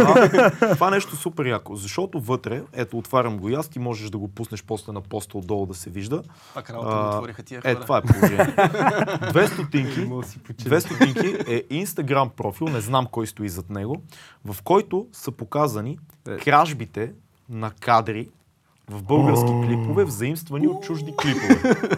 Това 0.73 0.91
нещо 0.91 1.11
е 1.15 1.17
супер 1.17 1.47
яко, 1.47 1.77
защото 1.77 2.21
вътре, 2.21 2.63
ето 2.73 2.99
отварям 2.99 3.39
го 3.39 3.49
и 3.49 3.55
аз, 3.55 3.69
ти 3.69 3.79
можеш 3.79 4.11
да 4.11 4.19
го 4.19 4.29
пуснеш 4.29 4.65
после 4.65 4.93
на 4.93 5.01
поста 5.01 5.39
отдолу 5.39 5.67
да 5.67 5.75
се 5.75 5.91
вижда. 5.91 6.23
Пак 6.55 6.71
работа 6.71 6.91
А, 6.93 7.09
отвориха 7.09 7.43
тия 7.43 7.61
хора. 7.61 7.71
Е, 7.71 7.75
това 7.75 7.99
е 7.99 8.03
положение. 8.03 8.47
Две 9.31 9.47
стотинки, 9.47 10.11
две 10.55 10.81
стотинки 10.81 11.37
е 11.49 11.63
инстаграм 11.71 12.31
профил, 12.31 12.69
не 12.69 12.81
знам 12.81 13.07
кой 13.07 13.27
стои 13.27 13.49
зад 13.49 13.71
него, 13.71 14.03
в 14.45 14.63
който 14.63 15.07
са 15.13 15.31
показани 15.31 15.99
Е. 16.29 16.37
кражбите 16.37 17.13
на 17.49 17.71
кадри 17.71 18.29
в 18.91 19.03
български 19.03 19.53
клипове, 19.67 20.05
взаимствани 20.05 20.69
от 20.69 20.85
чужди 20.85 21.15
клипове. 21.23 21.73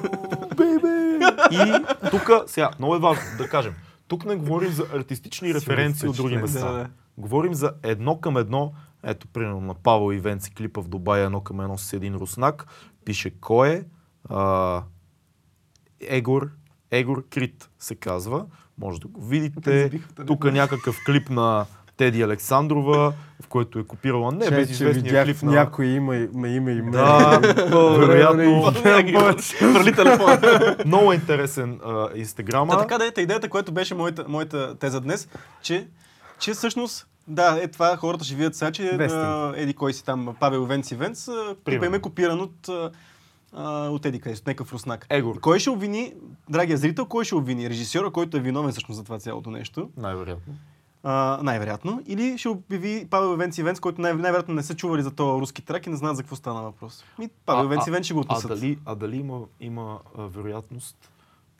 И 1.50 1.72
тук, 2.10 2.30
сега, 2.46 2.70
много 2.78 2.94
е 2.94 2.98
важно 2.98 3.22
да 3.38 3.48
кажем, 3.48 3.74
тук 4.08 4.24
не 4.24 4.36
говорим 4.36 4.70
за 4.70 4.86
артистични 4.94 5.54
референции 5.54 6.08
от 6.08 6.16
други 6.16 6.36
места. 6.36 6.72
Да, 6.72 6.78
да. 6.78 6.90
Говорим 7.18 7.54
за 7.54 7.72
едно 7.82 8.20
към 8.20 8.36
едно, 8.36 8.72
ето, 9.02 9.28
примерно 9.28 9.60
на 9.60 9.74
Павел 9.74 10.12
и 10.12 10.20
Венци 10.20 10.54
клипа 10.54 10.80
в 10.80 10.88
Дубай, 10.88 11.24
едно 11.24 11.40
към 11.40 11.60
едно 11.60 11.78
с 11.78 11.92
един 11.92 12.14
руснак, 12.14 12.66
пише 13.04 13.40
кой 13.40 13.68
е, 13.68 13.84
а, 14.28 14.82
Егор, 16.00 16.50
Егор 16.90 17.28
Крит 17.28 17.70
се 17.78 17.94
казва, 17.94 18.46
може 18.78 19.00
да 19.00 19.08
го 19.08 19.20
видите. 19.20 20.00
Тук 20.26 20.44
някакъв 20.44 20.96
клип 21.06 21.30
на 21.30 21.66
Теди 21.98 22.22
Александрова, 22.22 23.12
в 23.42 23.48
който 23.48 23.78
е 23.78 23.84
копирала 23.84 24.32
не 24.32 24.50
безизвестния 24.50 24.92
видях 24.92 25.24
клип 25.24 25.42
на... 25.42 25.52
някой 25.52 25.86
има, 25.86 26.16
има 26.16 26.48
име 26.48 26.70
и 26.70 26.82
Да, 26.82 27.40
вероятно. 27.72 28.72
Хвърли 29.58 29.92
телефона. 29.96 30.76
Много 30.86 31.12
интересен 31.12 31.80
инстаграма. 32.14 32.72
Та, 32.72 32.78
така 32.78 32.98
да 32.98 33.04
е, 33.04 33.22
идеята, 33.22 33.48
която 33.48 33.72
беше 33.72 33.94
моята, 33.94 34.24
моята 34.28 34.78
теза 34.78 35.00
днес, 35.00 35.28
че, 35.62 35.88
че 36.38 36.52
всъщност 36.52 37.06
да, 37.28 37.58
е 37.62 37.68
това, 37.68 37.96
хората 37.96 38.24
ще 38.24 38.34
видят 38.34 38.54
сега, 38.54 38.70
че 38.70 38.88
а, 38.88 39.52
Еди 39.56 39.74
кой 39.74 39.92
си 39.92 40.04
там, 40.04 40.36
Павел 40.40 40.64
Венц 40.64 40.90
и 40.90 40.94
Венц, 40.94 41.28
им 41.82 41.94
е 41.94 41.98
копиран 41.98 42.40
от, 42.40 42.68
а, 43.54 43.88
от 43.88 44.06
Еди 44.06 44.20
къде, 44.20 44.36
от 44.36 44.46
някакъв 44.46 44.72
руснак. 44.72 45.06
Егор. 45.10 45.40
Кой 45.40 45.58
ще 45.58 45.70
обвини, 45.70 46.14
драгия 46.50 46.76
зрител, 46.76 47.06
кой 47.06 47.24
ще 47.24 47.34
обвини? 47.34 47.70
Режисьора, 47.70 48.10
който 48.10 48.36
е 48.36 48.40
виновен 48.40 48.70
всъщност 48.70 48.98
за 48.98 49.04
това 49.04 49.18
цялото 49.18 49.50
нещо, 49.50 49.90
Най-вероятно. 49.96 50.54
А, 51.02 51.38
най-вероятно, 51.42 52.02
или 52.06 52.38
ще 52.38 52.48
обяви 52.48 53.06
Павел 53.10 53.36
Венц 53.36 53.58
и 53.58 53.62
Венц, 53.62 53.80
който 53.80 54.00
най- 54.00 54.14
най-вероятно 54.14 54.54
не 54.54 54.62
са 54.62 54.74
чували 54.76 55.02
за 55.02 55.10
този 55.10 55.40
руски 55.40 55.62
трак 55.62 55.86
и 55.86 55.90
не 55.90 55.96
знаят 55.96 56.16
за 56.16 56.22
какво 56.22 56.36
стана 56.36 56.62
въпрос. 56.62 57.04
Ми, 57.18 57.28
Павел 57.46 57.68
Венц 57.68 57.86
и 57.86 57.90
Венц 57.90 58.04
ще 58.04 58.14
го 58.14 58.20
а, 58.20 58.22
отнесат. 58.22 58.48
дали, 58.48 58.78
а 58.84 58.94
дали 58.94 59.16
има, 59.16 59.40
има 59.60 59.98
а, 60.18 60.22
вероятност 60.22 61.10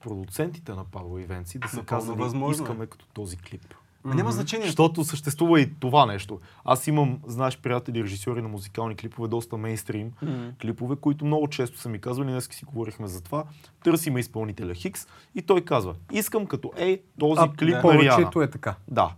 продуцентите 0.02 0.72
на 0.72 0.84
Павел 0.84 1.20
и 1.20 1.24
Венци 1.24 1.58
да 1.58 1.68
са 1.68 1.82
казали, 1.82 2.18
възможно 2.18 2.62
е. 2.62 2.64
искаме 2.64 2.86
като 2.86 3.06
този 3.06 3.36
клип. 3.36 3.74
Ма 4.04 4.14
Няма 4.14 4.32
значение. 4.32 4.66
Защото 4.66 5.04
съществува 5.04 5.60
и 5.60 5.74
това 5.74 6.06
нещо. 6.06 6.40
Аз 6.64 6.86
имам, 6.86 7.18
знаеш, 7.26 7.58
приятели, 7.58 8.02
режисьори 8.04 8.42
на 8.42 8.48
музикални 8.48 8.96
клипове, 8.96 9.28
доста 9.28 9.56
мейнстрим 9.56 10.12
М. 10.22 10.52
клипове, 10.62 10.96
които 10.96 11.24
много 11.24 11.48
често 11.48 11.78
са 11.78 11.88
ми 11.88 11.98
казвали, 11.98 12.30
днес 12.30 12.48
си 12.52 12.64
говорихме 12.64 13.08
за 13.08 13.20
това, 13.22 13.44
търсиме 13.84 14.20
изпълнителя 14.20 14.74
Хикс 14.74 15.06
и 15.34 15.42
той 15.42 15.60
казва, 15.60 15.94
искам 16.12 16.46
като 16.46 16.72
ей 16.76 17.02
този 17.18 17.40
А, 17.40 17.48
клип 17.48 17.60
Риана. 17.60 17.82
Повечето 17.82 18.42
е 18.42 18.50
така. 18.50 18.74
Да. 18.88 19.12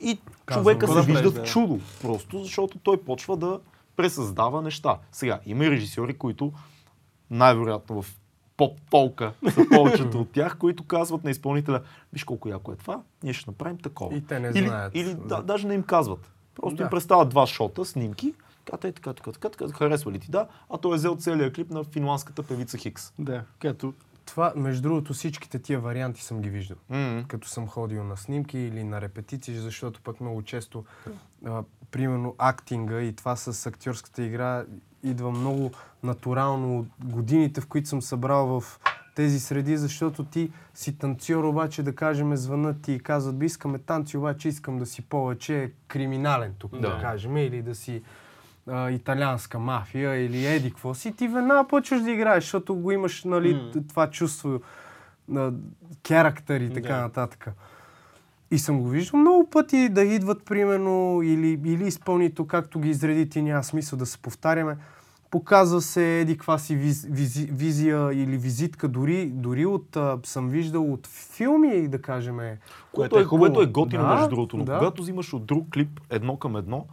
И 0.00 0.18
Казвам, 0.46 0.64
човека 0.64 0.88
се 0.88 0.94
да 0.94 1.02
вижда 1.02 1.30
в 1.30 1.34
да. 1.34 1.42
чудо, 1.42 1.80
просто 2.02 2.38
защото 2.38 2.78
той 2.78 2.96
почва 3.02 3.36
да 3.36 3.60
пресъздава 3.96 4.62
неща. 4.62 4.98
Сега, 5.12 5.40
има 5.46 5.64
и 5.64 5.70
режисьори, 5.70 6.18
които 6.18 6.52
най-вероятно 7.30 8.02
в 8.02 8.16
поп-полка 8.56 9.32
са 9.54 9.66
повечето 9.74 10.20
от 10.20 10.30
тях, 10.30 10.58
които 10.58 10.84
казват 10.84 11.24
на 11.24 11.30
изпълнителя, 11.30 11.80
виж 12.12 12.24
колко 12.24 12.48
яко 12.48 12.72
е 12.72 12.76
това, 12.76 13.00
ние 13.22 13.32
ще 13.32 13.50
направим 13.50 13.78
такова. 13.78 14.16
И 14.16 14.20
те 14.20 14.40
не 14.40 14.48
или, 14.48 14.66
знаят. 14.66 14.94
Или 14.94 15.14
да, 15.14 15.42
даже 15.42 15.66
не 15.66 15.74
им 15.74 15.82
казват. 15.82 16.30
Просто 16.54 16.76
Да. 16.76 16.82
им 16.82 16.90
представят 16.90 17.28
два 17.28 17.46
шота, 17.46 17.84
снимки, 17.84 18.34
казват, 18.64 18.84
е, 18.84 18.92
така, 18.92 19.12
така, 19.12 19.32
така, 19.32 19.48
така, 19.48 19.72
харесва 19.72 20.12
ли 20.12 20.18
ти, 20.18 20.30
да, 20.30 20.46
а 20.70 20.78
той 20.78 20.92
е 20.92 20.96
взел 20.96 21.16
целият 21.16 21.54
клип 21.54 21.70
на 21.70 21.84
финландската 21.84 22.42
певица 22.42 22.78
Хикс. 22.78 23.12
Да, 23.18 23.42
като 23.58 23.94
Това, 24.30 24.52
между 24.56 24.82
другото, 24.82 25.12
всичките 25.14 25.58
тия 25.58 25.80
варианти 25.80 26.22
съм 26.22 26.40
ги 26.40 26.50
виждал. 26.50 26.76
М. 26.88 27.24
Като 27.28 27.48
съм 27.48 27.68
ходил 27.68 28.04
на 28.04 28.16
снимки 28.16 28.58
или 28.58 28.84
на 28.84 29.00
репетиции, 29.00 29.54
защото 29.54 30.00
пък 30.00 30.20
много 30.20 30.42
често, 30.42 30.84
а, 31.46 31.62
примерно, 31.90 32.34
актинга 32.38 33.00
и 33.00 33.12
това 33.16 33.36
с 33.36 33.66
актьорската 33.66 34.22
игра 34.22 34.64
идва 35.02 35.30
много 35.30 35.70
натурално 36.02 36.78
от 36.78 36.86
годините, 37.04 37.60
в 37.60 37.66
които 37.66 37.88
съм 37.88 38.02
събрал 38.02 38.60
в 38.60 38.80
тези 39.14 39.40
среди, 39.40 39.76
защото 39.76 40.24
ти 40.24 40.50
си 40.74 40.98
танцор, 40.98 41.44
обаче 41.44 41.82
да 41.82 41.94
кажем, 41.94 42.36
звънат 42.36 42.82
ти 42.82 42.92
и 42.92 43.00
казват, 43.00 43.38
би 43.38 43.46
искаме 43.46 43.78
танци, 43.78 44.16
обаче 44.16 44.48
искам 44.48 44.78
да 44.78 44.86
си 44.86 45.02
повече 45.02 45.72
криминален 45.88 46.54
тук, 46.58 46.72
Да. 46.72 46.78
да 46.80 47.00
кажем, 47.00 47.36
или 47.36 47.62
да 47.62 47.74
си 47.74 48.02
а, 48.66 48.90
италианска 48.90 49.58
мафия 49.58 50.14
или 50.16 50.46
еди 50.46 50.70
какво 50.70 50.94
си, 50.94 51.12
ти 51.12 51.28
веднага 51.28 51.68
почваш 51.68 52.00
да 52.00 52.10
играеш, 52.10 52.44
защото 52.44 52.74
го 52.74 52.90
имаш, 52.92 53.24
нали, 53.24 53.54
М. 53.54 53.82
това 53.88 54.10
чувство 54.10 54.60
на 55.28 55.52
характер 56.08 56.60
и 56.60 56.72
така 56.72 56.94
Да. 56.94 57.00
нататък. 57.00 57.48
И 58.50 58.58
съм 58.58 58.80
го 58.80 58.88
виждал 58.88 59.20
много 59.20 59.50
пъти 59.50 59.88
да 59.88 60.02
идват, 60.02 60.44
примерно, 60.44 61.20
или, 61.22 61.60
или 61.64 61.86
изпълнито, 61.86 62.46
както 62.46 62.80
ги 62.80 62.88
изреди 62.90 63.28
ти, 63.28 63.42
няма 63.42 63.64
смисъл 63.64 63.98
да 63.98 64.06
се 64.06 64.18
повтаряме. 64.18 64.76
Показва 65.30 65.80
се 65.80 66.20
еди 66.20 66.36
каква 66.36 66.58
си 66.58 66.76
виз, 66.76 67.06
визи, 67.10 67.48
визия 67.52 68.12
или 68.12 68.36
визитка, 68.38 68.88
дори, 68.88 69.26
дори 69.26 69.66
от, 69.66 69.96
а, 69.96 70.18
съм 70.24 70.48
виждал 70.48 70.92
от 70.92 71.06
филми, 71.06 71.88
да 71.88 72.02
кажем. 72.02 72.38
Което 72.92 73.18
е, 73.18 73.24
хубаво. 73.24 73.52
което 73.52 73.68
е 73.68 73.72
готино, 73.72 74.02
Да, 74.02 74.14
между 74.14 74.28
другото. 74.28 74.56
Но 74.56 74.64
да. 74.64 74.78
когато 74.78 75.02
взимаш 75.02 75.32
от 75.32 75.46
друг 75.46 75.66
клип 75.72 76.00
едно 76.10 76.36
към 76.36 76.56
едно, 76.56 76.86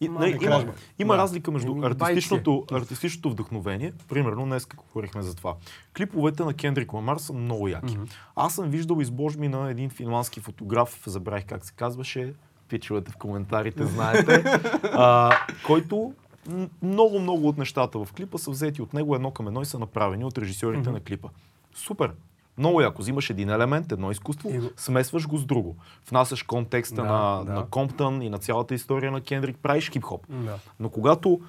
и, 0.00 0.08
Ма, 0.08 0.20
не, 0.20 0.26
не 0.26 0.38
има, 0.44 0.64
има 0.98 1.16
разлика 1.18 1.50
между 1.50 1.74
артистичното, 1.82 2.64
артистичното 2.72 3.30
вдъхновение. 3.30 3.92
Примерно, 4.08 4.44
днес 4.44 4.66
говорихме 4.66 5.22
за 5.22 5.34
това. 5.34 5.54
Клиповете 5.96 6.44
на 6.44 6.54
Кендрик 6.54 6.92
Ламар 6.92 7.16
са 7.16 7.32
много 7.32 7.68
яки. 7.68 7.98
Аз 8.36 8.54
съм 8.54 8.70
виждал 8.70 9.00
изложби 9.00 9.48
на 9.48 9.70
един 9.70 9.90
финландски 9.90 10.40
фотограф, 10.40 11.02
забравих 11.06 11.46
как 11.46 11.64
се 11.64 11.72
казваше, 11.72 12.34
пичовете 12.68 13.12
в 13.12 13.16
коментарите, 13.16 13.86
знаете, 13.86 14.44
а, 14.82 15.36
който 15.66 16.14
м- 16.48 16.68
много, 16.82 17.20
много 17.20 17.48
от 17.48 17.58
нещата 17.58 18.04
в 18.04 18.12
клипа 18.12 18.38
са 18.38 18.50
взети 18.50 18.82
от 18.82 18.94
него 18.94 19.14
едно 19.14 19.30
към 19.30 19.46
едно 19.46 19.62
и 19.62 19.66
са 19.66 19.78
направени 19.78 20.24
от 20.24 20.38
режисьорите 20.38 20.90
на 20.90 21.00
клипа. 21.00 21.28
Супер! 21.74 22.12
Много 22.58 22.80
яко. 22.80 23.02
Взимаш 23.02 23.30
един 23.30 23.50
елемент, 23.50 23.92
едно 23.92 24.10
изкуство, 24.10 24.50
И 24.50 24.60
смесваш 24.76 25.28
го 25.28 25.38
с 25.38 25.44
друго. 25.44 25.76
Внасяш 26.10 26.42
контекста 26.42 27.02
Да, 27.02 27.02
на, 27.02 27.44
да. 27.44 27.52
на 27.52 27.66
Комптън 27.66 28.22
и 28.22 28.30
на 28.30 28.38
цялата 28.38 28.74
история 28.74 29.12
на 29.12 29.20
Кендрик, 29.20 29.56
правиш 29.62 29.90
хип-хоп. 29.90 30.26
Да. 30.28 30.58
Но 30.80 30.88
когато 30.88 31.40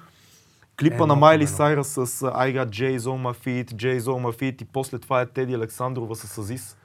клипа 0.80 0.94
Едно 0.94 1.06
на 1.06 1.16
Майли 1.16 1.42
едно. 1.42 1.56
Сайрас 1.56 1.88
с 1.88 2.06
I 2.20 2.56
got 2.56 2.66
J's 2.68 2.98
on 2.98 3.22
my 3.22 3.46
feet, 3.46 3.72
J's 3.72 4.00
on 4.00 4.26
my 4.26 4.40
feet 4.40 4.62
и 4.62 4.64
после 4.64 4.98
това 4.98 5.20
е 5.20 5.26
Теди 5.26 5.54
Александрова 5.54 6.16
с 6.16 6.38
Азис 6.38 6.76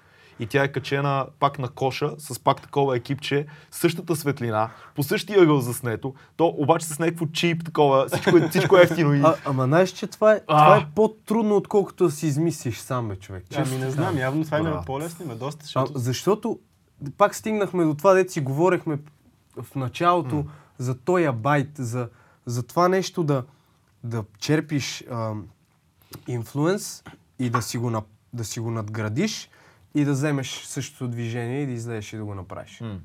и 0.42 0.48
тя 0.48 0.64
е 0.64 0.72
качена 0.72 1.26
пак 1.40 1.60
на 1.60 1.70
коша 1.70 2.12
с 2.18 2.40
пак 2.40 2.62
такова 2.62 2.98
екипче, 2.98 3.46
същата 3.72 4.16
светлина, 4.16 4.70
по 4.96 5.04
същия 5.04 5.42
ъгъл 5.42 5.60
заснето, 5.60 6.14
то 6.36 6.54
обаче 6.58 6.86
с 6.86 7.00
някакво 7.00 7.26
чип 7.26 7.66
такова, 7.66 8.08
всичко 8.08 8.38
е, 8.38 8.50
всичко 8.50 8.78
е 8.78 8.82
ефтино 8.82 9.14
и... 9.14 9.22
А, 9.24 9.36
ама 9.46 9.64
знаеш, 9.64 9.90
че 9.90 10.08
това 10.08 10.34
е, 10.34 10.42
А. 10.48 10.66
това 10.66 10.78
е 10.78 10.88
по-трудно, 10.96 11.56
отколкото 11.56 12.04
да 12.04 12.12
си 12.12 12.28
измислиш 12.28 12.78
сам, 12.78 13.08
бе, 13.08 13.16
човек. 13.16 13.46
Ами 13.56 13.64
Честно 13.64 13.80
не 13.80 13.86
ти 13.86 13.92
знам, 13.92 14.18
явно 14.18 14.44
това 14.44 14.58
е 14.58 14.86
по-лесно, 14.86 15.26
има 15.26 15.36
доста, 15.36 15.60
А, 15.62 15.64
защото... 15.64 15.92
защото 15.96 16.60
пак 17.18 17.36
стигнахме 17.36 17.84
до 17.84 17.94
това, 17.94 18.14
дето 18.14 18.32
си 18.32 18.42
говорехме 18.42 19.00
в 19.62 19.76
началото 19.76 20.46
за 20.78 20.96
този 20.96 21.28
байт, 21.34 21.70
за, 21.76 22.10
за 22.46 22.64
това 22.64 22.88
нещо 22.88 23.24
да, 23.24 23.44
да 24.04 24.24
черпиш 24.40 25.04
инфлуенс 26.28 27.04
и 27.40 27.50
да 27.50 27.62
си, 27.62 27.78
го, 27.78 28.02
да 28.34 28.46
си 28.46 28.60
го 28.60 28.72
надградиш 28.72 29.50
и 29.96 30.06
да 30.06 30.12
вземеш 30.12 30.64
същото 30.64 31.08
движение 31.08 31.62
и 31.62 31.66
да 31.66 31.72
излезеш 31.72 32.14
и 32.14 32.18
да 32.18 32.26
го 32.26 32.36
направиш. 32.36 32.82
М. 32.82 33.00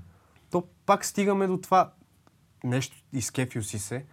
То 0.50 0.64
пак 0.86 1.04
стигаме 1.04 1.46
до 1.46 1.60
това 1.60 1.92
нещо, 2.64 2.96
изкефил 3.12 3.62
си 3.62 3.78
се, 3.78 4.04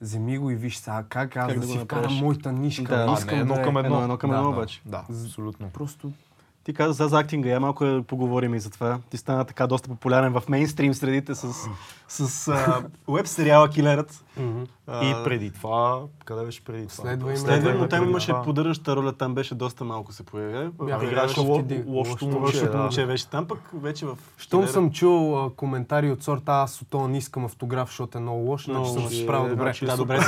вземи 0.00 0.38
го 0.38 0.50
и 0.50 0.54
виж 0.54 0.76
сега 0.76 1.04
как 1.08 1.36
аз 1.36 1.48
Как 1.48 1.60
да, 1.60 1.66
да 1.66 1.72
си 1.72 1.78
вкарам 1.78 2.14
моята 2.14 2.52
нишка. 2.52 2.96
Да, 2.96 3.06
не 3.06 3.12
искам 3.12 3.34
не 3.34 3.40
едно 3.40 3.54
е- 3.54 3.62
към 3.62 3.76
едно. 3.76 3.88
Едно, 3.88 4.02
едно 4.02 4.18
към 4.18 4.30
едно 4.30 4.42
да. 4.42 4.48
обаче. 4.48 4.80
Да, 4.84 5.04
абсолютно. 5.10 5.70
Просто 5.70 6.12
Ти 6.64 6.72
каза 6.72 6.92
за 6.92 7.08
за 7.08 7.18
актинга, 7.18 7.48
я 7.48 7.60
малко 7.60 7.84
да 7.84 8.02
поговорим 8.02 8.54
и 8.54 8.60
за 8.60 8.70
това. 8.70 8.98
Ти 9.10 9.16
стана 9.16 9.44
така 9.44 9.66
доста 9.66 9.88
популярен 9.88 10.32
в 10.32 10.42
мейнстрим 10.48 10.94
средите 10.94 11.34
с, 11.34 11.52
с 12.08 12.48
а, 12.48 12.82
веб 13.08 13.26
сериала 13.26 13.68
Килерът. 13.68 14.24
А, 14.86 15.04
И 15.04 15.24
преди 15.24 15.50
това, 15.50 16.00
къде 16.24 16.44
беше 16.44 16.64
преди 16.64 16.86
това? 16.86 17.02
Следва 17.02 17.36
Следва 17.36 17.74
но 17.74 17.88
там 17.88 18.04
имаше 18.04 18.32
поддържаща 18.44 18.96
роля, 18.96 19.12
там 19.12 19.34
беше 19.34 19.54
доста 19.54 19.84
малко 19.84 20.12
се 20.12 20.22
появи. 20.22 20.70
Ди- 21.58 21.84
лошото 21.86 22.26
момче, 22.72 23.06
беше 23.06 23.28
там, 23.28 23.46
пък 23.46 23.58
вече 23.74 24.06
в 24.06 24.18
Щом 24.38 24.66
съм 24.68 24.90
чул 24.90 25.38
а, 25.38 25.50
коментари 25.50 26.10
от 26.10 26.22
сорта, 26.22 26.52
аз 26.52 26.82
от 26.82 26.88
това 26.88 27.08
не 27.08 27.18
искам 27.18 27.44
автограф, 27.44 27.88
защото 27.88 28.18
е 28.18 28.20
много 28.20 28.40
лош, 28.40 28.64
значи 28.64 28.90
съм 28.90 29.08
се 29.08 29.22
справил 29.22 29.48
добре. 29.48 29.62
Значи, 29.62 29.86
да, 29.86 29.96
добре. 29.96 30.20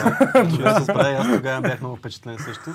Добре 0.51 0.75
се 0.75 0.83
справя, 0.83 1.11
аз 1.11 1.37
тогава 1.37 1.61
бях 1.61 1.81
много 1.81 1.97
впечатлен 1.97 2.39
също. 2.39 2.71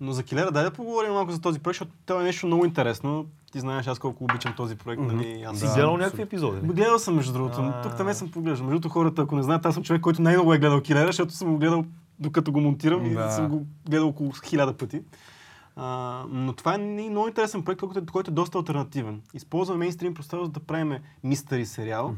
Но 0.00 0.12
за 0.12 0.22
Килера, 0.22 0.50
дай 0.50 0.64
да 0.64 0.70
поговорим 0.70 1.12
малко 1.12 1.32
за 1.32 1.40
този 1.40 1.58
проект, 1.58 1.74
защото 1.74 1.92
това 2.06 2.20
е 2.20 2.24
нещо 2.24 2.46
много 2.46 2.64
интересно. 2.64 3.26
Ти 3.52 3.60
знаеш 3.60 3.86
аз 3.86 3.98
колко 3.98 4.24
обичам 4.24 4.54
този 4.56 4.76
проект. 4.76 5.02
Нали, 5.02 5.42
аз 5.42 5.58
Си 5.58 5.66
съм- 5.66 5.74
гледал 5.74 5.96
някакви 5.96 6.22
епизоди? 6.22 6.60
Гледал 6.62 6.98
съм, 6.98 7.14
между 7.14 7.32
другото. 7.32 7.56
А. 7.58 7.82
Тук 7.82 7.96
там 7.96 8.12
съм 8.12 8.30
поглеждал. 8.30 8.66
Между 8.66 8.70
другото, 8.72 8.88
хората, 8.90 9.22
ако 9.22 9.36
не 9.36 9.42
знаят, 9.42 9.66
аз 9.66 9.74
съм 9.74 9.82
човек, 9.82 10.02
който 10.02 10.22
най-много 10.22 10.54
е 10.54 10.58
гледал 10.58 10.80
Килера, 10.80 11.06
защото 11.06 11.32
съм 11.32 11.50
го 11.50 11.58
гледал 11.58 11.84
докато 12.18 12.52
го 12.52 12.60
монтирам 12.60 13.06
и 13.06 13.10
Да. 13.10 13.30
съм 13.30 13.48
го 13.48 13.66
гледал 13.86 14.08
около 14.08 14.32
хиляда 14.44 14.72
пъти. 14.72 15.02
А, 15.76 15.84
но 16.28 16.52
това 16.52 16.74
е 16.74 16.78
много 16.78 17.28
интересен 17.28 17.62
проект, 17.62 17.80
който 17.80 17.98
е, 17.98 18.06
който 18.06 18.30
е 18.30 18.34
доста 18.34 18.58
альтернативен. 18.58 19.20
Използваме 19.34 19.78
мейнстрим 19.78 20.14
пространство, 20.14 20.48
да 20.50 20.60
правим 20.60 20.92
мистери 21.24 21.66
сериал. 21.66 22.14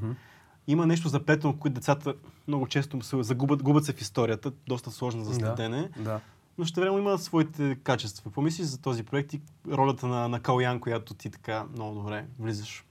Има 0.69 0.87
нещо 0.87 1.09
заплетено, 1.09 1.53
което 1.53 1.75
децата 1.75 2.15
много 2.49 2.67
често 2.67 3.03
се 3.03 3.23
загубят, 3.23 3.63
губят 3.63 3.85
се 3.85 3.93
в 3.93 4.01
историята, 4.01 4.53
доста 4.69 4.91
сложна 4.91 5.25
за 5.25 5.35
следене, 5.35 5.89
Да. 5.99 6.21
Но 6.59 6.65
ще 6.65 6.81
време 6.81 6.99
има 6.99 7.19
своите 7.19 7.77
качества. 7.83 8.31
Помислиш 8.31 8.67
за 8.67 8.79
този 8.79 9.03
проект 9.03 9.35
и 9.35 9.41
ролята 9.69 10.07
на, 10.07 10.29
на 10.29 10.41
Калян, 10.41 10.81
която 10.81 11.15
ти 11.15 11.31
така 11.31 11.67
много 11.73 11.95
добре 11.95 12.27
влизаш. 12.39 12.85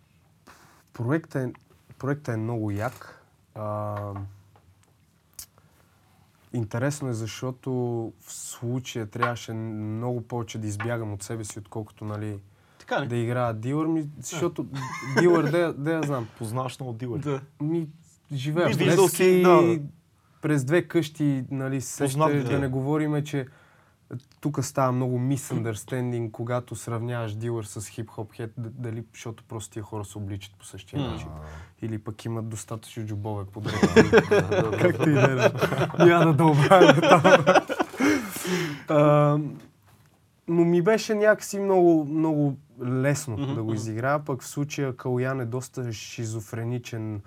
Проектът 0.93 1.49
е, 1.49 1.53
проектът 1.97 2.33
е 2.33 2.37
много 2.37 2.71
як. 2.71 3.25
А, 3.55 3.95
интересно 6.53 7.09
е, 7.09 7.13
защото 7.13 7.71
в 8.21 8.33
случая 8.33 9.05
трябваше 9.05 9.53
много 9.53 10.21
повече 10.21 10.57
да 10.57 10.67
избягам 10.67 11.13
от 11.13 11.23
себе 11.23 11.43
си, 11.43 11.59
отколкото 11.59 12.05
нали, 12.05 12.39
Така 12.79 13.01
ли? 13.01 13.07
да 13.07 13.15
играя 13.15 13.53
дилър, 13.53 13.87
ми, 13.87 14.09
защото 14.19 14.65
дилър, 15.19 15.51
да, 15.51 15.73
да 15.73 15.91
я 15.91 16.01
знам. 16.01 16.27
Познаваш 16.37 16.79
много 16.79 16.93
дилъри. 16.93 17.21
Да. 17.21 17.41
Ми, 17.61 17.87
живея 18.33 18.67
Ми, 18.67 18.73
в 18.73 18.81
Левски, 18.81 19.15
си, 19.15 19.41
да. 19.41 19.79
През 20.45 20.65
две 20.65 20.81
къщи, 20.81 21.43
нали, 21.51 21.81
се 21.81 22.03
Познат 22.03 22.29
ще, 22.29 22.37
ви, 22.37 22.43
да 22.43 22.49
да. 22.49 22.59
не 22.59 22.67
говориме, 22.67 23.23
че 23.23 23.45
тук 24.41 24.65
става 24.65 24.91
много 24.91 25.19
misunderstanding, 25.19 26.31
когато 26.31 26.75
сравняваш 26.75 27.35
дилър 27.35 27.63
с 27.63 27.89
хип-хоп 27.89 28.35
хет, 28.35 28.53
дали, 28.57 29.03
защото 29.13 29.43
просто 29.47 29.73
тия 29.73 29.83
хора 29.83 30.05
се 30.05 30.17
обличат 30.17 30.53
по 30.59 30.65
същия 30.65 31.01
начин. 31.01 31.27
Или 31.81 31.97
пък 31.97 32.25
имат 32.25 32.49
достатъчно 32.49 33.05
джобове 33.05 33.45
под 33.45 33.63
Както 34.81 35.09
и 35.09 35.13
да 35.13 35.51
е. 35.99 36.05
Няма 36.05 36.33
да 36.33 36.37
там. 37.01 37.45
А, 38.87 39.37
Но 40.47 40.65
ми 40.65 40.81
беше 40.81 41.15
някакси 41.15 41.59
много, 41.59 42.05
много 42.05 42.57
лесно 42.83 43.55
да 43.55 43.63
го 43.63 43.73
изиграя, 43.73 44.25
пък 44.25 44.41
в 44.41 44.47
случая 44.47 44.95
Калян 44.95 45.41
е 45.41 45.45
доста 45.45 45.93
шизофреничен, 45.93 47.21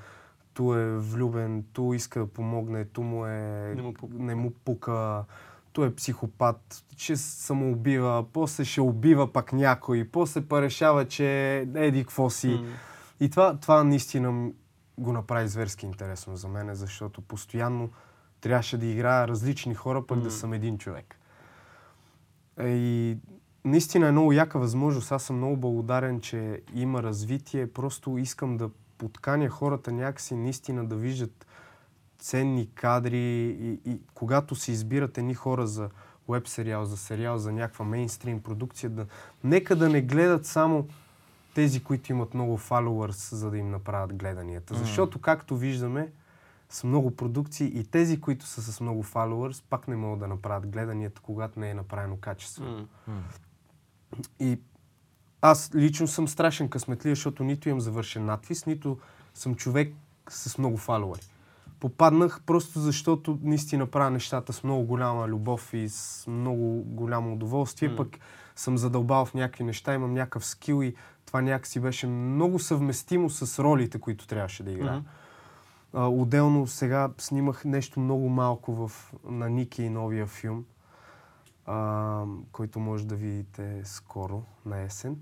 ту 0.59 0.75
е 0.75 0.97
влюбен, 0.99 1.65
ту 1.73 1.95
иска 1.95 2.21
да 2.21 2.27
помогне, 2.27 2.85
ту 2.85 3.03
му 3.03 3.27
е... 3.27 3.75
Не 3.77 3.83
му 3.83 3.95
пука. 3.95 4.15
не 4.19 4.35
му 4.35 4.51
пука 4.65 5.25
той 5.73 5.87
е 5.87 5.95
психопат, 5.95 6.85
че 6.97 7.17
самоубива, 7.17 8.25
после 8.33 8.65
ще 8.65 8.81
убива 8.81 9.33
пак 9.33 9.53
някой, 9.53 10.09
после 10.13 10.41
па 10.41 10.63
решава, 10.63 11.05
че 11.09 11.57
еди 11.75 12.05
какво 12.05 12.31
си. 12.31 12.49
М. 12.49 12.67
И 13.21 13.31
това, 13.31 13.57
това 13.57 13.85
наистина 13.85 14.51
го 14.99 15.13
направи 15.13 15.49
зверски 15.49 15.87
интересно 15.87 16.37
за 16.37 16.49
мен, 16.49 16.75
защото 16.75 17.21
постоянно 17.21 17.91
трябваше 18.41 18.79
да 18.79 18.87
играя 18.87 19.29
различни 19.29 19.75
хора, 19.75 20.07
пък 20.07 20.19
да 20.19 20.25
М. 20.25 20.31
съм 20.31 20.53
един 20.53 20.79
човек. 20.79 21.17
Е, 22.59 22.69
И 22.69 23.19
наистина 23.65 24.07
е 24.09 24.13
много 24.13 24.33
яка 24.33 24.59
възможност. 24.59 25.13
Аз 25.13 25.23
съм 25.23 25.37
много 25.37 25.57
благодарен, 25.57 26.21
че 26.21 26.63
има 26.75 27.03
развитие. 27.03 27.67
Просто 27.67 28.19
искам 28.19 28.57
да 28.57 28.71
подканя 28.99 29.49
хората 29.49 29.93
някакси 29.93 30.35
наистина 30.35 30.87
да 30.87 30.97
виждат 30.97 31.47
ценни 32.19 32.69
кадри 32.75 33.19
и, 33.61 33.81
и 33.85 34.01
когато 34.15 34.55
се 34.55 34.73
избират 34.73 35.19
едни 35.19 35.35
хора 35.35 35.67
за 35.67 35.91
веб 36.29 36.49
сериал, 36.49 36.85
за 36.85 36.97
сериал, 36.97 37.39
за 37.39 37.53
някаква 37.53 37.85
мейнстрим 37.85 38.43
продукция, 38.43 38.91
да, 38.91 39.07
нека 39.45 39.77
да 39.77 39.89
не 39.89 40.03
гледат 40.03 40.47
само 40.47 40.89
тези, 41.55 41.85
които 41.85 42.13
имат 42.13 42.35
много 42.35 42.59
followers, 42.59 43.35
за 43.35 43.51
да 43.51 43.59
им 43.59 43.71
направят 43.71 44.17
гледанията. 44.17 44.75
Защото, 44.75 45.21
както 45.21 45.57
виждаме, 45.57 46.13
с 46.71 46.85
много 46.85 47.17
продукции 47.17 47.79
и 47.79 47.85
тези, 47.85 48.21
които 48.21 48.47
са 48.47 48.63
с 48.63 48.81
много 48.81 49.05
followers, 49.05 49.63
пак 49.71 49.89
не 49.89 49.97
могат 49.97 50.19
да 50.19 50.29
направят 50.29 50.71
гледанията, 50.71 51.21
когато 51.21 51.61
не 51.61 51.71
е 51.71 51.75
направено 51.75 52.17
качествено. 52.17 52.89
М. 53.07 53.23
И 54.41 54.61
аз 55.43 55.71
лично 55.75 56.07
съм 56.07 56.29
страшен 56.29 56.69
късметлия, 56.69 57.15
защото 57.15 57.45
нито 57.45 57.69
имам 57.69 57.81
завършен 57.81 58.25
надвис, 58.25 58.67
нито 58.67 58.99
съм 59.35 59.55
човек 59.55 59.95
с 60.29 60.59
много 60.59 60.77
фалуари. 60.77 61.21
Попаднах 61.81 62.41
просто 62.47 62.81
защото 62.81 63.39
наистина 63.43 63.87
правя 63.87 64.11
нещата 64.11 64.53
с 64.53 64.65
много 64.65 64.85
голяма 64.85 65.29
любов 65.29 65.75
и 65.75 65.89
с 65.89 66.25
много 66.29 66.83
голямо 66.83 67.33
удоволствие, 67.33 67.89
М. 67.89 67.97
пък 67.97 68.19
съм 68.57 68.79
задълбал 68.79 69.25
в 69.25 69.35
някакви 69.35 69.65
неща, 69.65 69.95
имам 69.95 70.15
някакъв 70.15 70.47
скил 70.47 70.83
и 70.83 70.95
това 71.27 71.41
някакси 71.41 71.81
беше 71.81 72.07
много 72.07 72.59
съвместимо 72.59 73.31
с 73.31 73.63
ролите, 73.63 74.01
които 74.01 74.27
трябваше 74.27 74.63
да 74.63 74.71
играя. 74.71 75.05
А, 75.93 76.07
отделно 76.09 76.67
сега 76.67 77.11
снимах 77.19 77.65
нещо 77.65 78.01
много 78.01 78.29
малко 78.29 78.89
в, 78.89 79.13
на 79.25 79.51
Ники 79.51 79.83
и 79.83 79.91
новия 79.91 80.27
филм, 80.27 80.65
а, 81.69 82.25
който 82.53 82.81
може 82.81 83.07
да 83.07 83.15
видите 83.15 83.81
скоро, 83.85 84.43
на 84.67 84.81
есен. 84.81 85.17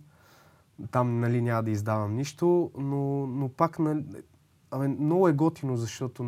Там, 0.91 1.21
нали, 1.21 1.43
няма 1.43 1.63
да 1.63 1.71
издавам 1.71 2.15
нищо, 2.15 2.71
но, 2.79 3.27
но 3.27 3.49
пак, 3.49 3.79
нали, 3.79 4.05
абе, 4.71 4.89
много 4.89 5.29
е 5.29 5.33
готино, 5.33 5.77
защото 5.77 6.23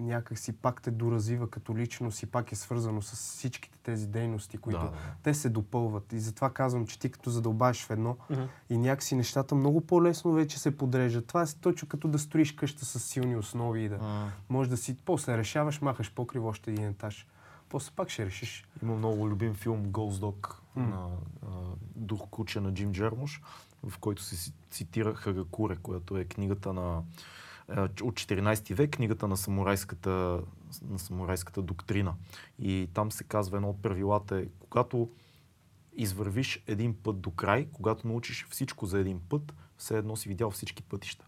някак 0.00 0.38
си 0.38 0.52
пак 0.52 0.82
те 0.82 0.90
доразвива 0.90 1.50
като 1.50 1.76
личност 1.76 2.22
и 2.22 2.26
пак 2.26 2.52
е 2.52 2.56
свързано 2.56 3.02
с 3.02 3.12
всичките 3.12 3.78
тези 3.78 4.06
дейности, 4.06 4.58
които 4.58 4.78
Да, 4.80 4.84
да. 4.84 4.96
те 5.22 5.34
се 5.34 5.48
допълват. 5.48 6.12
И 6.12 6.18
затова 6.20 6.50
казвам, 6.50 6.86
че 6.86 6.98
ти 6.98 7.10
като 7.10 7.30
задълбаеш 7.30 7.84
в 7.84 7.90
едно, 7.90 8.16
Мгм. 8.30 8.42
и 8.70 8.78
някакси 8.78 9.16
нещата 9.16 9.54
много 9.54 9.80
по-лесно 9.80 10.32
вече 10.32 10.58
се 10.58 10.76
подреждат. 10.76 11.26
Това 11.26 11.42
е 11.42 11.46
точно 11.60 11.88
като 11.88 12.08
да 12.08 12.18
строиш 12.18 12.52
къща 12.52 12.84
с 12.84 13.00
силни 13.00 13.36
основи 13.36 13.84
и 13.84 13.88
да 13.88 13.98
М. 13.98 14.30
може 14.48 14.70
да 14.70 14.76
си 14.76 14.96
после 15.04 15.38
решаваш, 15.38 15.80
махаш 15.80 16.14
покрив 16.14 16.42
още 16.44 16.70
един 16.70 16.84
етаж. 16.84 17.26
После 17.68 17.92
пак 17.96 18.10
ще 18.10 18.26
решиш. 18.26 18.66
Има 18.82 18.96
много 18.96 19.28
любим 19.28 19.54
филм 19.54 19.86
Ghost 19.86 20.20
Dog 20.20 20.54
М. 20.76 20.86
на 20.86 21.08
а, 21.42 21.48
Дух 21.96 22.28
куче 22.30 22.60
на 22.60 22.74
Джим 22.74 22.92
Джермуш, 22.92 23.42
в 23.86 23.98
който 23.98 24.22
се 24.22 24.52
цитира 24.70 25.14
Хагакуре, 25.14 25.76
която 25.76 26.16
е 26.16 26.24
книгата 26.24 26.72
на 26.72 27.02
от 28.02 28.14
14 28.14 28.74
век, 28.74 28.90
книгата 28.90 29.28
на 29.28 29.36
самурайската, 29.36 30.40
на 30.82 30.98
самурайската 30.98 31.62
доктрина. 31.62 32.14
И 32.58 32.88
там 32.94 33.12
се 33.12 33.24
казва 33.24 33.56
едно 33.56 33.70
от 33.70 33.82
правилата 33.82 34.38
е, 34.38 34.46
когато 34.60 35.10
извървиш 35.92 36.62
един 36.66 36.94
път 37.02 37.20
до 37.20 37.30
край, 37.30 37.68
когато 37.72 38.08
научиш 38.08 38.46
всичко 38.50 38.86
за 38.86 38.98
един 38.98 39.20
път, 39.28 39.54
все 39.76 39.98
едно 39.98 40.16
си 40.16 40.28
видял 40.28 40.50
всички 40.50 40.82
пътища. 40.82 41.27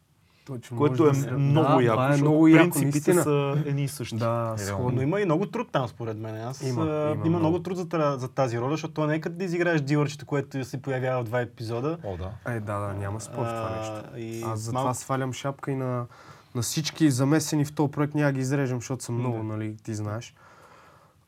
Точно, 0.50 0.76
Което 0.76 1.04
е 1.04 1.12
да 1.12 1.30
много 1.32 1.76
да, 1.76 1.82
яко, 1.82 2.02
е 2.04 2.16
много 2.16 2.48
яко, 2.48 2.62
принципите 2.62 2.86
наистина. 3.14 3.22
са 3.22 3.62
едни 3.66 3.84
и 3.84 3.88
същи. 3.88 4.16
Да, 4.16 4.54
сходно. 4.58 4.90
Но 4.90 5.02
има 5.02 5.20
и 5.20 5.24
много 5.24 5.46
труд 5.46 5.68
там, 5.72 5.88
според 5.88 6.16
мен. 6.18 6.36
Аз, 6.36 6.62
Има, 6.62 6.82
има, 6.82 7.12
има 7.14 7.26
има, 7.26 7.38
много. 7.38 7.58
труд 7.60 7.76
за, 7.78 7.86
за 8.16 8.28
тази 8.28 8.58
роля, 8.58 8.70
защото 8.70 8.94
то 8.94 9.06
не 9.06 9.14
е 9.14 9.20
като 9.20 9.36
да 9.36 9.44
изиграеш 9.44 9.80
дилърчето, 9.80 10.26
което 10.26 10.64
се 10.64 10.82
появява 10.82 11.20
в 11.20 11.26
два 11.26 11.40
епизода. 11.40 11.98
О, 12.04 12.16
да. 12.16 12.30
Е, 12.46 12.60
да, 12.60 12.78
да, 12.78 12.92
няма 12.94 13.20
спор 13.20 13.32
в 13.36 13.48
това 13.48 13.76
нещо. 13.78 14.08
А, 14.14 14.18
и 14.18 14.42
Аз 14.42 14.60
затова 14.60 14.82
малко- 14.82 14.98
свалям 14.98 15.32
шапка 15.32 15.70
и 15.70 15.76
на, 15.76 16.06
на 16.54 16.62
всички 16.62 17.10
замесени 17.10 17.64
в 17.64 17.74
този 17.74 17.90
проект. 17.90 18.14
Няма 18.14 18.32
ги 18.32 18.40
изрежем, 18.40 18.78
защото 18.78 19.04
съм 19.04 19.14
много, 19.14 19.36
Да. 19.36 19.42
нали, 19.44 19.76
ти 19.76 19.94
знаеш. 19.94 20.34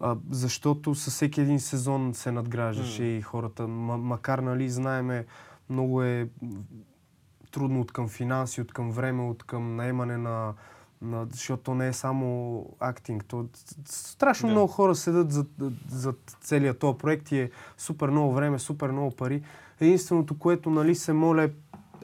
А, 0.00 0.16
защото 0.30 0.94
със 0.94 1.14
всеки 1.14 1.40
един 1.40 1.60
сезон 1.60 2.14
се 2.14 2.32
надграждаше 2.32 3.04
и 3.04 3.22
хората, 3.22 3.68
ма, 3.68 3.96
макар, 3.96 4.38
нали, 4.38 4.70
знаеме, 4.70 5.24
много 5.70 6.02
е 6.02 6.28
трудно 7.52 7.80
от 7.80 7.92
към 7.92 8.08
финанси, 8.08 8.60
от 8.60 8.72
към 8.72 8.90
време, 8.90 9.22
от 9.22 9.42
към 9.42 9.76
наемане 9.76 10.16
на, 10.16 10.54
на 11.02 11.26
защото 11.30 11.62
то 11.62 11.74
не 11.74 11.88
е 11.88 11.92
само 11.92 12.66
актинг. 12.80 13.24
То, 13.24 13.46
страшно 13.84 14.48
Да. 14.48 14.52
много 14.52 14.68
хора 14.68 14.94
седат 14.94 15.32
зад, 15.32 15.46
зад 15.88 16.36
целият 16.40 16.78
този 16.78 16.98
проект 16.98 17.32
и 17.32 17.40
е 17.40 17.50
супер 17.78 18.08
много 18.08 18.32
време, 18.32 18.58
супер 18.58 18.90
много 18.90 19.16
пари. 19.16 19.42
Единственото, 19.80 20.38
което 20.38 20.70
нали, 20.70 20.94
се 20.94 21.12
моля 21.12 21.50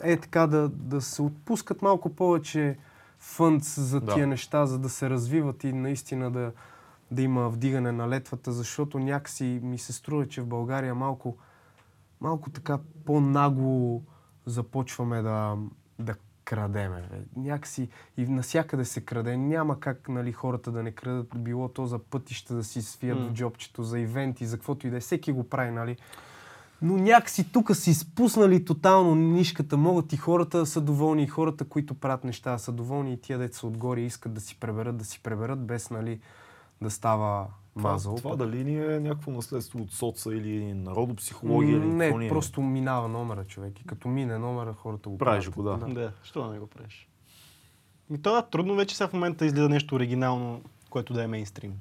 е 0.02 0.16
така 0.16 0.46
да, 0.46 0.68
да 0.68 1.00
се 1.00 1.22
отпускат 1.22 1.82
малко 1.82 2.08
повече 2.14 2.78
фънд 3.18 3.64
за 3.64 4.00
Да. 4.00 4.14
тия 4.14 4.26
неща, 4.26 4.66
за 4.66 4.78
да 4.78 4.88
се 4.88 5.10
развиват 5.10 5.64
и 5.64 5.72
наистина 5.72 6.30
да, 6.30 6.52
да 7.10 7.22
има 7.22 7.48
вдигане 7.48 7.92
на 7.92 8.08
летвата, 8.08 8.52
защото 8.52 8.98
някакси 8.98 9.60
ми 9.62 9.78
се 9.78 9.92
струва, 9.92 10.28
че 10.28 10.40
в 10.40 10.46
България 10.46 10.94
малко, 10.94 11.36
малко 12.20 12.50
така 12.50 12.78
по-нагло 13.06 14.02
започваме 14.48 15.22
да, 15.22 15.56
да 15.98 16.14
крадеме. 16.44 17.08
Някакси 17.36 17.88
и 18.16 18.26
навсякъде 18.26 18.84
се 18.84 19.00
краде. 19.00 19.36
Няма 19.36 19.80
как 19.80 20.08
нали, 20.08 20.32
хората 20.32 20.72
да 20.72 20.82
не 20.82 20.90
крадат. 20.90 21.28
Било 21.36 21.68
то 21.68 21.86
за 21.86 21.98
пътища 21.98 22.54
да 22.54 22.64
си 22.64 22.82
свият 22.82 23.18
М. 23.18 23.26
в 23.26 23.32
джобчето, 23.32 23.82
за 23.82 23.98
ивенти, 23.98 24.46
за 24.46 24.56
каквото 24.56 24.86
и 24.86 24.90
да 24.90 24.96
е. 24.96 25.00
Всеки 25.00 25.32
го 25.32 25.48
прави, 25.48 25.70
нали? 25.70 25.96
Но 26.82 26.96
някакси 26.96 27.52
тук 27.52 27.76
си 27.76 27.94
спуснали 27.94 28.64
тотално 28.64 29.14
нишката. 29.14 29.76
Могат 29.76 30.12
и 30.12 30.16
хората 30.16 30.58
да 30.58 30.66
са 30.66 30.80
доволни, 30.80 31.22
и 31.22 31.26
хората, 31.26 31.64
които 31.64 31.94
правят 31.94 32.24
неща 32.24 32.58
са 32.58 32.72
доволни, 32.72 33.12
и 33.12 33.20
тия 33.20 33.38
деца 33.38 33.66
отгоре 33.66 34.00
искат 34.00 34.34
да 34.34 34.40
си 34.40 34.60
преберат, 34.60 34.96
да 34.96 35.04
си 35.04 35.22
преберат, 35.22 35.66
без 35.66 35.90
нали, 35.90 36.20
да 36.82 36.90
става 36.90 37.46
мазал. 37.78 38.14
Това, 38.14 38.32
това 38.32 38.46
дали 38.46 38.64
ни 38.64 38.76
е 38.86 39.00
някакво 39.00 39.30
наследство 39.30 39.78
от 39.78 39.92
соца 39.92 40.30
или 40.30 40.74
народопсихология 40.74 41.70
или 41.72 41.86
не, 41.86 42.10
ни 42.10 42.26
е? 42.26 42.28
просто 42.28 42.62
минава 42.62 43.08
номера, 43.08 43.44
човек. 43.44 43.80
И 43.80 43.84
като 43.84 44.08
мине 44.08 44.38
номера, 44.38 44.72
хората 44.72 45.08
го 45.08 45.18
Правиш 45.18 45.44
правят. 45.46 45.80
го, 45.80 45.86
да. 45.86 45.94
Да, 45.94 46.12
що 46.22 46.42
да 46.42 46.52
не 46.52 46.58
го 46.58 46.66
правиш? 46.66 47.08
Ми 48.10 48.18
то 48.18 48.32
да, 48.32 48.42
трудно 48.42 48.74
вече 48.74 48.96
сега 48.96 49.08
в 49.08 49.12
момента 49.12 49.46
излиза 49.46 49.68
нещо 49.68 49.94
оригинално, 49.94 50.60
което 50.90 51.12
да 51.12 51.22
е 51.22 51.26
мейнстрим. 51.26 51.72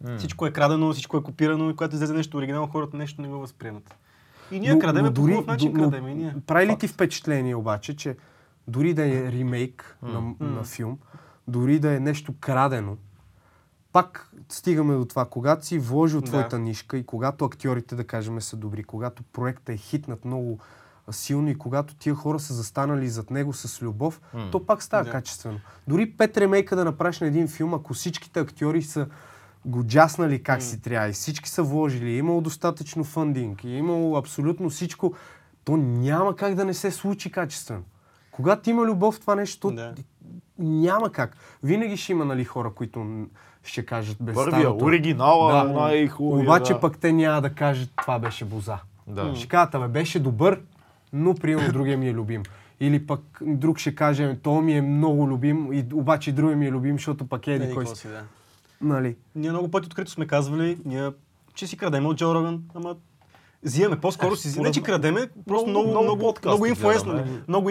М. 0.00 0.18
Всичко 0.18 0.46
е 0.46 0.52
крадено, 0.52 0.92
всичко 0.92 1.16
е 1.16 1.22
копирано 1.22 1.70
и 1.70 1.76
когато 1.76 1.94
излезе 1.94 2.14
нещо 2.14 2.36
оригинално, 2.36 2.68
хората 2.68 2.96
нещо 2.96 3.22
не 3.22 3.28
го 3.28 3.38
възприемат. 3.38 3.96
И 4.50 4.60
ние 4.60 4.72
Но- 4.72 4.78
крадеме 4.78 5.08
но 5.08 5.14
по 5.14 5.20
хубав 5.22 5.46
начин, 5.46 5.72
но- 5.74 5.80
крадеме 5.80 6.10
и 6.10 6.14
ние. 6.14 6.34
Прави 6.46 6.66
ли 6.66 6.78
ти 6.78 6.88
впечатление 6.88 7.54
обаче, 7.54 7.96
че 7.96 8.16
дори 8.68 8.94
да 8.94 9.06
е 9.06 9.32
ремейк 9.32 9.98
на, 10.02 10.20
М. 10.20 10.34
на 10.40 10.64
филм, 10.64 10.98
дори 11.48 11.78
да 11.78 11.96
е 11.96 12.00
нещо 12.00 12.34
крадено, 12.40 12.96
пак 13.92 14.30
стигаме 14.48 14.94
до 14.94 15.04
това, 15.04 15.24
когато 15.24 15.66
си 15.66 15.78
вложил 15.78 16.20
Да. 16.20 16.26
твоята 16.26 16.58
нишка 16.58 16.98
и 16.98 17.06
когато 17.06 17.44
актьорите, 17.44 17.94
да 17.94 18.04
кажем, 18.04 18.40
са 18.40 18.56
добри, 18.56 18.84
когато 18.84 19.22
проектът 19.22 19.68
е 19.68 19.78
хитнат 19.78 20.24
много 20.24 20.58
силно 21.10 21.48
и 21.48 21.58
когато 21.58 21.94
тия 21.94 22.14
хора 22.14 22.40
са 22.40 22.54
застанали 22.54 23.08
зад 23.08 23.30
него 23.30 23.52
с 23.52 23.82
любов, 23.82 24.20
М. 24.34 24.48
то 24.52 24.66
пак 24.66 24.82
става 24.82 25.04
Да. 25.04 25.10
качествено. 25.10 25.60
Дори 25.88 26.10
пет 26.10 26.36
ремейка 26.36 26.76
да 26.76 26.84
направиш 26.84 27.20
на 27.20 27.26
един 27.26 27.48
филм, 27.48 27.74
ако 27.74 27.94
всичките 27.94 28.40
актьори 28.40 28.82
са 28.82 29.06
го 29.64 29.84
джаснали 29.84 30.42
как 30.42 30.62
си 30.62 30.80
трябва 30.80 31.08
и 31.08 31.12
всички 31.12 31.48
са 31.50 31.62
вложили, 31.62 32.10
е 32.10 32.16
имало 32.16 32.40
достатъчно 32.40 33.04
фандинг, 33.04 33.64
е 33.64 33.68
имало 33.68 34.16
абсолютно 34.16 34.70
всичко, 34.70 35.14
то 35.64 35.76
няма 35.76 36.36
как 36.36 36.54
да 36.54 36.64
не 36.64 36.74
се 36.74 36.90
случи 36.90 37.32
качествено. 37.32 37.82
Когато 38.30 38.70
има 38.70 38.84
любов 38.84 39.20
това 39.20 39.34
нещо, 39.34 39.70
Да. 39.70 39.94
няма 40.58 41.12
как. 41.12 41.36
Винаги 41.62 41.96
ще 41.96 42.12
има 42.12 42.24
нали, 42.24 42.44
хора, 42.44 42.72
които 42.74 43.26
ще 43.64 43.86
кажат 43.86 44.16
без 44.20 44.34
Първия, 44.34 44.60
старото. 44.60 44.84
оригинала, 44.84 45.52
Да. 45.54 45.72
най-хубавия. 45.72 46.44
Обаче 46.44 46.72
да. 46.72 46.80
пък 46.80 46.98
те 46.98 47.12
няма 47.12 47.42
да 47.42 47.50
кажат 47.50 47.90
това 47.96 48.18
беше 48.18 48.44
боза. 48.44 48.78
Да. 49.06 49.34
Ще 49.34 49.48
кажат, 49.48 49.74
абе, 49.74 49.88
беше 49.88 50.18
добър, 50.18 50.60
но 51.12 51.34
примерно 51.34 51.72
другия 51.72 51.98
ми 51.98 52.08
е 52.08 52.14
любим. 52.14 52.42
Или 52.80 53.06
пък 53.06 53.20
друг 53.42 53.78
ще 53.78 53.94
каже, 53.94 54.24
«Ами, 54.24 54.38
то 54.38 54.60
ми 54.60 54.72
е 54.72 54.82
много 54.82 55.28
любим, 55.28 55.72
и, 55.72 55.84
обаче 55.94 56.32
другия 56.32 56.56
ми 56.56 56.66
е 56.66 56.70
любим, 56.70 56.94
защото 56.94 57.26
пък 57.26 57.46
е 57.46 57.54
еди 57.54 57.64
Еди 57.64 57.74
кой 57.74 57.86
си. 57.86 58.08
да. 58.08 58.22
Нали? 58.80 59.16
Ние 59.34 59.50
много 59.50 59.70
пъти 59.70 59.86
открито 59.86 60.10
сме 60.10 60.26
казвали, 60.26 60.78
ние, 60.84 61.10
че 61.54 61.66
си 61.66 61.76
крадеме 61.76 62.08
от 62.08 62.16
Джо 62.16 62.34
Роган, 62.34 62.62
ама 62.74 62.96
взимаме, 63.62 64.00
по-скоро 64.00 64.36
си 64.36 64.48
взимаме. 64.48 64.68
Не, 64.68 64.72
че 64.72 64.82
крадеме, 64.82 65.28
просто 65.46 65.68
много, 65.70 65.88
много 65.88 66.04
много, 66.04 66.34
много, 66.44 66.66
инфлуенснали, 66.66 67.16
гледаме. 67.16 67.42
много 67.48 67.70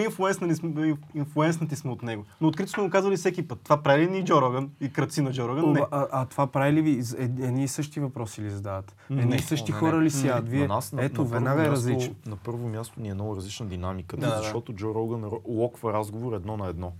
инфлуенснати 1.14 1.76
сме 1.76 1.90
от 1.90 2.02
него. 2.02 2.24
Но 2.40 2.48
открито 2.48 2.70
сме 2.70 2.82
го 2.82 2.90
казвали 2.90 3.16
всеки 3.16 3.48
път. 3.48 3.60
Това 3.60 3.76
прави 3.76 4.02
ли 4.02 4.10
ни 4.10 4.24
Джо 4.24 4.42
Роган 4.42 4.70
и 4.80 4.92
кръци 4.92 5.20
на 5.20 5.32
Джо 5.32 5.48
Роган? 5.48 5.72
Не. 5.72 5.80
А, 5.90 6.06
а 6.12 6.26
това 6.26 6.46
прави 6.46 6.72
ли 6.72 6.82
ви? 6.82 7.02
Е- 7.18 7.22
Едни 7.22 7.64
и 7.64 7.68
същи 7.68 8.00
въпроси 8.00 8.42
ли 8.42 8.50
задават? 8.50 8.96
Не. 9.10 9.22
Едни 9.22 9.36
и 9.36 9.42
същи 9.42 9.72
хора 9.72 9.96
не. 9.96 10.04
ли 10.04 10.10
сядат? 10.10 10.48
Вие, 10.48 10.68
ето, 10.98 11.26
веднага 11.26 11.62
е 11.62 11.68
различно. 11.68 12.14
На 12.26 12.36
първо 12.36 12.68
място 12.68 13.00
ни 13.00 13.08
е 13.08 13.14
много 13.14 13.36
различна 13.36 13.66
динамика, 13.66 14.16
Да, 14.16 14.26
да, 14.26 14.32
да. 14.32 14.42
защото 14.42 14.72
Джо 14.72 14.94
Роган 14.94 15.22
ро- 15.22 15.40
локва 15.46 15.92
разговор 15.92 16.32
едно 16.32 16.56
на 16.56 16.66
едно. 16.66 16.92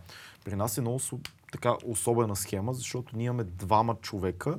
При 0.44 0.56
нас 0.56 0.78
е 0.78 0.80
много 0.80 1.00
така 1.52 1.74
особена 1.86 2.36
схема, 2.36 2.74
защото 2.74 3.16
ние 3.16 3.26
имаме 3.26 3.44
двама 3.44 3.94
човека, 3.94 4.58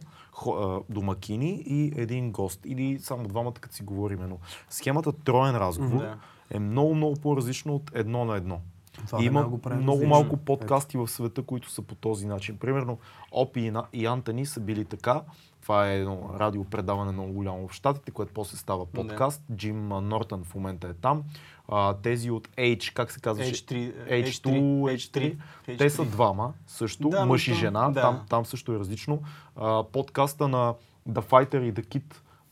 домакини 0.89 1.63
и 1.65 1.93
един 1.95 2.31
гост. 2.31 2.59
Или 2.65 2.99
само 2.99 3.23
двамата, 3.23 3.53
като 3.53 3.75
си 3.75 3.83
говорим. 3.83 4.19
Но 4.29 4.37
схемата 4.69 5.11
троен 5.13 5.57
разговор 5.57 6.03
е 6.49 6.59
много, 6.59 6.95
много 6.95 7.15
по-различна 7.15 7.73
от 7.73 7.91
едно 7.93 8.25
на 8.25 8.35
едно. 8.35 8.59
Това 9.07 9.23
И 9.23 9.25
има 9.25 9.39
много 9.41 9.59
различно. 9.65 10.07
малко 10.07 10.37
подкасти 10.37 10.97
в 10.97 11.07
света, 11.07 11.43
които 11.43 11.69
са 11.69 11.81
по 11.81 11.95
този 11.95 12.27
начин. 12.27 12.57
Примерно, 12.57 12.97
Опи 13.31 13.61
и, 13.61 13.71
На- 13.71 13.85
Антони 14.05 14.45
са 14.45 14.59
били 14.59 14.85
така. 14.85 15.21
Това 15.61 15.91
е 15.91 15.97
едно 15.97 16.29
радиопредаване 16.39 17.11
много 17.11 17.33
голямо 17.33 17.67
в 17.67 17.73
Штатите, 17.73 18.11
което 18.11 18.33
после 18.33 18.57
става 18.57 18.85
подкаст. 18.85 19.41
Джим 19.55 19.91
а, 19.91 20.01
Нортън 20.01 20.43
в 20.43 20.55
момента 20.55 20.87
е 20.87 20.93
там. 20.93 21.23
А, 21.71 21.93
тези 21.93 22.31
от 22.31 22.47
H, 22.47 22.93
как 22.93 23.11
се 23.11 23.19
казваше? 23.19 23.53
H3, 23.53 23.93
H2, 24.09 24.47
H3. 24.95 25.37
Те 25.77 25.89
са 25.89 26.05
двама 26.05 26.53
също, 26.67 27.09
Да, 27.09 27.25
мъж 27.25 27.47
и 27.47 27.53
жена, 27.53 27.89
да. 27.89 28.01
там, 28.01 28.19
там 28.29 28.45
също 28.45 28.73
е 28.73 28.79
различно. 28.79 29.19
А, 29.55 29.83
подкаста 29.83 30.47
на 30.47 30.73
The 31.09 31.21
Fighter 31.21 31.59
и 31.59 31.73
The 31.73 31.85
Kid, 31.85 32.03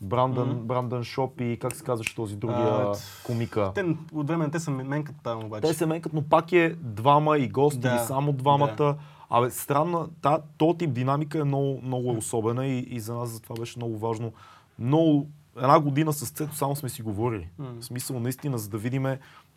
Брандън, 0.02 0.50
Мгм. 0.50 0.60
Брандън 0.60 1.04
Шоп 1.04 1.42
и 1.42 1.58
как 1.62 1.76
се 1.76 1.84
казваше 1.84 2.16
този 2.16 2.36
другия 2.36 2.68
А, 2.68 2.94
комика. 3.24 3.72
Те 3.76 3.86
от 4.14 4.28
време 4.28 4.50
те 4.50 4.60
са 4.60 4.72
менкат 4.72 5.16
там 5.24 5.46
обаче. 5.46 5.62
Те 5.62 5.74
се 5.74 5.86
менкат, 5.86 6.14
но 6.14 6.22
пак 6.22 6.52
е 6.52 6.76
двама 6.76 7.38
и 7.38 7.48
гости, 7.48 7.80
Да, 7.80 7.90
или 7.92 8.00
само 8.00 8.34
двамата. 8.34 8.76
да. 8.78 8.96
Абе, 9.30 9.50
странна, 9.50 10.08
та, 10.22 10.40
то 10.58 10.74
тип 10.74 10.92
динамика 10.92 11.40
е 11.40 11.44
много, 11.44 11.80
много 11.84 12.10
особена 12.10 12.68
и, 12.68 12.80
и 12.80 13.00
за 13.00 13.14
нас 13.14 13.30
за 13.30 13.40
това 13.40 13.56
беше 13.56 13.80
много 13.80 13.98
важно. 13.98 14.34
Много, 14.80 15.28
една 15.62 15.80
година 15.80 16.14
с 16.14 16.30
Цето 16.32 16.56
само 16.56 16.76
сме 16.76 16.90
си 16.90 17.02
говорили. 17.02 17.50
М. 17.58 17.74
В 17.80 17.86
смисъл 17.86 18.20
наистина, 18.20 18.58
за 18.58 18.70
да 18.70 18.78
видим 18.78 19.06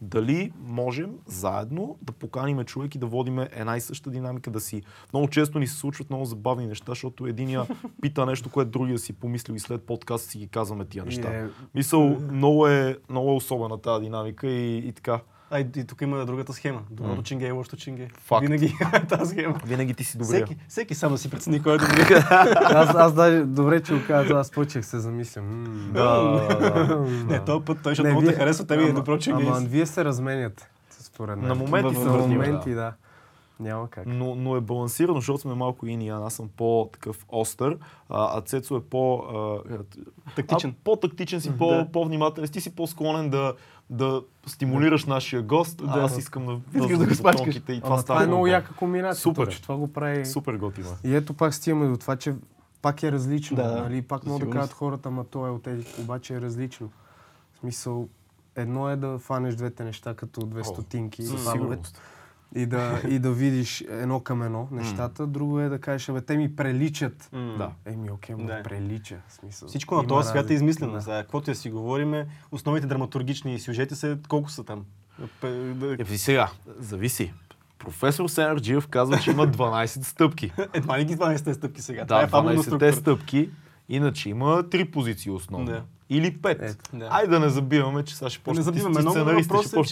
дали 0.00 0.52
можем 0.66 1.10
заедно 1.26 1.96
да 2.02 2.12
поканим 2.12 2.64
човек 2.64 2.94
и 2.94 2.98
да 2.98 3.06
водим 3.06 3.38
една 3.38 3.76
и 3.76 3.80
съща 3.80 4.10
динамика, 4.10 4.50
да 4.50 4.60
си... 4.60 4.82
Много 5.12 5.28
често 5.28 5.58
ни 5.58 5.66
се 5.66 5.76
случват 5.76 6.10
много 6.10 6.24
забавни 6.24 6.66
неща, 6.66 6.92
защото 6.92 7.26
единия 7.26 7.66
пита 8.02 8.26
нещо, 8.26 8.50
което 8.50 8.70
другия 8.70 8.98
си 8.98 9.12
помислил 9.12 9.54
и 9.54 9.60
след 9.60 9.82
подкаст 9.82 10.30
си 10.30 10.38
ги 10.38 10.48
казваме 10.48 10.84
тия 10.84 11.04
неща. 11.04 11.32
И 11.32 11.36
е- 11.36 11.48
Мисъл, 11.74 12.18
много 12.20 12.66
е, 12.66 12.98
много 13.10 13.30
е 13.30 13.34
особена 13.34 13.78
тази 13.78 14.04
динамика 14.04 14.48
и, 14.48 14.88
и 14.88 14.92
така. 14.92 15.20
А 15.52 15.60
и, 15.60 15.66
и 15.76 15.84
тук 15.84 16.00
има 16.02 16.26
другата 16.26 16.52
схема. 16.52 16.80
Доброто 16.90 17.22
чинге 17.22 17.46
е 17.46 17.50
лошото 17.50 17.76
чинге. 17.76 18.08
Факт. 18.16 18.42
Винаги 18.42 18.74
е 18.94 19.06
тази 19.06 19.30
схема. 19.30 19.60
Винаги 19.64 19.94
ти 19.94 20.04
си 20.04 20.18
добре. 20.18 20.26
Всеки, 20.26 20.56
всеки 20.68 20.94
само 20.94 21.18
си 21.18 21.30
прецени 21.30 21.62
кой 21.62 21.74
е 21.74 21.78
добре. 21.78 22.24
аз, 22.30 22.94
аз 22.94 23.14
даже, 23.14 23.40
добре, 23.40 23.82
че 23.82 23.94
го 23.94 24.00
каза, 24.06 24.34
аз 24.34 24.50
почех 24.50 24.84
се 24.84 24.98
замислям. 24.98 25.62
М, 25.62 25.92
Да, 25.92 26.20
да, 26.20 26.86
да. 26.86 26.96
Не, 27.26 27.40
този 27.40 27.64
път 27.64 27.78
той, 27.82 27.94
Не, 27.94 28.10
много 28.10 28.26
те 28.26 28.32
харесва, 28.32 28.66
тебе 28.66 28.82
е 28.82 28.86
ама- 28.86 28.94
добро 28.94 29.18
чинге. 29.18 29.44
Ама 29.46 29.60
вие 29.60 29.86
се 29.86 30.04
разменяте, 30.04 30.68
според 30.90 31.36
мен. 31.36 31.48
На 31.48 31.54
моменти 31.54 31.96
разменяме, 31.96 32.26
моменти, 32.28 32.70
да. 32.70 32.92
Няма 33.60 33.88
как. 33.88 34.06
Но, 34.06 34.34
но 34.34 34.56
е 34.56 34.60
балансирано, 34.60 35.14
защото 35.14 35.38
сме 35.38 35.54
малко 35.54 35.86
ини, 35.86 36.08
аз 36.08 36.34
съм 36.34 36.48
по-такъв 36.56 37.24
остър, 37.28 37.78
а, 38.08 38.38
а 38.38 38.40
Цецо 38.40 38.76
е 38.76 38.80
по... 38.80 39.16
А, 39.16 39.78
Тактичен. 40.36 40.70
А, 40.70 40.84
по-тактичен 40.84 41.40
си, 41.40 41.58
по, 41.58 41.68
Да. 41.68 41.86
по-внимателен. 41.92 42.48
Ти 42.48 42.60
си 42.60 42.74
по-склонен 42.74 43.30
да, 43.30 43.54
да 43.92 44.22
стимулираш 44.46 45.04
нашия 45.04 45.42
гост, 45.42 45.82
а 45.82 45.94
Да. 45.94 46.00
аз 46.00 46.18
искам 46.18 46.46
да 46.46 46.86
да 46.88 46.98
да 46.98 47.14
спачкаш. 47.14 47.22
бутонките 47.36 47.72
и 47.72 47.80
това 47.80 47.88
Ама 47.88 47.98
става. 47.98 48.16
това 48.16 48.24
е 48.24 48.26
много 48.26 48.46
яка 48.46 48.74
комбинация. 48.74 49.20
Супер. 49.22 49.44
Точно 49.44 49.62
това 49.62 49.76
го 49.76 49.92
прави. 49.92 50.26
Супер 50.26 50.54
готино. 50.54 50.88
е. 51.04 51.08
И 51.08 51.16
ето 51.16 51.34
пак 51.34 51.54
стигаме 51.54 51.88
до 51.88 51.96
това, 51.96 52.16
че 52.16 52.34
пак 52.82 53.02
е 53.02 53.12
различно. 53.12 53.56
Да, 53.56 53.72
нали? 53.74 54.02
Пак 54.02 54.26
могат 54.26 54.40
да 54.40 54.50
кажат 54.50 54.72
хората, 54.72 55.08
ама 55.08 55.24
то 55.24 55.46
е 55.46 55.50
от 55.50 55.66
еди, 55.66 55.86
обаче 56.00 56.34
е 56.34 56.40
различно. 56.40 56.90
В 57.54 57.58
смисъл, 57.58 58.08
едно 58.56 58.90
е 58.90 58.96
да 58.96 59.18
фанеш 59.18 59.54
двете 59.54 59.84
неща 59.84 60.14
като 60.14 60.40
две 60.40 60.64
стотинки 60.64 61.22
Със 61.22 61.30
фанове, 61.34 61.52
сигурност. 61.52 62.00
И, 62.54 62.66
да, 62.66 63.00
и 63.08 63.18
да 63.18 63.32
видиш 63.32 63.80
едно 63.82 64.20
към 64.20 64.42
едно 64.42 64.68
нещата. 64.70 65.26
Друго 65.26 65.60
е 65.60 65.68
да 65.68 65.78
кажеш, 65.78 66.08
абе, 66.08 66.20
те 66.20 66.36
ми 66.36 66.56
преличат. 66.56 67.28
Да. 67.32 67.70
Еми, 67.86 68.10
окей, 68.10 68.34
Да. 68.36 68.62
прелича. 68.62 69.16
Смисъл. 69.30 69.68
Всичко 69.68 69.94
на 69.94 70.06
този 70.06 70.28
свят 70.28 70.50
е 70.50 70.54
измислено. 70.54 70.92
Да. 70.92 71.00
Сега, 71.00 71.16
каквото 71.16 71.50
я 71.50 71.54
си 71.54 71.70
говориме, 71.70 72.26
основните 72.50 72.86
драматургични 72.86 73.58
сюжети 73.58 73.94
са 73.94 74.18
колко 74.28 74.50
са 74.50 74.64
там. 74.64 74.84
Да- 75.74 75.96
Е, 75.98 76.04
ви 76.04 76.18
сега, 76.18 76.50
зависи. 76.78 77.32
Професор 77.78 78.28
Сенерджиев 78.28 78.88
казва, 78.88 79.18
че 79.18 79.30
има 79.30 79.46
12 79.48 80.02
стъпки. 80.02 80.52
Едва 80.72 80.98
ли 80.98 81.04
ги 81.04 81.16
12 81.16 81.52
стъпки 81.52 81.82
сега. 81.82 82.04
Това 82.04 82.18
Да, 82.18 82.24
е 82.24 82.28
фабулна 82.28 82.52
12-те 82.52 82.62
структура. 82.62 82.92
стъпки. 82.92 83.50
Иначе 83.88 84.28
има 84.28 84.64
три 84.64 84.84
позиции 84.84 85.30
основно. 85.30 85.66
Да. 85.66 85.82
Или 86.10 86.32
пет. 86.32 86.58
Ето. 86.62 86.76
Да. 86.92 87.08
Айде 87.10 87.28
да 87.28 87.40
не 87.40 87.48
забиваме, 87.48 88.02
че 88.02 88.16
сега 88.16 88.30
ще 88.30 88.38
почнат 88.40 88.64
забиваме 88.64 88.90
ти- 88.90 88.96
ти 88.96 89.02
много, 89.02 89.14
ще 89.14 89.20
е, 89.20 89.24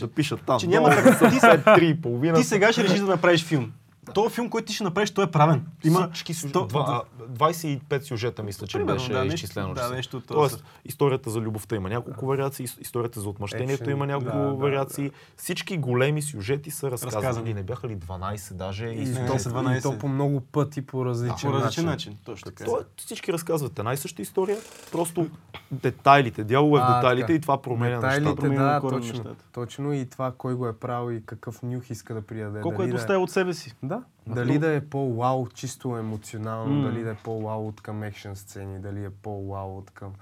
да 0.00 0.08
пишат 0.08 0.40
там. 0.40 0.60
че 0.60 0.66
няма 0.66 0.92
са 0.92 1.30
ти- 1.30 1.40
след 1.40 1.64
три 1.64 1.88
и 1.88 1.94
половина. 1.94 2.34
Ти 2.34 2.44
сега 2.44 2.72
ще 2.72 2.84
решиш 2.84 2.98
да 2.98 3.06
направиш 3.06 3.44
филм. 3.44 3.72
Този 4.10 4.34
филм, 4.34 4.50
който 4.50 4.66
ти 4.66 4.72
ще 4.72 4.84
направиш, 4.84 5.10
той 5.10 5.24
е 5.24 5.28
правен. 5.28 5.66
Има 5.84 6.08
всички 6.08 6.34
сюжета. 6.34 6.66
А, 6.74 7.02
25 7.28 8.00
сюжета, 8.00 8.42
мисля, 8.42 8.66
че 8.66 8.78
Примерно, 8.78 8.94
беше 8.94 9.12
да, 9.12 9.18
нещо- 9.18 9.34
изчислено. 9.34 9.74
да, 9.74 9.90
нещо 9.90 10.20
този 10.20 10.26
Тоест, 10.50 10.64
историята 10.84 11.30
за 11.30 11.40
любовта 11.40 11.76
има 11.76 11.88
няколко 11.88 12.26
вариации, 12.26 12.66
ис- 12.68 12.80
историята 12.80 13.20
за 13.20 13.28
отмъщението 13.28 13.72
Екшен, 13.74 13.90
има 13.90 14.06
няколко 14.06 14.36
да, 14.36 14.44
да, 14.44 14.50
вариации. 14.50 15.10
Всички 15.36 15.78
големи 15.78 16.22
сюжети 16.22 16.70
са 16.70 16.90
разказани. 16.90 17.16
Разказани. 17.18 17.54
Не 17.54 17.62
бяха 17.62 17.88
ли 17.88 17.96
12 17.96 18.54
даже? 18.54 18.86
И, 18.86 19.02
И, 19.02 19.04
Не, 19.04 19.26
то, 19.26 19.32
не, 19.32 19.38
са 19.38 19.50
12. 19.50 19.78
и 19.78 19.82
то 19.82 19.98
по 19.98 20.08
много 20.08 20.40
пъти 20.42 20.82
по 20.82 21.04
различен, 21.04 21.50
По 21.50 21.52
различен 21.52 21.84
начин. 21.84 22.10
начин. 22.10 22.24
Точно 22.24 22.44
така. 22.46 22.64
То, 22.64 22.78
всички 22.96 23.32
разказват 23.32 23.78
една 23.78 23.92
и 23.92 23.96
съща 23.96 24.22
история, 24.22 24.58
просто 24.92 25.26
детайлите, 25.72 26.44
дялове 26.44 26.80
в 26.80 26.84
А, 26.84 26.94
детайлите 26.94 27.22
така. 27.22 27.32
и 27.32 27.40
това 27.40 27.62
променя 27.62 27.94
Детайлите, 27.96 28.20
нещата. 28.20 28.40
променя 28.40 28.62
да, 28.64 28.80
точно, 28.80 28.98
нещата. 28.98 29.44
точно 29.52 29.92
и 29.92 30.06
това 30.06 30.32
кой 30.32 30.54
го 30.54 30.66
е 30.66 30.72
правил 30.72 31.12
и 31.12 31.22
какъв 31.22 31.62
нюх 31.62 31.90
иска 31.90 32.14
да 32.14 32.22
придаде. 32.22 32.60
Колко 32.60 32.74
е 32.74 32.84
Дали 32.84 32.90
да 32.90 32.96
доставил 32.96 33.22
от 33.22 33.30
себе 33.30 33.54
си. 33.54 33.74
Да, 33.82 33.99
дали 34.27 34.59
да 34.59 34.74
е 34.74 34.81
по-вау, 34.81 35.47
чисто 35.48 35.97
емоционално, 35.97 36.74
М. 36.74 36.82
дали 36.82 37.02
да 37.02 37.10
е 37.10 37.14
по-вау 37.14 37.68
от 37.68 37.81
към 37.81 38.02
екшен 38.02 38.36
сцени, 38.36 38.81
дали 38.81 39.05
е 39.05 39.10
по-вау 39.12 39.78
от 39.78 39.90
към... 39.90 40.12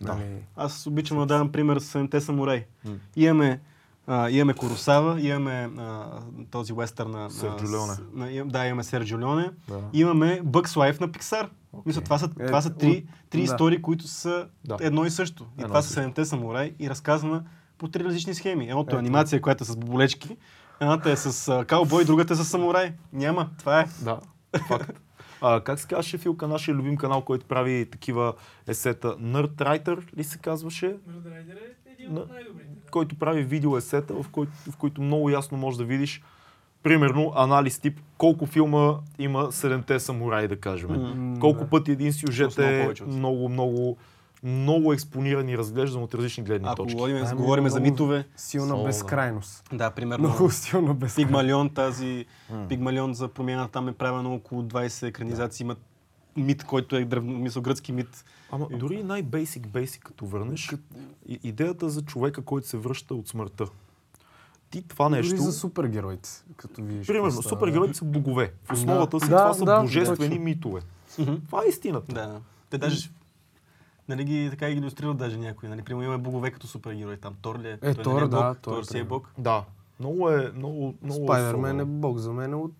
Да. 0.00 0.14
Нали, 0.14 0.24
Аз 0.56 0.86
обичам 0.86 1.18
да 1.18 1.26
давам 1.26 1.52
пример 1.52 1.78
с 1.78 1.84
Седемте 1.84 2.20
самураи. 2.20 2.64
М. 2.84 2.92
Имаме, 3.16 3.60
а, 4.06 4.30
имаме 4.30 4.54
Коросава, 4.54 5.20
имаме 5.20 5.70
а, 5.78 6.06
този 6.50 6.72
уестърн 6.72 7.10
на... 7.10 7.30
Серджио 7.30 7.68
на- 7.68 7.72
Леоне. 7.72 7.94
На, 8.34 8.44
да, 8.44 8.66
имаме 8.66 8.84
Серджио 8.84 9.18
Леоне. 9.18 9.50
Да. 9.68 9.80
Имаме 9.92 10.40
Bugs 10.42 10.66
Life 10.68 11.00
на 11.00 11.08
Pixar. 11.08 11.48
Мисля, 11.86 12.00
това 12.00 12.18
са, 12.18 12.30
Е, 12.40 12.46
това 12.46 12.60
са 12.62 12.70
три, 12.70 13.06
три 13.30 13.38
да. 13.38 13.44
истории, 13.44 13.82
които 13.82 14.08
са 14.08 14.46
Да. 14.64 14.76
едно 14.80 15.04
и 15.04 15.10
също. 15.10 15.42
И 15.44 15.46
Едно 15.54 15.68
това 15.68 15.78
и 15.78 15.82
са. 15.82 15.88
Седемте 15.88 16.24
самураи 16.24 16.74
и 16.78 16.90
разказана 16.90 17.44
по 17.78 17.88
три 17.88 18.04
различни 18.04 18.34
схеми. 18.34 18.68
Едното 18.68 18.96
е 18.96 18.98
анимация, 18.98 19.40
която 19.40 19.64
е 19.64 19.66
с 19.66 19.76
боболечки, 19.76 20.36
едната 20.80 21.10
е 21.10 21.16
с 21.16 21.64
каубой, 21.64 22.04
другата 22.04 22.32
е 22.32 22.36
с 22.36 22.44
самурай. 22.44 22.92
Няма, 23.12 23.50
това 23.58 23.80
е. 23.80 23.86
Да, 24.02 24.20
факт. 24.68 25.00
А, 25.40 25.60
как 25.60 25.80
се 25.80 25.86
казваше 25.88 26.18
Филка, 26.18 26.48
нашия 26.48 26.74
любим 26.74 26.96
канал, 26.96 27.20
който 27.20 27.46
прави 27.46 27.88
такива 27.90 28.32
есета? 28.66 29.08
Nerd 29.08 29.48
Writer 29.48 30.16
ли 30.16 30.24
се 30.24 30.38
казваше? 30.38 30.86
Nerd 30.86 31.24
Rider 31.24 31.56
е 31.86 31.92
един 31.92 32.06
от 32.08 32.28
На- 32.28 32.34
най-добрите. 32.34 32.70
който 32.90 33.16
прави 33.16 33.42
видео 33.42 33.76
есета, 33.76 34.14
в, 34.14 34.28
който, 34.28 34.52
в 34.70 34.76
които 34.76 35.02
много 35.02 35.30
ясно 35.30 35.58
можеш 35.58 35.78
да 35.78 35.84
видиш 35.84 36.22
примерно 36.82 37.32
анализ 37.36 37.78
тип 37.78 38.00
колко 38.18 38.46
филма 38.46 38.94
има 39.18 39.52
седемте 39.52 40.00
самураи, 40.00 40.48
да 40.48 40.60
кажем. 40.60 40.90
М, 40.90 41.40
колко 41.40 41.60
да. 41.64 41.70
пъти 41.70 41.92
един 41.92 42.12
сюжет 42.12 42.58
е 42.58 42.92
много, 43.06 43.48
много, 43.48 43.96
много 44.44 44.92
експониран 44.92 45.48
и 45.48 45.58
разглеждан 45.58 46.02
от 46.02 46.14
различни 46.14 46.44
гледни 46.44 46.68
Ако 46.68 46.76
точки. 46.76 46.94
говорим, 46.94 47.16
Ами, 47.18 47.36
говорим 47.36 47.68
за 47.68 47.80
митове, 47.80 48.26
Силна 48.36 48.76
да. 48.76 48.84
безкрайност. 48.84 49.64
да, 49.72 49.90
примерно 49.90 50.28
Много 50.28 50.50
силна 50.50 50.94
безкрайност. 50.94 51.16
Пигмалион, 51.16 51.70
тази 51.70 52.26
М. 52.50 52.66
Пигмалион 52.68 53.14
за 53.14 53.28
промяна 53.28 53.68
там 53.68 53.88
е 53.88 53.92
правено 53.92 54.34
около 54.34 54.62
20 54.62 55.02
екранизации. 55.02 55.64
Има 55.64 55.76
мит, 56.36 56.64
който 56.64 56.96
е 56.96 57.04
древно, 57.04 57.32
мисъл, 57.32 57.62
гръцки 57.62 57.92
мит. 57.92 58.24
Ама 58.50 58.66
дори 58.70 59.02
най-бейсик, 59.02 59.68
бейсик 59.68 60.02
като 60.02 60.26
върнеш, 60.26 60.72
и- 61.26 61.40
идеята 61.42 61.90
за 61.90 62.02
човека, 62.02 62.42
който 62.42 62.68
се 62.68 62.76
връща 62.76 63.14
от 63.14 63.28
смъртта. 63.28 63.66
Ти 64.70 64.82
това 64.82 65.08
нещо... 65.08 65.30
Дори 65.30 65.42
за 65.42 65.52
супергероите, 65.52 66.28
като 66.56 66.82
видиш. 66.82 67.06
Примерно, 67.06 67.42
супергероите 67.42 67.94
са 67.94 68.04
богове. 68.04 68.52
В 68.64 68.72
основата 68.72 69.20
си 69.20 69.28
Да, 69.28 69.36
това 69.36 69.54
са 69.54 69.64
да, 69.64 69.80
божествени 69.80 70.28
точно. 70.28 70.44
митове. 70.44 70.80
Това 71.46 71.62
е 71.66 71.68
истината. 71.68 72.12
Да. 72.14 72.40
Те 72.70 72.78
даже 72.78 73.10
нали 74.08 74.24
ги 74.24 74.50
така 74.50 74.70
ги 74.70 74.76
иллюстрират 74.76 75.16
даже 75.16 75.36
някои. 75.36 75.68
Нали, 75.68 75.82
примерно 75.82 76.04
имаме 76.04 76.22
богове 76.22 76.50
като 76.50 76.66
супергерои. 76.66 77.16
Там 77.16 77.34
Тор 77.42 77.58
ли 77.58 77.68
е? 77.68 77.78
Е, 77.82 77.94
Той 77.94 78.04
Тор, 78.04 78.14
нали 78.14 78.24
е 78.24 78.28
да, 78.28 78.48
бог, 78.48 78.58
Тор 78.58 78.72
е 78.72 78.74
Тор 78.74 78.82
си 78.82 78.98
е 78.98 79.04
бог. 79.04 79.30
Да. 79.38 79.64
Много 80.00 80.30
е, 80.30 80.52
много, 80.56 80.94
много 81.02 81.24
Спайдермен 81.24 81.80
е 81.80 81.84
бог 81.84 82.18
за 82.18 82.32
мен 82.32 82.54
от 82.54 82.72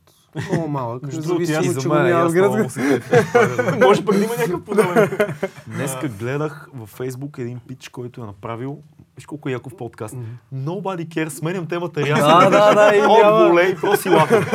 много 0.51 0.69
малък. 0.69 1.03
Между 1.03 1.23
другото, 1.23 1.51
и 1.51 1.55
аз- 1.55 1.65
че 1.65 1.71
за 1.71 1.89
го 1.89 1.95
мен, 1.95 2.07
няма 2.07 2.25
аз 2.27 2.35
много 2.35 2.71
се 2.71 3.03
Спайдермен. 3.31 3.81
Може 3.81 4.05
пък 4.05 4.17
да 4.17 4.25
има 4.25 4.35
някакъв 4.37 4.65
подобен. 4.65 5.19
Днеска 5.67 6.09
гледах 6.09 6.69
във 6.75 6.89
Фейсбук 6.89 7.39
един 7.39 7.59
пич, 7.59 7.89
който 7.89 8.23
е 8.23 8.27
направил 8.27 8.79
Виж 9.17 9.27
колко 9.27 9.49
е 9.49 9.53
яко 9.53 9.71
в 9.71 9.77
подкаст. 9.77 10.17
Nobody 10.55 11.09
cares, 11.09 11.29
сменям 11.29 11.67
темата 11.67 12.01
рязко. 12.01 12.27
Да, 12.27 12.51
да, 12.51 12.75
да, 12.75 12.97
и 12.97 13.01
От 13.01 13.81
проси 13.81 14.09
лака. 14.09 14.47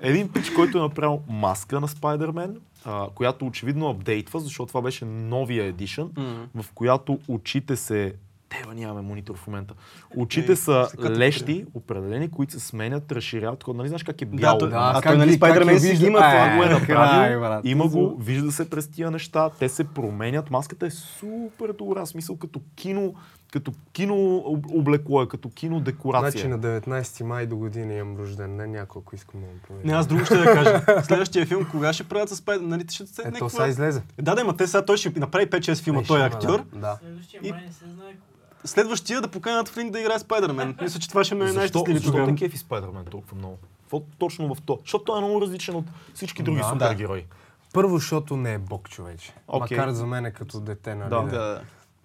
Един 0.00 0.28
пич, 0.28 0.50
който 0.50 0.78
е 0.78 0.80
направил 0.80 1.20
маска 1.28 1.80
на 1.80 1.88
Спайдермен, 1.88 2.56
а, 2.84 3.06
която 3.08 3.46
очевидно 3.46 3.88
апдейтва, 3.88 4.40
защото 4.40 4.68
това 4.68 4.82
беше 4.82 5.04
новия 5.04 5.64
едишън, 5.64 6.10
в 6.54 6.66
която 6.74 7.18
очите 7.28 7.76
се 7.76 8.14
Тева 8.50 8.74
нямаме 8.74 9.00
монитор 9.00 9.36
в 9.36 9.46
момента. 9.46 9.74
Очите 10.16 10.52
Е, 10.52 10.56
са 10.56 10.88
лещи, 11.06 11.64
определени, 11.74 12.30
които 12.30 12.52
се 12.52 12.60
сменят, 12.60 13.12
разширяват. 13.12 13.64
Нали 13.68 13.88
знаеш 13.88 14.02
как 14.02 14.22
е 14.22 14.26
Да, 14.26 14.30
бяло? 14.32 14.58
той- 14.58 14.70
Да, 14.70 14.92
А 14.96 15.02
как 15.02 15.18
нали, 15.18 15.26
ги- 15.26 15.30
как 15.30 15.38
Спайдермен 15.38 15.74
я 15.74 15.80
си 15.80 15.88
вижда? 15.90 16.06
има, 16.06 16.18
Е, 16.18 16.22
това 16.22 16.56
го 16.56 16.62
е 16.64 16.68
направил, 16.68 17.60
има 17.64 17.88
го, 17.88 18.16
вижда 18.16 18.52
се 18.52 18.70
през 18.70 18.88
тия 18.88 19.10
неща, 19.10 19.50
те 19.50 19.68
се 19.68 19.84
променят, 19.84 20.50
маската 20.50 20.86
е 20.86 20.90
супер 20.90 21.72
добра, 21.72 22.06
смисъл 22.06 22.36
като 22.36 22.60
кино, 22.76 23.14
като 23.50 23.72
кино 23.92 24.36
об- 24.36 24.66
облекло 24.70 25.22
е, 25.22 25.28
като 25.28 25.48
кино 25.50 25.80
декорация. 25.80 26.30
Значи 26.30 26.48
на 26.48 26.58
19 26.58 27.22
май 27.22 27.46
до 27.46 27.56
година 27.56 27.94
имам 27.94 28.16
рожден 28.16 28.56
ден, 28.56 28.70
някой, 28.70 29.00
ако 29.00 29.14
искам 29.14 29.40
да 29.40 29.46
му 29.46 29.52
проверя. 29.68 29.86
Не, 29.86 29.92
аз 29.92 30.06
друго 30.06 30.24
ще 30.24 30.36
да 30.36 30.44
кажа. 30.44 31.02
Следващия 31.04 31.46
филм, 31.46 31.64
кога 31.64 31.92
ще 31.92 32.04
правят 32.04 32.28
с 32.28 32.36
Спайдер? 32.36 32.64
Нали, 32.64 32.84
ще 32.90 33.06
се 33.06 33.22
Ето, 33.26 33.50
сега 33.50 33.68
излезе. 33.68 34.02
Да, 34.18 34.34
да, 34.34 34.44
ма 34.44 34.56
те 34.56 34.66
сега 34.66 34.84
той 34.84 34.96
ще 34.96 35.12
направи 35.16 35.46
5-6 35.46 35.74
филма, 35.76 36.00
Е, 36.00 36.04
той 36.04 36.20
е 36.20 36.24
актьор. 36.24 36.64
Да. 36.64 36.78
да. 36.78 36.98
Следващия 37.00 37.40
май 37.42 37.62
не 37.66 37.72
се 37.72 37.84
знае 37.84 37.96
кога. 38.08 38.20
Следващия 38.64 39.20
да 39.20 39.28
поканят 39.28 39.68
Флинк 39.68 39.92
да 39.92 40.00
играе 40.00 40.18
Спайдермен. 40.18 40.76
Мисля, 40.82 41.00
че 41.00 41.08
това 41.08 41.24
ще 41.24 41.34
ме 41.34 41.44
е 41.44 41.46
Защо, 41.46 41.58
най-щастливи 41.58 41.98
защо 41.98 42.10
тогава. 42.12 42.28
те 42.28 42.34
кефи 42.34 42.58
Спайдермен 42.58 43.04
толкова 43.04 43.36
много? 43.36 43.58
Какво 43.82 44.02
точно 44.18 44.54
в 44.54 44.62
то? 44.62 44.78
Защото 44.80 45.04
той 45.04 45.18
е 45.18 45.20
много 45.20 45.40
различен 45.40 45.76
от 45.76 45.84
всички 46.14 46.42
други 46.42 46.58
Да, 46.58 46.62
да. 46.64 46.68
супергерои. 46.70 47.24
Първо, 47.72 47.98
защото 47.98 48.36
не 48.36 48.54
е 48.54 48.58
бог 48.58 48.88
човече. 48.88 49.32
Макар 49.52 49.90
за 49.90 50.06
мен 50.06 50.26
е 50.26 50.30
като 50.30 50.60
дете, 50.60 50.94
нали? 50.94 51.10
Да. 51.10 51.22
да. 51.22 51.60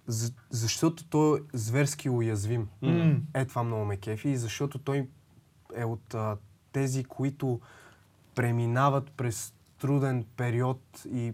За, 0.08 0.32
защото 0.50 1.08
той 1.08 1.40
е 1.40 1.42
зверски 1.54 2.10
уязвим. 2.10 2.68
М. 2.82 3.18
Е, 3.34 3.46
това 3.46 3.64
много 3.64 3.86
ме 3.86 3.98
кефи, 3.98 4.30
и 4.30 4.38
защото 4.38 4.80
той 4.80 5.08
е 5.76 5.86
от 5.86 6.14
а, 6.14 6.38
тези, 6.72 7.04
които 7.04 7.60
преминават 8.36 9.12
през 9.12 9.54
труден 9.80 10.26
период 10.38 10.82
и 11.12 11.34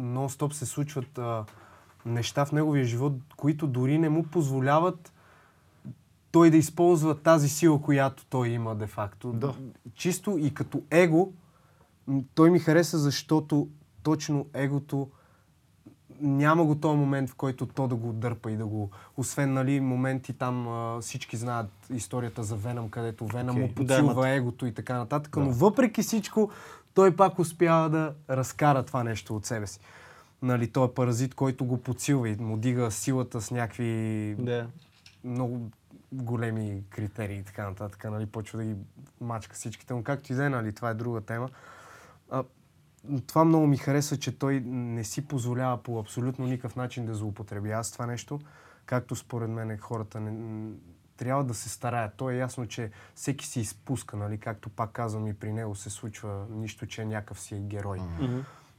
нон-стоп 0.00 0.52
се 0.52 0.66
случват 0.66 1.18
а, 1.18 1.44
неща 2.06 2.44
в 2.44 2.52
неговия 2.52 2.84
живот, 2.84 3.14
които 3.36 3.66
дори 3.66 3.98
не 3.98 4.08
му 4.08 4.22
позволяват 4.22 5.12
той 6.32 6.50
да 6.50 6.56
използва 6.56 7.22
тази 7.22 7.48
сила, 7.48 7.82
която 7.82 8.26
той 8.26 8.48
има 8.48 8.74
де-факто. 8.74 9.32
Да. 9.32 9.54
Чисто 9.94 10.38
и 10.38 10.54
като 10.54 10.82
его, 10.90 11.32
той 12.34 12.50
ми 12.50 12.58
хареса, 12.58 12.98
защото 12.98 13.68
точно 14.02 14.46
егото 14.54 15.10
няма 16.22 16.64
го 16.64 16.74
този 16.74 16.98
момент, 16.98 17.30
в 17.30 17.34
който 17.34 17.66
то 17.66 17.88
да 17.88 17.94
го 17.94 18.12
дърпа 18.12 18.50
и 18.50 18.56
да 18.56 18.66
го... 18.66 18.90
Освен, 19.16 19.52
нали, 19.52 19.80
моменти 19.80 20.32
там 20.32 20.68
а, 20.68 21.00
всички 21.00 21.36
знаят 21.36 21.70
историята 21.90 22.42
за 22.42 22.56
Веном, 22.56 22.90
където 22.90 23.26
Веном 23.26 23.56
Окей. 23.56 23.68
му 23.68 23.74
подсилва 23.74 24.28
егото 24.28 24.66
и 24.66 24.74
така 24.74 24.98
нататък, 24.98 25.36
но 25.36 25.50
въпреки 25.50 26.02
всичко, 26.02 26.50
той 26.94 27.16
пак 27.16 27.38
успява 27.38 27.90
да 27.90 28.14
разкара 28.30 28.82
това 28.82 29.04
нещо 29.04 29.36
от 29.36 29.46
себе 29.46 29.66
си. 29.66 29.80
Нали, 30.42 30.68
той 30.68 30.86
е 30.86 30.90
паразит, 30.90 31.34
който 31.34 31.64
го 31.64 31.78
подсилва 31.78 32.28
и 32.28 32.36
му 32.36 32.56
дига 32.56 32.90
силата 32.90 33.40
с 33.40 33.50
някакви 33.50 34.34
да. 34.38 34.66
много 35.24 35.70
големи 36.12 36.82
критерии 36.90 37.38
и 37.38 37.42
така 37.42 37.68
нататък, 37.68 38.04
нали, 38.04 38.26
почва 38.26 38.58
да 38.58 38.64
ги 38.64 38.74
мачка 39.20 39.54
всичките 39.54 39.94
му, 39.94 40.02
както 40.02 40.32
и 40.32 40.36
да 40.36 40.44
е, 40.46 40.48
нали, 40.48 40.72
това 40.72 40.90
е 40.90 40.94
друга 40.94 41.20
тема. 41.20 41.48
А, 42.30 42.44
това 43.26 43.44
много 43.44 43.66
ми 43.66 43.76
хареса, 43.76 44.16
че 44.16 44.38
той 44.38 44.60
не 44.66 45.04
си 45.04 45.26
позволява 45.28 45.82
по 45.82 45.98
абсолютно 45.98 46.46
никакъв 46.46 46.76
начин 46.76 47.06
да 47.06 47.14
злоупотребява 47.14 47.84
с 47.84 47.92
това 47.92 48.06
нещо, 48.06 48.40
както 48.86 49.16
според 49.16 49.50
мен 49.50 49.78
хората 49.78 50.20
не, 50.20 50.70
трябва 51.16 51.44
да 51.44 51.54
се 51.54 51.68
стараят. 51.68 52.14
То 52.16 52.30
е 52.30 52.36
ясно, 52.36 52.66
че 52.66 52.90
всеки 53.14 53.46
си 53.46 53.60
изпуска, 53.60 54.16
нали, 54.16 54.38
както 54.38 54.68
пак 54.68 54.90
казвам 54.90 55.26
и 55.26 55.34
при 55.34 55.52
него 55.52 55.74
се 55.74 55.90
случва 55.90 56.46
нищо, 56.50 56.86
че 56.86 57.04
някакъв 57.04 57.40
си 57.40 57.54
е 57.54 57.60
герой. 57.60 57.98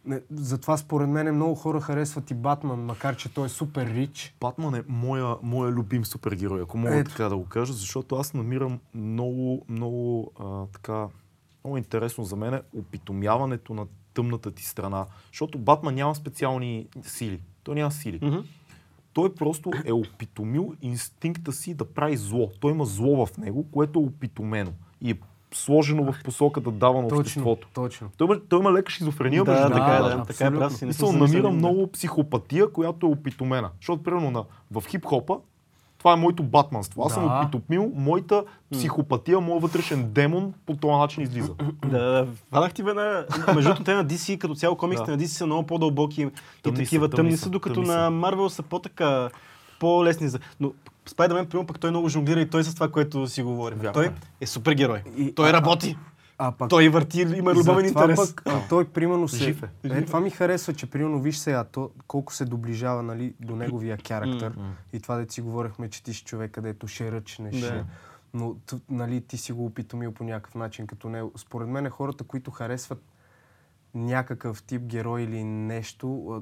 Не, 0.06 0.22
затова 0.32 0.78
според 0.78 1.10
мен 1.10 1.36
много 1.36 1.56
хора 1.56 1.82
харесват 1.82 2.32
и 2.32 2.34
Батман, 2.34 2.80
макар 2.80 3.16
че 3.16 3.34
той 3.34 3.46
е 3.46 3.50
супер 3.50 3.88
рич. 3.88 4.36
Батман 4.42 4.76
е 4.76 4.84
моя, 4.88 5.36
моя 5.42 5.72
любим 5.72 6.06
супергерой, 6.06 6.62
ако 6.62 6.78
мога 6.78 6.96
Ето. 6.96 7.12
така 7.12 7.30
да 7.30 7.38
го 7.38 7.46
кажа, 7.46 7.74
защото 7.74 8.16
аз 8.16 8.34
намирам 8.34 8.80
много, 8.94 9.66
много 9.70 10.32
а, 10.40 10.66
така, 10.66 11.08
много 11.64 11.78
интересно 11.78 12.24
за 12.24 12.36
мен 12.36 12.54
е 12.54 12.62
опитомяването 12.78 13.74
на 13.74 13.86
тъмната 14.14 14.52
ти 14.52 14.66
страна. 14.66 15.06
Защото 15.32 15.58
Батман 15.58 15.96
няма 15.96 16.16
специални 16.16 16.88
сили. 17.02 17.40
Той 17.64 17.76
няма 17.76 17.92
сили. 17.92 18.20
Мгм. 18.22 18.38
Той 19.14 19.36
просто 19.36 19.72
е 19.86 19.92
опитомил 19.94 20.74
инстинкта 20.82 21.52
си 21.52 21.74
да 21.74 21.86
прави 21.86 22.18
зло. 22.18 22.52
Той 22.60 22.72
има 22.72 22.86
зло 22.86 23.26
в 23.26 23.38
него, 23.38 23.66
което 23.72 24.00
е 24.00 24.04
опитомено 24.04 24.72
и 25.02 25.12
е 25.12 25.16
сложено 25.54 26.12
в 26.14 26.24
посока 26.24 26.62
да 26.62 26.72
дава 26.72 27.02
на 27.02 27.08
обществото. 27.08 27.68
точно. 27.74 28.10
Той 28.18 28.28
има, 28.28 28.42
той 28.50 28.60
има 28.60 28.72
лека 28.74 28.92
шизофрения, 28.92 29.44
Да, 29.44 29.52
между 29.52 29.68
така 29.68 29.86
другото. 29.86 30.08
е, 30.08 30.10
да, 30.10 30.18
да, 30.18 30.26
така 30.26 30.46
е 30.46 30.52
прав 30.52 30.74
си. 30.74 30.86
Мисъл, 30.86 31.12
да. 31.12 31.50
много 31.50 31.92
психопатия, 31.92 32.72
която 32.72 33.06
е 33.06 33.10
опитомена. 33.10 33.70
Защото, 33.80 34.04
примерно, 34.04 34.32
на, 34.32 34.46
в 34.72 34.84
хип-хопа, 34.88 35.40
това 36.04 36.14
е 36.14 36.18
моето 36.18 36.44
батманство. 36.44 37.04
Аз 37.04 37.14
съм 37.14 37.28
Да. 37.28 37.42
опитомил 37.48 37.92
моята 37.96 38.44
психопатия, 38.72 39.40
моят 39.40 39.62
вътрешен 39.62 40.12
демон 40.12 40.54
по 40.66 40.76
този 40.76 40.94
начин 40.94 41.24
излиза. 41.24 41.52
Да, 41.86 42.28
вадах 42.52 42.74
ти 42.74 42.84
веднага. 42.84 43.26
Между 43.48 43.62
другото, 43.62 43.84
те 43.84 43.94
на 43.94 44.06
DC, 44.06 44.38
като 44.38 44.56
цяло 44.56 44.76
комиксите 44.76 45.06
Да. 45.06 45.18
на 45.18 45.24
DC 45.24 45.28
са 45.28 45.46
много 45.46 45.64
по-дълбоки 45.64 46.22
и 46.22 46.30
Тъмни 46.64 46.78
такива 46.78 47.06
са, 47.06 47.10
тъмни, 47.10 47.18
тъмни 47.18 47.38
са, 47.38 47.50
докато 47.50 47.74
тъмни 47.76 47.88
на. 47.90 48.10
Марвел 48.10 48.50
са 48.50 48.64
по-така 48.64 49.30
по-лесни 49.80 50.30
за... 50.30 50.40
Но 50.60 50.72
Спайдермен, 51.06 51.46
примерно, 51.46 51.68
пък 51.68 51.80
той 51.80 51.90
много 51.90 52.10
жонглира 52.10 52.40
и 52.42 52.50
той 52.50 52.64
с 52.64 52.74
това, 52.74 52.88
което 52.90 53.28
си 53.28 53.44
говорим. 53.44 53.78
Вярно 53.78 53.94
Той 53.94 54.06
е. 54.06 54.12
е 54.42 54.48
супер 54.48 54.74
герой. 54.74 55.04
И- 55.18 55.36
Той 55.36 55.50
а- 55.50 55.54
работи. 55.54 55.98
А 56.38 56.52
пак 56.52 56.70
Той 56.70 56.90
върти, 56.90 57.22
има 57.22 57.54
любовен 57.54 57.86
интерес. 57.86 58.20
Пък, 58.28 58.42
а, 58.46 58.68
той 58.70 58.86
примерно 58.86 59.28
се... 59.28 59.38
Жив 59.38 59.64
е. 59.64 59.70
Е, 59.90 60.06
това 60.06 60.20
ми 60.20 60.30
харесва, 60.30 60.74
че 60.74 60.90
примерно 60.90 61.22
виж 61.22 61.38
сега 61.38 61.64
то, 61.64 61.92
колко 62.08 62.34
се 62.34 62.46
доближава 62.46 63.04
нали, 63.04 63.34
до 63.40 63.56
неговия 63.56 63.98
характер. 64.08 64.54
и 64.94 65.00
това 65.00 65.16
да 65.16 65.32
си 65.32 65.42
говорихме, 65.42 65.90
че 65.90 66.04
ти 66.04 66.14
си 66.14 66.24
човек, 66.24 66.52
където 66.52 66.88
ще 66.88 67.12
ръчнеш. 67.12 67.56
Да. 67.56 67.68
ще- 67.68 67.86
Но 68.34 68.56
т- 68.56 68.80
нали, 68.90 69.22
ти 69.22 69.38
си 69.38 69.52
го 69.52 69.66
опитомил 69.66 70.12
по 70.12 70.24
някакъв 70.24 70.56
начин 70.56 70.88
като 70.88 71.10
него. 71.10 71.32
Според 71.38 71.68
мен 71.68 71.90
хората, 71.90 72.24
които 72.24 72.52
харесват 72.52 73.04
някакъв 73.94 74.64
тип 74.64 74.82
герой 74.82 75.22
или 75.22 75.44
нещо, 75.44 76.42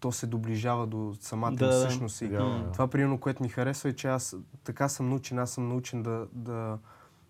то 0.00 0.12
се 0.12 0.26
доближава 0.26 0.86
до 0.86 1.14
самата 1.20 1.50
Да, 1.50 1.64
им 1.64 1.70
да. 1.70 1.80
същност. 1.80 2.20
И 2.20 2.28
това, 2.72 2.88
примерно, 2.88 3.18
което 3.18 3.42
ми 3.42 3.48
харесва 3.48 3.88
е, 3.88 3.92
че 3.92 4.08
аз 4.08 4.36
така 4.64 4.88
съм 4.88 5.08
научен, 5.08 5.38
аз 5.38 5.50
съм 5.50 5.68
научен 5.68 6.02
да, 6.02 6.26
да 6.32 6.78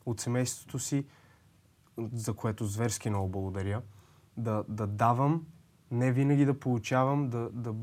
от 0.07 0.21
семейството 0.21 0.79
си, 0.79 1.05
за 2.13 2.35
което 2.35 2.65
зверски 2.65 3.11
много 3.11 3.29
благодаря, 3.29 3.83
да, 4.37 4.65
да 4.69 4.87
давам, 4.87 5.47
не 5.91 6.13
винаги 6.13 6.45
да 6.45 6.61
получавам, 6.61 7.29
да, 7.29 7.49
да, 7.53 7.75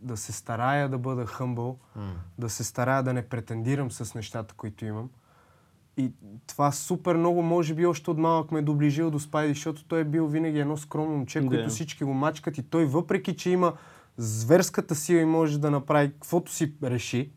да 0.00 0.16
се 0.16 0.32
старая 0.32 0.88
да 0.88 0.98
бъда 0.98 1.26
хъмбъл, 1.26 1.78
да 2.38 2.48
се 2.48 2.64
старая 2.64 3.02
да 3.02 3.12
не 3.12 3.28
претендирам 3.28 3.90
с 3.90 4.14
нещата, 4.14 4.54
които 4.54 4.84
имам. 4.84 5.10
И 5.96 6.12
това 6.46 6.72
супер 6.72 7.16
много, 7.16 7.42
може 7.42 7.74
би 7.74 7.86
още 7.86 8.10
от 8.10 8.18
малък 8.18 8.52
ме 8.52 8.58
е 8.58 8.62
доближил 8.62 9.10
до 9.10 9.18
Спайди, 9.18 9.54
защото 9.54 9.84
той 9.84 10.00
е 10.00 10.04
бил 10.04 10.26
винаги 10.26 10.58
едно 10.58 10.76
скромно 10.76 11.16
момче, 11.16 11.40
Да. 11.40 11.46
което 11.46 11.68
всички 11.68 12.04
го 12.04 12.14
мачкат 12.14 12.58
и 12.58 12.62
той 12.62 12.86
въпреки, 12.86 13.36
че 13.36 13.50
има 13.50 13.72
зверската 14.16 14.94
сила 14.94 15.20
и 15.20 15.24
може 15.24 15.60
да 15.60 15.70
направи 15.70 16.12
каквото 16.12 16.52
си 16.52 16.74
реши, 16.82 17.32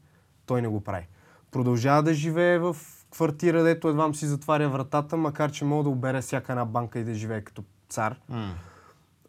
той 0.46 0.62
не 0.62 0.68
го 0.68 0.82
прави. 0.82 1.08
Продължава 1.52 2.04
да 2.04 2.14
живее 2.14 2.60
в 2.60 2.78
квартира, 3.12 3.64
дето 3.64 3.90
едва 3.90 4.14
си 4.14 4.26
затваря 4.26 4.70
вратата, 4.70 5.18
макар 5.18 5.52
че 5.52 5.66
мога 5.66 5.84
да 5.84 5.90
обере 5.90 6.22
всяка 6.22 6.52
една 6.52 6.66
банка 6.66 7.00
и 7.00 7.04
да 7.04 7.14
живее 7.14 7.42
като 7.42 7.64
цар. 7.90 8.16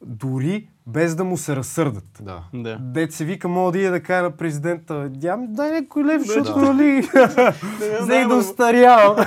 Дори 0.07 0.69
без 0.87 1.15
да 1.15 1.25
му 1.25 1.37
се 1.37 1.57
разсърдат. 1.57 2.19
Да. 2.21 2.45
Да. 2.55 2.79
Дет 2.81 3.13
се 3.13 3.25
вика, 3.25 3.49
мога 3.49 3.73
да 3.73 3.79
иде 3.79 3.91
да 3.91 4.03
кажа 4.03 4.23
на 4.23 4.37
президента, 4.37 5.09
дя 5.11 5.37
ми 5.37 5.47
дай 5.51 5.71
някой 5.71 6.05
лев, 6.05 6.23
защото 6.23 6.61
да. 6.61 6.73
нали, 6.73 7.01
взех 8.01 8.23
да 8.23 8.29
да, 8.29 8.37
устарявам. 8.37 9.27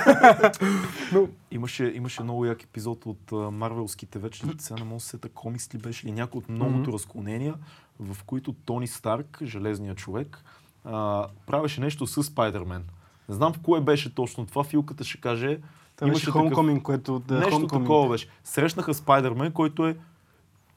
Имаше, 1.50 1.92
имаше 1.94 2.22
много 2.22 2.44
як 2.44 2.62
епизод 2.62 3.06
от 3.06 3.32
Марвелските 3.52 4.18
вече, 4.18 4.42
сега 4.58 4.78
не 4.78 4.84
мога 4.84 4.96
да 4.96 5.00
се 5.00 5.08
сета 5.08 5.28
комикс 5.28 5.74
ли 5.74 5.78
беше, 5.78 6.06
или 6.06 6.12
някой 6.12 6.38
от 6.38 6.48
многото 6.48 6.92
разклонения, 6.92 7.54
в 8.00 8.24
които 8.24 8.52
Тони 8.52 8.86
Старк, 8.86 9.38
железният 9.42 9.98
човек, 9.98 10.44
а, 10.84 11.26
правеше 11.46 11.80
нещо 11.80 12.06
с 12.06 12.22
Спайдермен. 12.22 12.84
Не 13.28 13.34
знам 13.34 13.52
в 13.52 13.60
кое 13.60 13.80
беше 13.80 14.14
точно 14.14 14.46
това, 14.46 14.64
филката 14.64 15.04
ще 15.04 15.20
каже. 15.20 15.58
Това 15.96 16.08
беше 16.08 16.30
Homecoming, 16.30 16.82
което... 16.82 17.18
Да, 17.18 17.34
нещо 17.34 17.50
Homecoming. 17.52 17.68
такова 17.70 18.08
беше. 18.08 18.28
Срещнаха 18.44 18.94
Спайдермен, 18.94 19.52
който 19.52 19.86
е 19.86 19.96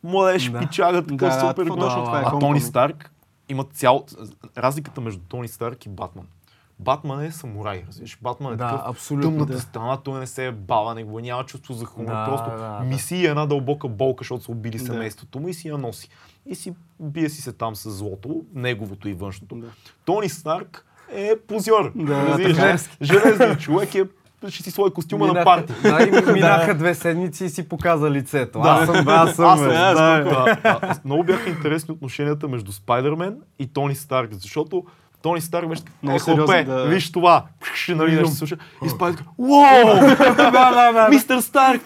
младеж, 0.03 0.49
Да. 0.49 0.59
пичага, 0.59 1.01
такъв 1.01 1.17
Да, 1.29 1.39
супер 1.41 1.65
гош. 1.65 1.79
точно 1.79 2.03
това 2.03 2.19
е 2.19 2.23
А 2.25 2.39
Тони. 2.39 2.61
Старк 2.61 3.11
има 3.49 3.63
цял... 3.63 4.05
Разликата 4.57 5.01
между 5.01 5.21
Тони 5.21 5.47
Старк 5.47 5.85
и 5.85 5.89
Батман. 5.89 6.25
Батман 6.79 7.21
е 7.21 7.31
самурай, 7.31 7.83
разбираш. 7.87 8.19
Батман 8.21 8.53
е 8.53 8.57
Да, 8.57 8.67
такъв 8.67 8.87
абсолютно, 8.87 9.31
тъмната 9.31 9.53
да. 9.53 9.59
страна, 9.59 9.97
той 9.97 10.19
не 10.19 10.27
се 10.27 10.45
е 10.45 10.51
бава, 10.51 10.95
не 10.95 11.03
го 11.03 11.19
няма 11.19 11.45
чувство 11.45 11.73
за 11.73 11.85
хумор. 11.85 12.07
Да, 12.07 12.25
Просто 12.25 12.49
да, 12.49 12.57
да. 12.57 12.79
миси 12.79 13.15
и 13.15 13.25
една 13.25 13.45
дълбока 13.45 13.87
болка, 13.87 14.21
защото 14.21 14.43
са 14.43 14.51
убили 14.51 14.77
Да. 14.77 14.85
семейството 14.85 15.39
му 15.39 15.47
и 15.47 15.53
си 15.53 15.67
я 15.67 15.77
носи. 15.77 16.09
И 16.45 16.55
си 16.55 16.73
бие 16.99 17.29
си 17.29 17.41
се 17.41 17.53
там 17.53 17.75
с 17.75 17.91
злото, 17.91 18.43
неговото 18.53 19.09
и 19.09 19.13
външното. 19.13 19.55
Да. 19.55 19.67
Тони 20.05 20.29
Старк 20.29 20.85
е 21.11 21.31
позор. 21.47 21.91
Да, 21.95 22.25
разбираш. 22.27 22.81
е. 22.81 22.89
Железният 23.01 23.59
човек 23.59 23.95
е 23.95 24.03
ще 24.47 24.63
си 24.63 24.71
слой 24.71 24.93
костюма 24.93 25.27
на 25.27 25.43
парти. 25.43 25.73
Да, 25.83 26.03
и 26.03 26.33
минаха 26.33 26.75
две 26.75 26.95
седмици 26.95 27.45
и 27.45 27.49
си 27.49 27.69
показа 27.69 28.11
лицето. 28.11 28.59
Аз 28.59 28.85
съм, 28.85 29.07
аз 29.07 29.35
съм. 29.35 29.45
Аз 29.45 29.59
съм, 29.59 29.69
бе. 29.69 29.75
аз 29.75 29.95
Да, 29.95 30.23
съм. 30.23 30.55
А, 30.63 30.95
много 31.05 31.23
бяха 31.23 31.49
интересни 31.49 31.93
отношенията 31.93 32.47
между 32.47 32.71
Спайдермен 32.71 33.35
и 33.59 33.67
Тони 33.73 33.95
Старк, 33.95 34.33
защото 34.33 34.83
Тони 35.21 35.41
Старк 35.41 35.69
беше 35.69 35.83
така, 35.83 35.97
Много 36.03 36.15
е, 36.15 36.19
хлопе, 36.19 36.63
да. 36.63 36.85
виж 36.85 37.11
това, 37.11 37.45
Пш, 37.61 37.87
нали, 37.87 38.27
се 38.27 38.35
слуша. 38.35 38.57
И 38.85 38.89
Спайдермен, 38.89 39.27
уау, 39.37 39.85
да, 40.35 40.51
да, 40.51 40.91
да. 40.93 41.07
мистер 41.09 41.39
Старк! 41.39 41.81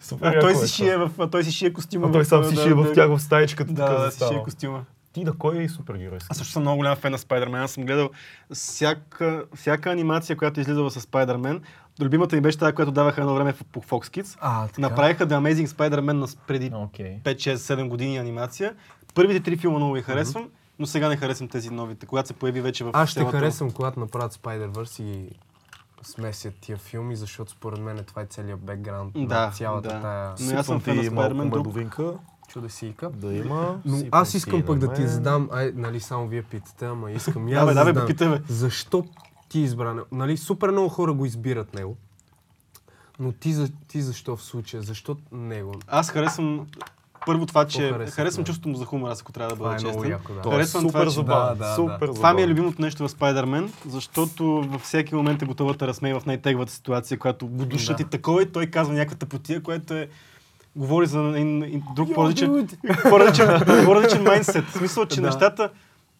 Супер 0.00 0.26
А 0.36 0.40
той 0.40 0.52
е 0.52 0.54
си 0.54 0.74
шие 0.74 0.96
в... 0.96 1.10
а 1.18 1.26
Той 1.30 1.44
си 1.44 1.52
шие 1.52 1.72
костюма. 1.72 2.12
той 2.12 2.24
сам 2.24 2.44
си 2.44 2.54
да, 2.54 2.62
шие 2.62 2.74
в 2.74 2.82
да, 2.82 2.92
тях 2.92 3.08
в 3.08 3.18
стаечката. 3.20 3.72
Да, 3.72 4.04
да, 4.04 4.10
си 4.10 4.24
шие 4.28 4.42
костюма. 4.42 4.80
Ти 5.12 5.24
да 5.24 5.32
кой 5.32 5.58
е 5.58 5.68
супергерой? 5.68 6.18
Аз 6.28 6.36
също 6.36 6.52
съм 6.52 6.62
много 6.62 6.76
голям 6.76 6.96
фен 6.96 7.12
на 7.12 7.18
Спайдермен. 7.18 7.62
Аз 7.62 7.70
съм 7.70 7.84
гледал 7.84 8.10
всяка, 8.52 9.44
всяка 9.54 9.90
анимация, 9.90 10.36
която 10.36 10.60
е 10.60 10.62
излизала 10.62 10.90
с 10.90 11.00
Спайдермен. 11.00 11.62
Любимата 12.00 12.36
ми 12.36 12.42
беше 12.42 12.58
тази, 12.58 12.72
която 12.72 12.92
даваха 12.92 13.20
едно 13.20 13.34
време 13.34 13.54
по 13.72 13.80
Fox 13.80 14.20
Kids. 14.20 14.36
А, 14.40 14.66
така. 14.66 14.80
Направиха 14.80 15.26
The 15.26 15.34
Amazing 15.34 15.66
Spider-Man 15.66 16.38
преди 16.46 16.70
Окей. 16.74 17.18
5-6-7 17.18 17.88
години 17.88 18.18
анимация. 18.18 18.74
Първите 19.14 19.40
три 19.40 19.56
филма 19.56 19.76
много 19.76 19.94
ги 19.94 20.02
харесвам, 20.02 20.48
но 20.78 20.86
сега 20.86 21.08
не 21.08 21.16
харесвам 21.16 21.48
тези 21.48 21.70
новите, 21.70 22.06
когато 22.06 22.28
се 22.28 22.34
появи 22.34 22.60
вече 22.60 22.84
в 22.84 22.90
Аз 22.92 23.08
ще 23.08 23.20
цялата- 23.20 23.38
харесвам, 23.38 23.70
когато 23.70 24.00
направят 24.00 24.34
Spider-Verse 24.34 25.02
и 25.02 25.30
смесят 26.02 26.54
тия 26.54 26.76
филми, 26.78 27.16
защото 27.16 27.50
според 27.50 27.80
мен 27.80 28.04
това 28.04 28.22
е 28.22 28.26
целият 28.26 28.60
бекграунд 28.60 29.12
Да, 29.16 29.46
на 29.46 29.52
цялата 29.52 29.88
да. 29.88 30.00
тая 30.00 30.34
Но 30.52 30.58
аз 30.58 30.66
съм 30.66 30.80
фен 30.80 30.96
на 30.96 31.02
Spider-Man, 31.02 31.50
друг. 31.50 31.74
Чудесийка. 32.52 33.10
да 33.10 33.34
има. 33.34 33.80
Но 33.84 33.96
сипвам 33.96 34.20
аз 34.20 34.34
искам 34.34 34.62
пък 34.62 34.78
да 34.78 34.92
ти 34.92 35.06
задам, 35.06 35.48
ай, 35.52 35.72
нали, 35.74 36.00
само 36.00 36.28
вие 36.28 36.42
питате, 36.42 36.86
ама 36.86 37.10
искам 37.10 37.48
и 37.48 37.54
аз 37.54 37.66
да 37.66 37.74
задам. 37.74 37.94
попитай, 38.02 38.28
бе. 38.28 38.40
Защо 38.48 39.04
ти 39.48 39.60
избра 39.60 39.94
него? 39.94 40.06
Нали, 40.12 40.36
супер 40.36 40.70
много 40.70 40.88
хора 40.88 41.12
го 41.12 41.26
избират 41.26 41.74
него. 41.74 41.96
Но 43.18 43.32
ти, 43.32 43.52
за, 43.52 43.68
ти 43.88 44.02
защо 44.02 44.36
в 44.36 44.42
случая? 44.42 44.82
Защо 44.82 45.16
него? 45.32 45.74
Аз 45.88 46.10
харесвам 46.10 46.66
първо 47.26 47.46
това, 47.46 47.64
че 47.64 47.90
харесваш, 47.90 48.14
харесвам 48.14 48.42
да. 48.42 48.46
чувството 48.46 48.68
му 48.68 48.76
за 48.76 48.84
хумор, 48.84 49.08
аз 49.08 49.20
ако 49.20 49.32
трябва 49.32 49.50
да 49.50 49.56
Това 49.56 49.68
бъда 49.68 49.80
е 49.80 49.84
много 49.84 50.02
честен. 50.04 50.10
яко, 50.12 50.32
да. 50.32 50.48
Е 50.48 50.52
Харесвам 50.52 50.82
супер 50.82 50.98
това, 50.98 51.10
забавен. 51.10 51.58
Да, 51.58 51.68
да, 51.68 51.74
Супер 51.74 52.06
да. 52.06 52.14
Това 52.14 52.34
ми 52.34 52.42
е 52.42 52.48
любимото 52.48 52.82
нещо 52.82 53.08
в 53.08 53.10
Спайдермен, 53.10 53.72
защото 53.86 54.44
във 54.62 54.82
всеки 54.82 55.14
момент 55.14 55.42
е 55.42 55.46
готова 55.46 55.72
да 55.72 55.86
разсмее 55.86 56.14
в 56.14 56.22
най-теглата 56.26 56.72
ситуация, 56.72 57.18
когато 57.18 57.46
го 57.46 57.64
душат 57.64 57.96
Да. 57.96 58.02
и 58.02 58.06
такова 58.06 58.42
и 58.42 58.52
той 58.52 58.66
казва 58.66 58.94
някаква 58.94 59.16
тъпотия, 59.16 59.62
което 59.62 59.94
е 59.94 60.08
говори 60.76 61.06
за 61.06 61.20
един, 61.20 61.82
друг 61.96 62.08
dude! 62.08 62.14
по-различен, 63.10 63.84
по-различен 63.84 64.22
майндсет. 64.22 64.64
В 64.64 64.72
смисъл, 64.72 65.06
че 65.06 65.20
Да. 65.20 65.26
нещата 65.26 65.68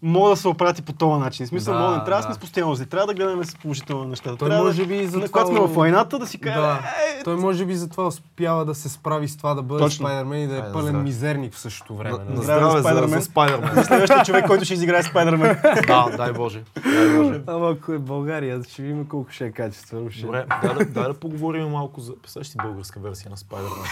могат 0.03 0.33
да 0.33 0.37
се 0.37 0.49
оправят 0.49 0.79
и 0.79 0.83
по 0.83 0.93
този 0.93 1.21
начин. 1.21 1.47
В 1.47 1.49
смисъл, 1.49 1.75
Да, 1.75 1.81
мога 1.81 1.93
да 1.93 1.99
не 1.99 2.05
трябва 2.05 2.17
да 2.17 2.19
да. 2.19 2.25
сме 2.25 2.35
с 2.35 2.39
постоянно 2.39 2.75
зли. 2.75 2.87
Трябва 2.87 3.07
да 3.07 3.15
гледаме 3.15 3.45
с 3.45 3.55
положително 3.55 4.05
нещата. 4.05 4.37
Той 4.37 4.49
трябва 4.49 4.65
може 4.65 4.83
да, 4.83 4.87
би 4.89 5.07
за 5.07 5.19
на- 5.19 5.27
това... 5.27 5.33
когато 5.33 5.49
сме 5.49 5.61
в 5.61 5.75
войната, 5.75 6.19
да 6.19 6.27
си 6.27 6.39
кажа, 6.39 6.61
Да. 6.61 6.81
е, 7.11 7.23
Той 7.23 7.37
може 7.37 7.65
би 7.65 7.75
затова 7.75 8.07
успява 8.07 8.65
да 8.65 8.75
се 8.75 8.89
справи 8.89 9.29
с 9.29 9.37
това 9.37 9.55
да 9.55 9.63
бъде 9.63 9.83
Точно. 9.83 10.05
Спайдермен 10.07 10.43
и 10.43 10.47
да 10.47 10.55
е 10.55 10.59
Айде, 10.59 10.73
пълен 10.73 10.87
здраве. 10.87 11.03
мизерник 11.03 11.55
в 11.55 11.59
същото 11.59 11.97
време. 11.97 12.11
На, 12.11 12.25
нали? 12.25 12.37
на 12.37 12.43
Здраве 12.43 12.61
за 12.63 12.79
здраве 12.81 13.09
за, 13.09 13.21
Спайдермен. 13.21 13.21
за 13.21 13.25
Спайдермен. 13.25 13.85
следващия 13.85 14.25
човек, 14.25 14.47
който 14.47 14.65
ще 14.65 14.75
изиграе 14.75 15.03
Спайдермен. 15.03 15.57
да, 15.87 16.07
дай 16.17 16.33
Боже. 16.33 16.63
Дай 16.85 17.17
Боже. 17.17 17.41
Ама 17.47 17.71
ако 17.71 17.93
е 17.93 17.99
България, 17.99 18.61
ще 18.65 18.83
видим 18.83 19.07
колко 19.07 19.31
ще 19.31 19.47
е 19.47 19.53
качествено. 19.53 20.11
Ще... 20.11 20.23
Добре, 20.23 20.45
дай 20.63 20.75
да, 20.75 20.85
дай 20.85 21.05
да 21.05 21.15
поговорим 21.15 21.69
малко 21.69 22.01
за... 22.01 22.13
Представяш 22.17 22.47
си 22.47 22.57
българска 22.59 23.01
версия 23.01 23.31
на 23.31 23.37
Спайдермен? 23.37 23.85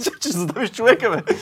ще 0.20 0.28
задавиш 0.30 0.70
човека, 0.70 1.10
бе. 1.10 1.34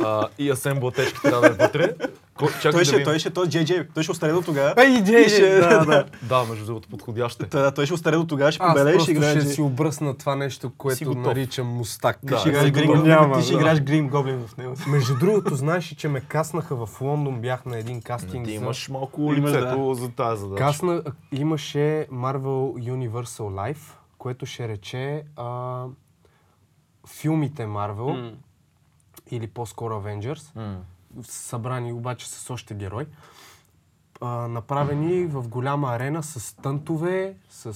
А, 0.00 0.28
и 0.38 0.50
Асен 0.50 0.80
Блатечки 0.80 1.18
трябва 1.22 1.40
да 1.40 1.46
е 1.46 1.66
вътре. 1.66 1.94
Ко- 2.34 2.48
Чакай 2.52 2.70
Той 2.70 2.72
да 2.72 2.84
ще, 2.84 2.92
видим. 2.92 3.04
той 3.04 3.18
ще, 3.18 3.30
той 3.30 3.48
Джей 3.48 3.64
Джей. 3.64 3.88
Той 3.88 4.02
ще 4.02 4.12
остаре 4.12 4.32
до 4.32 4.42
тогава. 4.42 4.74
Ей, 4.78 5.04
Джей, 5.04 5.28
ще- 5.28 5.58
да, 5.58 5.84
да. 5.84 6.04
Да, 6.22 6.44
между 6.44 6.66
другото, 6.66 6.88
подходящ 6.88 7.42
е. 7.42 7.46
Та, 7.46 7.70
той 7.70 7.84
ще 7.84 7.94
остаре 7.94 8.16
до 8.16 8.26
тогава, 8.26 8.52
ще 8.52 8.58
просто 8.58 9.00
ще 9.00 9.10
играе 9.12 9.30
ще 9.30 9.40
си 9.42 9.60
обръсна 9.62 10.16
това 10.16 10.36
нещо, 10.36 10.70
което 10.70 11.14
наричам 11.14 11.66
мустак. 11.66 12.18
Да, 12.22 12.38
Ще 12.38 12.48
играеш 12.48 12.70
Грим 12.70 13.02
няма, 13.02 13.36
ти 13.36 13.42
ще 13.42 13.52
да. 13.52 13.60
играеш 13.60 13.80
Грим 13.80 14.08
Гоблин 14.08 14.46
в 14.46 14.56
него. 14.56 14.74
Между 14.88 15.14
другото, 15.16 15.54
знаеш 15.54 15.84
че 15.88 16.08
ме 16.08 16.20
каснаха 16.20 16.76
в 16.76 17.00
Лондон, 17.00 17.40
бях 17.40 17.64
на 17.64 17.78
един 17.78 18.02
кастинг 18.02 18.44
Ти 18.44 18.50
за- 18.50 18.56
имаш 18.56 18.88
малко 18.88 19.34
лицето 19.34 19.94
за 19.94 20.08
тази 20.08 20.40
задача. 20.40 20.58
Касна, 20.58 21.02
имаше 21.32 21.78
Marvel 22.12 22.46
Universal 22.90 23.24
Life, 23.72 23.78
което 24.18 24.46
ще 24.46 24.68
рече 24.68 25.22
а, 25.36 25.84
филмите 27.08 27.62
Marvel, 27.64 28.22
М. 28.22 28.32
или 29.30 29.46
по-скоро 29.46 29.94
Avengers, 29.94 30.56
М. 30.56 30.76
събрани 31.22 31.92
обаче 31.92 32.28
с 32.28 32.50
още 32.50 32.74
герой, 32.74 33.06
а, 34.20 34.26
направени 34.48 35.24
в 35.24 35.48
голяма 35.48 35.88
арена 35.88 36.22
с 36.22 36.56
тънтове, 36.56 37.34
с... 37.50 37.74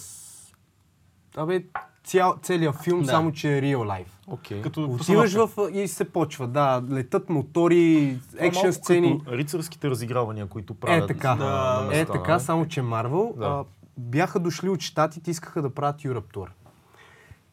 Абе, 1.36 1.64
цял, 2.05 2.35
целият 2.43 2.76
филм, 2.76 3.01
Да. 3.01 3.06
само 3.06 3.32
че 3.32 3.59
е 3.59 3.62
real 3.62 3.76
life. 3.78 4.06
Окей. 4.26 4.62
Като 4.62 4.85
Отиваш 4.85 5.35
в 5.35 5.51
и 5.72 5.89
се 5.89 6.05
почва, 6.06 6.47
да, 6.47 6.82
летат 6.90 7.28
мотори, 7.28 8.05
е 8.39 8.47
екшен 8.47 8.72
сцени. 8.72 9.18
Като 9.18 9.36
рицарските 9.36 9.90
разигравания, 9.90 10.47
които 10.47 10.74
правят. 10.74 11.10
Е 11.10 11.14
така, 11.14 11.35
на- 11.35 11.44
на 11.44 11.85
е 11.86 11.89
места, 11.89 12.12
така, 12.12 12.31
нали? 12.31 12.40
само 12.40 12.66
че 12.66 12.82
Марвел 12.82 13.35
Да. 13.36 13.44
а, 13.44 13.64
бяха 13.98 14.39
дошли 14.40 14.68
от 14.68 14.81
щатите, 14.81 15.31
искаха 15.31 15.62
да 15.62 15.70
правят 15.70 15.97
Europe 15.97 16.35
Tour. 16.35 16.48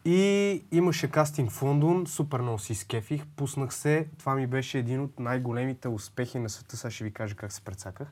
И 0.05 0.63
имаше 0.71 1.07
кастинг 1.07 1.51
в 1.51 1.61
Лондон, 1.61 2.07
супер 2.07 2.39
много 2.41 2.59
си 2.59 2.75
скефих, 2.75 3.25
пуснах 3.35 3.73
се. 3.73 4.07
Това 4.19 4.35
ми 4.35 4.47
беше 4.47 4.77
един 4.77 5.01
от 5.01 5.19
най-големите 5.19 5.87
успехи 5.87 6.39
на 6.39 6.49
света. 6.49 6.77
Сега 6.77 6.91
ще 6.91 7.03
ви 7.03 7.13
кажа 7.13 7.35
как 7.35 7.51
се 7.51 7.61
прецаках. 7.61 8.07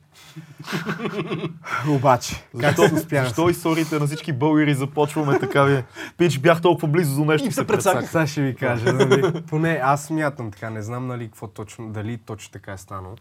Обаче, 1.89 2.43
как 2.59 2.75
се 2.75 2.93
успях? 2.93 3.25
защо 3.25 3.49
историите 3.49 3.99
на 3.99 4.07
всички 4.07 4.33
българи 4.33 4.73
започваме 4.73 5.39
така 5.39 5.63
ви? 5.63 5.83
Пич, 6.17 6.39
бях 6.39 6.61
толкова 6.61 6.87
близо 6.87 7.15
до 7.15 7.25
нещо 7.25 7.47
И 7.47 7.51
се 7.51 7.67
прецаках. 7.67 8.11
Сега 8.11 8.27
ще 8.27 8.41
ви 8.41 8.55
кажа. 8.55 8.93
Нали? 8.93 9.43
Поне 9.47 9.79
аз 9.83 10.05
смятам 10.05 10.51
така, 10.51 10.69
не 10.69 10.81
знам 10.81 11.07
нали, 11.07 11.25
какво 11.25 11.47
точно, 11.47 11.89
дали 11.89 12.17
точно 12.17 12.51
така 12.51 12.73
е 12.73 12.77
станало. 12.77 13.15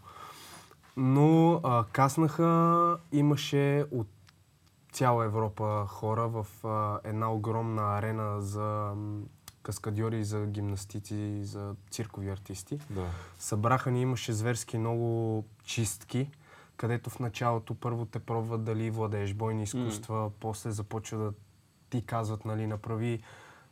Но 0.97 1.61
а, 1.63 1.83
каснаха, 1.91 2.97
имаше 3.11 3.85
от 3.91 4.07
цяла 4.91 5.25
Европа 5.25 5.85
хора 5.87 6.27
в 6.27 6.47
а, 6.63 6.99
една 7.03 7.31
огромна 7.31 7.97
арена 7.97 8.41
за 8.41 8.93
каскадьори, 9.63 10.23
за 10.23 10.45
гимнастици, 10.45 11.43
за 11.43 11.75
циркови 11.91 12.29
артисти. 12.29 12.79
Да. 12.89 13.05
Събраха 13.39 13.91
ни, 13.91 14.01
имаше 14.01 14.33
зверски 14.33 14.77
много 14.77 15.45
чистки, 15.63 16.31
където 16.77 17.09
в 17.09 17.19
началото 17.19 17.75
първо 17.75 18.05
те 18.05 18.19
пробват 18.19 18.63
дали 18.63 18.91
владееш 18.91 19.33
бойни 19.33 19.63
изкуства, 19.63 20.31
после 20.39 20.71
започва 20.71 21.17
да 21.17 21.33
ти 21.89 22.05
казват, 22.05 22.45
нали, 22.45 22.67
направи 22.67 23.23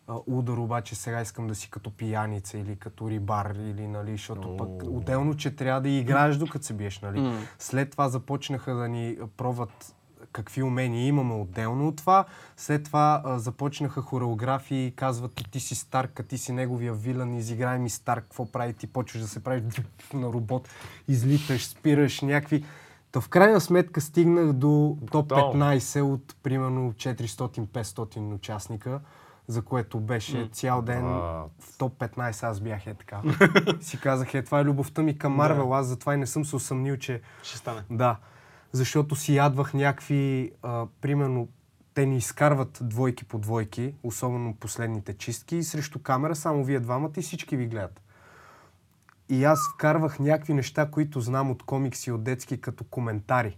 а, 0.07 0.15
удар, 0.27 0.57
обаче 0.57 0.95
сега 0.95 1.21
искам 1.21 1.47
да 1.47 1.55
си 1.55 1.69
като 1.69 1.91
пияница 1.91 2.57
или 2.57 2.75
като 2.75 3.09
рибар, 3.09 3.55
или, 3.55 3.87
нали, 3.87 4.11
защото 4.11 4.57
пък 4.57 4.67
О. 4.67 4.97
отделно, 4.97 5.37
че 5.37 5.55
трябва 5.55 5.81
да 5.81 5.89
играеш 5.89 6.37
докато 6.37 6.65
се 6.65 6.73
биеш, 6.73 6.99
нали. 6.99 7.19
М. 7.19 7.39
След 7.59 7.91
това 7.91 8.09
започнаха 8.09 8.73
да 8.73 8.87
ни 8.87 9.17
пробват 9.37 9.95
какви 10.37 10.63
умения 10.63 11.07
имаме 11.07 11.33
отделно 11.33 11.87
от 11.87 11.97
това. 11.97 12.25
След 12.57 12.83
това 12.83 13.21
а, 13.25 13.39
започнаха 13.39 14.01
хореографии, 14.01 14.93
казват 14.95 15.35
ти, 15.35 15.51
ти 15.51 15.59
си 15.59 15.75
Старк, 15.75 16.19
а 16.19 16.23
ти 16.23 16.37
си 16.37 16.51
неговия 16.51 16.93
вилан, 16.93 17.33
изиграй 17.33 17.79
ми 17.79 17.89
Старк, 17.89 18.23
какво 18.23 18.51
прави 18.51 18.73
ти, 18.73 18.87
почваш 18.87 19.21
да 19.21 19.27
се 19.27 19.43
правиш 19.43 19.63
на 20.13 20.27
робот, 20.27 20.69
излиташ, 21.07 21.67
спираш 21.67 22.21
някакви... 22.21 22.65
Та 23.11 23.21
в 23.21 23.29
крайна 23.29 23.61
сметка 23.61 24.01
стигнах 24.01 24.53
до 24.53 24.97
топ 25.11 25.27
Брутално. 25.27 25.63
15 25.63 26.01
от 26.01 26.35
примерно 26.43 26.93
400-500 26.93 28.33
участника, 28.33 28.99
за 29.47 29.61
което 29.61 29.99
беше 29.99 30.49
цял 30.51 30.81
ден 30.81 31.03
в 31.03 31.77
топ 31.77 31.99
15 31.99 32.43
аз 32.43 32.59
бях 32.59 32.87
е 32.87 32.93
така. 32.93 33.21
си 33.81 33.99
казах, 33.99 34.33
е, 34.33 34.43
това 34.43 34.59
е 34.59 34.63
любовта 34.63 35.01
ми 35.01 35.17
към 35.17 35.33
Марвел, 35.33 35.75
аз 35.75 35.85
затова 35.85 36.13
и 36.13 36.17
не 36.17 36.27
съм 36.27 36.45
се 36.45 36.55
усъмнил, 36.55 36.97
че 36.97 37.21
Ще 37.43 37.57
стане. 37.57 37.81
да, 37.91 38.17
защото 38.71 39.15
си 39.15 39.35
ядвах 39.35 39.73
някакви, 39.73 40.51
а, 40.63 40.87
примерно, 41.01 41.47
те 41.93 42.05
ни 42.05 42.17
изкарват 42.17 42.79
двойки 42.81 43.25
по 43.25 43.39
двойки, 43.39 43.93
особено 44.03 44.53
последните 44.55 45.13
чистки, 45.13 45.55
и 45.55 45.63
срещу 45.63 45.99
камера 45.99 46.35
само 46.35 46.63
вие 46.63 46.79
двамата 46.79 47.11
и 47.17 47.21
всички 47.21 47.57
ви 47.57 47.67
гледат. 47.67 48.01
И 49.29 49.43
аз 49.43 49.59
вкарвах 49.73 50.19
някакви 50.19 50.53
неща, 50.53 50.91
които 50.91 51.21
знам 51.21 51.51
от 51.51 51.63
комикси, 51.63 52.11
от 52.11 52.23
детски, 52.23 52.61
като 52.61 52.83
коментари. 52.83 53.57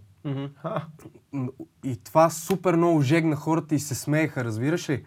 М, 1.32 1.48
И 1.84 1.96
това 1.96 2.30
супер 2.30 2.74
много 2.76 3.02
жегна 3.02 3.36
хората 3.36 3.74
и 3.74 3.78
се 3.78 3.94
смееха, 3.94 4.44
разбираш 4.44 4.90
ли? 4.90 5.04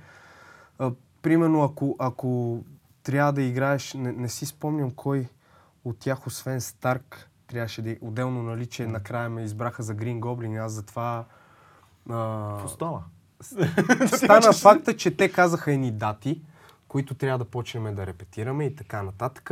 А, 0.80 0.92
примерно, 1.22 1.64
ако, 1.64 1.96
ако 2.00 2.60
трябва 3.04 3.34
да 3.34 3.42
играеш, 3.42 3.94
не, 3.94 4.12
не 4.12 4.30
си 4.30 4.46
спомням 4.46 4.92
кой 4.92 5.28
от 5.86 6.00
тях, 6.00 6.28
освен 6.28 6.62
Старк, 6.62 7.30
трябваше 7.54 7.82
да 7.82 7.98
отделно, 8.02 8.44
нали, 8.44 8.66
че 8.66 8.88
накрая 8.88 9.30
ме 9.30 9.44
избраха 9.44 9.84
за 9.84 9.94
Грин 9.94 10.20
Гоблин, 10.20 10.58
аз 10.58 10.72
затова... 10.72 11.26
А, 12.10 12.50
Какво 12.52 12.68
стана? 12.68 13.04
факта, 14.54 14.98
че 14.98 15.18
те 15.18 15.32
казаха 15.32 15.72
едни 15.72 15.92
дати, 15.92 16.42
които 16.88 17.14
трябва 17.14 17.38
да 17.38 17.46
почнем 17.46 17.96
да 17.96 18.08
репетираме 18.08 18.66
и 18.66 18.76
така 18.76 19.04
нататък. 19.04 19.52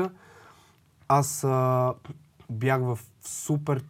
Аз 1.08 1.44
а, 1.44 1.94
бях 2.50 2.82
в 2.82 3.00
супер 3.26 3.84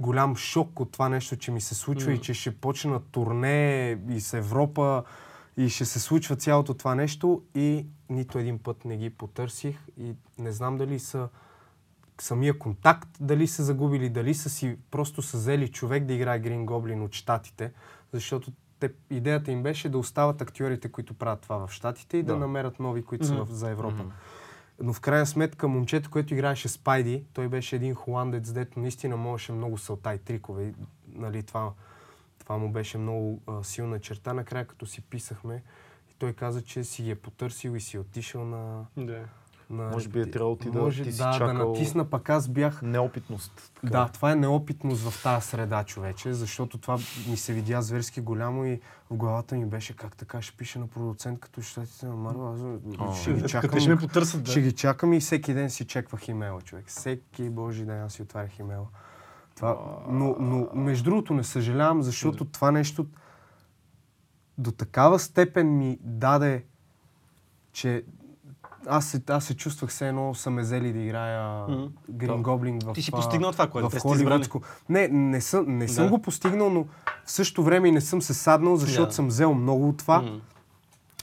голям 0.00 0.36
шок 0.36 0.80
от 0.80 0.92
това 0.92 1.08
нещо, 1.08 1.36
че 1.36 1.50
ми 1.50 1.60
се 1.60 1.74
случва 1.74 2.12
и 2.12 2.20
че 2.20 2.34
ще 2.34 2.56
почна 2.56 3.00
турне 3.00 3.98
и 4.08 4.20
с 4.20 4.34
Европа 4.34 5.04
и 5.56 5.68
ще 5.68 5.84
се 5.84 6.00
случва 6.00 6.36
цялото 6.36 6.74
това 6.74 6.94
нещо 6.94 7.42
и 7.54 7.86
нито 8.10 8.38
един 8.38 8.58
път 8.58 8.84
не 8.84 8.96
ги 8.96 9.10
потърсих 9.10 9.78
и 9.96 10.14
не 10.38 10.52
знам 10.52 10.76
дали 10.76 10.98
са 10.98 11.28
самия 12.20 12.58
контакт, 12.58 13.08
дали 13.20 13.46
са 13.46 13.64
загубили, 13.64 14.08
дали 14.08 14.34
са 14.34 14.50
си 14.50 14.76
просто 14.90 15.22
са 15.22 15.36
взели 15.36 15.68
човек 15.68 16.04
да 16.04 16.14
играе 16.14 16.38
Грин 16.38 16.66
Гоблин 16.66 17.02
от 17.02 17.14
Штатите, 17.14 17.72
защото 18.12 18.52
те, 18.80 18.90
идеята 19.10 19.52
им 19.52 19.62
беше 19.62 19.88
да 19.88 19.98
остават 19.98 20.40
актьорите, 20.40 20.88
които 20.88 21.14
правят 21.14 21.40
това 21.40 21.66
в 21.66 21.72
Штатите 21.72 22.16
и 22.16 22.22
да, 22.22 22.32
Да. 22.32 22.38
намерят 22.38 22.80
нови, 22.80 23.04
които 23.04 23.26
са 23.26 23.44
в, 23.44 23.46
за 23.50 23.70
Европа. 23.70 24.04
Но 24.82 24.92
в 24.92 25.00
крайна 25.00 25.26
сметка 25.26 25.68
момчето, 25.68 26.10
което 26.10 26.34
играеше 26.34 26.68
Спайди, 26.68 27.24
той 27.32 27.48
беше 27.48 27.76
един 27.76 27.94
холандец, 27.94 28.52
дето 28.52 28.80
наистина 28.80 29.16
можеше 29.16 29.52
много 29.52 29.78
салта 29.78 30.14
и 30.14 30.18
трикове. 30.18 30.64
И, 30.64 30.74
нали, 31.14 31.42
това, 31.42 31.72
това 32.38 32.58
му 32.58 32.72
беше 32.72 32.98
много 32.98 33.42
а, 33.46 33.64
силна 33.64 34.00
черта. 34.00 34.32
Накрая, 34.32 34.66
като 34.66 34.86
си 34.86 35.00
писахме, 35.00 35.62
и 36.10 36.14
той 36.18 36.32
каза, 36.32 36.62
че 36.62 36.84
си 36.84 37.02
ги 37.02 37.10
е 37.10 37.14
потърсил 37.14 37.70
и 37.70 37.80
си 37.80 37.96
е 37.96 38.00
отишъл 38.00 38.44
на... 38.44 38.86
Да. 38.96 39.24
На 39.70 39.84
Може 39.84 40.08
би 40.08 40.20
е 40.20 40.30
трябвало 40.30 40.56
ти 40.56 40.70
да- 40.70 40.78
може, 40.78 41.02
ти 41.02 41.12
си 41.12 41.18
да, 41.18 41.26
да 41.26 41.38
чакал- 41.38 41.68
натисна, 41.68 42.04
пък 42.04 42.30
аз 42.30 42.48
бях 42.48 42.82
Неопитност. 42.82 43.72
Така. 43.74 43.86
да, 43.88 44.08
това 44.08 44.32
е 44.32 44.36
неопитност 44.36 45.02
в 45.02 45.22
тази 45.22 45.46
среда, 45.46 45.84
човече, 45.84 46.32
защото 46.32 46.78
това 46.78 46.98
ми 47.28 47.36
се 47.36 47.52
видя 47.52 47.82
зверски 47.82 48.20
голямо 48.20 48.64
и 48.64 48.80
в 49.10 49.16
главата 49.16 49.54
ми 49.54 49.66
беше 49.66 49.96
как 49.96 50.16
така 50.16 50.42
ще 50.42 50.56
пише 50.56 50.78
на 50.78 50.86
продуцент, 50.86 51.40
като 51.40 51.62
щатите 51.62 52.06
на 52.06 52.16
Марва. 52.16 52.76
Аз 53.00 53.20
ще 53.20 53.30
ги 53.30 53.36
Като 53.36 53.48
чакам. 53.48 53.80
ще 53.80 53.90
ме 53.90 53.96
потърсят, 53.96 54.42
да. 54.42 54.50
Ще 54.50 54.60
ги 54.60 54.72
чакам 54.72 55.12
и 55.12 55.20
всеки 55.20 55.54
ден 55.54 55.70
си 55.70 55.84
чеквах 55.84 56.28
имейла, 56.28 56.60
човек. 56.60 56.84
Всеки 56.86 57.50
божи 57.50 57.84
ден 57.84 58.02
аз 58.02 58.12
си 58.12 58.22
отварях 58.22 58.58
имейла. 58.58 58.86
Това, 59.56 59.78
но, 60.08 60.36
но, 60.40 60.68
между 60.74 61.04
другото, 61.04 61.34
не 61.34 61.44
съжалявам, 61.44 62.02
защото 62.02 62.44
това 62.44 62.70
нещо 62.70 63.06
до 64.58 64.72
такава 64.72 65.18
степен 65.18 65.78
ми 65.78 65.98
даде, 66.02 66.64
че 67.72 68.04
аз 68.86 69.06
се, 69.06 69.22
аз 69.28 69.44
се 69.44 69.56
чувствах 69.56 69.90
все 69.90 70.08
едно 70.08 70.34
са 70.34 70.50
ме 70.50 70.62
взели 70.62 70.92
да 70.92 70.98
играя 70.98 71.68
Мгм. 71.68 71.82
Green 72.12 72.42
Goblin 72.42 72.84
в 72.84 72.92
Ти 72.92 73.02
си 73.02 73.10
постигнал 73.10 73.52
това, 73.52 73.66
което 73.66 73.90
в 73.90 73.98
холивудско. 74.00 74.60
Не, 74.88 75.08
не 75.08 75.40
съм, 75.40 75.78
не 75.78 75.88
съм 75.88 76.04
Да. 76.04 76.10
го 76.10 76.22
постигнал, 76.22 76.70
но 76.70 76.84
в 77.24 77.30
същото 77.32 77.62
време 77.62 77.88
и 77.88 77.92
не 77.92 78.00
съм 78.00 78.22
се 78.22 78.34
саднал, 78.34 78.76
защото 78.76 79.08
Да. 79.08 79.14
съм 79.14 79.26
взел 79.28 79.54
много 79.54 79.88
от 79.88 79.98
това. 79.98 80.20
М. 80.22 80.40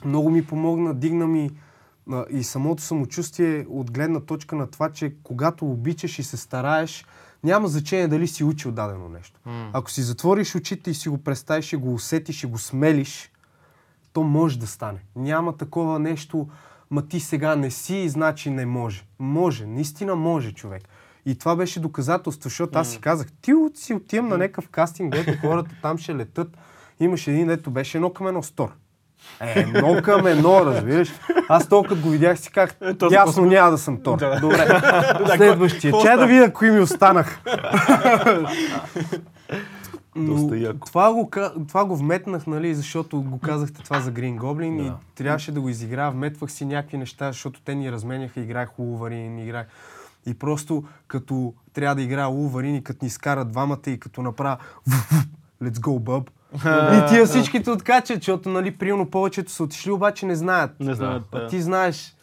Много 0.06 0.30
ми 0.30 0.46
помогна, 0.46 0.94
дигна 0.94 1.28
ми 1.28 1.50
а, 2.12 2.26
и 2.30 2.44
самото 2.44 2.84
самочувствие 2.84 3.66
от 3.70 3.92
гледна 3.92 4.20
точка 4.20 4.56
на 4.56 4.68
това, 4.68 4.90
че 4.92 5.14
когато 5.24 5.66
обичаш 5.72 6.20
и 6.20 6.24
се 6.24 6.38
стараеш, 6.38 7.06
няма 7.44 7.68
значение 7.68 8.08
дали 8.08 8.28
си 8.28 8.44
учил 8.44 8.72
дадено 8.72 9.10
нещо. 9.10 9.40
Ако 9.74 9.92
си 9.92 10.02
затвориш 10.02 10.56
очите 10.56 10.92
и 10.92 10.94
си 10.94 11.10
го 11.10 11.18
представиш 11.18 11.74
и 11.74 11.76
го 11.76 11.94
усетиш 11.94 12.44
и 12.44 12.48
го 12.48 12.58
смелиш, 12.58 13.32
то 14.14 14.24
може 14.24 14.60
да 14.60 14.68
стане. 14.68 15.00
Няма 15.16 15.58
такова 15.58 16.00
нещо, 16.00 16.48
ма 16.92 17.02
ти 17.02 17.20
сега 17.20 17.56
не 17.56 17.72
си, 17.72 18.10
значи 18.10 18.50
не 18.50 18.66
може. 18.66 19.04
Може, 19.20 19.66
наистина 19.66 20.16
може 20.16 20.52
човек. 20.52 20.82
И 21.26 21.38
това 21.38 21.56
беше 21.56 21.80
доказателство, 21.80 22.44
защото 22.44 22.80
аз 22.80 22.90
си 22.90 23.00
казах, 23.00 23.28
ти 23.42 23.54
от- 23.54 23.78
си 23.78 23.94
отивам 23.94 24.28
на 24.28 24.38
някакъв 24.38 24.70
кастинг, 24.70 25.14
дето 25.14 25.34
хората 25.42 25.72
там 25.82 25.98
ще 25.98 26.16
летат. 26.16 26.48
Имаше 27.00 27.32
един, 27.32 27.48
дето 27.48 27.72
беше 27.72 27.98
едно 27.98 28.10
към 28.10 28.28
едно 28.28 28.44
стор. 28.44 28.72
Е, 29.42 29.60
едно 29.60 30.02
към 30.04 30.28
едно, 30.28 30.66
разбираш. 30.66 31.10
Аз 31.50 31.70
толкова 31.70 31.96
го 31.96 32.10
видях 32.10 32.40
си 32.40 32.52
как, 32.52 32.78
Е, 32.82 32.96
ясно 33.12 33.46
няма 33.46 33.72
да 33.72 33.78
съм 33.78 34.04
Тор. 34.04 34.18
Добре, 34.42 34.68
следващия. 35.36 35.94
Чай 36.02 36.18
да 36.18 36.28
видя 36.28 36.54
кои 36.54 36.72
ми 36.72 36.80
останах. 36.80 37.42
Доста 40.16 40.58
яко. 40.58 40.88
това 40.88 41.14
го, 41.14 41.30
това 41.68 41.86
го 41.86 41.96
вметнах, 41.96 42.48
нали, 42.48 42.76
защото 42.76 43.22
го 43.22 43.40
казахте 43.40 43.84
това 43.84 44.00
за 44.00 44.12
Green 44.12 44.38
Goblin 44.38 44.82
и 44.82 44.84
Да. 44.84 44.98
трябваше 45.16 45.52
да 45.52 45.62
го 45.62 45.70
изиграя. 45.70 46.12
Вметвах 46.12 46.52
си 46.52 46.66
някакви 46.66 46.98
неща, 46.98 47.28
защото 47.28 47.62
те 47.62 47.76
ни 47.76 47.92
разменяха. 47.92 48.40
Играех 48.40 48.80
Улварин, 48.80 49.40
играех... 49.40 49.68
И 50.26 50.34
просто 50.34 50.84
като 51.08 51.54
трябва 51.74 51.96
да 51.96 52.02
играя 52.02 52.30
Улварин 52.30 52.76
и 52.76 52.84
като 52.84 53.06
ни 53.06 53.10
скара 53.10 53.46
двамата 53.46 53.80
и 53.88 54.00
като 54.00 54.22
направя 54.22 54.58
Let's 55.64 55.78
go, 55.78 56.00
bub. 56.00 56.30
и 57.06 57.10
тия 57.10 57.26
всичките 57.26 57.72
откачат, 57.72 58.18
защото, 58.18 58.50
нали, 58.50 58.78
примерно 58.78 59.10
повечето 59.10 59.52
са 59.52 59.64
отишли, 59.64 59.92
обаче 59.92 60.26
не 60.26 60.36
знаят. 60.36 60.80
Не 60.80 60.94
знаят, 60.94 61.24
А 61.32 61.40
да. 61.40 61.48
ти 61.48 61.62
знаеш 61.62 62.15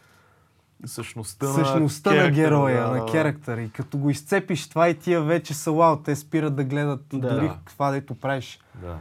Същността, 0.86 1.46
същността 1.46 2.14
на, 2.14 2.22
на 2.22 2.30
героя, 2.30 2.88
да, 2.88 2.96
на 2.96 3.06
керактер. 3.06 3.58
И 3.58 3.70
като 3.70 3.98
го 3.98 4.10
изцепиш 4.10 4.68
това 4.68 4.88
и 4.88 4.98
тия 4.98 5.22
вече 5.22 5.54
са 5.54 5.72
вау, 5.72 5.96
те 5.96 6.16
спират 6.16 6.56
да 6.56 6.64
гледат 6.64 7.04
Да. 7.12 7.18
дори 7.34 7.50
това, 7.66 7.90
дето 7.90 8.14
правиш. 8.14 8.60
Да. 8.80 8.98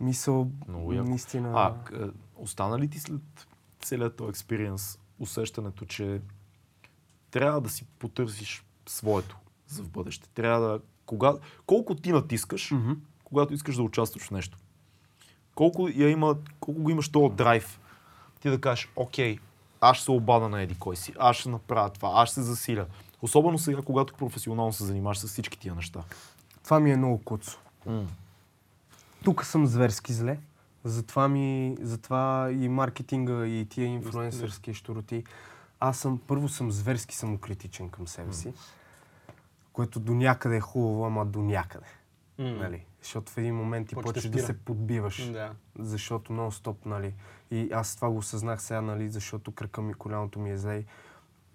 Мисъл, 0.00 0.50
Много 0.68 0.92
яко. 0.92 1.08
наистина... 1.08 1.52
А, 1.54 1.74
остана 2.36 2.78
ли 2.78 2.88
ти 2.90 2.98
след 3.00 3.20
целият 3.82 4.16
този 4.16 4.28
експириенс 4.30 4.98
усещането, 5.18 5.84
че 5.84 6.20
трябва 7.30 7.60
да 7.60 7.68
си 7.68 7.84
потърсиш 7.98 8.64
своето 8.86 9.36
за 9.68 9.82
в 9.82 9.90
бъдеще? 9.90 10.28
Трябва 10.28 10.68
да... 10.68 10.80
Кога, 11.06 11.32
колко 11.66 11.94
ти 11.94 12.12
натискаш, 12.12 12.70
Мгм. 12.70 12.92
когато 13.24 13.54
искаш 13.54 13.76
да 13.76 13.82
участваш 13.82 14.22
в 14.22 14.30
нещо? 14.30 14.58
Колко, 15.54 15.88
я 15.88 16.08
има, 16.10 16.36
колко 16.60 16.82
го 16.82 16.90
имаш 16.90 17.08
този 17.08 17.34
драйв? 17.34 17.80
Ти 18.40 18.50
да 18.50 18.60
кажеш, 18.60 18.88
окей, 18.96 19.38
аз 19.80 19.96
ще 19.96 20.04
се 20.04 20.10
обада 20.10 20.48
на 20.48 20.62
еди 20.62 20.78
кой 20.78 20.96
си, 20.96 21.14
аз 21.18 21.36
ще 21.36 21.48
направя 21.48 21.90
това, 21.90 22.10
аз 22.14 22.28
ще 22.28 22.34
се 22.34 22.42
засиля. 22.42 22.86
Особено 23.22 23.58
сега, 23.58 23.82
когато 23.82 24.14
професионално 24.14 24.72
се 24.72 24.84
занимаваш 24.84 25.18
с 25.18 25.26
всички 25.26 25.58
тия 25.58 25.74
неща. 25.74 26.02
Това 26.64 26.80
ми 26.80 26.92
е 26.92 26.96
много 26.96 27.18
куцо. 27.24 27.58
Тук 29.24 29.44
съм 29.44 29.66
зверски 29.66 30.12
зле. 30.12 30.38
Затова, 30.84 31.28
ми, 31.28 31.76
затова 31.80 32.50
и 32.50 32.68
маркетинга, 32.68 33.46
и 33.46 33.66
тия 33.70 33.86
инфлуенсърски 33.86 34.74
щуроти. 34.74 35.24
Аз 35.80 35.98
съм, 35.98 36.20
първо 36.26 36.48
съм 36.48 36.72
зверски 36.72 37.16
самокритичен 37.16 37.88
към 37.88 38.08
себе 38.08 38.32
си, 38.32 38.52
което 39.72 40.00
до 40.00 40.14
някъде 40.14 40.56
е 40.56 40.60
хубаво, 40.60 41.06
ама 41.06 41.26
до 41.26 41.42
някъде. 41.42 41.86
М. 42.38 42.50
Нали? 42.50 42.84
Защото 43.02 43.32
в 43.32 43.38
един 43.38 43.54
момент 43.54 43.88
ти 43.88 43.94
да 43.94 44.00
почваш 44.00 44.28
да 44.28 44.42
се 44.42 44.58
подбиваш. 44.58 45.30
Да. 45.32 45.52
защото 45.78 46.32
нон-стоп, 46.32 46.76
нали. 46.86 47.14
И 47.50 47.70
аз 47.72 47.96
това 47.96 48.10
го 48.10 48.16
осъзнах 48.16 48.62
сега, 48.62 48.80
нали, 48.80 49.08
защото 49.08 49.52
кръка 49.52 49.82
ми, 49.82 49.94
коляното 49.94 50.38
ми 50.40 50.50
е 50.50 50.58
зле. 50.58 50.84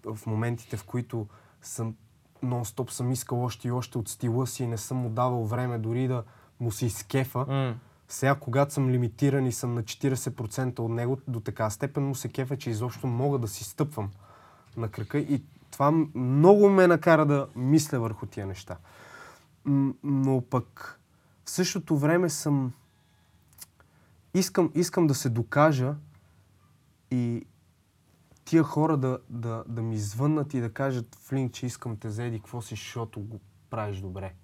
В 0.04 0.26
моментите, 0.26 0.76
в 0.76 0.84
които 0.84 1.28
съм 1.62 1.94
нон-стоп 2.44 2.90
съм 2.90 3.12
искал 3.12 3.44
още 3.44 3.68
и 3.68 3.70
още 3.70 3.98
от 3.98 4.08
стила 4.08 4.46
си 4.46 4.64
и 4.64 4.66
не 4.66 4.76
съм 4.76 4.96
му 4.96 5.08
давал 5.08 5.44
време 5.44 5.78
дори 5.78 6.08
да 6.08 6.24
му 6.60 6.72
се 6.72 6.86
изкефа. 6.86 7.74
Сега, 8.08 8.34
когато 8.34 8.74
съм 8.74 8.90
лимитиран 8.90 9.46
и 9.46 9.52
съм 9.52 9.74
на 9.74 9.82
40% 9.82 10.78
от 10.78 10.90
него, 10.90 11.18
до 11.28 11.40
така 11.40 11.70
степен 11.70 12.02
му 12.02 12.14
се 12.14 12.28
кефа, 12.28 12.56
че 12.56 12.70
изобщо 12.70 13.06
мога 13.06 13.38
да 13.38 13.48
си 13.48 13.64
стъпвам 13.64 14.10
на 14.76 14.88
кръка 14.88 15.18
и 15.18 15.42
това 15.70 15.90
много 16.14 16.70
ме 16.70 16.86
накара 16.86 17.26
да 17.26 17.48
мисля 17.56 18.00
върху 18.00 18.26
тия 18.26 18.46
неща. 18.46 18.76
Но 20.04 20.42
пък 20.50 21.00
в 21.44 21.50
същото 21.50 21.98
време 21.98 22.30
съм... 22.30 22.72
Искам, 24.34 24.70
искам 24.74 25.06
да 25.06 25.14
се 25.14 25.28
докажа 25.28 25.94
и 27.10 27.46
тия 28.44 28.62
хора 28.62 28.96
да, 28.96 29.18
да, 29.28 29.64
да 29.68 29.82
ми 29.82 29.98
звъннат 29.98 30.54
и 30.54 30.60
да 30.60 30.72
кажат 30.72 31.16
Флинк, 31.20 31.52
че 31.52 31.66
искам 31.66 31.96
те 31.96 32.10
заеди, 32.10 32.38
какво 32.38 32.62
си, 32.62 32.74
защото 32.74 33.20
го 33.20 33.40
правиш 33.70 33.98
добре. 33.98 34.34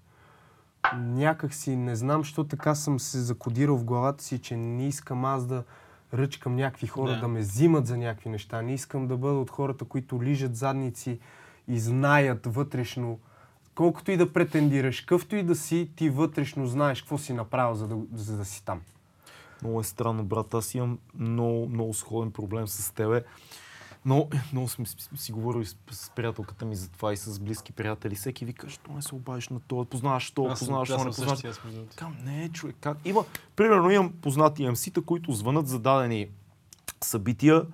Някак 0.97 1.55
си, 1.55 1.77
не 1.77 1.97
знам, 1.97 2.25
що 2.25 2.45
така 2.45 2.75
съм 2.75 3.01
се 3.01 3.21
закодирал 3.21 3.77
в 3.77 3.85
главата 3.85 4.25
си, 4.25 4.39
че 4.39 4.57
не 4.57 4.89
искам 4.89 5.25
аз 5.25 5.47
да 5.47 5.65
ръчкам 6.15 6.57
някакви 6.57 6.87
хора 6.87 7.13
Да. 7.13 7.21
да, 7.21 7.29
ме 7.29 7.41
взимат 7.41 7.87
за 7.87 7.97
някакви 7.97 8.31
неща. 8.31 8.63
Не 8.63 8.75
искам 8.75 9.07
да 9.07 9.17
бъда 9.17 9.39
от 9.39 9.51
хората, 9.51 9.85
които 9.85 10.23
лижат 10.23 10.57
задници 10.57 11.19
и 11.69 11.79
знаят 11.79 12.47
вътрешно, 12.47 13.19
колкото 13.75 14.11
и 14.11 14.17
да 14.17 14.33
претендираш, 14.33 15.01
къвто 15.01 15.37
и 15.37 15.43
да 15.43 15.55
си, 15.55 15.91
ти 15.97 16.11
вътрешно 16.11 16.67
знаеш 16.67 17.01
какво 17.01 17.19
си 17.19 17.33
направил, 17.33 17.75
за 17.75 17.89
да, 17.89 17.97
за 18.15 18.37
да 18.37 18.45
си 18.45 18.65
там. 18.65 18.81
Много 19.63 19.81
е 19.81 19.85
странно, 19.85 20.25
брат. 20.25 20.55
Аз 20.55 20.75
имам 20.75 20.99
много, 21.15 21.69
много 21.69 21.95
сходен 21.95 22.33
проблем 22.33 22.69
с 22.69 22.95
тебе. 22.95 23.25
Но 24.05 24.29
много 24.53 24.69
съм 24.69 24.87
си, 24.87 24.97
си 25.17 25.33
говорил 25.33 25.61
и 25.61 25.67
с, 25.67 25.77
с 25.91 26.11
приятелката 26.11 26.65
ми 26.65 26.77
за 26.77 26.91
това 26.91 27.13
и 27.13 27.17
с 27.17 27.41
близки 27.41 27.73
приятели. 27.73 28.15
Всеки 28.15 28.45
вика, 28.45 28.69
що 28.69 28.93
не 28.93 29.03
се 29.03 29.15
обадиш 29.15 29.49
на 29.49 29.61
това, 29.61 29.85
познаваш 29.85 30.31
то, 30.31 30.49
познаваш 30.59 30.91
аз 30.91 30.97
то, 30.97 31.05
не 31.05 31.11
познаваш. 31.11 31.61
Кам, 31.97 32.17
не, 32.25 32.49
човек, 32.49 32.77
как? 32.81 32.99
Има, 33.05 33.25
примерно 33.57 33.91
имам 33.91 34.13
познати 34.13 34.63
MC-та, 34.63 35.03
които 35.03 35.33
звънат 35.33 35.69
за 35.69 35.79
дадени 35.79 36.29
събития 37.01 37.67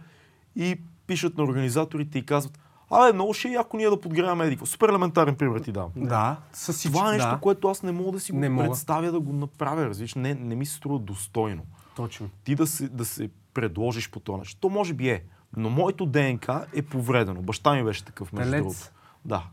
и 0.56 0.80
пишат 1.06 1.38
на 1.38 1.44
организаторите 1.44 2.18
и 2.18 2.26
казват, 2.26 2.58
абе, 2.90 3.12
много 3.12 3.34
ще 3.34 3.48
е 3.48 3.52
яко 3.52 3.76
ние 3.76 3.90
да 3.90 4.00
подгряваме 4.00 4.44
едикво. 4.44 4.66
Супер 4.66 4.88
елементарен 4.88 5.36
пример 5.36 5.60
ти 5.60 5.72
дам. 5.72 5.88
Да, 5.96 6.36
с 6.52 6.72
всички, 6.72 6.92
Това 6.92 7.08
е 7.08 7.12
нещо, 7.12 7.30
да, 7.30 7.38
което 7.38 7.68
аз 7.68 7.82
не 7.82 7.92
мога 7.92 8.12
да 8.12 8.20
си 8.20 8.32
го 8.32 8.38
Не 8.38 8.48
мога. 8.48 8.64
представя 8.64 9.12
да 9.12 9.20
го 9.20 9.32
направя. 9.32 9.86
Разбираш, 9.86 10.14
не, 10.14 10.34
не 10.34 10.54
ми 10.54 10.66
се 10.66 10.74
струва 10.74 10.98
достойно. 10.98 11.62
точно. 11.96 12.30
Ти 12.44 12.54
да 12.54 12.66
се, 12.66 12.88
да 12.88 13.04
се 13.04 13.30
предложиш 13.54 14.10
по 14.10 14.20
това 14.20 14.38
нещо. 14.38 14.60
То 14.60 14.68
може 14.68 14.94
би 14.94 15.10
е, 15.10 15.24
но 15.56 15.70
моето 15.70 16.06
ДНК 16.06 16.46
е 16.72 16.82
повредено. 16.82 17.42
Баща 17.42 17.74
ми 17.74 17.84
беше 17.84 18.04
такъв, 18.04 18.32
между 18.32 18.50
Телец. 18.50 18.62
другото. 18.62 18.90
Да, 19.24 19.46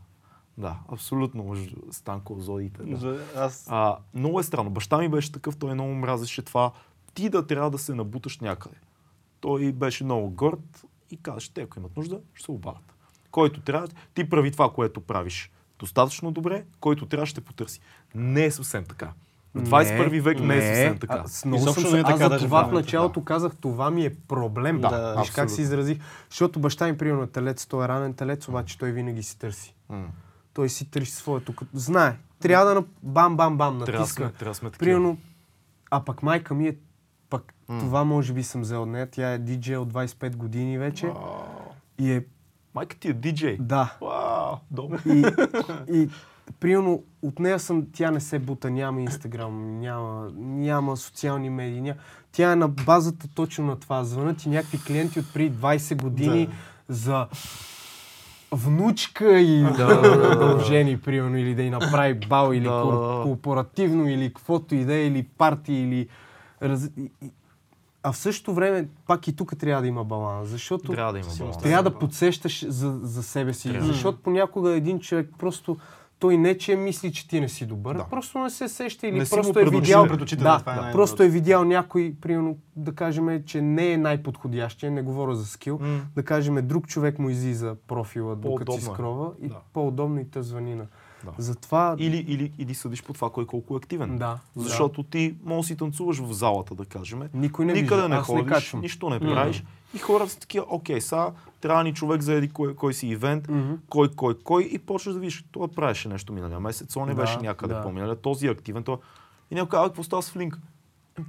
да, 0.58 0.76
абсолютно, 0.88 1.44
между 1.44 1.76
Станко, 1.90 2.40
Зодите. 2.40 2.82
Да. 2.82 2.96
За- 2.96 3.20
Аз 3.36 3.66
А, 3.70 3.96
много 4.14 4.40
е 4.40 4.42
странно. 4.42 4.70
Баща 4.70 4.98
ми 4.98 5.08
беше 5.08 5.32
такъв, 5.32 5.56
той 5.56 5.74
много 5.74 5.94
мразеше 5.94 6.42
това. 6.42 6.72
Ти 7.14 7.28
да 7.28 7.46
трябва 7.46 7.70
да 7.70 7.78
се 7.78 7.94
набуташ 7.94 8.38
някъде. 8.38 8.76
Той 9.40 9.72
беше 9.72 10.04
много 10.04 10.30
горд 10.30 10.84
и 11.10 11.16
казваше, 11.16 11.54
те 11.54 11.62
ако 11.62 11.78
имат 11.78 11.96
нужда, 11.96 12.20
ще 12.34 12.44
се 12.44 12.50
обадят. 12.50 12.93
Който 13.34 13.60
трябва, 13.60 13.88
ти 14.14 14.28
прави 14.28 14.52
това, 14.52 14.72
което 14.72 15.00
правиш 15.00 15.50
достатъчно 15.78 16.30
добре, 16.30 16.64
който 16.80 17.06
трябва 17.06 17.26
ще 17.26 17.40
потърси. 17.40 17.80
Не 18.14 18.44
е 18.44 18.50
съвсем 18.50 18.84
така. 18.84 19.12
В 19.54 19.68
21 19.68 20.20
век 20.20 20.40
не, 20.40 20.56
е 20.56 20.60
съвсем 20.60 20.98
така. 20.98 21.22
Аз, 21.24 21.44
много 21.44 21.62
Изобщо 21.62 21.80
съм, 21.80 21.92
не 21.92 21.98
е 21.98 22.02
аз 22.06 22.18
за 22.18 22.38
това 22.38 22.64
в 22.64 22.72
началото 22.72 23.24
казах, 23.24 23.52
това 23.60 23.90
ми 23.90 24.04
е 24.04 24.14
проблем. 24.14 24.80
Да, 24.80 24.88
Виж 24.88 24.96
абсолютно. 24.96 25.34
как 25.34 25.50
се 25.50 25.62
изразих. 25.62 25.98
Защото 26.30 26.60
баща 26.60 26.86
ми, 26.86 26.98
примерно, 26.98 27.22
е 27.22 27.26
телец, 27.26 27.66
той 27.66 27.84
е 27.84 27.88
ранен 27.88 28.14
телец, 28.14 28.48
обаче 28.48 28.78
той 28.78 28.92
винаги 28.92 29.22
си 29.22 29.38
търси. 29.38 29.74
М. 29.88 30.06
Той 30.52 30.68
си 30.68 30.90
търси 30.90 31.12
своето. 31.12 31.56
Като... 31.56 31.70
Знае. 31.74 32.16
Трябва 32.40 32.66
да 32.66 32.74
на... 32.74 32.84
бам, 33.02 33.36
бам, 33.36 33.56
бам, 33.56 33.78
Трябва 33.78 33.92
да 33.92 33.98
натиска. 33.98 34.32
трябва 34.32 34.50
да 34.50 34.54
сме. 34.54 34.70
Примерно, 34.70 35.18
а 35.90 36.04
пък 36.04 36.22
майка 36.22 36.54
ми 36.54 36.68
е, 36.68 36.76
пък 37.30 37.54
М. 37.68 37.78
това 37.78 38.04
може 38.04 38.32
би 38.32 38.42
съм 38.42 38.60
взел 38.60 38.82
от 38.82 38.88
нея. 38.88 39.10
Тя 39.10 39.32
е 39.32 39.38
диджей 39.38 39.76
от 39.76 39.92
25 39.92 40.36
години 40.36 40.78
вече. 40.78 41.06
Вау. 41.06 41.44
И 41.98 42.12
е, 42.12 42.24
Майка 42.74 42.96
ти 42.96 43.08
е 43.08 43.12
диджей. 43.12 43.56
да. 43.60 43.96
Вау, 44.00 44.56
добре. 44.70 44.98
И, 45.06 45.24
и 45.92 46.08
примерно 46.60 47.02
от 47.22 47.38
нея 47.38 47.58
съм, 47.58 47.86
тя 47.92 48.10
не 48.10 48.20
се 48.20 48.38
бута, 48.38 48.70
няма 48.70 49.00
инстаграм, 49.00 49.80
няма, 49.80 50.30
няма 50.36 50.96
социални 50.96 51.50
медии, 51.50 51.80
няма. 51.80 51.98
Тя 52.32 52.52
е 52.52 52.56
на 52.56 52.68
базата 52.68 53.28
точно 53.28 53.66
на 53.66 53.76
това. 53.76 54.04
Звънат 54.04 54.44
и 54.44 54.48
някакви 54.48 54.78
клиенти 54.78 55.20
от 55.20 55.32
преди 55.34 55.56
20 55.56 56.02
години 56.02 56.48
за 56.88 57.26
внучка 58.52 59.38
и 59.40 59.60
да, 59.60 60.00
да, 60.00 60.36
да 60.38 60.56
ожени, 60.56 61.00
примерно, 61.00 61.36
или 61.38 61.54
да 61.54 61.62
й 61.62 61.70
направи 61.70 62.14
бал, 62.28 62.52
или 62.52 62.64
Да, 62.64 62.70
кор- 62.70 63.08
да, 63.08 63.16
да. 63.16 63.22
корпоративно, 63.22 64.08
или 64.08 64.28
каквото 64.28 64.74
и 64.74 64.84
да 64.84 64.94
е, 64.94 65.06
или 65.06 65.22
парти, 65.22 65.72
или... 65.72 66.08
Раз... 66.62 66.90
и- 66.96 67.10
А 68.04 68.12
в 68.12 68.16
същото 68.16 68.54
време, 68.54 68.88
пак 69.06 69.28
и 69.28 69.36
тук 69.36 69.58
трябва 69.58 69.82
да 69.82 69.88
има 69.88 70.04
баланс, 70.04 70.48
защото 70.48 70.92
Трябва 70.92 71.12
да 71.12 71.18
има 71.18 71.28
баланс. 71.38 71.58
трябва 71.58 71.90
да 71.90 71.98
подсещаш 71.98 72.66
за, 72.68 72.98
за 73.02 73.22
себе 73.22 73.54
си. 73.54 73.68
Трябва. 73.68 73.86
Защото 73.86 74.18
понякога 74.18 74.70
един 74.70 75.00
човек 75.00 75.30
просто 75.38 75.76
той 76.18 76.36
не 76.36 76.58
че 76.58 76.76
мисли, 76.76 77.12
че 77.12 77.28
ти 77.28 77.40
не 77.40 77.48
си 77.48 77.66
добър, 77.66 77.96
Да. 77.96 78.04
просто 78.04 78.38
не 78.38 78.50
се 78.50 78.68
сеща 78.68 79.06
или 79.06 79.18
Не 79.18 79.24
просто 79.24 79.58
е 79.60 79.64
видял. 79.64 80.06
да, 80.06 80.16
да, 80.16 80.26
това 80.58 80.74
е 80.74 80.76
да, 80.76 80.92
просто 80.92 81.22
е 81.22 81.28
видял 81.28 81.64
някой, 81.64 82.14
примерно, 82.20 82.56
да 82.76 82.94
кажем, 82.94 83.42
че 83.46 83.60
не 83.60 83.92
е 83.92 83.96
най-подходящия, 83.96 84.92
не 84.92 85.02
говоря 85.02 85.34
за 85.34 85.46
скил, 85.46 85.78
М. 85.82 86.00
да 86.16 86.22
кажем, 86.22 86.68
друг 86.68 86.86
човек 86.86 87.18
му 87.18 87.30
излиза 87.30 87.76
профила, 87.86 88.36
докато 88.36 88.72
си 88.72 88.78
е. 88.78 88.80
скрова 88.82 89.30
и 89.40 89.48
Да. 89.48 89.56
по-удобно 89.72 90.20
и 90.20 90.24
те 90.24 90.42
звъни 90.42 90.74
на. 90.74 90.86
Да. 91.26 91.30
Затова... 91.38 91.96
Или, 91.98 92.16
или, 92.18 92.52
или 92.58 92.74
съдиш 92.74 93.02
по 93.02 93.12
това 93.12 93.30
кой 93.30 93.46
колко 93.46 93.74
е 93.74 93.78
активен. 93.78 94.18
Да. 94.18 94.38
Защото 94.56 95.02
ти 95.02 95.34
може 95.44 95.58
да 95.58 95.64
си 95.64 95.76
танцуваш 95.76 96.18
в 96.18 96.32
залата, 96.32 96.74
да 96.74 96.84
кажем. 96.84 97.22
Никой 97.34 97.64
не 97.64 97.72
Никъде 97.72 97.94
вижда. 97.94 98.08
не 98.08 98.16
Аз 98.16 98.28
не 98.28 98.34
ходиш, 98.34 98.48
качвам. 98.48 98.80
нищо 98.80 99.10
не 99.10 99.20
правиш. 99.20 99.64
И 99.94 99.98
хора 99.98 100.28
са 100.28 100.38
такива, 100.38 100.66
окей, 100.68 101.00
сега 101.00 101.30
трябва 101.60 101.84
ни 101.84 101.94
човек 101.94 102.22
за 102.22 102.32
еди 102.32 102.48
кой, 102.48 102.74
кой 102.74 102.94
си 102.94 103.06
ивент, 103.08 103.48
Мгм. 103.48 103.72
кой, 103.88 104.08
кой, 104.08 104.34
кой 104.36 104.62
и 104.64 104.78
почваш 104.78 105.14
да 105.14 105.20
видиш, 105.20 105.44
това 105.52 105.68
правеше 105.68 106.08
нещо 106.08 106.32
миналия 106.32 106.60
месец, 106.60 106.96
он 106.96 107.08
не 107.08 107.14
Да, 107.14 107.20
беше 107.20 107.38
някъде 107.38 107.74
да. 107.74 107.82
по-миналия, 107.82 108.16
този 108.16 108.46
е 108.46 108.50
активен, 108.50 108.82
той... 108.82 108.96
И 109.50 109.54
някой 109.54 109.68
казва, 109.68 109.88
какво 109.88 110.02
става 110.02 110.22
с 110.22 110.30
Флинк? 110.30 110.58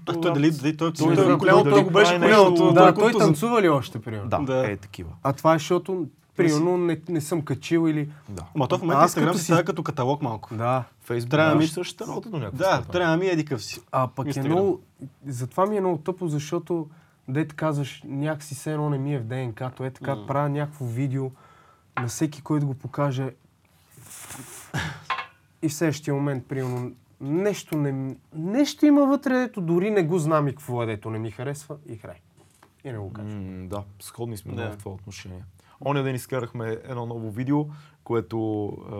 А 0.06 0.14
той 0.14 0.34
дали, 0.34 0.52
дали 0.52 0.78
той, 0.78 0.94
Той 0.94 1.06
той, 1.08 1.16
дали- 1.18 1.36
голямото, 1.36 1.64
дали 1.64 1.74
той 1.74 1.84
го 1.84 1.90
беше 1.90 2.12
прави 2.12 2.26
голямото. 2.26 2.52
нещо- 2.52 2.74
Да, 2.74 2.80
той 2.86 2.94
той 2.96 3.14
контуз- 3.14 3.20
танцува 3.20 3.62
ли 3.62 3.70
още, 3.70 4.00
примерно? 4.00 4.30
Да, 4.30 4.40
Да. 4.40 4.72
е 4.72 4.78
такива. 4.78 5.10
А 5.24 5.34
това 5.34 5.56
е, 5.56 5.58
защото, 5.58 6.08
примерно, 6.38 6.78
не, 6.78 7.02
не 7.10 7.22
съм 7.22 7.42
качил 7.42 7.90
или... 7.90 8.10
Да. 8.30 8.46
Ма 8.56 8.68
то 8.68 8.78
в 8.78 8.82
момента 8.82 9.14
като 9.16 9.38
си 9.38 9.44
става 9.44 9.64
като 9.64 9.84
каталог 9.84 10.22
малко. 10.22 10.56
Да. 10.56 10.84
Фейсбук 11.02 11.32
Трябва 11.32 11.50
да 11.52 11.56
ми- 11.56 11.68
същата 11.68 12.10
работа 12.10 12.30
до 12.30 12.38
някаква 12.38 12.58
Да, 12.60 12.76
степен. 12.76 12.92
трябва 12.92 13.12
да 13.12 13.24
ми 13.24 13.30
еди 13.30 13.46
къв 13.46 13.64
си. 13.64 13.82
А 13.92 14.08
пък 14.08 14.28
Инстаграм. 14.28 14.52
е 14.52 14.56
много... 14.56 14.82
Затова 15.28 15.66
ми 15.66 15.78
е 15.78 15.82
много 15.82 15.98
тъпо, 15.98 16.28
защото 16.28 16.90
дете 17.28 17.56
казваш, 17.56 18.02
някакси 18.06 18.56
все 18.56 18.74
едно 18.74 18.90
не 18.90 18.98
ми 18.98 19.14
е 19.14 19.20
в 19.20 19.24
ДНК-то, 19.24 19.86
е 19.86 19.92
така, 19.92 20.16
М. 20.16 20.28
правя 20.28 20.50
някакво 20.50 20.86
видео 20.86 21.32
на 21.98 22.08
всеки, 22.08 22.42
който 22.42 22.68
го 22.68 22.74
покаже 22.74 23.32
и 25.62 25.70
в 25.70 25.74
следващия 25.74 26.14
момент, 26.14 26.46
примерно, 26.46 26.92
нещо, 27.22 27.78
не, 27.78 28.16
нещо 28.34 28.86
има 28.86 29.06
вътре, 29.06 29.34
дето 29.34 29.62
дори 29.62 29.92
не 29.92 30.04
го 30.04 30.20
знам 30.20 30.48
и 30.48 30.52
какво 30.52 30.84
е, 30.84 30.86
дето 30.86 31.10
не 31.10 31.20
ми 31.20 31.32
харесва 31.32 31.76
и 31.88 31.98
край. 31.98 32.16
И 32.84 32.92
не 32.92 32.98
го 32.98 33.14
качвам. 33.14 33.62
М, 33.62 33.68
да, 33.68 33.84
сходни 34.00 34.38
сме 34.38 34.52
Да. 34.52 34.56
много 34.56 34.76
в 34.76 34.80
това 34.80 34.92
отношение. 34.92 35.44
Оня 35.82 36.04
ден 36.04 36.16
изкарахме 36.16 36.78
едно 36.84 37.06
ново 37.06 37.32
видео, 37.32 37.66
което 38.04 38.38
е, 38.38 38.96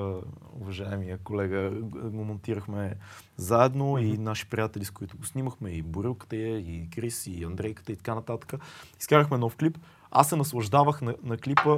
уважаемия 0.62 1.18
колега 1.18 1.72
го 1.92 2.24
монтирахме 2.24 2.96
заедно 3.38 3.98
и 3.98 4.18
наши 4.18 4.50
приятели, 4.50 4.86
с 4.86 4.92
които 4.92 5.18
го 5.18 5.26
снимахме, 5.26 5.70
и 5.70 5.82
Борилката, 5.82 6.36
е, 6.36 6.58
и 6.58 6.90
Крис, 6.96 7.28
и 7.28 7.44
Андрейката 7.44 7.92
и 7.92 7.96
така 7.96 8.16
нататък. 8.16 8.54
Изкарахме 9.00 9.38
нов 9.38 9.56
клип. 9.56 9.78
Аз 10.12 10.30
се 10.30 10.36
наслаждавах 10.36 11.02
на, 11.02 11.16
на 11.24 11.38
клипа 11.38 11.78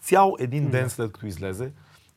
цял 0.00 0.34
един 0.38 0.70
ден 0.70 0.90
след 0.90 1.12
като 1.12 1.26
излезе. 1.26 1.72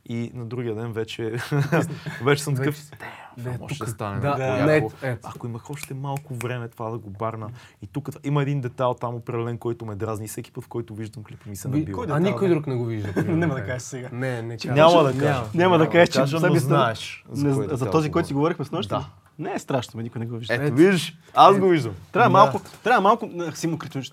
И 0.05 0.31
на 0.33 0.45
другия 0.45 0.75
ден 0.75 0.93
вече, 0.93 1.35
вече 2.23 2.43
съм 2.43 2.55
такъв. 2.55 2.91
Да, 3.37 3.43
Това 3.43 3.57
може 3.59 3.75
да 3.75 3.85
тук- 3.85 3.89
стане. 3.89 4.19
да, 4.19 4.35
много 4.35 4.65
не, 4.65 4.77
ето. 5.03 5.29
Ако 5.29 5.47
имах 5.47 5.69
още 5.69 5.93
малко 5.93 6.33
време 6.33 6.67
това 6.67 6.89
да 6.89 6.97
го 6.97 7.09
барна. 7.09 7.49
И 7.81 7.87
тук 7.87 8.09
има 8.23 8.41
един 8.41 8.61
детайл 8.61 8.93
там 8.93 9.15
определен, 9.15 9.57
който 9.57 9.85
ме 9.85 9.95
дразни. 9.95 10.27
Всеки 10.27 10.51
път, 10.51 10.63
в 10.63 10.67
който 10.67 10.93
виждам 10.95 11.23
клипа 11.23 11.49
ми 11.49 11.55
се 11.55 11.67
набива. 11.67 11.91
кой 11.93 12.07
А 12.09 12.19
никой 12.19 12.49
друг 12.49 12.67
не 12.67 12.75
го 12.75 12.85
вижда. 12.85 13.23
Няма 13.25 13.55
да 13.55 13.65
кажа 13.65 13.79
сега. 13.79 14.09
Не, 14.11 14.41
не 14.41 14.57
кажа. 14.57 14.73
Няма 14.73 15.03
да 15.03 15.19
кажа. 15.19 15.43
Няма 15.53 15.77
да 15.77 15.89
кажа, 15.89 16.07
че 16.07 16.27
себе 16.29 16.59
знаеш. 16.59 17.25
За, 17.31 17.43
кой 17.45 17.67
за, 17.67 17.69
детайл 17.69 17.91
този, 17.91 18.11
който 18.11 18.27
си 18.27 18.33
говорихме 18.33 18.65
с 18.65 18.71
нощи? 18.71 18.89
Да. 18.89 19.05
Не 19.39 19.53
е 19.53 19.59
страшно, 19.59 20.01
никой 20.01 20.19
не 20.19 20.25
го 20.25 20.37
вижда. 20.37 20.53
Ето, 20.55 20.75
виждаш, 20.75 21.17
аз 21.33 21.59
го 21.59 21.67
виждам. 21.67 21.93
Трябва 22.11 22.25
Да. 22.25 22.33
малко, 22.33 22.61
трябва 22.83 23.01
малко 23.01 23.29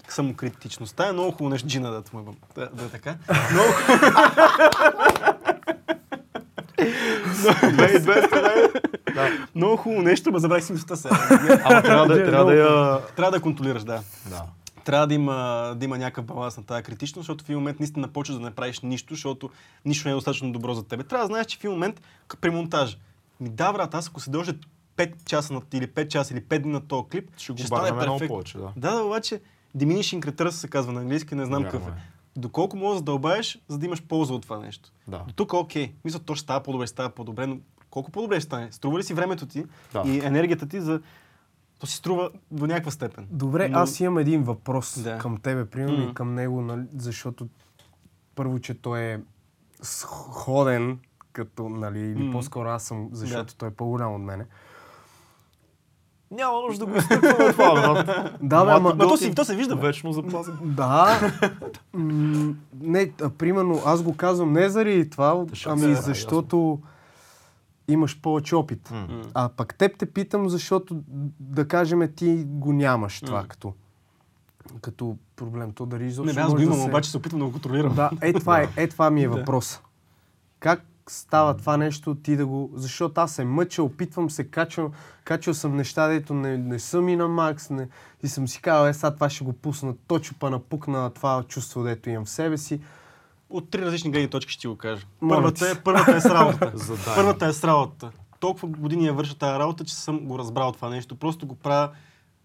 самокритичността 0.09 1.09
е 1.09 1.13
много 1.13 1.31
хубаво 1.31 1.49
нещо, 1.49 1.69
джина 1.69 1.91
да 1.91 2.03
му 2.13 2.35
да, 2.55 2.69
да 2.73 2.85
е 2.85 2.89
така. 2.89 3.17
Много, 3.53 3.69
2200 6.81 8.81
много 9.55 9.77
хубаво 9.77 10.03
нещо, 10.03 10.33
ма 10.33 10.39
забравих 10.39 10.65
си 10.65 10.73
мисълта 10.73 10.97
сега. 10.97 11.17
Ама 11.65 11.83
трябва 11.83 12.07
да, 12.07 12.25
трябва 12.25 12.53
да 12.53 12.59
я... 12.59 12.99
Трябва 13.17 13.31
да 13.31 13.41
контролираш, 13.41 13.85
да. 13.85 14.03
Да. 14.31 14.43
Трябва 14.85 15.07
да 15.07 15.15
има, 15.15 15.73
да 15.77 15.85
има 15.85 15.99
някакъв 15.99 16.25
баланс 16.25 16.57
на 16.57 16.63
тази 16.63 16.83
критичност, 16.83 17.27
защото 17.27 17.45
в 17.45 17.49
един 17.49 17.59
момент 17.59 17.81
наистина 17.81 18.09
почваш 18.09 18.39
да 18.39 18.45
не 18.45 18.51
правиш 18.51 18.81
нищо, 18.81 19.15
защото 19.15 19.51
нищо 19.85 20.09
не 20.09 20.13
е 20.13 20.15
достатъчно 20.15 20.53
добро 20.53 20.75
за 20.75 20.83
теб. 20.83 21.09
Трябва 21.09 21.25
да 21.25 21.27
знаеш, 21.27 21.47
че 21.47 21.59
в 21.59 21.61
един 21.61 21.71
момент 21.71 22.01
при 22.41 22.51
монтажа. 22.51 22.97
Ми 23.41 23.49
да, 23.49 23.73
брат, 23.73 23.95
аз 23.95 24.09
ако 24.09 24.21
се 24.21 24.31
дължа 24.31 24.53
5 24.97 25.25
часа 25.25 25.53
на, 25.53 25.61
или 25.73 25.87
5 25.87 26.09
часа 26.09 26.35
или 26.35 26.41
5 26.41 26.59
дни 26.59 26.73
на 26.73 26.81
този 26.81 27.09
клип, 27.09 27.31
Ще 27.37 27.53
го 27.53 27.59
стане 27.59 27.93
барнем 27.93 28.05
много 28.05 28.29
повече, 28.29 28.59
да. 28.59 28.69
Да, 28.77 28.95
да, 28.95 29.03
обаче 29.03 29.41
diminishing 29.77 30.27
returns 30.27 30.51
се 30.51 30.69
казва 30.69 30.93
на 30.93 31.01
английски, 31.01 31.35
не 31.35 31.45
знам 31.45 31.65
какъв 31.65 31.89
е. 31.89 31.91
Е. 32.31 32.41
Доколко 32.41 32.77
можеш 32.77 32.93
да 32.93 32.99
задълбаеш, 32.99 33.59
за 33.69 33.79
да 33.79 33.87
имаш 33.87 34.03
полза 34.03 34.35
от 34.35 34.43
това 34.43 34.59
нещо. 34.59 34.93
Да. 35.09 35.19
До 35.19 35.33
тук 35.33 35.53
окей. 35.53 35.93
Мисля, 36.05 36.19
то 36.19 36.35
ще 36.35 36.43
става 36.43 36.63
по-добре, 36.63 36.87
ще 36.87 36.93
става 36.93 37.11
по-добре, 37.11 37.47
но 37.47 37.59
колко 37.91 38.11
по-добре 38.11 38.37
ще 38.37 38.47
стане? 38.47 38.73
Струва 38.73 38.99
ли 38.99 39.03
си 39.03 39.15
времето 39.15 39.47
ти 39.47 39.65
Да. 39.93 40.03
и 40.07 40.19
енергията 40.19 40.67
ти 40.69 40.81
за... 40.81 41.01
То 41.79 41.87
си 41.87 41.97
струва 41.97 42.31
до 42.51 42.67
някаква 42.67 42.91
степен. 42.91 43.27
Добре, 43.31 43.69
Но- 43.69 43.79
аз 43.79 44.01
имам 44.01 44.19
един 44.19 44.43
въпрос 44.43 44.99
Да. 44.99 45.19
към 45.19 45.37
тебе, 45.37 45.65
примерно, 45.67 45.99
Мгм. 45.99 46.11
и 46.11 46.15
към 46.15 46.35
него, 46.35 46.61
нали, 46.61 46.85
защото 46.93 47.49
първо, 48.35 48.59
че 48.59 48.75
той 48.75 49.01
е 49.01 49.21
сходен, 49.83 50.99
като, 51.33 51.69
нали, 51.69 52.01
или 52.01 52.23
Мгм. 52.23 52.33
по-скоро 52.33 52.69
аз 52.69 52.83
съм, 52.83 53.09
защото 53.13 53.45
Да. 53.47 53.55
той 53.55 53.69
е 53.69 53.73
по-голям 53.73 54.15
от 54.15 54.23
мене. 54.23 54.47
Няма 56.31 56.61
нужда 56.61 56.87
да 56.87 56.93
го 56.93 56.99
изтъкваме 56.99 57.53
това, 57.53 57.75
брат. 57.75 58.07
Да, 58.43 58.65
бе, 58.65 58.71
ама... 58.71 58.95
Ма 58.95 58.99
то, 58.99 59.17
си, 59.17 59.35
то 59.35 59.45
се 59.45 59.57
вижда. 59.57 59.77
Вечно 59.77 60.13
запазен. 60.13 60.55
Да. 60.63 61.21
М, 61.93 62.55
не, 62.81 63.13
а, 63.23 63.31
примерно, 63.31 63.83
аз 63.85 64.03
го 64.03 64.17
казвам 64.17 64.53
не 64.53 64.69
заради 64.69 65.11
това, 65.11 65.45
ами 65.67 65.81
да, 65.83 65.95
защото 65.95 66.79
имаш 67.89 68.21
повече 68.21 68.57
опит. 68.57 68.91
М. 68.91 69.07
А 69.35 69.49
пък 69.49 69.75
теб 69.75 69.99
те 69.99 70.07
питам, 70.07 70.49
защото 70.49 70.97
да 71.41 71.69
кажем 71.69 72.13
ти 72.17 72.45
го 72.47 72.73
нямаш 72.73 73.21
това 73.21 73.45
като, 73.45 73.73
като 74.81 75.17
проблем. 75.37 75.73
То 75.73 75.87
дали 75.87 76.05
изобщо 76.05 76.35
Не, 76.35 76.41
аз 76.41 76.47
го 76.47 76.53
може 76.53 76.57
да 76.59 76.67
имам, 76.67 76.79
се- 76.79 76.89
обаче 76.89 77.11
се 77.11 77.17
опитвам 77.17 77.41
да 77.41 77.47
го 77.47 77.53
контролирам. 77.53 77.95
Да, 77.95 78.11
е 78.23 78.33
това, 78.33 78.61
е, 78.61 78.69
е, 78.77 78.89
това 78.89 79.11
ми 79.11 79.23
е 79.25 79.29
Да. 79.29 79.37
въпрос. 79.37 79.81
Как 80.61 80.83
става 81.11 81.57
това 81.57 81.77
нещо 81.77 82.15
ти 82.15 82.37
да 82.37 82.47
го... 82.47 82.71
Защото 82.75 83.21
аз 83.21 83.33
се 83.33 83.45
мъча, 83.45 83.83
опитвам 83.83 84.31
се, 84.31 84.45
качвам, 84.45 84.93
качвал 85.25 85.55
съм 85.55 85.77
неща, 85.77 86.09
дето 86.09 86.35
не, 86.35 86.59
не 86.59 86.79
са 86.79 87.01
ми 87.01 87.17
на 87.17 87.29
макс, 87.29 87.71
не, 87.71 87.89
и 88.23 88.29
съм 88.29 88.49
си 88.49 88.63
казал, 88.63 88.89
е, 88.89 88.95
сега 88.95 89.15
това 89.15 89.31
ще 89.31 89.45
го 89.45 89.53
пусна, 89.53 89.95
точно 90.07 90.37
па 90.41 90.51
напукна 90.51 91.11
това 91.11 91.43
чувство, 91.43 91.83
дето 91.83 92.11
имам 92.11 92.25
в 92.25 92.31
себе 92.31 92.59
си. 92.59 92.81
От 93.51 93.71
три 93.71 93.83
различни 93.83 94.11
гледни 94.11 94.29
точки 94.29 94.53
ще 94.53 94.61
ти 94.61 94.67
го 94.67 94.77
кажа. 94.77 95.07
Първата 95.29 95.71
е, 95.71 95.83
първата 95.83 96.17
е 96.17 96.21
с 96.21 96.27
работата. 96.27 96.73
Първата 97.15 97.47
е 97.47 97.53
с 97.53 97.65
работата. 97.65 98.11
Толкова 98.41 98.69
години 98.69 99.07
я 99.07 99.13
върша 99.13 99.39
тази 99.39 99.59
работа, 99.59 99.85
че 99.85 99.95
съм 99.95 100.19
го 100.19 100.39
разбрал 100.39 100.73
това 100.73 100.89
нещо. 100.89 101.17
Просто 101.17 101.47
го 101.47 101.55
правя 101.55 101.91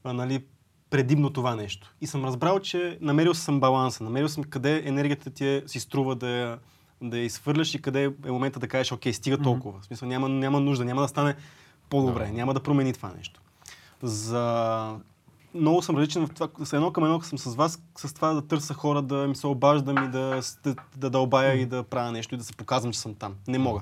а, 0.03 0.13
нали, 0.13 0.43
предимно 0.89 1.29
това 1.29 1.55
нещо. 1.55 1.93
И 2.01 2.07
съм 2.07 2.25
разбрал, 2.25 2.59
че 2.59 2.97
намерил 3.01 3.33
съм 3.33 3.59
баланса. 3.59 4.03
Намерил 4.03 4.29
съм 4.29 4.43
къде 4.43 4.83
енергията 4.85 5.29
ти 5.29 5.47
е, 5.47 5.63
си 5.65 5.79
струва 5.79 6.15
да 6.15 6.29
я, 6.29 6.59
да 7.01 7.17
я 7.17 7.23
изхвърляш 7.25 7.75
и 7.75 7.81
къде 7.81 8.03
е 8.25 8.31
момента 8.31 8.59
да 8.59 8.67
кажеш, 8.67 8.91
окей, 8.91 9.13
стига 9.13 9.37
толкова. 9.37 9.79
В 9.81 9.85
смисъл, 9.85 10.07
няма, 10.07 10.29
няма 10.29 10.59
нужда, 10.59 10.85
няма 10.85 11.01
да 11.01 11.07
стане 11.07 11.35
по-добре, 11.89 12.25
Да. 12.25 12.31
няма 12.33 12.53
да 12.53 12.59
промени 12.59 12.93
това 12.93 13.11
нещо. 13.17 13.41
За... 14.03 14.95
Много 15.53 15.81
съм 15.81 15.95
различен 15.95 16.27
в 16.27 16.33
това, 16.33 16.65
с 16.65 16.73
едно 16.73 16.91
към 16.91 17.03
едно 17.03 17.21
съм 17.21 17.37
с 17.37 17.55
вас, 17.55 17.81
с 17.97 18.13
това 18.13 18.33
да 18.33 18.47
търся 18.47 18.73
хора, 18.73 19.01
да 19.01 19.27
ми 19.27 19.35
се 19.35 19.47
обаждам 19.47 20.05
и 20.05 20.07
да, 20.07 20.41
да, 20.63 20.75
да 20.97 21.09
дълбая 21.09 21.53
и 21.53 21.65
да 21.65 21.83
правя 21.83 22.11
нещо 22.11 22.35
и 22.35 22.37
да 22.37 22.43
се 22.43 22.53
показвам, 22.53 22.93
че 22.93 22.99
съм 22.99 23.13
там. 23.15 23.35
Не 23.47 23.57
мога. 23.57 23.81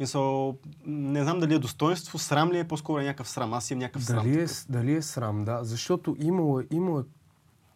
Мисъл, 0.00 0.56
не 0.86 1.22
знам 1.22 1.40
дали 1.40 1.54
е 1.54 1.58
достоинство, 1.58 2.18
срам 2.18 2.52
ли 2.52 2.58
е, 2.58 2.64
по-скоро 2.64 3.00
е 3.00 3.04
някакъв 3.04 3.28
срам. 3.28 3.54
Аз 3.54 3.70
имам 3.70 3.78
някакъв 3.78 4.04
срам. 4.04 4.24
Дали 4.24 4.40
е, 4.42 4.46
тук. 4.46 4.56
дали 4.68 4.94
е 4.94 5.02
срам, 5.02 5.44
да. 5.44 5.58
Защото 5.62 6.16
имало, 6.20 6.60
е- 6.60 6.66
имало 6.70 7.00
е 7.00 7.02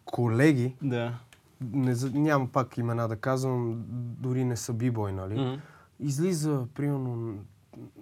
колеги, 0.05 0.75
Да. 0.81 1.13
Не, 1.61 1.95
няма 2.13 2.47
пак 2.47 2.77
имена 2.77 3.07
да 3.07 3.15
казвам, 3.15 3.83
дори 4.19 4.45
не 4.45 4.57
са 4.57 4.73
бибой, 4.73 5.13
нали? 5.13 5.41
Мгм. 5.41 5.61
Излиза, 5.99 6.67
примерно, 6.73 7.37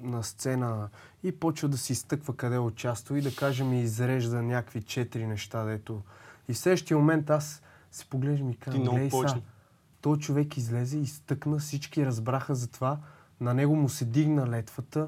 на 0.01 0.23
сцена 0.23 0.89
и 1.23 1.31
почва 1.31 1.69
да 1.69 1.77
си 1.77 1.93
изтъква 1.93 2.35
къде 2.35 2.59
участва 2.59 3.19
и 3.19 3.21
да 3.21 3.35
кажем 3.35 3.73
и 3.73 3.81
изрежда 3.81 4.41
някакви 4.41 4.83
четири 4.83 5.27
неща, 5.27 5.63
дето. 5.63 6.01
И 6.47 6.53
в 6.53 6.57
следващия 6.57 6.97
момент 6.97 7.29
аз 7.29 7.61
се 7.91 8.05
поглеждам 8.05 8.49
и 8.49 8.55
казвам, 8.55 8.83
гледай 8.83 9.09
са, 9.11 9.41
той 10.01 10.17
човек 10.17 10.57
излезе, 10.57 10.97
изтъкна, 10.97 11.57
всички 11.57 12.05
разбраха 12.05 12.55
за 12.55 12.67
това, 12.67 12.99
на 13.41 13.53
него 13.53 13.75
му 13.75 13.89
се 13.89 14.05
дигна 14.05 14.47
летвата, 14.47 15.07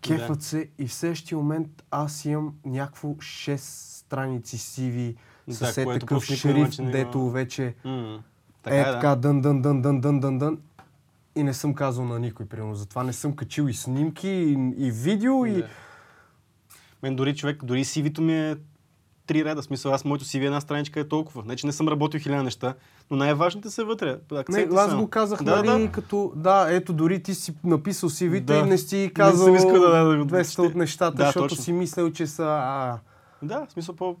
кефът 0.00 0.38
Да. 0.38 0.44
се 0.44 0.70
и 0.78 0.86
в 0.86 0.94
следващия 0.94 1.38
момент 1.38 1.84
аз 1.90 2.24
имам 2.24 2.54
някакво 2.64 3.08
6 3.08 3.56
страници 3.56 4.58
сиви, 4.58 5.16
Да, 5.48 5.54
с 5.54 5.78
е 5.78 5.84
което 5.84 6.06
такъв 6.06 6.44
не 6.44 6.54
го- 6.54 6.68
дето 6.82 7.30
вече 7.30 7.64
е 7.64 7.74
Така 8.62 8.76
е, 8.76 8.84
така, 8.84 9.08
да. 9.08 9.16
дън, 9.16 9.40
дън, 9.40 9.62
дън, 9.62 9.82
дън, 9.82 10.00
дън, 10.00 10.20
дън, 10.20 10.20
дън, 10.20 10.38
дън. 10.38 10.58
И 11.36 11.42
не 11.42 11.54
съм 11.54 11.74
казал 11.74 12.04
на 12.04 12.18
никой, 12.18 12.46
примерно. 12.46 12.74
Затова 12.74 13.02
не 13.02 13.12
съм 13.12 13.32
качил 13.32 13.62
и 13.62 13.74
снимки, 13.74 14.28
и, 14.28 14.52
и 14.78 14.90
видео, 14.90 15.46
и... 15.46 15.52
Да. 15.52 15.68
Мен 17.02 17.16
дори 17.16 17.36
човек, 17.36 17.64
дори 17.64 17.84
CV-то 17.84 18.22
ми 18.22 18.34
е 18.40 18.56
три 19.26 19.44
реда. 19.44 19.62
Смисъл, 19.62 19.92
аз 19.92 20.04
моето 20.04 20.24
CV 20.24 20.46
една 20.46 20.60
страничка 20.60 21.00
е 21.00 21.04
толкова. 21.04 21.42
Не, 21.46 21.56
че 21.56 21.66
не 21.66 21.72
съм 21.72 21.88
работил 21.88 22.20
хиляда 22.20 22.42
неща, 22.42 22.74
но 23.10 23.16
най-важните 23.16 23.70
са 23.70 23.84
вътре. 23.84 24.18
Не, 24.48 24.68
аз 24.72 24.94
го 24.96 25.08
казах, 25.08 25.42
да, 25.42 25.62
нали, 25.62 25.82
да. 25.82 25.92
като... 25.92 26.32
Да, 26.36 26.66
ето, 26.70 26.92
дори 26.92 27.22
ти 27.22 27.34
си 27.34 27.54
написал 27.64 28.10
CV-то 28.10 28.44
Да. 28.44 28.56
и 28.56 28.62
не 28.62 28.78
си 28.78 28.96
Не 28.98 29.10
казал 29.10 29.54
искал 29.54 29.72
да- 29.72 30.04
да 30.04 30.16
го 30.16 30.24
200 30.24 30.50
чете. 30.50 30.62
от 30.62 30.74
нещата, 30.74 31.16
Да, 31.16 31.24
защото 31.24 31.48
точно. 31.48 31.62
си 31.64 31.72
мислил, 31.72 32.12
че 32.12 32.26
са... 32.26 32.44
А, 32.44 32.98
Да, 33.42 33.66
в 33.66 33.72
смисъл 33.72 33.96
по... 33.96 34.16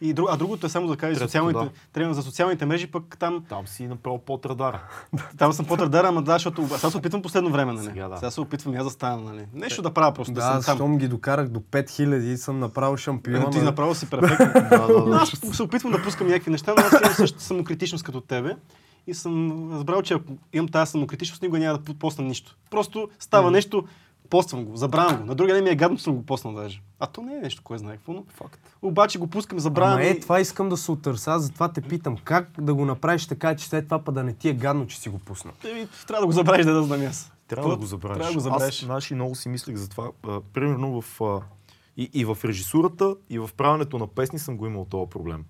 И 0.00 0.12
друг, 0.12 0.28
а 0.30 0.36
другото 0.36 0.66
е 0.66 0.68
само 0.68 0.86
да 0.86 0.96
кажа, 0.96 1.20
социалните, 1.20 1.58
да. 1.58 1.70
трябва 1.92 2.14
за 2.14 2.22
социалните 2.22 2.66
мрежи, 2.66 2.86
пък 2.86 3.16
там, 3.18 3.44
Там 3.48 3.66
си 3.66 3.86
направо 3.86 4.18
под 4.18 4.46
радара. 4.46 4.82
там 5.38 5.52
съм 5.52 5.66
под 5.66 5.80
радара, 5.80 6.08
ама 6.08 6.22
да, 6.22 6.32
защото 6.32 6.68
сега 6.68 6.90
се 6.90 6.96
опитвам 6.96 7.22
последно 7.22 7.50
време, 7.50 7.72
нали? 7.72 7.86
Сега, 7.86 8.08
да. 8.08 8.16
Сега 8.16 8.30
се 8.30 8.40
опитвам 8.40 8.74
и 8.74 8.76
аз 8.76 8.84
да 8.84 8.90
стана, 8.90 9.22
нали? 9.22 9.46
Нещо 9.54 9.82
да 9.82 9.90
правя 9.90 10.12
просто, 10.12 10.32
да, 10.32 10.40
да, 10.40 10.62
съм 10.62 10.62
там. 10.62 10.76
щом 10.76 10.98
ги 10.98 11.08
докарах 11.08 11.48
до 11.48 11.60
5000 11.60 12.22
и 12.22 12.36
съм 12.36 12.58
направил 12.58 12.96
шампион. 12.96 13.52
Ти 13.52 13.60
направо 13.60 13.94
си 13.94 14.10
перфектно. 14.10 14.46
да, 14.70 14.86
да, 14.86 14.98
Но 14.98 15.04
да. 15.04 15.16
аз 15.16 15.56
се 15.56 15.62
опитвам 15.62 15.92
да 15.92 16.02
пускам 16.02 16.26
някакви 16.26 16.50
неща, 16.50 16.74
но 16.76 16.82
аз 16.82 16.92
имам 17.00 17.14
същата 17.14 17.44
самокритичност 17.44 18.04
като 18.04 18.20
тебе. 18.20 18.56
И 19.06 19.14
съм 19.14 19.68
разбрал, 19.72 20.02
че 20.02 20.14
ако 20.14 20.32
имам 20.52 20.68
тази 20.68 20.90
самокритичност, 20.90 21.42
никога 21.42 21.58
няма 21.58 21.78
да 21.78 21.94
постна 21.94 22.24
нищо. 22.24 22.56
Просто 22.70 23.08
става 23.18 23.50
нещо, 23.50 23.84
поствам 24.30 24.64
го, 24.64 24.76
забравям 24.76 25.20
го. 25.20 25.24
На 25.24 25.34
другия 25.34 25.54
ден 25.54 25.64
ми 25.64 25.70
е 25.70 25.76
гадно, 25.76 25.96
че 25.96 26.04
съм 26.04 26.14
го 26.14 26.26
поснал 26.26 26.54
даже. 26.54 26.82
А 27.00 27.06
то 27.06 27.22
не 27.22 27.34
е 27.34 27.40
нещо, 27.40 27.62
кое 27.64 27.78
знае 27.78 27.96
какво, 27.96 28.12
но 28.12 28.24
Факт. 28.28 28.76
обаче 28.82 29.18
го 29.18 29.26
пускам, 29.26 29.58
забравям. 29.58 29.94
Ама 29.94 30.04
е, 30.04 30.20
това 30.20 30.40
искам 30.40 30.68
да 30.68 30.76
се 30.76 30.92
отърса, 30.92 31.38
затова 31.38 31.72
те 31.72 31.80
питам. 31.80 32.16
Как 32.24 32.50
да 32.60 32.74
го 32.74 32.84
направиш 32.84 33.26
така, 33.26 33.56
че 33.56 33.68
след 33.68 33.84
това 33.84 33.98
па 33.98 34.12
да 34.12 34.22
не 34.22 34.32
ти 34.32 34.48
е 34.48 34.52
гадно, 34.52 34.86
че 34.86 35.00
си 35.00 35.08
го 35.08 35.18
пуснал? 35.18 35.54
Еми, 35.70 35.88
трябва 36.06 36.20
да 36.20 36.26
го 36.26 36.32
забравиш, 36.32 36.66
да 36.66 36.74
да 36.74 36.82
знам 36.82 37.06
аз. 37.06 37.32
Трябва 37.48 37.62
Какво? 37.62 37.70
да 37.70 37.76
го 37.76 37.86
забравиш. 37.86 38.16
Трябва 38.16 38.32
да 38.32 38.34
го 38.34 38.40
забравиш. 38.40 38.82
Аз 38.82 38.84
значи, 38.84 39.14
много 39.14 39.34
си 39.34 39.48
мислех 39.48 39.76
за 39.76 39.88
това. 39.88 40.10
А, 40.28 40.40
примерно 40.40 41.02
в, 41.02 41.20
а, 41.20 41.40
и, 41.96 42.10
и 42.14 42.24
в 42.24 42.38
режисурата, 42.44 43.16
и 43.30 43.38
в 43.38 43.50
правенето 43.56 43.98
на 43.98 44.06
песни 44.06 44.38
съм 44.38 44.56
го 44.56 44.66
имал 44.66 44.84
този 44.84 45.10
проблем. 45.10 45.44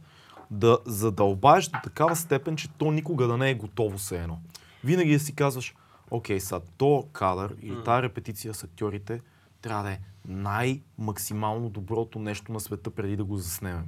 Да 0.50 0.78
задълбаеш 0.86 1.68
до 1.68 1.78
такава 1.84 2.16
степен, 2.16 2.56
че 2.56 2.68
то 2.68 2.90
никога 2.90 3.26
да 3.26 3.36
не 3.36 3.50
е 3.50 3.54
готово 3.54 3.98
се 3.98 4.22
едно. 4.22 4.38
Винаги 4.84 5.12
да 5.12 5.20
си 5.20 5.34
казваш, 5.34 5.74
окей, 6.10 6.40
са, 6.40 6.60
то 6.76 7.08
кадър 7.12 7.56
или 7.62 7.84
тази 7.84 8.02
репетиция 8.02 8.54
с 8.54 8.64
актьорите 8.64 9.20
трябва 9.62 9.82
да 9.82 9.90
е 9.90 9.98
най-максимално 10.28 11.68
доброто 11.68 12.18
нещо 12.18 12.52
на 12.52 12.60
света 12.60 12.90
преди 12.90 13.16
да 13.16 13.24
го 13.24 13.36
заснемем. 13.36 13.86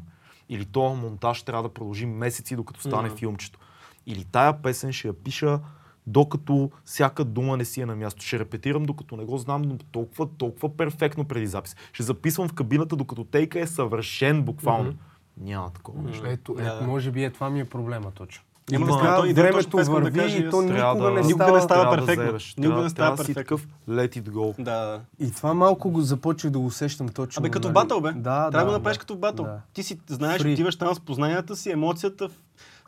Или 0.49 0.65
този 0.65 1.01
монтаж 1.01 1.43
трябва 1.43 1.63
да 1.63 1.75
продължи 1.75 2.07
месеци, 2.07 2.57
докато 2.57 2.81
стане 2.81 3.09
Мгм. 3.09 3.17
филмчето. 3.17 3.59
Или 4.07 4.25
тая 4.25 4.63
песен 4.63 4.93
ще 4.93 5.09
я 5.09 5.15
пиша 5.15 5.61
докато 6.07 6.71
всяка 6.85 7.25
дума 7.25 7.57
не 7.57 7.65
си 7.65 7.81
е 7.81 7.87
на 7.87 7.97
място. 7.97 8.23
Ще 8.23 8.39
репетирам, 8.39 8.85
докато 8.85 9.17
не 9.17 9.25
го 9.25 9.39
знам 9.39 9.63
но 9.63 9.79
толкова, 9.79 10.29
толкова 10.39 10.77
перфектно 10.77 11.25
преди 11.25 11.47
запис. 11.47 11.77
Ще 11.93 12.03
записвам 12.03 12.49
в 12.49 12.53
кабината, 12.53 12.97
докато 12.97 13.25
тейка 13.25 13.61
е 13.61 13.67
съвършен 13.67 14.43
буквално. 14.43 14.89
Мгм. 14.89 14.99
Няма 15.37 15.71
такова 15.71 16.03
нещо. 16.03 16.27
Ето, 16.27 16.57
ето, 16.59 16.85
може 16.85 17.11
би 17.11 17.25
е 17.25 17.31
това 17.31 17.51
ми 17.51 17.61
е 17.61 17.65
проблема 17.65 18.11
точно. 18.11 18.45
Има 18.71 18.77
Има- 18.77 18.87
да 18.87 18.93
става, 18.95 19.27
да, 19.27 19.35
времето 19.35 19.77
да 19.77 19.85
върви 19.85 20.13
кажа 20.13 20.39
и 20.39 20.51
то 20.51 20.63
никога 20.63 20.79
да- 20.95 21.11
не 21.11 21.21
Никога 21.21 21.35
става. 21.35 21.53
не 21.53 21.63
става 21.63 21.91
перфектно. 21.91 22.25
заебеш. 22.25 22.55
Никога 22.59 22.83
не 22.83 22.91
става 22.91 23.11
да 23.11 23.17
перфектно. 23.17 23.35
такъв 23.35 23.67
let 23.89 24.19
it 24.19 24.23
go. 24.23 24.55
Да, 24.59 24.81
да. 24.81 25.01
И 25.19 25.33
това 25.33 25.55
малко 25.55 25.91
го 25.91 26.01
започвах 26.01 26.53
да 26.53 26.59
го 26.59 26.67
усещам 26.67 27.09
точно. 27.09 27.41
Абе, 27.41 27.51
като 27.51 27.69
нали? 27.69 27.75
батъл, 27.75 28.01
бе. 28.01 28.09
Да, 28.09 28.21
Трябва 28.21 28.51
да 28.51 28.59
да, 28.59 28.65
го 28.65 28.73
направиш 28.73 28.97
да. 28.97 29.01
като 29.01 29.17
батъл. 29.17 29.45
Да. 29.45 29.61
Ти 29.73 29.83
си 29.83 29.99
знаеш, 30.07 30.43
Free. 30.43 30.53
отиваш 30.53 30.77
там 30.77 30.95
с 30.95 31.01
познанията 31.01 31.57
си, 31.57 31.71
емоцията, 31.71 32.29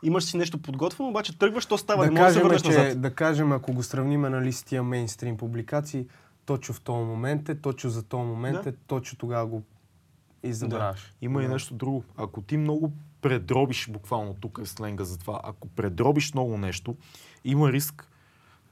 имаш 0.03 0.23
си 0.23 0.37
нещо 0.37 0.57
подготвено, 0.57 1.09
обаче 1.09 1.37
тръгваш, 1.37 1.65
то 1.65 1.77
става, 1.77 2.05
Да 2.05 2.11
не 2.11 2.19
да 2.19 2.23
се 2.23 2.23
кажем, 2.25 2.43
върнеш 2.43 2.61
че, 2.61 2.67
назад. 2.69 3.01
да 3.01 3.11
кажем, 3.11 3.51
ако 3.51 3.73
го 3.73 3.83
сравним 3.83 4.21
нали, 4.21 4.51
с 4.51 4.63
тия 4.63 4.83
мейнстрим 4.83 5.37
публикации, 5.37 6.05
точно 6.45 6.75
в 6.75 6.81
този 6.81 7.05
момент 7.05 7.49
е, 7.49 7.55
точно 7.55 7.89
за 7.89 8.03
този 8.03 8.23
момент 8.23 8.63
Да. 8.63 8.69
е, 8.69 8.73
точно 8.87 9.17
тогава 9.17 9.45
го 9.45 9.63
и 10.43 10.53
забравяш. 10.53 11.13
Има 11.21 11.41
и 11.41 11.45
Да. 11.45 11.51
нещо 11.51 11.73
друго. 11.73 12.03
Ако 12.17 12.41
ти 12.41 12.57
много 12.57 12.91
предробиш, 13.25 13.89
буквално 13.89 14.33
тук 14.33 14.59
е 14.63 14.65
сленга 14.65 15.03
за 15.03 15.19
това, 15.19 15.39
ако 15.43 15.67
предробиш 15.67 16.33
много 16.33 16.57
нещо, 16.57 16.95
има 17.45 17.71
риск 17.71 18.09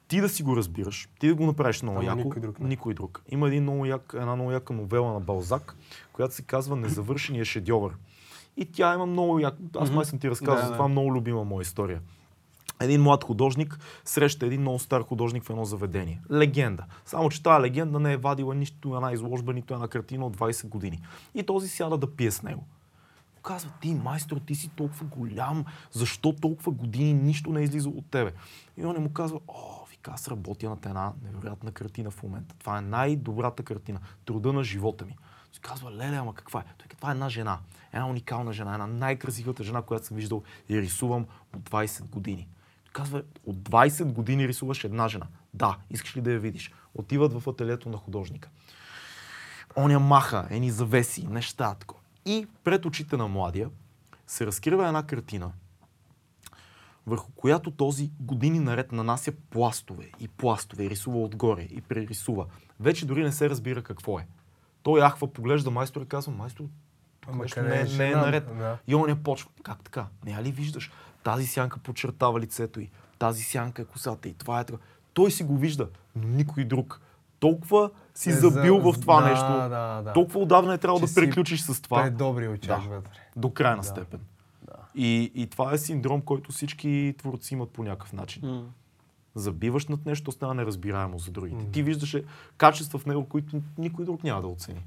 ти 0.08 0.22
да 0.22 0.30
си 0.30 0.44
го 0.44 0.58
разбираш, 0.58 1.10
ти 1.20 1.28
да 1.28 1.36
го 1.36 1.46
направиш 1.46 1.82
много 1.82 1.98
Ама 2.00 2.06
яко, 2.06 2.18
никой 2.18 2.42
друг 2.42 2.60
не. 2.60 2.68
никой 2.68 2.94
друг. 2.94 3.24
Има 3.30 3.48
един 3.48 3.64
много 3.64 3.86
як, 3.86 4.14
една 4.14 4.36
много 4.36 4.52
яка 4.52 4.74
новела 4.74 5.14
на 5.14 5.20
Балзак, 5.20 5.76
която 6.14 6.36
се 6.36 6.42
казва 6.42 6.76
Незавършения 6.76 7.46
шедьовър. 7.46 7.94
И 8.58 8.66
тя 8.66 8.94
има 8.94 9.06
много 9.06 9.40
як... 9.40 9.56
Аз 9.76 9.92
май 9.92 10.06
съм 10.06 10.20
ти 10.20 10.30
разказал, 10.30 10.56
Да, 10.56 10.62
за 10.62 10.68
да. 10.68 10.74
това 10.74 10.88
много 10.88 11.16
любима 11.16 11.44
моя 11.44 11.62
история. 11.62 12.02
Един 12.82 13.02
млад 13.02 13.24
художник 13.24 13.80
среща 14.06 14.46
един 14.46 14.62
много 14.62 14.80
стар 14.80 15.02
художник 15.02 15.44
в 15.44 15.50
едно 15.50 15.66
заведение. 15.66 16.22
Легенда. 16.32 16.86
Само, 17.06 17.30
че 17.30 17.44
тази 17.44 17.62
легенда 17.64 18.00
не 18.00 18.14
е 18.14 18.18
вадила 18.18 18.56
нито 18.56 18.96
една 18.96 19.14
изложба, 19.14 19.54
нито 19.54 19.74
една 19.74 19.88
картина 19.88 20.26
от 20.26 20.38
20 20.38 20.68
години. 20.68 21.02
И 21.36 21.44
този 21.44 21.70
сяда 21.70 21.98
да 21.98 22.16
пие 22.16 22.32
с 22.32 22.44
него. 22.44 22.68
Казва, 23.44 23.72
ти, 23.82 23.94
майстор, 23.94 24.38
ти 24.38 24.56
си 24.56 24.70
толкова 24.70 25.06
голям, 25.06 25.66
защо 25.92 26.34
толкова 26.34 26.72
години 26.72 27.14
нищо 27.14 27.50
не 27.52 27.60
е 27.60 27.64
излизало 27.64 27.98
от 27.98 28.06
тебе? 28.12 28.34
И 28.78 28.86
он 28.86 29.04
му 29.04 29.14
казва, 29.14 29.40
о, 29.48 29.86
вика, 29.90 30.12
аз 30.12 30.28
работя 30.28 30.70
над 30.70 30.86
една 30.86 31.14
невероятна 31.24 31.72
картина 31.72 32.12
в 32.12 32.24
момента. 32.24 32.56
Това 32.60 32.78
е 32.78 32.82
най-добрата 32.82 33.64
картина, 33.64 34.00
труда 34.26 34.54
на 34.54 34.64
живота 34.64 35.06
ми. 35.06 35.18
Той 35.52 35.60
казва, 35.62 35.92
леле, 35.92 36.16
ама 36.16 36.34
каква 36.34 36.60
е? 36.60 36.64
Той 36.78 36.88
това 36.88 37.10
е 37.10 37.12
една 37.12 37.30
жена, 37.30 37.60
една 37.94 38.08
уникална 38.08 38.54
жена, 38.54 38.74
една 38.74 38.88
най-красивата 38.88 39.64
жена, 39.64 39.82
която 39.82 40.06
съм 40.06 40.18
виждал 40.18 40.44
и 40.70 40.82
рисувам 40.82 41.26
от 41.56 41.70
20 41.70 42.04
години. 42.04 42.48
Той 42.84 42.92
казва, 42.94 43.24
от 43.46 43.56
20 43.56 44.04
години 44.04 44.48
рисуваш 44.48 44.84
една 44.84 45.08
жена. 45.08 45.28
Да, 45.54 45.78
искаш 45.90 46.18
ли 46.18 46.22
да 46.22 46.32
я 46.32 46.40
видиш? 46.40 46.72
Отиват 46.96 47.42
в 47.42 47.50
ателието 47.50 47.90
на 47.90 47.98
художника 47.98 48.50
оня 49.78 50.00
маха, 50.00 50.48
едни 50.50 50.72
завеси, 50.72 51.28
неща, 51.28 51.76
такова. 51.76 52.03
И 52.26 52.48
пред 52.64 52.86
очите 52.86 53.18
на 53.18 53.28
младия 53.28 53.70
се 54.28 54.46
разкрива 54.46 54.88
една 54.88 55.04
картина, 55.04 55.52
върху 57.08 57.32
която 57.32 57.72
този 57.72 58.12
години 58.20 58.60
наред 58.60 58.92
нанася 58.92 59.32
пластове 59.50 60.12
и 60.20 60.28
пластове, 60.28 60.84
и 60.84 60.90
рисува 60.90 61.20
отгоре 61.20 61.62
и 61.62 61.82
прерисува. 61.82 62.46
Вече 62.80 63.06
дори 63.06 63.24
не 63.24 63.32
се 63.32 63.50
разбира 63.50 63.84
какво 63.84 64.20
е. 64.20 64.28
Той 64.84 65.00
яхва, 65.00 65.34
поглежда 65.34 65.72
майстора 65.72 66.04
и 66.04 66.08
казва, 66.08 66.32
майстор, 66.32 66.66
тук 67.22 67.36
нещо 67.36 67.64
не, 67.64 67.76
е 67.76 67.82
е- 67.82 67.98
не 67.98 68.12
е 68.12 68.16
наред. 68.16 68.58
Да. 68.58 68.78
И 68.88 68.96
он 68.96 69.10
я 69.10 69.24
почва. 69.24 69.50
Как 69.64 69.84
така? 69.84 70.08
Не 70.26 70.44
ли 70.44 70.52
виждаш? 70.52 70.92
Тази 71.24 71.48
сянка 71.48 71.80
подчертава 71.80 72.40
лицето 72.40 72.80
й. 72.80 72.90
Тази 73.20 73.44
сянка 73.44 73.82
е 73.82 73.86
косата 73.86 74.30
и 74.30 74.34
това 74.34 74.60
е 74.60 74.64
така. 74.64 74.80
Той 75.14 75.32
си 75.32 75.44
го 75.44 75.58
вижда, 75.58 75.90
но 76.16 76.28
никой 76.28 76.66
друг. 76.66 77.02
Толкова 77.44 77.90
си 78.14 78.30
Е, 78.30 78.34
за- 78.34 78.50
забил 78.50 78.80
в 78.82 79.00
това 79.02 79.22
да, 79.22 79.30
нещо. 79.30 79.46
да, 79.48 80.02
да. 80.02 80.14
Толкова 80.14 80.40
отдавна 80.40 80.74
е 80.74 80.78
трябвало 80.78 81.00
да 81.00 81.14
приключиш 81.16 81.62
с 81.62 81.82
това. 81.82 82.04
Пред 82.04 82.18
добри 82.18 82.48
очаква 82.48 82.90
Да. 82.90 82.96
вътре. 82.96 83.10
До 83.36 83.50
крайна 83.50 83.78
Да. 83.78 83.84
степен. 83.84 84.20
И, 84.96 85.32
и 85.36 85.48
това 85.48 85.74
е 85.74 85.78
синдром, 85.78 86.22
който 86.22 86.52
всички 86.52 87.16
творци 87.18 87.54
имат 87.54 87.70
по 87.70 87.84
някакъв 87.84 88.14
начин. 88.14 88.42
М. 88.46 88.64
Забиваш 89.36 89.88
над 89.88 90.06
нещо, 90.06 90.32
става 90.32 90.54
неразбираемо 90.54 91.18
за 91.18 91.32
другите. 91.32 91.56
Мгм. 91.58 91.72
Ти 91.72 91.84
виждаше 91.84 92.24
качества 92.58 93.00
в 93.00 93.06
него, 93.06 93.26
които 93.26 93.62
никой 93.78 94.06
друг 94.06 94.24
няма 94.24 94.42
да 94.42 94.48
оцени. 94.48 94.82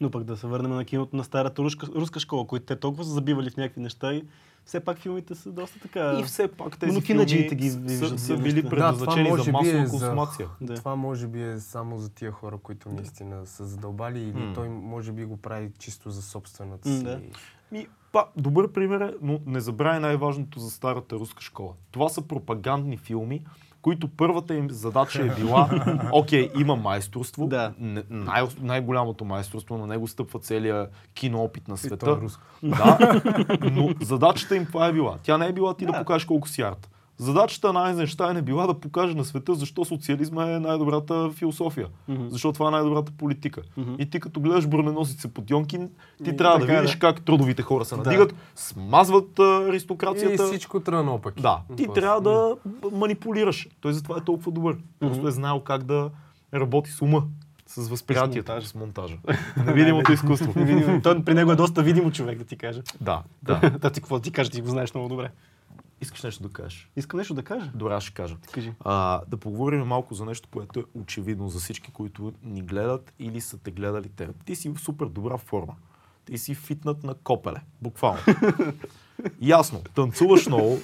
Но 0.00 0.10
пък 0.10 0.24
да 0.24 0.36
се 0.36 0.46
върнем 0.46 0.70
на 0.70 0.84
киното 0.84 1.16
на 1.16 1.24
старата 1.24 1.62
руска, 1.62 1.86
руска 1.86 2.20
школа, 2.20 2.46
които 2.46 2.66
те 2.66 2.76
толкова 2.76 3.04
са 3.04 3.10
забивали 3.10 3.50
в 3.50 3.56
някакви 3.56 3.80
неща 3.80 4.14
и 4.14 4.24
все 4.64 4.80
пак 4.80 4.98
филмите 4.98 5.34
са 5.34 5.52
доста 5.52 5.80
така... 5.80 6.16
И 6.20 6.24
все 6.24 6.48
пак 6.48 6.78
тези 6.78 7.00
филми 7.00 7.24
ги 7.24 7.70
са, 7.70 7.78
виждат 7.78 8.20
са 8.20 8.26
за 8.26 8.36
били 8.36 8.68
предназначени 8.68 9.28
може 9.28 9.42
за 9.42 9.50
би 9.50 9.52
масова 9.52 9.78
е 9.78 9.86
за- 9.86 9.90
консумация. 9.90 10.48
Да. 10.60 10.74
Това 10.74 10.96
може 10.96 11.26
би 11.26 11.42
е 11.42 11.58
само 11.58 11.98
за 11.98 12.08
тия 12.08 12.32
хора, 12.32 12.58
които 12.58 12.88
наистина 12.88 13.46
са 13.46 13.64
задълбали 13.64 14.20
или 14.20 14.32
М. 14.38 14.52
той 14.54 14.68
може 14.68 15.12
би 15.12 15.24
го 15.24 15.36
прави 15.36 15.70
чисто 15.78 16.10
за 16.10 16.22
собствената 16.22 16.88
си. 16.88 17.04
да. 17.04 17.20
Ми, 17.72 17.86
па, 18.12 18.26
добър 18.36 18.72
пример 18.72 19.00
е, 19.00 19.14
но 19.22 19.40
не 19.46 19.60
забравяй 19.60 20.00
най-важното 20.00 20.58
за 20.60 20.70
старата 20.70 21.16
руска 21.16 21.42
школа. 21.42 21.72
Това 21.90 22.08
са 22.08 22.22
пропагандни 22.22 22.96
филми, 22.96 23.44
които 23.84 24.08
първата 24.08 24.54
им 24.54 24.70
задача 24.70 25.22
е 25.22 25.28
била, 25.30 25.70
окей, 26.12 26.50
има 26.58 26.76
майсторство, 26.76 27.46
Да. 27.46 27.72
най- 28.10 28.42
най-голямото 28.60 29.24
майсторство, 29.24 29.78
на 29.78 29.86
него 29.86 30.08
стъпва 30.08 30.38
целият 30.38 30.92
киноопит 31.14 31.68
на 31.68 31.74
И 31.74 31.78
света. 31.78 31.96
то 31.98 32.12
е. 32.12 32.68
Да, 32.68 33.20
но 33.62 33.90
задачата 34.00 34.56
им 34.56 34.66
това 34.66 34.86
е 34.86 34.92
била. 34.92 35.18
Тя 35.22 35.38
не 35.38 35.46
е 35.46 35.52
била 35.52 35.74
ти 35.74 35.86
да, 35.86 35.92
Да. 35.92 35.98
покажеш 35.98 36.24
колко 36.24 36.48
си 36.48 36.62
арт. 36.62 36.90
Задачата 37.18 37.72
на 37.72 37.80
Айзенштайн 37.80 38.36
е 38.36 38.42
била 38.42 38.66
да 38.66 38.74
покаже 38.74 39.14
на 39.14 39.24
света 39.24 39.54
защо 39.54 39.84
социализма 39.84 40.44
е 40.46 40.58
най-добрата 40.58 41.30
философия. 41.30 41.86
Мгм. 42.08 42.28
Защо 42.28 42.52
това 42.52 42.68
е 42.68 42.70
най-добрата 42.70 43.12
политика. 43.12 43.62
Мгм. 43.76 43.94
И 43.98 44.10
ти 44.10 44.20
като 44.20 44.40
гледаш 44.40 44.66
броненосица 44.66 45.28
под 45.28 45.50
Йонкин, 45.50 45.90
ти 46.24 46.30
И 46.30 46.36
трябва 46.36 46.58
да 46.58 46.66
така, 46.66 46.78
видиш 46.78 46.92
да. 46.92 46.98
как 46.98 47.22
трудовите 47.22 47.62
хора 47.62 47.84
се 47.84 47.96
Да. 47.96 48.02
надигат, 48.02 48.34
смазват 48.54 49.38
а, 49.38 49.42
И 49.42 49.68
аристокрацията. 49.68 50.46
всичко 50.46 50.80
трябва 50.80 51.04
наопаки. 51.04 51.42
Да, 51.42 51.60
ти 51.76 51.86
После. 51.86 52.00
трябва 52.00 52.20
да 52.20 52.56
манипулираш. 52.92 53.68
Той 53.80 53.92
затова 53.92 54.18
е 54.18 54.24
толкова 54.24 54.52
добър. 54.52 54.76
Просто 55.00 55.28
е 55.28 55.30
знаел 55.30 55.60
как 55.60 55.82
да 55.82 56.10
работи 56.54 56.90
с 56.90 57.02
ума, 57.02 57.22
с 57.66 57.88
възприятието, 57.88 58.52
монтажа. 58.52 58.68
с 58.68 58.74
монтажа. 58.74 59.16
Невидимото 59.56 60.12
изкуство. 60.12 60.54
Той 61.02 61.24
при 61.24 61.34
него 61.34 61.52
е 61.52 61.56
доста 61.56 61.82
видимо 61.82 62.10
човек, 62.12 62.38
да 62.38 62.44
ти 62.44 62.56
кажа. 62.56 62.82
Да, 63.00 63.22
да. 63.42 63.70
Да, 63.70 63.90
ти 63.90 64.00
какво 64.00 64.16
да 64.16 64.22
ти 64.22 64.30
кажа, 64.30 64.50
ти 64.50 64.60
го 64.60 64.68
знаеш 64.68 64.94
много 64.94 65.08
добре. 65.08 65.30
Искаш 66.00 66.22
нещо 66.22 66.42
да 66.42 66.48
кажеш? 66.48 66.90
Искам 66.96 67.18
нещо 67.18 67.34
да 67.34 67.42
кажа. 67.42 67.70
Добре, 67.74 68.00
ще 68.00 68.14
кажа. 68.14 68.36
Кажи. 68.52 68.72
А, 68.80 69.22
да 69.28 69.36
поговорим 69.36 69.80
малко 69.80 70.14
за 70.14 70.24
нещо, 70.24 70.48
което 70.52 70.80
е 70.80 70.84
очевидно 70.94 71.48
за 71.48 71.58
всички, 71.58 71.92
които 71.92 72.32
ни 72.42 72.62
гледат 72.62 73.12
или 73.18 73.40
са 73.40 73.58
те 73.58 73.70
гледали 73.70 74.08
те. 74.08 74.28
Ти 74.44 74.56
си 74.56 74.68
в 74.68 74.78
супер 74.78 75.06
добра 75.06 75.38
форма. 75.38 75.74
Ти 76.24 76.38
си 76.38 76.54
фитнат 76.54 77.04
на 77.04 77.14
копеле, 77.14 77.60
буквално. 77.82 78.20
Ясно, 79.40 79.82
танцуваш 79.94 80.46
много, 80.46 80.78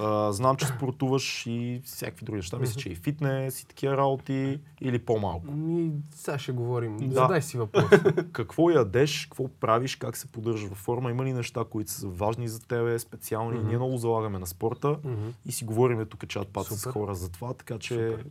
а, 0.00 0.32
знам, 0.32 0.56
че 0.56 0.66
спортуваш 0.66 1.46
и 1.46 1.80
всякакви 1.84 2.24
други 2.24 2.36
неща. 2.36 2.58
Мисля, 2.58 2.80
че 2.80 2.88
и 2.88 2.94
фитнес 2.94 3.60
и 3.60 3.66
такива 3.66 3.96
работи 3.96 4.60
или 4.80 4.98
по-малко. 4.98 5.46
Ми, 5.46 5.92
сега 6.10 6.38
ще 6.38 6.52
говорим. 6.52 6.96
Да. 6.98 7.14
Задай 7.14 7.42
си 7.42 7.58
въпрос. 7.58 7.84
Какво 8.32 8.70
ядеш, 8.70 9.26
какво 9.26 9.48
правиш, 9.50 9.96
как 9.96 10.16
се 10.16 10.26
поддържаш 10.26 10.68
във 10.68 10.78
форма, 10.78 11.10
има 11.10 11.24
ли 11.24 11.32
неща, 11.32 11.64
които 11.70 11.90
са 11.90 12.08
важни 12.08 12.48
за 12.48 12.60
тебе, 12.60 12.98
специални? 12.98 13.58
Ние 13.58 13.76
много 13.76 13.96
залагаме 13.96 14.38
на 14.38 14.46
спорта 14.46 14.96
Мгм. 15.04 15.28
и 15.46 15.52
си 15.52 15.64
говорим 15.64 16.06
тук 16.06 16.28
чат 16.28 16.48
пат 16.48 16.66
с 16.66 16.86
хора 16.86 17.14
за 17.14 17.28
това, 17.28 17.54
така 17.54 17.78
че 17.78 17.94
Супер. 18.10 18.24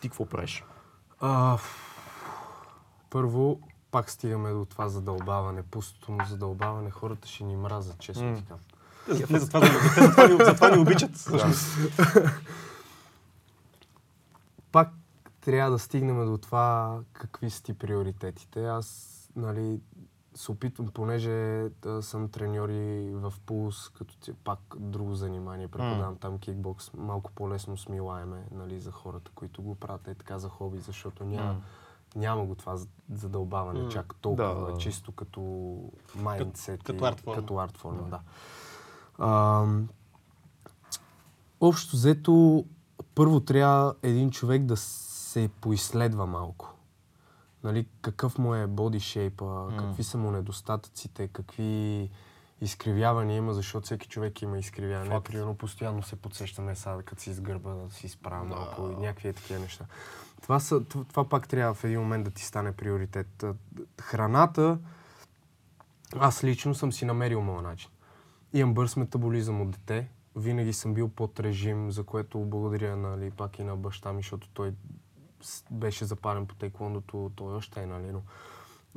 ти 0.00 0.08
какво 0.08 0.26
правиш? 0.26 0.64
А, 1.20 1.58
първо, 3.10 3.60
пак 3.90 4.10
стигаме 4.10 4.50
до 4.50 4.64
това 4.64 4.88
задълбаване, 4.88 5.62
пустото 5.62 6.12
му 6.12 6.18
задълбаване. 6.28 6.90
Хората 6.90 7.28
ще 7.28 7.44
ни 7.44 7.56
мразят, 7.56 7.98
честно 7.98 8.30
М. 8.30 8.36
ти 8.36 8.42
казвам. 8.42 8.58
Те 9.06 9.14
затова, 9.14 9.60
затова, 10.02 10.26
ни, 10.26 10.36
затова 10.44 10.68
ни 10.70 10.78
обичат. 10.78 11.14
всъщност. 11.14 11.78
Пак 14.72 14.90
трябва 15.40 15.70
да 15.70 15.78
стигнем 15.78 16.26
до 16.26 16.38
това 16.38 16.98
какви 17.12 17.50
са 17.50 17.62
ти 17.62 17.74
приоритетите. 17.74 18.66
Аз, 18.66 19.10
нали, 19.36 19.80
се 20.34 20.52
опитвам, 20.52 20.88
понеже 20.88 21.68
да, 21.82 22.02
съм 22.02 22.28
треньор 22.28 22.68
и 22.68 23.10
в 23.14 23.32
пулс, 23.46 23.88
като 23.88 24.16
ти, 24.16 24.32
пак 24.32 24.58
друго 24.76 25.14
занимание, 25.14 25.68
преподавам 25.68 26.16
там 26.16 26.38
кикбокс, 26.38 26.90
малко 26.94 27.30
по-лесно 27.34 27.76
смилаеме, 27.76 28.44
нали, 28.50 28.80
за 28.80 28.90
хората, 28.90 29.30
които 29.34 29.62
го 29.62 29.74
правят 29.74 30.08
е 30.08 30.14
така 30.14 30.38
за 30.38 30.48
хоби, 30.48 30.78
защото 30.78 31.24
няма, 31.24 31.56
няма 32.16 32.44
го 32.44 32.54
това 32.54 32.76
задълбаване 33.12 33.88
чак 33.88 34.14
толкова, 34.20 34.72
Да, 34.72 34.78
чисто 34.78 35.12
като 35.12 35.40
майндсет 36.16 36.82
като 36.82 37.04
арт 37.04 37.20
форма. 37.20 37.36
като 37.36 37.58
арт 37.58 37.78
форма, 37.78 38.02
да. 38.02 38.20
Ам, 39.18 39.88
общо 41.60 41.96
взето, 41.96 42.64
първо 43.14 43.40
трябва 43.40 43.94
един 44.02 44.30
човек 44.30 44.62
да 44.62 44.76
се 44.76 45.50
поизследва 45.60 46.26
малко. 46.26 46.74
Нали, 47.64 47.86
какъв 48.02 48.38
му 48.38 48.54
е 48.54 48.66
боди 48.66 49.00
шейпа, 49.00 49.72
какви 49.78 50.04
са 50.04 50.18
му 50.18 50.30
недостатъците, 50.30 51.28
какви 51.28 52.10
изкривявания 52.60 53.36
има, 53.36 53.54
защото 53.54 53.84
всеки 53.84 54.08
човек 54.08 54.42
има 54.42 54.58
изкривяване. 54.58 55.20
Примерно 55.20 55.54
постоянно 55.54 56.02
се 56.02 56.16
подсещаме 56.16 56.76
сега, 56.76 57.02
като 57.02 57.22
си 57.22 57.30
изгърба, 57.30 57.74
да 57.74 57.90
си 57.90 58.06
изправя 58.06 58.44
малко 58.44 58.90
и 58.90 58.96
някакви 58.96 59.28
е 59.28 59.32
такива 59.32 59.60
неща. 59.60 59.84
Това, 60.42 60.60
са, 60.60 60.84
това, 60.84 61.28
пак 61.28 61.48
трябва 61.48 61.74
в 61.74 61.84
един 61.84 62.00
момент 62.00 62.24
да 62.24 62.30
ти 62.30 62.44
стане 62.44 62.72
приоритет. 62.72 63.26
Та, 63.38 63.54
Храната, 64.00 64.78
аз 66.18 66.44
лично 66.44 66.74
съм 66.74 66.92
си 66.92 67.04
намерил 67.04 67.40
моя 67.40 67.62
начин. 67.62 67.90
Имам 68.54 68.74
бърз 68.74 68.96
метаболизъм 68.96 69.60
от 69.60 69.70
дете. 69.70 70.08
Винаги 70.36 70.72
съм 70.72 70.94
бил 70.94 71.08
под 71.08 71.40
режим, 71.40 71.90
за 71.90 72.04
което 72.04 72.38
благодаря 72.38 72.96
нали, 72.96 73.30
пак 73.30 73.58
и 73.58 73.64
на 73.64 73.76
баща 73.76 74.12
ми, 74.12 74.22
защото 74.22 74.48
той 74.48 74.74
беше 75.70 76.04
запален 76.04 76.46
по 76.46 76.54
тейквондото, 76.54 77.30
той 77.36 77.54
още 77.54 77.82
е, 77.82 77.86
нали, 77.86 78.12
но 78.12 78.22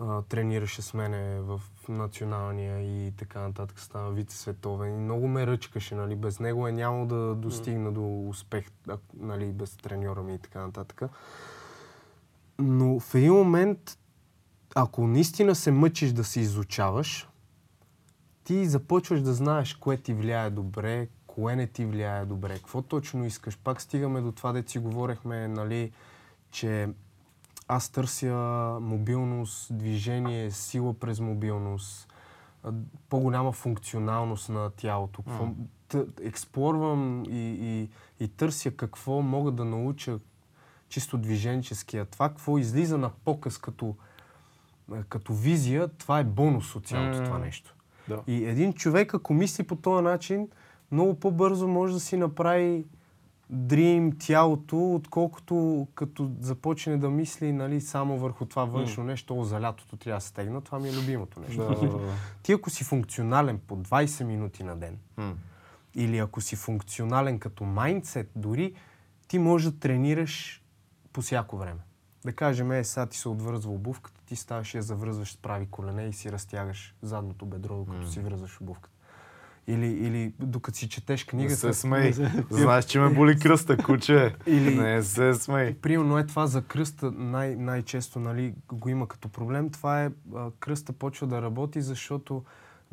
а, 0.01 0.21
тренираше 0.21 0.81
с 0.81 0.93
мене 0.93 1.41
в 1.41 1.61
националния 1.89 3.07
и 3.07 3.11
така 3.11 3.39
нататък, 3.39 3.79
стана 3.79 4.11
вице-световен 4.11 4.93
и 4.93 4.97
много 4.97 5.27
ме 5.27 5.47
ръчкаше, 5.47 5.95
нали, 5.95 6.15
без 6.15 6.39
него 6.39 6.67
е 6.67 6.71
нямало 6.71 7.05
да 7.05 7.35
достигна 7.35 7.91
до 7.91 8.27
успех, 8.29 8.65
нали, 9.13 9.45
без 9.45 9.77
треньора 9.77 10.23
ми 10.23 10.33
и 10.33 10.39
така 10.39 10.61
нататък. 10.61 11.01
Но 12.59 12.99
в 12.99 13.15
един 13.15 13.33
момент, 13.33 13.97
ако 14.75 15.07
наистина 15.07 15.55
се 15.55 15.71
мъчиш 15.71 16.11
да 16.11 16.23
се 16.23 16.39
изучаваш, 16.39 17.27
ти 18.47 18.65
започваш 18.65 19.21
да 19.21 19.33
знаеш 19.33 19.73
кое 19.73 19.97
ти 19.97 20.13
влияе 20.13 20.49
добре, 20.49 21.07
кое 21.27 21.55
не 21.55 21.67
ти 21.67 21.85
влияе 21.85 22.25
добре, 22.25 22.55
какво 22.55 22.81
точно 22.81 23.25
искаш. 23.25 23.57
Пак 23.57 23.81
стигаме 23.81 24.21
до 24.21 24.31
това, 24.31 24.51
де 24.51 24.63
си 24.67 24.79
говорехме, 24.79 25.47
нали, 25.47 25.91
че 26.51 26.89
аз 27.67 27.89
търся 27.89 28.33
мобилност, 28.81 29.77
движение, 29.77 30.51
сила 30.51 30.93
през 30.93 31.19
мобилност, 31.19 32.13
по-голяма 33.09 33.51
функционалност 33.51 34.49
на 34.49 34.69
тялото. 34.69 35.21
Какво, 35.21 35.49
т- 35.87 36.05
експлорвам 36.23 37.23
и, 37.29 37.57
и, 37.61 37.89
и 38.19 38.27
търся 38.27 38.71
какво 38.71 39.21
мога 39.21 39.51
да 39.51 39.65
науча 39.65 40.19
чисто 40.89 41.17
движенческия. 41.17 42.05
Това, 42.05 42.29
какво 42.29 42.57
излиза 42.57 42.97
на 42.97 43.09
показ 43.09 43.57
като, 43.57 43.95
като 45.09 45.33
визия, 45.33 45.87
това 45.87 46.19
е 46.19 46.23
бонус 46.23 46.75
от 46.75 46.87
цялото 46.87 47.23
това 47.23 47.37
нещо. 47.37 47.76
Да. 48.07 48.21
И 48.27 48.45
един 48.45 48.73
човек, 48.73 49.13
ако 49.13 49.33
мисли 49.33 49.63
по 49.63 49.75
този 49.75 50.03
начин, 50.03 50.47
много 50.91 51.19
по-бързо 51.19 51.67
може 51.67 51.93
да 51.93 51.99
си 51.99 52.17
направи 52.17 52.85
дрим 53.49 54.11
тялото, 54.19 54.93
отколкото 54.93 55.87
като 55.95 56.31
започне 56.39 56.97
да 56.97 57.09
мисли 57.09 57.51
нали, 57.51 57.81
само 57.81 58.17
върху 58.17 58.45
това 58.45 58.65
външно 58.65 59.03
нещо, 59.03 59.39
о, 59.39 59.43
за 59.43 59.61
лятото 59.61 59.97
трябва 59.97 60.17
да 60.17 60.25
стегна, 60.25 60.61
това 60.61 60.79
ми 60.79 60.89
е 60.89 60.93
любимото 60.93 61.39
нещо. 61.39 62.01
Ти 62.43 62.51
ако 62.51 62.69
си 62.69 62.83
функционален 62.83 63.59
по 63.67 63.77
20 63.77 64.23
минути 64.23 64.63
на 64.63 64.75
ден, 64.75 64.97
М. 65.17 65.33
или 65.95 66.17
ако 66.17 66.41
си 66.41 66.55
функционален 66.55 67.39
като 67.39 67.63
майндсет, 67.63 68.31
дори 68.35 68.73
ти 69.27 69.39
можеш 69.39 69.71
да 69.71 69.79
тренираш 69.79 70.63
по 71.13 71.21
всяко 71.21 71.57
време. 71.57 71.79
Да 72.25 72.33
кажем, 72.33 72.71
е, 72.71 72.83
сега 72.83 73.05
ти 73.05 73.17
се 73.17 73.29
отвързва 73.29 73.71
обувката, 73.71 74.16
ти 74.27 74.35
ставаш 74.35 74.73
и 74.73 74.77
я 74.77 74.83
завръзваш 74.83 75.31
с 75.33 75.37
прави 75.37 75.67
колене 75.71 76.03
и 76.03 76.13
си 76.13 76.31
разтягаш 76.31 76.95
задното 77.01 77.45
бедро, 77.45 77.75
докато 77.77 78.07
си 78.07 78.19
връзваш 78.19 78.61
обувката. 78.61 78.95
Или, 79.67 79.85
или 79.85 80.33
докато 80.39 80.77
си 80.77 80.89
четеш 80.89 81.25
Не 81.25 81.29
книгата. 81.29 81.55
се 81.73 81.73
смей. 81.73 82.13
Знаеш, 82.49 82.85
че 82.85 82.99
ме 82.99 83.09
боли 83.09 83.39
кръста, 83.39 83.77
куче. 83.77 84.35
Или- 84.45 84.75
Не 84.75 85.03
се 85.03 85.33
смей. 85.33 85.73
Примерно 85.73 86.17
е 86.17 86.25
това 86.25 86.47
за 86.47 86.61
кръста, 86.61 87.11
най- 87.11 87.55
най-често 87.55 88.19
нали, 88.19 88.53
го 88.71 88.89
има 88.89 89.07
като 89.07 89.29
проблем. 89.29 89.69
Това 89.69 90.03
е 90.03 90.11
а, 90.35 90.51
кръста 90.59 90.93
почва 90.93 91.27
да 91.27 91.41
работи, 91.41 91.81
защото 91.81 92.43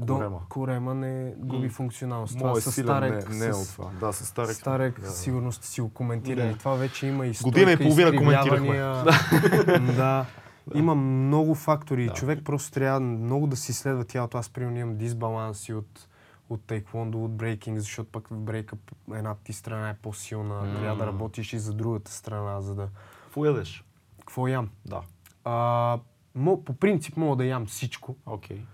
Корема. 0.06 0.38
до 0.38 0.46
корема 0.48 0.94
не 0.94 1.34
губи 1.38 1.68
функционалност. 1.68 2.38
Това 2.38 2.60
с 2.60 2.72
Старек, 2.72 3.30
не, 3.30 3.38
не 3.38 3.46
е 3.46 3.52
от 3.52 3.68
това. 3.68 3.90
Да, 4.00 4.12
с 4.12 4.26
Старек. 4.26 4.56
Старек, 4.56 5.00
да. 5.00 5.10
сигурно 5.10 5.52
сте 5.52 5.66
си 5.66 5.80
го 5.80 5.88
коментирали. 5.88 6.52
Да. 6.52 6.58
Това 6.58 6.74
вече 6.74 7.06
има 7.06 7.26
и 7.26 7.32
Година 7.42 7.72
и 7.72 7.76
половина 7.76 8.08
изкривявания. 8.08 9.04
да. 9.96 10.26
Има 10.74 10.94
много 10.94 11.54
фактори. 11.54 12.06
Да. 12.06 12.12
Човек 12.12 12.44
просто 12.44 12.72
трябва 12.72 13.00
много 13.00 13.46
да 13.46 13.56
си 13.56 13.72
следва 13.72 14.04
тялото. 14.04 14.38
Аз 14.38 14.48
примерно 14.48 14.78
имам 14.78 14.96
дисбаланси 14.96 15.74
от, 15.74 16.08
от 16.48 16.64
тейквондо, 16.66 17.24
от 17.24 17.36
брейкинг, 17.36 17.78
защото 17.78 18.10
пък 18.12 18.28
в 18.28 18.40
брейка 18.40 18.76
една 19.14 19.34
ти 19.34 19.52
страна 19.52 19.90
е 19.90 19.94
по-силна. 19.94 20.80
Трябва 20.80 20.96
да 20.96 21.06
работиш 21.06 21.52
и 21.52 21.58
за 21.58 21.72
другата 21.72 22.12
страна, 22.12 22.60
за 22.60 22.74
да... 22.74 22.88
Какво 23.24 23.44
ядеш? 23.44 23.84
Какво 24.18 24.48
ям? 24.48 24.70
Да. 24.86 25.00
А, 25.44 25.98
мо, 26.34 26.64
по 26.64 26.72
принцип 26.72 27.16
мога 27.16 27.36
да 27.36 27.44
ям 27.44 27.66
всичко 27.66 28.16
Окей. 28.26 28.64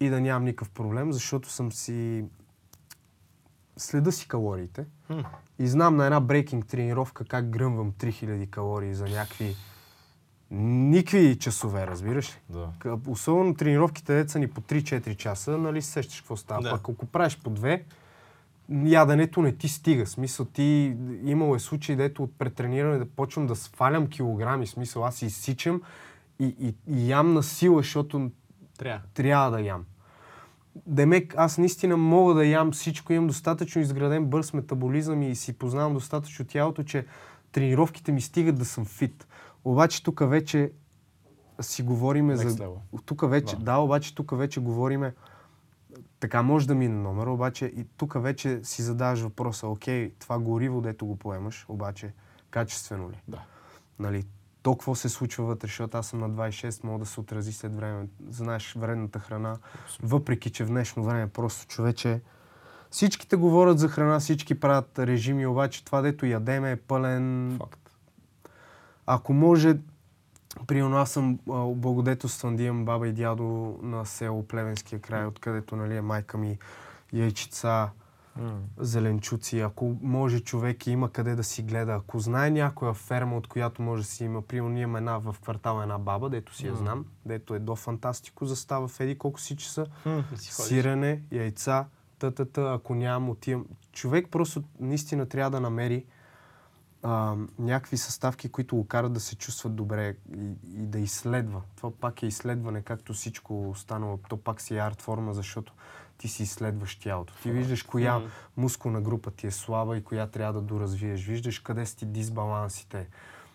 и 0.00 0.08
да 0.08 0.20
нямам 0.20 0.44
никакъв 0.44 0.70
проблем, 0.70 1.12
защото 1.12 1.50
съм 1.50 1.72
си... 1.72 2.24
Следа 3.76 4.12
си 4.12 4.28
калориите 4.28 4.86
М. 5.08 5.24
и 5.58 5.66
знам 5.66 5.96
на 5.96 6.04
една 6.04 6.20
брейкинг 6.20 6.66
тренировка 6.66 7.24
как 7.24 7.50
гръмвам 7.50 7.92
3000 7.92 8.50
калории 8.50 8.94
за 8.94 9.04
някакви 9.04 9.56
никакви 10.50 11.38
часове, 11.38 11.86
разбираш 11.86 12.28
ли? 12.28 12.38
Да. 12.50 12.98
Особено 13.08 13.54
тренировките 13.54 14.14
деца 14.14 14.38
ни 14.38 14.50
по 14.50 14.60
3-4 14.60 15.16
часа, 15.16 15.58
нали 15.58 15.82
се 15.82 15.90
сещаш 15.90 16.20
какво 16.20 16.36
става. 16.36 16.62
Да. 16.62 16.70
Пак 16.70 16.80
ако 16.80 17.06
правиш 17.06 17.38
по 17.44 17.50
две, 17.50 17.84
яденето 18.84 19.42
не 19.42 19.52
ти 19.52 19.68
стига. 19.68 20.06
Смисъл, 20.06 20.46
ти 20.46 20.96
имало 21.24 21.54
е 21.54 21.58
случаи, 21.58 21.96
дето 21.96 22.22
от 22.22 22.38
претрениране 22.38 22.98
да 22.98 23.06
почвам 23.06 23.46
да 23.46 23.56
свалям 23.56 24.06
килограми. 24.06 24.66
Смисъл, 24.66 25.04
аз 25.04 25.22
изсичам 25.22 25.82
и, 26.40 26.54
и, 26.60 26.74
и 26.94 27.10
ям 27.10 27.32
на 27.32 27.42
сила, 27.42 27.82
защото 27.82 28.30
Трябва. 28.78 29.00
трябва 29.14 29.50
да 29.50 29.60
ям. 29.60 29.84
Демек, 30.86 31.34
аз 31.36 31.58
наистина 31.58 31.96
мога 31.96 32.34
да 32.34 32.46
ям 32.46 32.72
всичко, 32.72 33.12
имам 33.12 33.26
достатъчно 33.26 33.82
изграден 33.82 34.24
бърз 34.24 34.52
метаболизъм 34.52 35.22
и 35.22 35.36
си 35.36 35.52
познавам 35.52 35.94
достатъчно 35.94 36.44
тялото, 36.44 36.82
че 36.82 37.06
тренировките 37.52 38.12
ми 38.12 38.20
стигат 38.20 38.58
да 38.58 38.64
съм 38.64 38.84
фит. 38.84 39.26
Обаче 39.64 40.02
тук 40.02 40.20
вече 40.30 40.72
си 41.60 41.82
говориме 41.82 42.36
Next 42.36 42.46
за... 42.46 42.70
Тук 43.06 43.30
вече, 43.30 43.56
Да. 43.56 43.62
да. 43.62 43.76
обаче 43.76 44.14
тук 44.14 44.38
вече 44.38 44.60
говориме 44.60 45.14
така 46.20 46.42
може 46.42 46.66
да 46.66 46.74
мине 46.74 46.94
номера, 46.94 47.30
обаче 47.30 47.66
и 47.66 47.84
тук 47.96 48.22
вече 48.22 48.60
си 48.62 48.82
задаваш 48.82 49.20
въпроса, 49.20 49.68
окей, 49.68 50.12
това 50.18 50.38
гориво, 50.38 50.80
дето 50.80 51.06
го 51.06 51.16
поемаш, 51.16 51.66
обаче 51.68 52.12
качествено 52.50 53.10
ли? 53.10 53.22
Да. 53.28 53.42
Нали, 53.98 54.24
то 54.62 54.74
какво 54.74 54.94
се 54.94 55.08
случва 55.08 55.44
вътре, 55.44 55.66
защото 55.66 55.98
аз 55.98 56.06
съм 56.06 56.18
на 56.18 56.30
26, 56.30 56.84
мога 56.84 56.98
да 56.98 57.06
се 57.06 57.20
отрази 57.20 57.52
след 57.52 57.76
време. 57.76 58.08
Знаеш, 58.30 58.74
вредната 58.74 59.18
храна, 59.18 59.56
въпреки 60.02 60.50
че 60.50 60.64
в 60.64 60.68
днешно 60.68 61.04
време 61.04 61.28
просто 61.28 61.66
човече... 61.66 62.20
Всичките 62.90 63.36
говорят 63.36 63.78
за 63.78 63.88
храна, 63.88 64.18
всички 64.18 64.60
правят 64.60 64.98
режими, 64.98 65.46
обаче 65.46 65.84
това, 65.84 66.00
дето 66.00 66.26
ядеме 66.26 66.70
е 66.70 66.76
пълен... 66.76 67.54
Факт. 67.58 67.87
Ако 69.10 69.32
може, 69.32 69.76
примерно 70.66 70.96
аз 70.96 71.10
съм 71.10 71.38
а, 71.48 71.52
облагодетелстван 71.52 72.56
да 72.56 72.62
имам 72.62 72.84
баба 72.84 73.08
и 73.08 73.12
дядо 73.12 73.78
на 73.82 74.06
село 74.06 74.42
Плевенския 74.42 75.00
край, 75.00 75.26
откъдето 75.26 75.76
нали, 75.76 75.96
е 75.96 76.00
майка 76.00 76.38
ми 76.38 76.58
яйчица, 77.12 77.90
зеленчуци. 78.78 79.60
Ако 79.60 79.96
може 80.02 80.40
човек 80.40 80.86
и 80.86 80.90
има 80.90 81.10
къде 81.10 81.34
да 81.34 81.44
си 81.44 81.62
гледа, 81.62 81.92
ако 81.92 82.18
знае 82.18 82.50
някоя 82.50 82.94
ферма, 82.94 83.36
от 83.36 83.46
която 83.46 83.82
може 83.82 84.02
да 84.02 84.08
си 84.08 84.24
има, 84.24 84.42
примерно 84.42 84.68
ние 84.68 84.82
имаме 84.82 84.98
една 84.98 85.18
в 85.18 85.36
квартала 85.42 85.82
една 85.82 85.98
баба, 85.98 86.30
дето 86.30 86.54
си 86.54 86.66
я 86.66 86.74
знам, 86.74 87.04
дето 87.26 87.54
е 87.54 87.58
до 87.58 87.76
фантастико, 87.76 88.46
застава 88.46 88.88
в 88.88 89.00
еди 89.00 89.18
колко 89.18 89.40
си 89.40 89.56
часа, 89.56 89.86
ходиш. 90.02 90.48
сирене, 90.48 91.22
яйца, 91.32 91.86
тътата, 92.18 92.72
ако 92.74 92.94
нямам, 92.94 93.30
отивам. 93.30 93.66
Човек 93.92 94.28
просто 94.30 94.62
наистина 94.80 95.26
трябва 95.26 95.50
да 95.50 95.60
намери 95.60 96.04
а, 97.02 97.36
някакви 97.58 97.96
съставки, 97.96 98.48
които 98.48 98.76
го 98.76 98.86
карат 98.86 99.12
да 99.12 99.20
се 99.20 99.36
чувстват 99.36 99.74
добре 99.74 100.16
и, 100.36 100.40
и 100.74 100.86
да 100.86 100.98
изследва. 100.98 101.60
Това 101.76 101.90
пак 101.90 102.22
е 102.22 102.26
изследване, 102.26 102.82
както 102.82 103.12
всичко 103.12 103.70
останало. 103.70 104.18
То 104.28 104.36
пак 104.36 104.60
си 104.60 104.76
е 104.76 104.78
арт 104.78 105.02
форма, 105.02 105.34
защото 105.34 105.72
ти 106.18 106.28
си 106.28 106.42
изследваш 106.42 106.96
тялото. 106.96 107.34
Ти 107.42 107.50
виждаш 107.50 107.82
коя 107.82 108.20
мускулна 108.56 109.00
група 109.00 109.30
ти 109.30 109.46
е 109.46 109.50
слаба 109.50 109.96
и 109.96 110.04
коя 110.04 110.26
трябва 110.26 110.52
да 110.52 110.60
доразвиеш. 110.60 111.26
Виждаш 111.26 111.58
къде 111.58 111.86
са 111.86 111.96
ти 111.96 112.06
дисбалансите. 112.06 113.08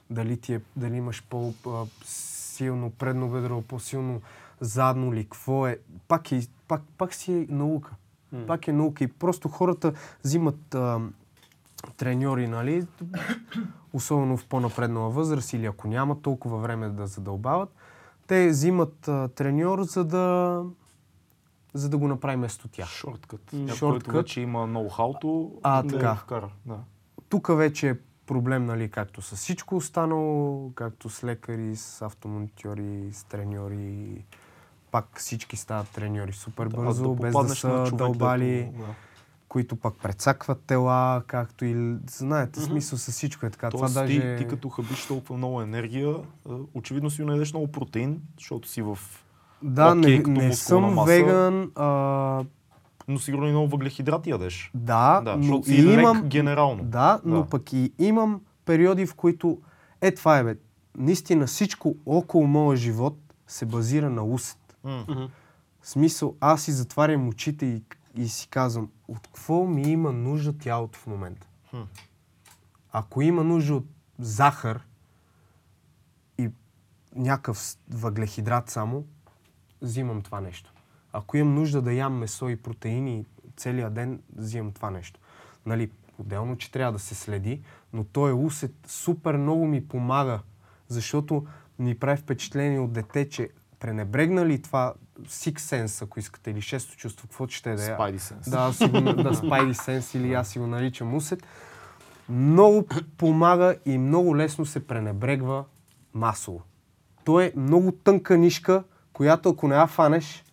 Дали, 0.10 0.38
ти 0.38 0.53
е, 0.53 0.61
дали 0.76 0.95
имаш 0.95 1.24
по-силно 1.30 2.90
предно 2.91 3.30
бедро, 3.30 3.61
по-силно 3.61 4.22
задно 4.60 5.14
ли, 5.14 5.24
какво 5.24 5.68
е. 5.68 5.80
Пак, 6.07 6.32
е, 6.32 6.48
пак, 6.68 6.82
пак 6.98 7.14
си 7.14 7.34
е 7.34 7.45
наука. 7.49 7.95
Пак 8.48 8.68
е 8.68 8.74
наука 8.74 9.03
и 9.03 9.07
просто 9.07 9.49
хората 9.49 9.94
взимат 10.24 10.76
а, 10.76 10.99
треньори, 11.91 12.47
нали, 12.47 12.85
особено 13.93 14.38
в 14.38 14.45
по-напреднала 14.45 15.10
възраст 15.10 15.53
или 15.53 15.65
ако 15.65 15.88
нямат 15.88 16.22
толкова 16.22 16.57
време 16.57 16.89
да 16.89 17.07
задълбават, 17.07 17.69
те 18.27 18.47
взимат 18.47 19.07
а, 19.07 19.27
треньор, 19.27 19.81
за 19.81 20.05
да, 20.05 20.64
за 21.73 21.89
да 21.89 21.97
го 21.97 22.07
направи 22.07 22.35
вместо 22.38 22.68
тях. 22.68 22.89
Шорткът. 22.89 23.51
Шорткът. 23.76 24.03
който 24.03 24.11
вече 24.11 24.41
има 24.41 24.68
ноу-хауто, 24.68 25.51
А, 25.64 25.84
да 25.84 25.89
така. 25.89 26.10
го 26.10 26.15
вкара. 26.19 26.49
Да. 26.65 26.77
Тук 27.30 27.47
вече 27.57 27.89
е 27.89 27.95
проблем, 28.26 28.65
нали, 28.65 28.91
както 28.91 29.22
с 29.22 29.35
всичко 29.35 29.76
останало, 29.76 30.72
както 30.76 31.10
с 31.10 31.23
лекари, 31.23 31.76
с 31.76 32.01
автомонтьори, 32.01 33.10
с 33.14 33.23
треньори. 33.23 34.26
Пак 34.91 35.19
всички 35.19 35.57
стават 35.57 35.89
треньори 35.89 36.34
супер 36.34 36.68
Да, 36.68 36.76
бързо, 36.76 37.15
да 37.15 37.22
без 37.22 37.31
да 37.31 37.31
попаднеш 37.31 37.64
на 37.64 37.85
са 37.85 37.89
човек, 37.89 37.97
дълбали, 37.97 38.72
да. 38.77 38.85
Които 39.53 39.75
пък 39.75 39.93
прецакват 40.03 40.61
тела, 40.61 41.23
както 41.27 41.65
и... 41.65 41.95
Знаете, 42.09 42.59
смисъл 42.59 42.99
с 42.99 43.11
всичко 43.11 43.45
е 43.45 43.49
така. 43.49 43.69
Тоест, 43.69 43.93
Това 43.93 44.05
ти, 44.07 44.19
даже... 44.19 44.35
ти 44.35 44.47
като 44.47 44.69
хабиш 44.69 45.05
толкова 45.05 45.38
много 45.38 45.61
енергия, 45.61 46.15
очевидно 46.73 47.09
си 47.09 47.23
не 47.23 47.35
много 47.53 47.67
протеин, 47.67 48.21
защото 48.38 48.67
си 48.67 48.81
в... 48.81 48.97
Да, 49.63 49.95
окей, 49.99 50.19
не, 50.19 50.47
не 50.47 50.53
съм 50.53 50.84
маса. 50.84 51.11
веган, 51.11 51.71
а, 51.75 51.85
Но 53.07 53.19
сигурно 53.19 53.47
и 53.47 53.51
много 53.51 53.67
въглехидрати 53.67 54.30
ядеш. 54.30 54.71
да, 54.75 55.21
Да, 55.21 55.38
но 55.38 55.61
и 55.67 55.84
лек 55.84 55.99
имам... 55.99 56.21
генерално. 56.23 56.84
Да, 56.84 57.21
но 57.25 57.41
Да. 57.41 57.49
пък 57.49 57.73
и 57.73 57.93
имам 57.99 58.41
периоди, 58.65 59.05
в 59.05 59.15
които 59.15 59.61
е 60.01 60.11
това 60.11 60.38
е, 60.38 60.43
бе. 60.43 60.55
Наистина 60.97 61.45
всичко 61.47 61.95
около 62.05 62.47
моя 62.47 62.77
живот 62.77 63.17
се 63.47 63.65
базира 63.65 64.09
на. 64.09 64.23
Мгм. 64.84 65.23
В 65.81 65.89
смисъл, 65.89 66.35
аз 66.39 66.61
си 66.61 66.71
затварям 66.71 67.27
очите 67.27 67.65
и, 67.65 67.84
и 68.15 68.27
си 68.27 68.47
казвам, 68.49 68.89
от 69.14 69.27
какво 69.27 69.65
ми 69.65 69.81
има 69.81 70.11
нужда 70.11 70.57
тялото 70.57 70.99
в 70.99 71.07
момента? 71.07 71.48
Хм. 71.69 71.81
Ако 72.91 73.22
има 73.22 73.44
нужда 73.44 73.76
от 73.76 73.85
захар 74.19 74.85
и 76.38 76.49
някакъв 77.15 77.60
въглехидрат 77.90 78.69
само, 78.69 79.06
взимам 79.81 80.22
това 80.22 80.41
нещо. 80.41 80.73
Ако 81.14 81.38
имам 81.38 81.56
нужда 81.56 81.81
да 81.81 81.94
ям 81.94 82.18
месо 82.18 82.49
и 82.49 82.56
протеини 82.56 83.26
целият 83.57 83.94
ден, 83.94 84.22
взимам 84.35 84.72
това 84.72 84.91
нещо. 84.91 85.19
Нали, 85.65 85.91
отделно, 86.18 86.57
че 86.57 86.72
трябва 86.72 86.94
да 86.94 86.99
се 86.99 87.15
следи, 87.15 87.61
но 87.94 88.03
той 88.03 88.30
е 88.30 88.34
усет 88.34 88.76
супер 88.88 89.38
много 89.38 89.68
ми 89.68 89.88
помага, 89.88 90.41
защото 90.88 91.45
ми 91.80 91.99
прави 91.99 92.18
впечатление 92.18 92.80
от 92.80 92.94
дете, 92.94 93.30
че 93.30 93.49
пренебрегна 93.80 94.45
ли 94.45 94.61
това 94.61 94.94
Six 95.22 95.57
Sense, 95.57 96.03
ако 96.03 96.19
искате, 96.19 96.52
или 96.52 96.61
шесто 96.61 96.95
чувство, 96.95 97.27
каквото 97.27 97.53
ще 97.53 97.76
да 97.76 97.84
е. 97.84 97.88
Spidey 97.88 98.18
sense. 98.18 98.49
Да, 98.49 98.73
си 98.73 98.88
го, 98.88 99.02
да, 99.02 99.34
Spidey 99.34 99.73
Sense 99.73 100.18
или 100.18 100.34
аз 100.34 100.48
си 100.48 100.60
го 100.60 100.68
наричам 100.68 101.15
усет. 101.15 101.44
Много 102.30 102.88
помага 103.18 103.76
и 103.85 103.98
много 103.98 104.38
лесно 104.38 104.65
се 104.65 104.88
пренебрегва 104.88 105.65
масово. 106.14 106.61
То 107.23 107.40
е 107.40 107.53
много 107.56 107.91
тънка 107.91 108.38
нишка, 108.38 108.84
която 109.14 109.49
ако 109.49 109.68
не 109.68 109.76
я 109.76 109.88
фанеш, 109.88 110.44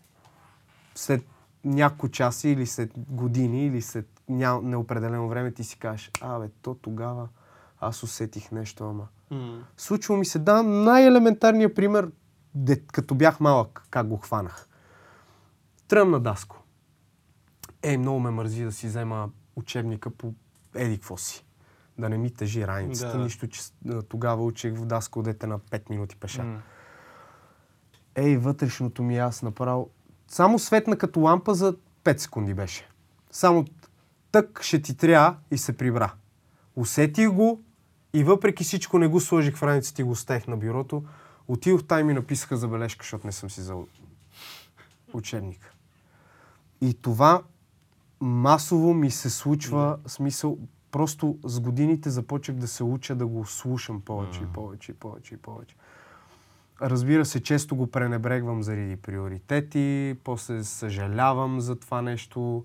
след 0.94 1.24
няколко 1.64 2.08
часа 2.08 2.48
или 2.48 2.66
след 2.66 2.90
години 2.96 3.66
или 3.66 3.82
след 3.82 4.06
ня... 4.28 4.60
неопределено 4.62 5.28
време 5.28 5.52
ти 5.52 5.64
си 5.64 5.78
кажеш, 5.78 6.10
абе, 6.20 6.48
то 6.62 6.74
тогава 6.74 7.28
аз 7.80 8.02
усетих 8.02 8.52
нещо, 8.52 8.84
ама. 8.84 9.08
М. 9.30 9.64
Случва 9.76 10.16
ми 10.16 10.24
се, 10.24 10.38
да, 10.38 10.62
най-елементарният 10.62 11.74
пример, 11.74 12.10
като 12.92 13.14
бях 13.14 13.40
малък, 13.40 13.86
как 13.90 14.08
го 14.08 14.16
хванах. 14.16 14.68
Тръмна 15.88 16.20
даско. 16.20 16.62
Ей, 17.82 17.98
много 17.98 18.20
ме 18.20 18.30
мързи 18.30 18.64
да 18.64 18.72
си 18.72 18.86
взема 18.86 19.30
учебника 19.56 20.10
по 20.10 20.34
еди 20.74 20.96
какво 20.96 21.16
си. 21.16 21.44
Да 21.98 22.08
не 22.08 22.18
ми 22.18 22.34
тежи 22.34 22.66
раницата, 22.66 23.18
Да. 23.18 23.24
нищо, 23.24 23.48
че 23.48 23.60
тогава 24.08 24.44
учих 24.44 24.74
в 24.74 24.86
даско 24.86 25.22
дете 25.22 25.46
на 25.46 25.58
5 25.58 25.90
минути 25.90 26.16
пеша. 26.16 26.42
М. 26.42 26.62
Ей, 28.14 28.36
вътрешното 28.36 29.02
ми 29.02 29.18
аз 29.18 29.42
направо. 29.42 29.90
Само 30.28 30.58
светна 30.58 30.98
като 30.98 31.20
лампа 31.20 31.54
за 31.54 31.76
5 32.04 32.16
секунди 32.16 32.54
беше. 32.54 32.88
Само 33.30 33.64
тък 34.32 34.62
ще 34.62 34.82
ти 34.82 34.96
трябва 34.96 35.36
и 35.50 35.58
се 35.58 35.76
прибра. 35.76 36.12
Усетих 36.76 37.30
го 37.30 37.62
и 38.14 38.24
въпреки 38.24 38.64
всичко 38.64 38.98
не 38.98 39.06
го 39.06 39.20
сложих 39.20 39.56
в 39.56 39.62
раницата 39.62 40.02
и 40.02 40.04
го 40.04 40.10
оставих 40.10 40.46
на 40.46 40.56
бюрото. 40.56 41.04
Отидох 41.50 41.84
там 41.84 42.00
и 42.00 42.04
ми 42.04 42.14
написаха 42.14 42.56
забележка, 42.56 43.02
защото 43.02 43.26
не 43.26 43.32
съм 43.32 43.50
си 43.50 43.60
взел 43.60 43.86
учебник. 45.12 45.74
И 46.80 46.94
това 46.94 47.42
масово 48.20 48.94
ми 48.94 49.10
се 49.10 49.30
случва, 49.30 49.98
смисъл, 50.06 50.58
просто 50.90 51.38
с 51.44 51.60
годините 51.60 52.10
започнах 52.10 52.56
да 52.56 52.68
се 52.68 52.84
уча 52.84 53.14
да 53.14 53.26
го 53.26 53.46
слушам 53.46 54.00
повече 54.00 54.40
и 54.42 54.46
повече 54.46 54.92
и 54.92 54.94
повече 54.94 55.34
и 55.34 55.36
повече. 55.36 55.74
Разбира 56.82 57.24
се, 57.24 57.42
често 57.42 57.76
го 57.76 57.86
пренебрегвам 57.86 58.62
заради 58.62 58.96
приоритети, 58.96 60.16
после 60.24 60.64
съжалявам 60.64 61.60
за 61.60 61.76
това 61.76 62.02
нещо, 62.02 62.64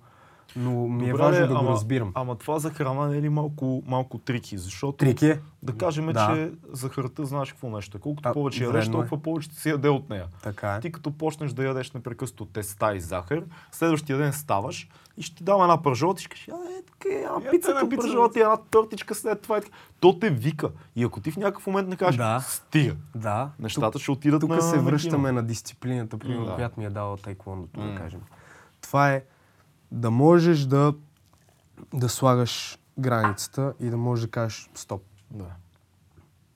но 0.56 0.88
ми 0.88 1.04
е 1.04 1.12
Добре, 1.12 1.24
важно 1.24 1.42
бе, 1.42 1.48
да 1.48 1.54
го 1.54 1.60
ама, 1.60 1.70
разбирам. 1.70 2.12
Ама 2.16 2.36
това 2.36 2.60
за 2.60 2.70
храна 2.70 3.08
не 3.08 3.18
е 3.18 3.22
ли 3.22 3.30
малко, 3.30 3.84
малко 3.86 4.18
трики? 4.18 4.58
Защото 4.58 4.98
Трики 4.98 5.28
е? 5.28 5.40
да 5.64 5.74
кажем, 5.74 6.06
Да. 6.06 6.28
че 6.28 6.52
захарта 6.72 7.26
знаеш 7.26 7.52
какво 7.52 7.70
нещо. 7.70 7.98
е. 7.98 8.02
Колкото 8.02 8.30
А, 8.30 8.34
повече 8.34 8.64
ядеш, 8.64 8.88
е. 8.88 8.92
толкова 8.92 9.22
повече 9.22 9.50
се 9.52 9.70
яде 9.70 9.90
от 9.90 10.10
нея. 10.10 10.26
Така 10.44 10.76
е. 10.76 10.80
Ти 10.80 10.92
като 10.92 11.12
почнеш 11.12 11.52
да 11.52 11.66
ядеш 11.66 11.92
непрекъснато 11.92 12.46
теста 12.46 12.96
и 12.96 13.00
захар, 13.02 13.44
следващия 13.72 14.18
ден 14.18 14.34
ставаш 14.34 14.88
и 15.18 15.22
ще 15.22 15.36
ти 15.36 15.44
дам 15.44 15.62
една 15.62 15.82
пържола, 15.82 16.16
ти 16.16 16.24
ще 16.24 16.30
кажеш, 16.30 16.48
а, 16.50 16.72
е, 16.72 16.82
така, 16.84 17.10
е, 17.10 17.18
една 17.18 17.52
пица 17.52 17.72
една 17.72 17.90
пържола, 17.92 18.32
ти 18.32 18.40
една 18.40 18.58
тортичка 18.58 19.16
след 19.16 19.42
това. 19.42 19.58
е. 19.58 19.62
То 20.00 20.20
те 20.20 20.30
вика. 20.30 20.70
И 20.96 21.04
ако 21.04 21.20
ти 21.22 21.32
в 21.32 21.38
някакъв 21.38 21.68
момент 21.68 21.90
не 21.90 21.96
кажеш, 21.96 22.18
Да. 22.18 22.40
стига, 22.42 22.96
Да. 23.16 23.50
нещата 23.60 24.00
ще 24.00 24.12
отидат 24.12 24.42
Тук 24.42 24.50
на 24.50 24.62
се 24.62 24.80
връщаме 24.80 25.32
на 25.32 25.44
дисциплината, 25.44 26.18
примерно, 26.18 26.46
Да. 26.46 26.56
която 26.56 26.80
ми 26.80 26.86
е 26.86 26.90
дала 26.90 27.18
тайквондото, 27.18 27.82
да 27.82 27.96
кажем. 27.96 28.20
Това 28.82 29.12
е 29.12 29.24
да 29.92 30.12
можеш 30.12 30.60
да 30.60 30.94
да 31.94 32.10
слагаш 32.10 32.80
границата 33.00 33.74
и 33.80 33.90
да 33.90 33.98
можеш 33.98 34.26
да 34.26 34.32
кажеш 34.32 34.70
стоп. 34.76 35.04
Да. 35.32 35.46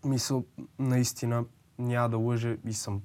Мисъл, 0.06 0.46
наистина, 0.80 1.46
няма 1.80 2.10
да 2.10 2.18
лъжа 2.18 2.56
и 2.66 2.74
съм 2.74 3.02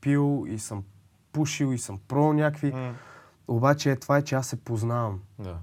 пил, 0.00 0.44
и 0.48 0.58
съм 0.58 0.84
пушил, 1.32 1.72
и 1.72 1.78
съм 1.78 1.98
про 2.08 2.32
някакви. 2.32 2.72
М, 2.72 2.94
Обаче 3.48 3.90
е 3.90 3.96
това 3.96 4.18
е, 4.18 4.22
че 4.22 4.34
аз 4.34 4.46
се 4.46 4.56
познавам. 4.56 5.20
Да. 5.38 5.58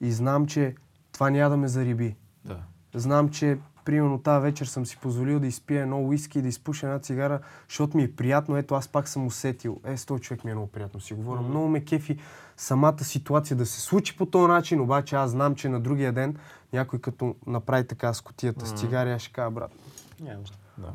И 0.00 0.12
знам, 0.12 0.46
че 0.46 0.74
това 1.12 1.30
няма 1.30 1.50
да 1.50 1.56
ме 1.56 1.68
зариби. 1.68 2.16
Да. 2.44 2.62
Знам, 2.94 3.28
че 3.28 3.58
примерно 3.86 4.18
тази 4.18 4.42
вечер 4.42 4.66
съм 4.66 4.86
си 4.86 4.96
позволил 4.96 5.40
да 5.40 5.46
изпия 5.46 5.82
едно 5.82 6.02
уиски 6.02 6.38
и 6.38 6.42
да 6.42 6.48
изпуша 6.48 6.86
една 6.86 6.98
цигара, 6.98 7.40
защото 7.68 7.96
ми 7.96 8.02
е 8.02 8.12
приятно. 8.12 8.56
Ето 8.56 8.74
аз 8.74 8.88
пак 8.88 9.08
съм 9.08 9.26
усетил. 9.26 9.80
Е, 9.84 9.96
с 9.96 10.06
този 10.06 10.22
човек 10.22 10.44
ми 10.44 10.50
е 10.50 10.54
много 10.54 10.70
приятно. 10.70 11.00
Си 11.00 11.14
говоря. 11.14 11.40
Много 11.40 11.68
ме 11.68 11.84
кефи 11.84 12.18
самата 12.56 13.04
ситуация 13.04 13.56
да 13.56 13.66
се 13.66 13.80
случи 13.80 14.16
по 14.16 14.26
този 14.26 14.48
начин, 14.48 14.80
обаче 14.80 15.16
аз 15.16 15.30
знам, 15.30 15.54
че 15.54 15.68
на 15.68 15.80
другия 15.80 16.12
ден 16.12 16.36
някой 16.72 17.00
като 17.00 17.36
направи 17.46 17.86
така 17.86 18.14
с 18.14 18.20
котията 18.20 18.66
с 18.66 18.72
цигари, 18.72 19.12
аз 19.12 19.22
ще 19.22 19.32
кажа, 19.32 19.50
брат. 19.50 19.72
Няма. 20.20 20.44
Да. 20.78 20.92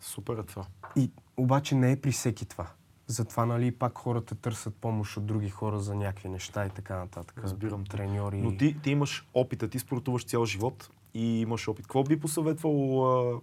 Супер 0.00 0.36
е 0.36 0.42
това. 0.42 0.66
И 0.96 1.10
обаче 1.36 1.74
не 1.74 1.92
е 1.92 2.00
при 2.00 2.12
всеки 2.12 2.46
това. 2.46 2.66
Затова, 3.06 3.46
нали, 3.46 3.72
пак 3.72 3.98
хората 3.98 4.34
търсят 4.34 4.74
помощ 4.74 5.16
от 5.16 5.26
други 5.26 5.50
хора 5.50 5.78
за 5.78 5.94
някакви 5.94 6.28
неща 6.28 6.66
и 6.66 6.70
така 6.70 6.98
нататък. 6.98 7.40
Разбирам. 7.42 7.84
Треньори. 7.84 8.42
Но 8.42 8.56
ти, 8.56 8.76
ти 8.82 8.90
имаш 8.90 9.28
опита, 9.34 9.68
ти 9.68 9.78
спортуваш 9.78 10.24
цял 10.24 10.44
живот 10.44 10.90
и 11.16 11.40
имаш 11.40 11.68
опит. 11.68 11.86
Какво 11.86 12.04
би 12.04 12.20
посъветвал 12.20 13.06
а, 13.34 13.40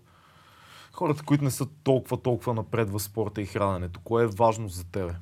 хората, 0.91 1.23
които 1.23 1.43
не 1.43 1.51
са 1.51 1.65
толкова, 1.83 2.17
толкова 2.21 2.53
напред 2.53 2.89
в 2.89 2.99
спорта 2.99 3.41
и 3.41 3.45
храненето? 3.45 3.99
Кое 4.03 4.23
е 4.23 4.27
важно 4.27 4.67
за 4.67 4.83
тебе? 4.85 5.15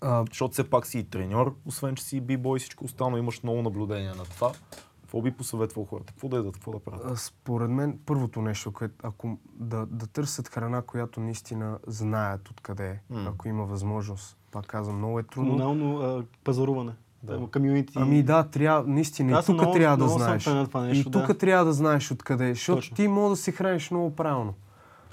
А, 0.00 0.24
Защото 0.28 0.52
все 0.52 0.70
пак 0.70 0.86
си 0.86 0.98
и 0.98 1.04
треньор, 1.04 1.56
освен 1.66 1.94
че 1.96 2.04
си 2.04 2.16
и 2.16 2.20
бибой 2.20 2.56
и 2.56 2.60
всичко 2.60 2.84
останало, 2.84 3.16
имаш 3.16 3.42
много 3.42 3.62
наблюдение 3.62 4.10
на 4.10 4.24
това. 4.24 4.52
Какво 5.00 5.22
би 5.22 5.30
посъветвал 5.30 5.84
хората? 5.84 6.12
Какво 6.12 6.28
да 6.28 6.36
ядат? 6.36 6.54
Какво 6.54 6.72
да 6.72 6.78
правят? 6.78 7.06
А, 7.06 7.16
Според 7.16 7.70
мен, 7.70 7.98
първото 8.06 8.42
нещо, 8.42 8.72
което 8.72 8.94
ако 9.02 9.38
да, 9.54 9.86
да 9.86 10.06
търсят 10.06 10.48
храна, 10.48 10.82
която 10.82 11.20
наистина 11.20 11.78
знаят 11.86 12.48
откъде 12.50 12.88
е, 12.88 13.00
М. 13.10 13.30
ако 13.34 13.48
има 13.48 13.64
възможност. 13.64 14.36
Пак 14.52 14.66
казвам, 14.66 14.96
много 14.96 15.18
е 15.18 15.22
трудно. 15.22 15.50
Комунално 15.50 15.98
а, 16.00 16.24
пазаруване. 16.44 16.92
Да. 17.22 17.46
Комюнити. 17.52 17.92
Ами 17.96 18.22
да, 18.22 18.44
трябва, 18.44 18.90
наистина, 18.92 19.38
Аз 19.38 19.44
и 19.44 19.46
тук 19.46 19.54
много- 19.54 19.72
трябва 19.72 19.96
да 19.96 20.08
знаеш. 20.08 20.44
това 20.44 20.80
нещо, 20.80 21.08
и 21.08 21.12
тук 21.12 21.26
да. 21.26 21.38
трябва 21.38 21.64
да 21.64 21.72
знаеш 21.72 22.10
откъде, 22.10 22.50
е, 22.50 22.54
защото 22.54 22.76
Точно. 22.76 22.96
ти 22.96 23.08
може 23.08 23.30
да 23.30 23.36
се 23.36 23.52
храниш 23.52 23.90
много 23.90 24.16
правилно. 24.16 24.54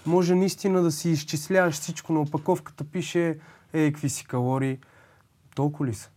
Може 0.06 0.36
наистина 0.36 0.82
да 0.82 0.92
си 0.92 1.10
изчисляваш 1.10 1.76
всичко, 1.76 2.14
на 2.14 2.20
опаковката 2.22 2.84
пише, 2.84 3.40
е, 3.74 3.92
какви 3.92 4.10
си 4.10 4.26
калории. 4.26 4.80
Толкова 5.56 5.86
ли 5.86 5.94
са? 5.94 6.10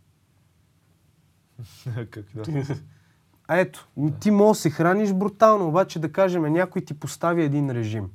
как 2.11 2.25
да? 2.35 2.65
А 3.49 3.57
ето, 3.57 3.89
ти 4.21 4.31
може 4.31 4.57
да 4.57 4.61
се 4.61 4.71
храниш 4.71 5.13
брутално, 5.13 5.69
обаче 5.69 5.99
да 5.99 6.13
кажем, 6.13 6.43
някой 6.43 6.85
ти 6.85 6.95
постави 6.95 7.43
един 7.43 7.71
режим. 7.71 8.11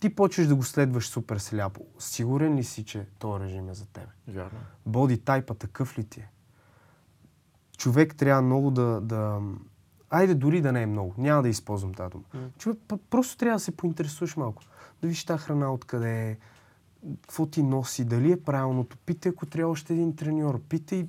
Ти 0.00 0.14
почваш 0.14 0.46
да 0.46 0.54
го 0.54 0.62
следваш 0.62 1.08
супер 1.08 1.38
сляпо. 1.38 1.80
Сигурен 1.98 2.56
ли 2.56 2.64
си, 2.64 2.84
че 2.84 3.06
този 3.18 3.44
режим 3.44 3.68
е 3.68 3.74
за 3.74 3.86
теб? 3.86 4.04
Вярно. 4.28 4.58
Боди 4.86 5.18
тайпа 5.18 5.54
такъв 5.54 5.98
ли 5.98 6.04
ти 6.04 6.20
е? 6.20 6.28
Човек 7.78 8.14
трябва 8.14 8.42
много 8.42 8.70
да, 8.70 9.00
да... 9.00 9.38
Айде 10.10 10.34
дори 10.34 10.60
да 10.60 10.72
не 10.72 10.82
е 10.82 10.86
много. 10.86 11.14
Няма 11.18 11.42
да 11.42 11.48
използвам 11.48 11.94
тази 11.94 12.10
дума. 12.10 12.24
Човек 12.58 12.78
п- 12.88 12.98
просто 13.10 13.36
трябва 13.36 13.56
да 13.56 13.60
се 13.60 13.70
поинтересуваш 13.72 14.36
малко. 14.36 14.62
Да 15.02 15.08
виж 15.08 15.24
тази 15.24 15.38
храна 15.38 15.72
откъде 15.72 16.22
е, 16.22 16.36
какво 17.22 17.46
ти 17.46 17.62
носи, 17.62 18.04
дали 18.04 18.32
е 18.32 18.36
правилното. 18.38 18.96
Питай, 18.98 19.30
ако 19.30 19.46
трябва 19.46 19.72
още 19.72 19.92
един 19.92 20.16
треньор. 20.16 20.60
Питай. 20.60 21.06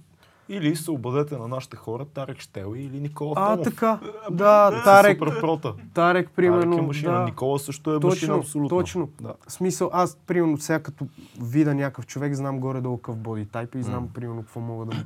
Или 0.49 0.76
се 0.76 0.91
обадете 0.91 1.38
на 1.38 1.48
нашите 1.48 1.77
хора, 1.77 2.06
Тарек 2.06 2.40
Штели 2.40 2.64
или 2.77 2.99
Никола 2.99 3.34
А, 3.38 3.52
Томов. 3.52 3.64
така. 3.65 3.99
Да, 4.31 4.72
Са 4.73 4.84
Тарек. 4.84 5.18
Супер 5.19 5.40
прота. 5.40 5.73
Тарек, 5.94 6.30
примерно. 6.31 6.72
Тарек 6.72 6.80
е 6.80 6.88
машина. 6.88 7.14
да. 7.14 7.23
Никола 7.23 7.60
също 7.60 7.90
е 7.90 7.94
машина, 7.95 8.10
Точно, 8.11 8.35
абсолютно. 8.35 8.69
точно. 8.69 9.10
Да. 9.22 9.34
Смисъл, 9.48 9.90
аз, 9.94 10.15
примерно, 10.18 10.57
сега 10.57 10.80
като 10.80 11.07
видя 11.41 11.73
някакъв 11.73 12.06
човек, 12.06 12.34
знам 12.34 12.60
горе-долу 12.60 12.98
какъв 12.98 13.18
боди 13.18 13.45
тайп 13.45 13.76
и 13.76 13.84
знам, 13.84 14.10
примерно, 14.10 14.41
какво 14.41 14.60
мога 14.60 14.85
да 14.85 14.95
му, 14.95 15.03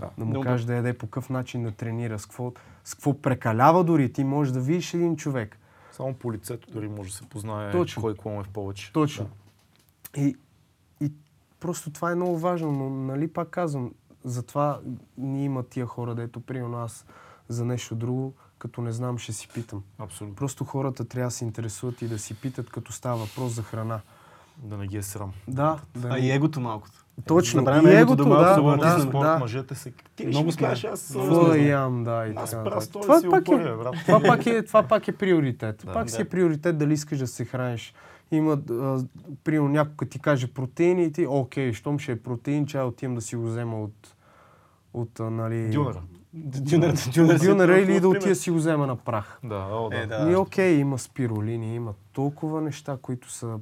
Да. 0.00 0.10
да 0.18 0.24
му 0.24 0.30
Много 0.30 0.44
кажа 0.44 0.66
да 0.66 0.74
яде, 0.74 0.98
по 0.98 1.06
какъв 1.06 1.30
начин 1.30 1.62
да 1.62 1.70
тренира, 1.70 2.18
с 2.18 2.26
какво, 2.26 2.52
с 2.84 2.94
какво 2.94 3.22
прекалява 3.22 3.84
дори. 3.84 4.12
Ти 4.12 4.24
можеш 4.24 4.52
да 4.52 4.60
видиш 4.60 4.94
един 4.94 5.16
човек. 5.16 5.58
Само 5.92 6.14
по 6.14 6.32
лицето 6.32 6.70
дори 6.70 6.88
може 6.88 7.10
да 7.10 7.16
се 7.16 7.26
познае 7.26 7.72
Точно. 7.72 8.02
кой 8.02 8.32
му 8.32 8.40
е 8.40 8.44
в 8.44 8.48
повече. 8.48 8.92
Точно. 8.92 9.28
И, 10.16 10.36
и 11.00 11.12
просто 11.60 11.90
това 11.92 12.10
е 12.12 12.14
много 12.14 12.38
важно, 12.38 12.72
но 12.72 12.90
нали 12.90 13.32
пак 13.32 13.48
казвам, 13.48 13.92
затова 14.24 14.80
ни 15.18 15.44
има 15.44 15.62
тия 15.62 15.86
хора, 15.86 16.14
дето 16.14 16.40
примерно 16.40 16.78
аз 16.78 17.06
за 17.48 17.64
нещо 17.64 17.94
друго, 17.94 18.34
като 18.58 18.80
не 18.80 18.92
знам, 18.92 19.18
ще 19.18 19.32
си 19.32 19.48
питам. 19.54 19.82
Да, 19.98 20.04
абсолютно. 20.04 20.36
Просто 20.36 20.64
хората 20.64 21.04
трябва 21.04 21.26
да 21.26 21.30
се 21.30 21.44
интересуват 21.44 22.02
и 22.02 22.08
да 22.08 22.18
си 22.18 22.34
питат, 22.34 22.70
като 22.70 22.92
става 22.92 23.16
въпрос 23.16 23.52
за 23.52 23.62
храна. 23.62 24.00
Да 24.56 24.76
не 24.76 24.86
ги 24.86 24.96
е 24.96 25.02
срам. 25.02 25.32
Да, 25.48 25.80
да 25.96 26.08
А 26.08 26.12
не- 26.12 26.18
и 26.18 26.30
егото 26.30 26.60
малкото. 26.60 27.04
Точно. 27.26 27.58
Забравяме 27.60 27.90
и 27.90 27.94
егото 27.94 28.22
егото, 28.22 28.38
да 28.38 28.76
да, 28.76 28.76
да, 28.76 29.00
спорт, 29.00 29.22
да. 29.22 29.38
мъжете 29.38 29.74
се... 29.74 29.92
Ти 30.16 30.26
Много 30.26 30.52
сме. 30.52 30.66
аз... 30.66 31.16
Ям, 31.58 32.04
да, 32.04 32.26
и 32.26 32.32
Аз 32.36 32.50
така. 32.50 32.80
Това 32.92 33.20
пак 33.30 33.48
е, 33.48 33.92
това 34.06 34.20
пак 34.20 34.46
е, 34.46 34.62
това 34.62 34.82
пак 34.82 35.08
е 35.08 35.12
приоритет. 35.12 35.82
Да. 35.86 35.92
пак 35.92 36.10
си 36.10 36.22
е 36.22 36.24
приоритет 36.24 36.78
дали 36.78 36.92
искаш 36.92 37.18
да 37.18 37.26
се 37.26 37.44
храниш. 37.44 37.94
Има, 38.30 38.58
а, 38.70 38.98
примерно, 39.44 39.68
някой 39.68 40.08
ти 40.08 40.18
каже 40.18 40.46
протеини 40.46 41.04
и 41.04 41.12
ти, 41.12 41.26
окей, 41.26 41.72
щом 41.72 41.98
ще 41.98 42.12
е 42.12 42.22
протеин, 42.22 42.66
че 42.66 42.78
отивам 42.78 43.14
да 43.14 43.20
си 43.20 43.36
го 43.36 43.46
взема 43.46 43.82
от, 43.82 44.14
от 44.94 45.20
а, 45.20 45.30
нали... 45.30 45.70
Дюнера. 46.32 46.94
Дюнера 47.38 47.78
или 47.78 48.00
да 48.00 48.08
отида 48.08 48.34
си 48.34 48.50
го 48.50 48.56
взема 48.56 48.86
на 48.86 48.96
прах. 48.96 49.38
Да, 49.44 49.66
о, 49.72 49.88
да. 49.88 49.96
Е, 49.96 50.06
да. 50.06 50.24
Ми 50.24 50.36
окей, 50.36 50.74
има 50.74 50.98
спирулини, 50.98 51.74
има 51.74 51.94
толкова 52.12 52.60
неща, 52.60 52.98
които 53.02 53.30
са 53.30 53.58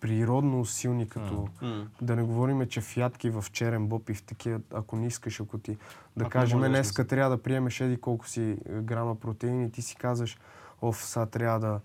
природно 0.00 0.64
силни, 0.64 1.08
като... 1.08 1.48
М. 1.62 1.86
Да 2.02 2.16
не 2.16 2.22
говорим, 2.22 2.66
че 2.66 2.80
в 2.80 2.96
ядки, 2.96 3.30
в 3.30 3.44
черен 3.52 3.86
боб 3.86 4.10
и 4.10 4.14
в 4.14 4.22
такива, 4.22 4.60
ако 4.74 4.96
не 4.96 5.06
искаш, 5.06 5.40
ако 5.40 5.58
ти, 5.58 5.76
да 6.16 6.24
Ако 6.24 6.30
кажем, 6.30 6.58
днеска 6.58 7.02
мисля. 7.02 7.06
трябва 7.08 7.36
да 7.36 7.42
приемеш 7.42 7.80
еди 7.80 7.96
колко 7.96 8.28
си 8.28 8.56
е, 8.68 8.72
грама 8.72 9.14
протеин 9.14 9.64
и 9.64 9.70
ти 9.70 9.82
си 9.82 9.96
казваш, 9.96 10.38
оф, 10.82 11.04
сега 11.04 11.26
трябва 11.26 11.60
да, 11.60 11.80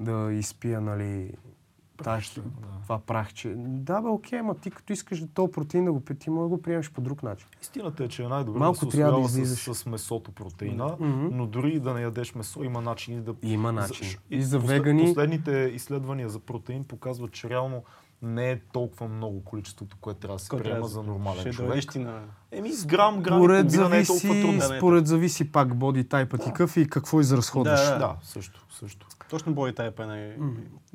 да 0.00 0.32
изпия, 0.32 0.80
нали, 0.80 1.32
тая, 1.96 2.20
това 2.82 2.98
прахче. 2.98 3.54
Да, 3.56 4.00
бе, 4.00 4.08
окей, 4.08 4.42
ма 4.42 4.54
ти 4.54 4.70
като 4.70 4.92
искаш 4.92 5.20
да 5.20 5.26
този 5.26 5.52
протеин 5.52 5.84
да 5.84 5.92
го 5.92 6.02
ти 6.18 6.30
може 6.30 6.42
да 6.42 6.48
го 6.48 6.62
приемеш 6.62 6.90
по 6.90 7.00
друг 7.00 7.22
начин. 7.22 7.46
Истината 7.62 8.04
е, 8.04 8.08
че 8.08 8.22
е 8.22 8.28
най-добре 8.28 8.58
Малко 8.58 8.84
да 8.84 8.90
се 8.90 8.96
трябва 8.98 9.12
да 9.14 9.20
излизаш. 9.20 9.58
с, 9.60 9.74
с 9.74 9.86
месото 9.86 10.32
протеина, 10.32 10.96
Мгм. 11.00 11.28
но 11.32 11.46
дори 11.46 11.70
и 11.70 11.80
да 11.80 11.94
не 11.94 12.02
ядеш 12.02 12.34
месо, 12.34 12.62
има 12.62 12.80
начини 12.80 13.20
да... 13.20 13.34
Има 13.42 13.72
начин. 13.72 14.08
За- 14.08 14.16
И 14.30 14.42
за 14.42 14.60
вегани- 14.60 15.04
Последните 15.04 15.70
изследвания 15.74 16.28
за 16.28 16.38
протеин 16.38 16.84
показват, 16.84 17.32
че 17.32 17.50
реално 17.50 17.82
не 18.22 18.50
е 18.50 18.60
толкова 18.62 19.08
много 19.08 19.44
количеството, 19.44 19.96
което 19.96 20.20
трябва 20.20 20.36
да 20.36 20.40
се 20.40 20.48
приема 20.52 20.88
за 20.88 21.00
да- 21.00 21.06
нормален 21.06 21.40
Ще 21.40 21.50
човек. 21.50 21.68
дойдеш 21.68 21.86
ти 21.86 21.98
на... 21.98 22.22
Еми 22.52 22.72
с 22.72 22.86
грам, 22.86 23.22
грам 23.22 23.34
и 23.34 23.40
Според 23.40 23.66
половина 23.66 23.88
не 23.88 23.98
е 23.98 24.04
толкова 24.04 24.28
зависи, 24.28 24.42
трудно. 24.42 24.58
да, 24.60 24.76
е 24.76 24.78
според 24.78 25.06
зависи 25.06 25.52
пак 25.52 25.74
боди 25.74 26.04
тайпът 26.04 26.40
ти 26.40 26.46
какъв 26.46 26.76
и 26.76 26.88
какво 26.88 27.20
изразходваш. 27.20 27.80
Да, 27.82 27.98
Да, 27.98 28.16
също, 28.22 28.66
също. 28.70 29.06
Точно 29.30 29.54
бой 29.54 29.72
тайп 29.74 30.00
е 30.00 30.06
най... 30.06 30.36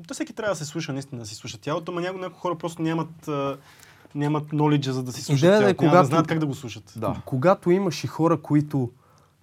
То 0.08 0.14
всеки 0.14 0.32
трябва 0.32 0.52
да 0.52 0.56
се 0.56 0.64
слуша, 0.64 0.92
наистина 0.92 1.20
да 1.20 1.26
си 1.26 1.34
слуша 1.34 1.58
тялото, 1.60 1.92
но 1.92 2.00
някои, 2.00 2.20
някои 2.20 2.38
хора 2.40 2.58
просто 2.58 2.82
нямат, 2.82 3.28
а, 3.28 3.58
нямат 4.14 4.52
нолиджа, 4.52 4.92
за 4.92 5.02
да 5.02 5.12
си 5.12 5.22
слушат 5.22 5.44
е, 5.44 5.46
тялото. 5.48 5.62
Няма 5.62 5.68
да 5.68 5.76
когато- 5.76 6.06
знаят 6.06 6.26
как 6.26 6.38
да 6.38 6.46
го 6.46 6.54
слушат. 6.54 6.92
Да. 6.96 7.22
Когато 7.24 7.70
имаш 7.70 8.04
и 8.04 8.06
хора, 8.06 8.42
които 8.42 8.90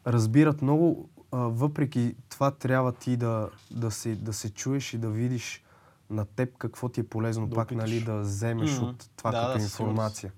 разбират 0.08 0.62
много, 0.62 1.10
а, 1.32 1.38
въпреки 1.38 2.16
това 2.30 2.52
трябва 2.52 2.92
ти 2.92 3.18
да, 3.18 3.50
да, 3.72 3.92
се, 3.92 4.16
да 4.16 4.34
се 4.34 4.50
чуеш 4.50 4.94
и 4.94 4.98
да 4.98 5.10
видиш 5.10 5.64
на 6.10 6.26
теб 6.26 6.58
какво 6.58 6.90
ти 6.90 7.00
е 7.00 7.04
полезно 7.04 7.48
Да 7.48 7.56
пак 7.56 7.66
опиташ. 7.68 7.90
нали, 7.90 8.02
да 8.02 8.20
вземеш 8.20 8.76
Мгм. 8.76 8.86
от 8.86 9.10
това 9.16 9.32
Да, 9.32 9.42
като 9.42 9.58
да, 9.58 9.64
информация. 9.64 10.32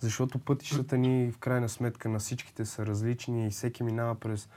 Защото 0.00 0.38
пътищата 0.38 0.98
ни 0.98 1.32
в 1.32 1.38
крайна 1.38 1.68
сметка 1.68 2.08
на 2.08 2.18
всичките 2.18 2.64
са 2.64 2.86
различни 2.86 3.46
и 3.46 3.50
всеки 3.50 3.82
минава 3.82 4.14
през 4.14 4.48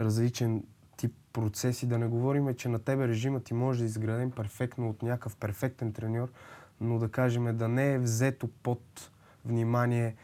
различен 0.00 0.62
тип 1.04 1.14
процеси. 1.32 1.86
Да 1.86 1.98
не 1.98 2.06
говорим, 2.06 2.54
че 2.54 2.68
на 2.68 2.78
тебе 2.78 3.08
режимът 3.08 3.44
ти 3.44 3.54
може 3.54 3.78
да 3.78 3.84
изграден 3.84 4.30
перфектно 4.30 4.90
от 4.90 5.02
някакъв 5.02 5.36
перфектен 5.36 5.92
треньор, 5.92 6.32
но 6.80 6.98
да 6.98 7.08
кажем 7.08 7.56
да 7.56 7.68
не 7.68 7.92
е 7.92 7.98
взето 7.98 8.48
под 8.62 9.10
внимание 9.44 10.16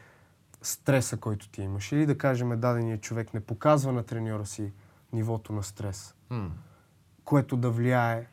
стреса, 0.63 1.17
който 1.17 1.49
ти 1.49 1.63
имаш. 1.63 1.93
Или 1.93 2.07
да 2.07 2.19
кажем 2.19 2.61
дадения 2.61 3.01
човек 3.01 3.35
не 3.35 3.41
показва 3.41 3.93
на 3.93 4.03
треньора 4.03 4.47
си 4.47 4.73
нивото 5.13 5.53
на 5.53 5.63
стрес, 5.63 6.15
М. 6.31 6.51
което 7.25 7.57
да 7.57 7.71
влияе 7.71 8.27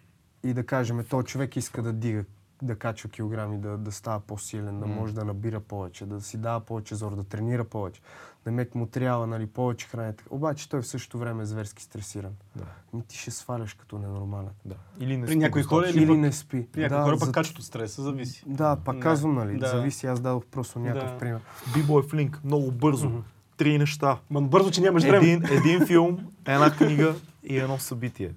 и 0.43 0.53
да 0.53 0.65
кажем, 0.65 1.05
този 1.09 1.27
човек 1.27 1.55
иска 1.55 1.81
да 1.81 1.93
дига, 1.93 2.25
да 2.61 2.75
качва 2.75 3.09
килограми, 3.09 3.57
да, 3.57 3.77
да 3.77 3.91
става 3.91 4.19
по-силен, 4.19 4.79
да 4.79 4.85
може 4.85 5.13
да 5.13 5.25
набира 5.25 5.59
повече, 5.59 6.05
да 6.05 6.21
си 6.21 6.37
дава 6.37 6.59
повече 6.59 6.95
зор, 6.95 7.15
да 7.15 7.23
тренира 7.23 7.63
повече. 7.63 8.01
На 8.45 8.51
мек 8.51 8.75
му 8.75 8.85
трябва 8.85 9.27
нали, 9.27 9.47
повече 9.47 9.87
храна. 9.87 10.13
Обаче 10.29 10.69
той 10.69 10.81
в 10.81 10.87
същото 10.87 11.17
време 11.17 11.43
е 11.43 11.45
зверски 11.45 11.83
стресиран. 11.83 12.31
Да. 12.55 12.63
Ами 12.93 13.03
ти 13.03 13.17
ще 13.17 13.31
сваляш 13.31 13.73
като 13.73 13.97
ненормален. 13.99 14.49
Да. 14.65 14.75
Или 14.99 15.17
не 15.17 15.25
При 15.25 15.31
спи 15.31 15.37
някои 15.37 15.63
хора 15.63 15.89
Или 15.89 16.07
пък- 16.07 16.17
не 16.17 16.31
спи. 16.31 16.67
При 16.67 16.81
някои 16.81 16.97
Да, 16.97 17.03
хора 17.03 17.15
пък 17.15 17.25
за- 17.25 17.31
качват 17.31 17.59
от 17.59 17.65
стреса, 17.65 18.01
зависи. 18.01 18.43
Да, 18.47 18.75
пак 18.75 18.95
Да. 18.95 19.01
казвам, 19.01 19.35
нали, 19.35 19.57
Да. 19.57 19.67
зависи. 19.67 20.07
Аз 20.07 20.19
дадох 20.19 20.45
просто 20.45 20.79
някакъв 20.79 21.11
Да. 21.11 21.17
пример. 21.17 21.39
Бибой 21.73 22.03
флинк, 22.03 22.41
много 22.43 22.71
бързо. 22.71 23.11
три 23.57 23.77
неща. 23.77 24.17
Ма 24.29 24.41
бързо, 24.41 24.71
че 24.71 24.81
нямаш 24.81 25.03
време. 25.03 25.17
Един, 25.17 25.43
един 25.47 25.85
филм, 25.85 26.17
една 26.45 26.71
книга 26.71 27.15
и 27.43 27.57
едно 27.57 27.77
събитие. 27.77 28.31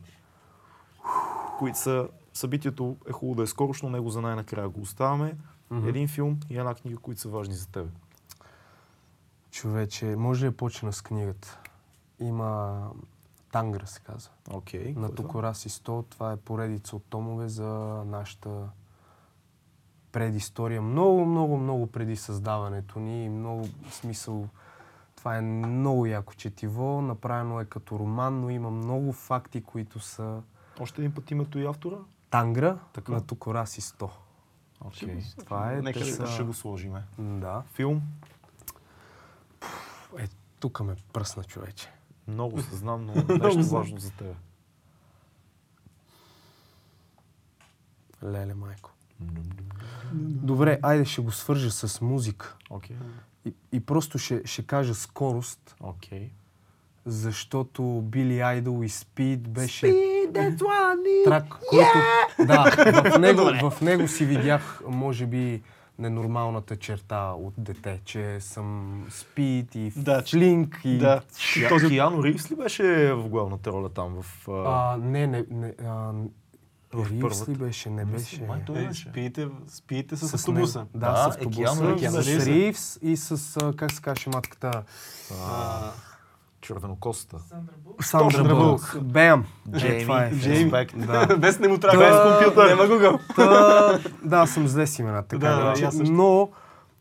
Които 1.58 1.78
са... 1.78 2.08
Събитието 2.40 2.96
е 3.08 3.12
хубаво 3.12 3.34
да 3.34 3.42
е 3.42 3.46
скорошно, 3.46 3.90
него 3.90 4.10
за 4.10 4.20
най-накрая 4.20 4.68
го 4.68 4.80
оставяме. 4.80 5.36
Един 5.86 6.08
филм 6.08 6.40
и 6.50 6.58
една 6.58 6.74
книга, 6.74 6.98
които 6.98 7.20
са 7.20 7.28
важни 7.28 7.54
за 7.54 7.68
теб. 7.68 7.86
Човече, 9.50 10.16
може 10.16 10.46
ли 10.46 10.50
да 10.50 10.56
почна 10.56 10.92
с 10.92 11.02
книгата? 11.02 11.58
Има 12.18 12.80
Тангра 13.52 13.86
се 13.86 14.00
казва. 14.00 14.32
Окей. 14.50 14.94
На 14.96 15.14
Токораси 15.14 15.68
100. 15.68 16.04
Това 16.08 16.32
е 16.32 16.36
поредица 16.36 16.96
от 16.96 17.04
томове 17.04 17.48
за 17.48 17.68
нашата 18.06 18.68
предистория. 20.12 20.82
Много, 20.82 21.26
много, 21.26 21.56
много 21.56 21.86
преди 21.86 22.16
създаването 22.16 22.98
ни. 22.98 23.24
и 23.24 23.28
Много 23.28 23.68
смисъл. 23.90 24.48
Това 25.16 25.36
е 25.36 25.40
много 25.40 26.06
яко 26.06 26.34
четиво. 26.34 27.02
Направено 27.02 27.60
е 27.60 27.64
като 27.64 27.98
роман, 27.98 28.40
но 28.40 28.50
има 28.50 28.70
много 28.70 29.12
факти, 29.12 29.62
които 29.62 30.00
са 30.00 30.42
Още 30.80 31.00
един 31.00 31.14
път 31.14 31.30
името 31.30 31.58
и 31.58 31.66
автора? 31.66 31.96
Тангра 32.30 32.78
Така. 32.92 33.12
на 33.12 33.20
Токораси 33.20 33.80
100. 33.80 34.10
Окей. 34.80 35.22
Това 35.38 35.72
е. 35.72 35.76
Нека 35.76 36.04
са- 36.04 36.26
Ще 36.26 36.42
го 36.42 36.54
сложиме. 36.54 37.02
Да. 37.18 37.62
Филм? 37.66 38.02
Е, 40.18 40.28
тук 40.60 40.80
ме 40.80 40.96
пръсна 41.12 41.44
човече. 41.44 41.88
Много 42.28 42.62
се 42.62 42.76
знам, 42.76 43.06
но 43.06 43.14
нещо 43.38 43.62
важно 43.64 43.98
за 43.98 44.10
теб. 44.10 44.36
Леле, 48.24 48.54
майко. 48.54 48.90
Добре, 50.12 50.78
айде 50.82 51.04
ще 51.04 51.22
го 51.22 51.32
свържа 51.32 51.70
с 51.70 52.00
музика. 52.00 52.56
Окей. 52.70 52.96
И, 53.44 53.54
и 53.72 53.80
просто 53.80 54.18
ще, 54.18 54.42
ще 54.44 54.62
кажа 54.62 54.94
скорост, 54.94 55.76
Окей. 55.80 56.30
Защото 57.06 57.82
Били 57.82 58.40
Айдол 58.40 58.84
и 58.84 58.88
Speed 58.88 59.36
беше 59.38 59.86
трак, 61.24 61.44
който... 61.70 61.88
Да, 62.38 62.70
в 63.12 63.18
него, 63.20 63.70
в 63.70 63.80
него 63.80 64.08
си 64.08 64.24
видях, 64.24 64.80
може 64.88 65.26
би, 65.26 65.62
ненормалната 65.98 66.76
черта 66.76 67.32
от 67.32 67.54
дете, 67.58 68.00
че 68.04 68.40
съм 68.40 69.00
Speed 69.10 69.76
и 69.76 69.92
Да, 69.96 70.22
Флинк 70.22 70.80
и... 70.84 70.98
Да. 70.98 71.20
Този... 71.20 71.68
Този... 71.68 71.88
Киано 71.88 72.24
Ривз 72.24 72.50
ли 72.50 72.56
беше 72.56 73.12
в 73.12 73.28
главната 73.28 73.72
роля 73.72 73.88
там? 73.88 74.22
В, 74.22 74.48
а... 74.48 74.92
А, 74.92 74.96
не, 74.96 75.26
не, 75.26 75.44
не 75.50 75.74
а, 75.84 76.12
В 76.92 77.20
първата. 77.20 77.50
ли 77.50 77.54
беше? 77.56 77.90
Не 77.90 78.04
беше. 78.04 78.42
Май 78.42 78.60
той 78.66 78.82
Е, 78.82 78.86
беше. 78.86 79.08
спиете, 79.08 79.48
спиете 79.68 80.16
с, 80.16 80.28
С 80.28 80.34
автобуса. 80.34 80.86
Да, 80.94 81.12
Да, 81.12 81.32
с 81.32 81.36
е, 81.36 81.50
Киану 81.50 81.70
автобуса, 81.72 82.18
Ривз 82.18 82.26
с 82.26 82.36
беше. 82.38 82.50
Ривз 82.50 82.98
и 83.02 83.16
с, 83.16 83.58
как 83.76 83.92
се 83.92 84.02
каже 84.02 84.30
матката, 84.30 84.82
А, 85.42 85.92
червенокоста. 86.60 87.36
Сандра 88.00 88.44
Бълк. 88.46 88.98
Бем! 89.02 89.44
Джейми, 89.70 90.12
Е, 90.12 90.24
е. 90.26 90.34
Джейми. 90.34 90.70
Да. 90.96 91.36
Без 91.38 91.58
не 91.58 91.68
му 91.68 91.78
трябва. 91.78 91.98
Без 92.00 92.38
компютър. 92.38 92.68
Няма 92.68 92.82
Google. 92.84 93.20
Та, 93.36 93.98
да, 94.24 94.46
съм 94.46 94.68
с 94.68 94.72
две 94.72 94.86
с 94.86 94.98
имена, 94.98 95.22
така 95.22 95.38
Да, 95.40 95.72
да, 95.74 95.90
да. 95.92 96.02
Но 96.02 96.48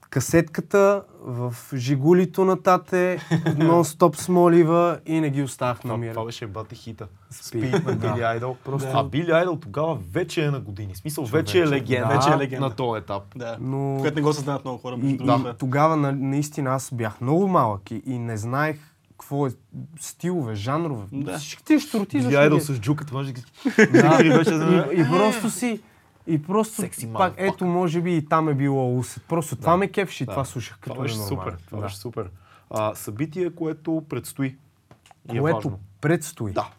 касетката 0.09 1.03
в 1.21 1.53
Жигулито 1.75 2.45
на 2.45 2.57
тате, 2.57 3.19
нон-стоп 3.47 4.15
смолива 4.15 4.99
и 5.05 5.21
не 5.21 5.29
ги 5.29 5.43
оставах 5.43 5.83
на 5.83 5.97
мира. 5.97 6.13
това 6.13 6.25
беше 6.25 6.47
бати 6.47 6.75
хита. 6.75 7.07
Спи, 7.31 7.47
Спит 7.59 7.85
на 7.85 7.95
да. 7.95 8.11
Били 8.11 8.23
Айдол. 8.23 8.55
Просто- 8.65 8.89
А 8.93 9.03
Били 9.03 9.31
Айдол 9.31 9.55
тогава 9.55 9.97
вече 10.07 10.45
е 10.45 10.51
на 10.51 10.59
години. 10.59 10.93
В 10.93 10.97
смисъл, 10.97 11.25
вече 11.25 11.59
е 11.59 11.67
легенда. 11.67 12.07
да. 12.07 12.13
Вече 12.15 12.29
е 12.29 12.37
легенда. 12.37 12.65
На 12.65 12.71
този 12.71 12.99
етап. 12.99 13.23
Да. 13.35 13.57
Но 13.59 13.97
Което 14.01 14.15
не 14.15 14.21
го 14.21 14.33
съзнават 14.33 14.65
много 14.65 14.77
хора. 14.77 14.95
и, 14.95 15.17
другото. 15.17 15.53
тогава 15.53 15.95
на, 15.95 16.11
наистина 16.11 16.69
аз 16.69 16.89
бях 16.93 17.21
много 17.21 17.47
малък 17.47 17.91
и, 17.91 18.01
и 18.05 18.19
не 18.19 18.37
знаех 18.37 18.77
какво 19.19 19.47
е 19.47 19.51
стилове, 19.99 20.55
жанрове. 20.55 21.05
Да. 21.11 21.37
Всичките 21.37 21.79
щурти 21.79 22.11
Били 22.11 22.23
защо 22.23 22.39
Айдол 22.39 22.59
с 22.59 22.79
джуката, 22.79 23.13
може 23.13 23.27
да 23.27 23.33
ги... 23.33 23.43
Да, 23.91 24.17
беше 24.17 24.53
и, 24.95 25.01
и 25.01 25.05
просто 25.05 25.49
си 25.49 25.81
и 26.27 26.41
просто 26.43 26.75
Секси 26.75 27.13
пак, 27.13 27.33
ето, 27.37 27.65
може 27.65 28.01
би 28.01 28.15
и 28.15 28.25
там 28.25 28.49
е 28.49 28.53
било 28.53 28.97
усет. 28.97 29.23
Просто 29.23 29.55
това 29.55 29.77
ме 29.77 29.87
кефши, 29.87 30.25
Да. 30.25 30.31
това 30.31 30.45
слушах 30.45 30.77
като 30.79 30.93
Това 30.93 31.03
беше 31.03 31.15
ненормално. 31.15 31.51
супер. 31.51 31.63
Това 31.65 31.77
Да. 31.77 31.83
беше 31.83 31.97
супер. 31.97 32.29
А, 32.69 32.95
събитие, 32.95 33.49
което 33.49 34.03
предстои. 34.09 34.57
И 35.33 35.37
е 35.37 35.39
Което 35.39 35.55
важно. 35.57 35.79
предстои. 36.01 36.51
Да. 36.53 36.69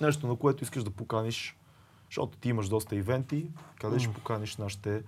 Нещо, 0.00 0.26
на 0.26 0.36
което 0.36 0.64
искаш 0.64 0.84
да 0.84 0.90
поканиш, 0.90 1.56
защото 2.10 2.38
ти 2.38 2.48
имаш 2.48 2.68
доста 2.68 2.96
ивенти, 2.96 3.46
къде 3.80 3.98
ще 3.98 4.12
поканиш 4.12 4.56
нашите 4.56 5.02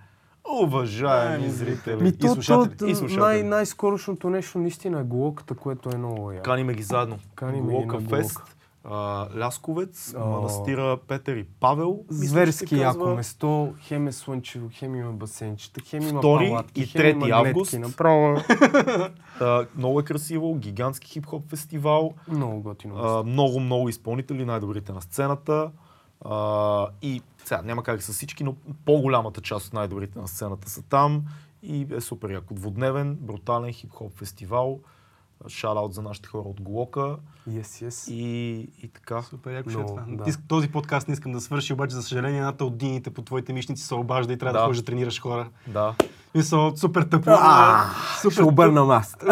уважаеми 0.53 1.49
зрители. 1.49 1.95
Ми, 1.95 2.09
И 2.09 2.11
то, 2.11 2.17
то, 2.19 2.33
слушатели. 2.33 2.91
И 2.91 2.95
слушатели. 2.95 3.19
най- 3.19 3.43
най-скорошното 3.43 4.29
нещо 4.29 4.57
наистина 4.57 4.99
е 4.99 5.03
глоката, 5.03 5.55
което 5.55 5.89
е 5.89 5.97
много 5.97 6.31
яко. 6.31 6.43
Каниме 6.43 6.73
ги 6.73 6.83
заедно. 6.83 7.17
Каниме 7.35 7.61
ги 7.63 7.73
Глока 7.75 7.95
на 7.95 8.09
фест, 8.09 8.39
а, 8.83 9.27
Лясковец, 9.37 10.13
О. 10.15 10.25
манастира 10.25 10.97
Петър 10.99 11.35
и 11.35 11.45
Павел. 11.59 11.99
Зверски 12.09 12.65
казва. 12.67 12.83
яко 12.83 13.07
место, 13.07 13.73
хем 13.79 14.07
е 14.07 14.11
слънчево, 14.11 14.69
хем 14.71 14.95
има 14.95 15.11
басенчета, 15.11 15.81
хем 15.81 16.01
има 16.01 16.19
Втори 16.19 16.47
палатки, 16.47 16.81
и 16.81 16.85
хем 16.85 17.01
има 17.01 17.03
трети 17.03 17.31
гледки, 17.31 17.47
август. 17.47 17.73
Направо 17.73 18.37
А, 19.39 19.65
много 19.77 19.99
е 19.99 20.03
красиво, 20.03 20.55
гигантски 20.55 21.07
хип-хоп 21.09 21.49
фестивал. 21.49 22.13
много 22.27 22.61
готино 22.61 22.95
А, 22.97 23.23
много, 23.23 23.59
много 23.59 23.89
изпълнители, 23.89 24.45
най-добрите 24.45 24.91
на 24.91 25.01
сцената. 25.01 25.71
А, 26.21 26.87
и 27.01 27.21
сега 27.51 27.61
няма 27.61 27.83
как 27.83 28.03
са 28.03 28.13
всички, 28.13 28.43
но 28.43 28.55
по-голямата 28.85 29.41
част 29.41 29.67
от 29.67 29.73
най-добрите 29.73 30.19
на 30.19 30.27
сцената 30.27 30.69
са 30.69 30.81
там. 30.81 31.23
И 31.63 31.87
е 31.91 32.01
супер 32.01 32.29
яко. 32.29 32.53
Двудневен, 32.53 33.17
брутален 33.21 33.73
хип-хоп 33.73 34.13
фестивал. 34.15 34.79
Шараут 35.47 35.93
за 35.93 36.01
нашите 36.01 36.29
хора 36.29 36.49
от 36.49 36.61
Глока. 36.61 37.15
Yes, 37.49 37.87
yes. 37.87 38.11
И, 38.11 38.51
и 38.83 38.87
така. 38.87 39.21
Супер 39.21 39.53
яко 39.53 39.69
ще 39.69 39.79
е 39.79 39.85
това. 39.85 40.03
да. 40.07 40.37
Този 40.47 40.69
подкаст 40.69 41.07
не 41.07 41.13
искам 41.13 41.31
да 41.31 41.41
свърши, 41.41 41.73
обаче 41.73 41.95
за 41.95 42.03
съжаление 42.03 42.37
едната 42.37 42.65
от 42.65 42.77
дините 42.77 43.09
по 43.09 43.21
твоите 43.21 43.53
мишници 43.53 43.83
се 43.83 43.95
обажда 43.95 44.33
и 44.33 44.37
трябва 44.37 44.53
да, 44.53 44.59
Да. 44.59 44.65
ходиш 44.65 44.79
да 44.79 44.85
тренираш 44.85 45.21
хора. 45.21 45.49
Да. 45.67 45.95
Мисъл, 46.35 46.77
супер 46.77 47.03
тъпо. 47.03 47.29
А, 47.29 47.85
супер 48.21 48.33
Ще 48.33 48.43
обърна 48.43 48.95
аз. 48.95 49.17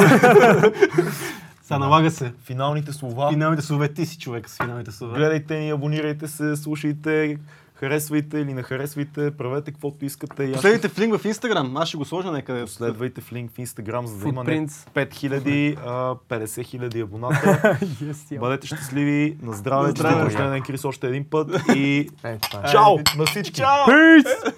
Сега 1.61 1.79
налага 1.79 2.11
се. 2.11 2.33
Финалните 2.43 2.93
слова. 2.93 3.29
Финалните 3.31 3.61
слове, 3.61 3.93
ти 3.93 4.05
си 4.05 4.17
човек 4.19 4.49
с 4.49 4.57
финалните 4.57 4.91
слове. 4.91 5.17
Гледайте 5.17 5.59
ни, 5.59 5.69
абонирайте 5.69 6.27
се, 6.27 6.55
слушайте, 6.55 7.37
харесвайте 7.79 8.37
или 8.37 8.53
не 8.53 8.63
харесвайте, 8.63 9.31
правете 9.31 9.71
каквото 9.71 10.05
искате. 10.05 10.51
Последните 10.51 10.89
в 10.89 10.99
линк 10.99 11.17
в 11.17 11.25
Инстаграм. 11.25 11.77
Аз 11.77 11.87
ще 11.87 11.97
го 11.97 12.05
сложа 12.05 12.31
някъде. 12.31 12.61
Последвайте 12.61 13.21
в 13.21 13.31
линк 13.33 13.51
в 13.51 13.57
Instagram, 13.57 14.05
за 14.05 14.17
да 14.17 14.29
има 14.29 14.43
не 14.43 14.51
Footprints. 14.51 15.07
5000, 15.07 15.77
а 15.85 16.15
50 16.29 16.65
хиляди 16.65 17.01
абоната. 17.01 17.35
yes, 17.83 18.13
yeah. 18.13 18.39
Бъдете 18.39 18.67
щастливи, 18.67 19.37
на 19.41 19.53
здраве, 19.53 19.83
На 19.83 19.91
здраве. 19.91 20.25
рожден 20.25 20.49
ден 20.49 20.61
Крис 20.61 20.85
още 20.85 21.07
един 21.07 21.25
път 21.25 21.49
и 21.75 22.09
Е, 22.23 22.29
е. 22.29 22.37
чао 22.71 22.95
на 23.17 23.25
всички! 23.25 23.53
Чао! 23.53 23.85
Peace! 23.87 24.53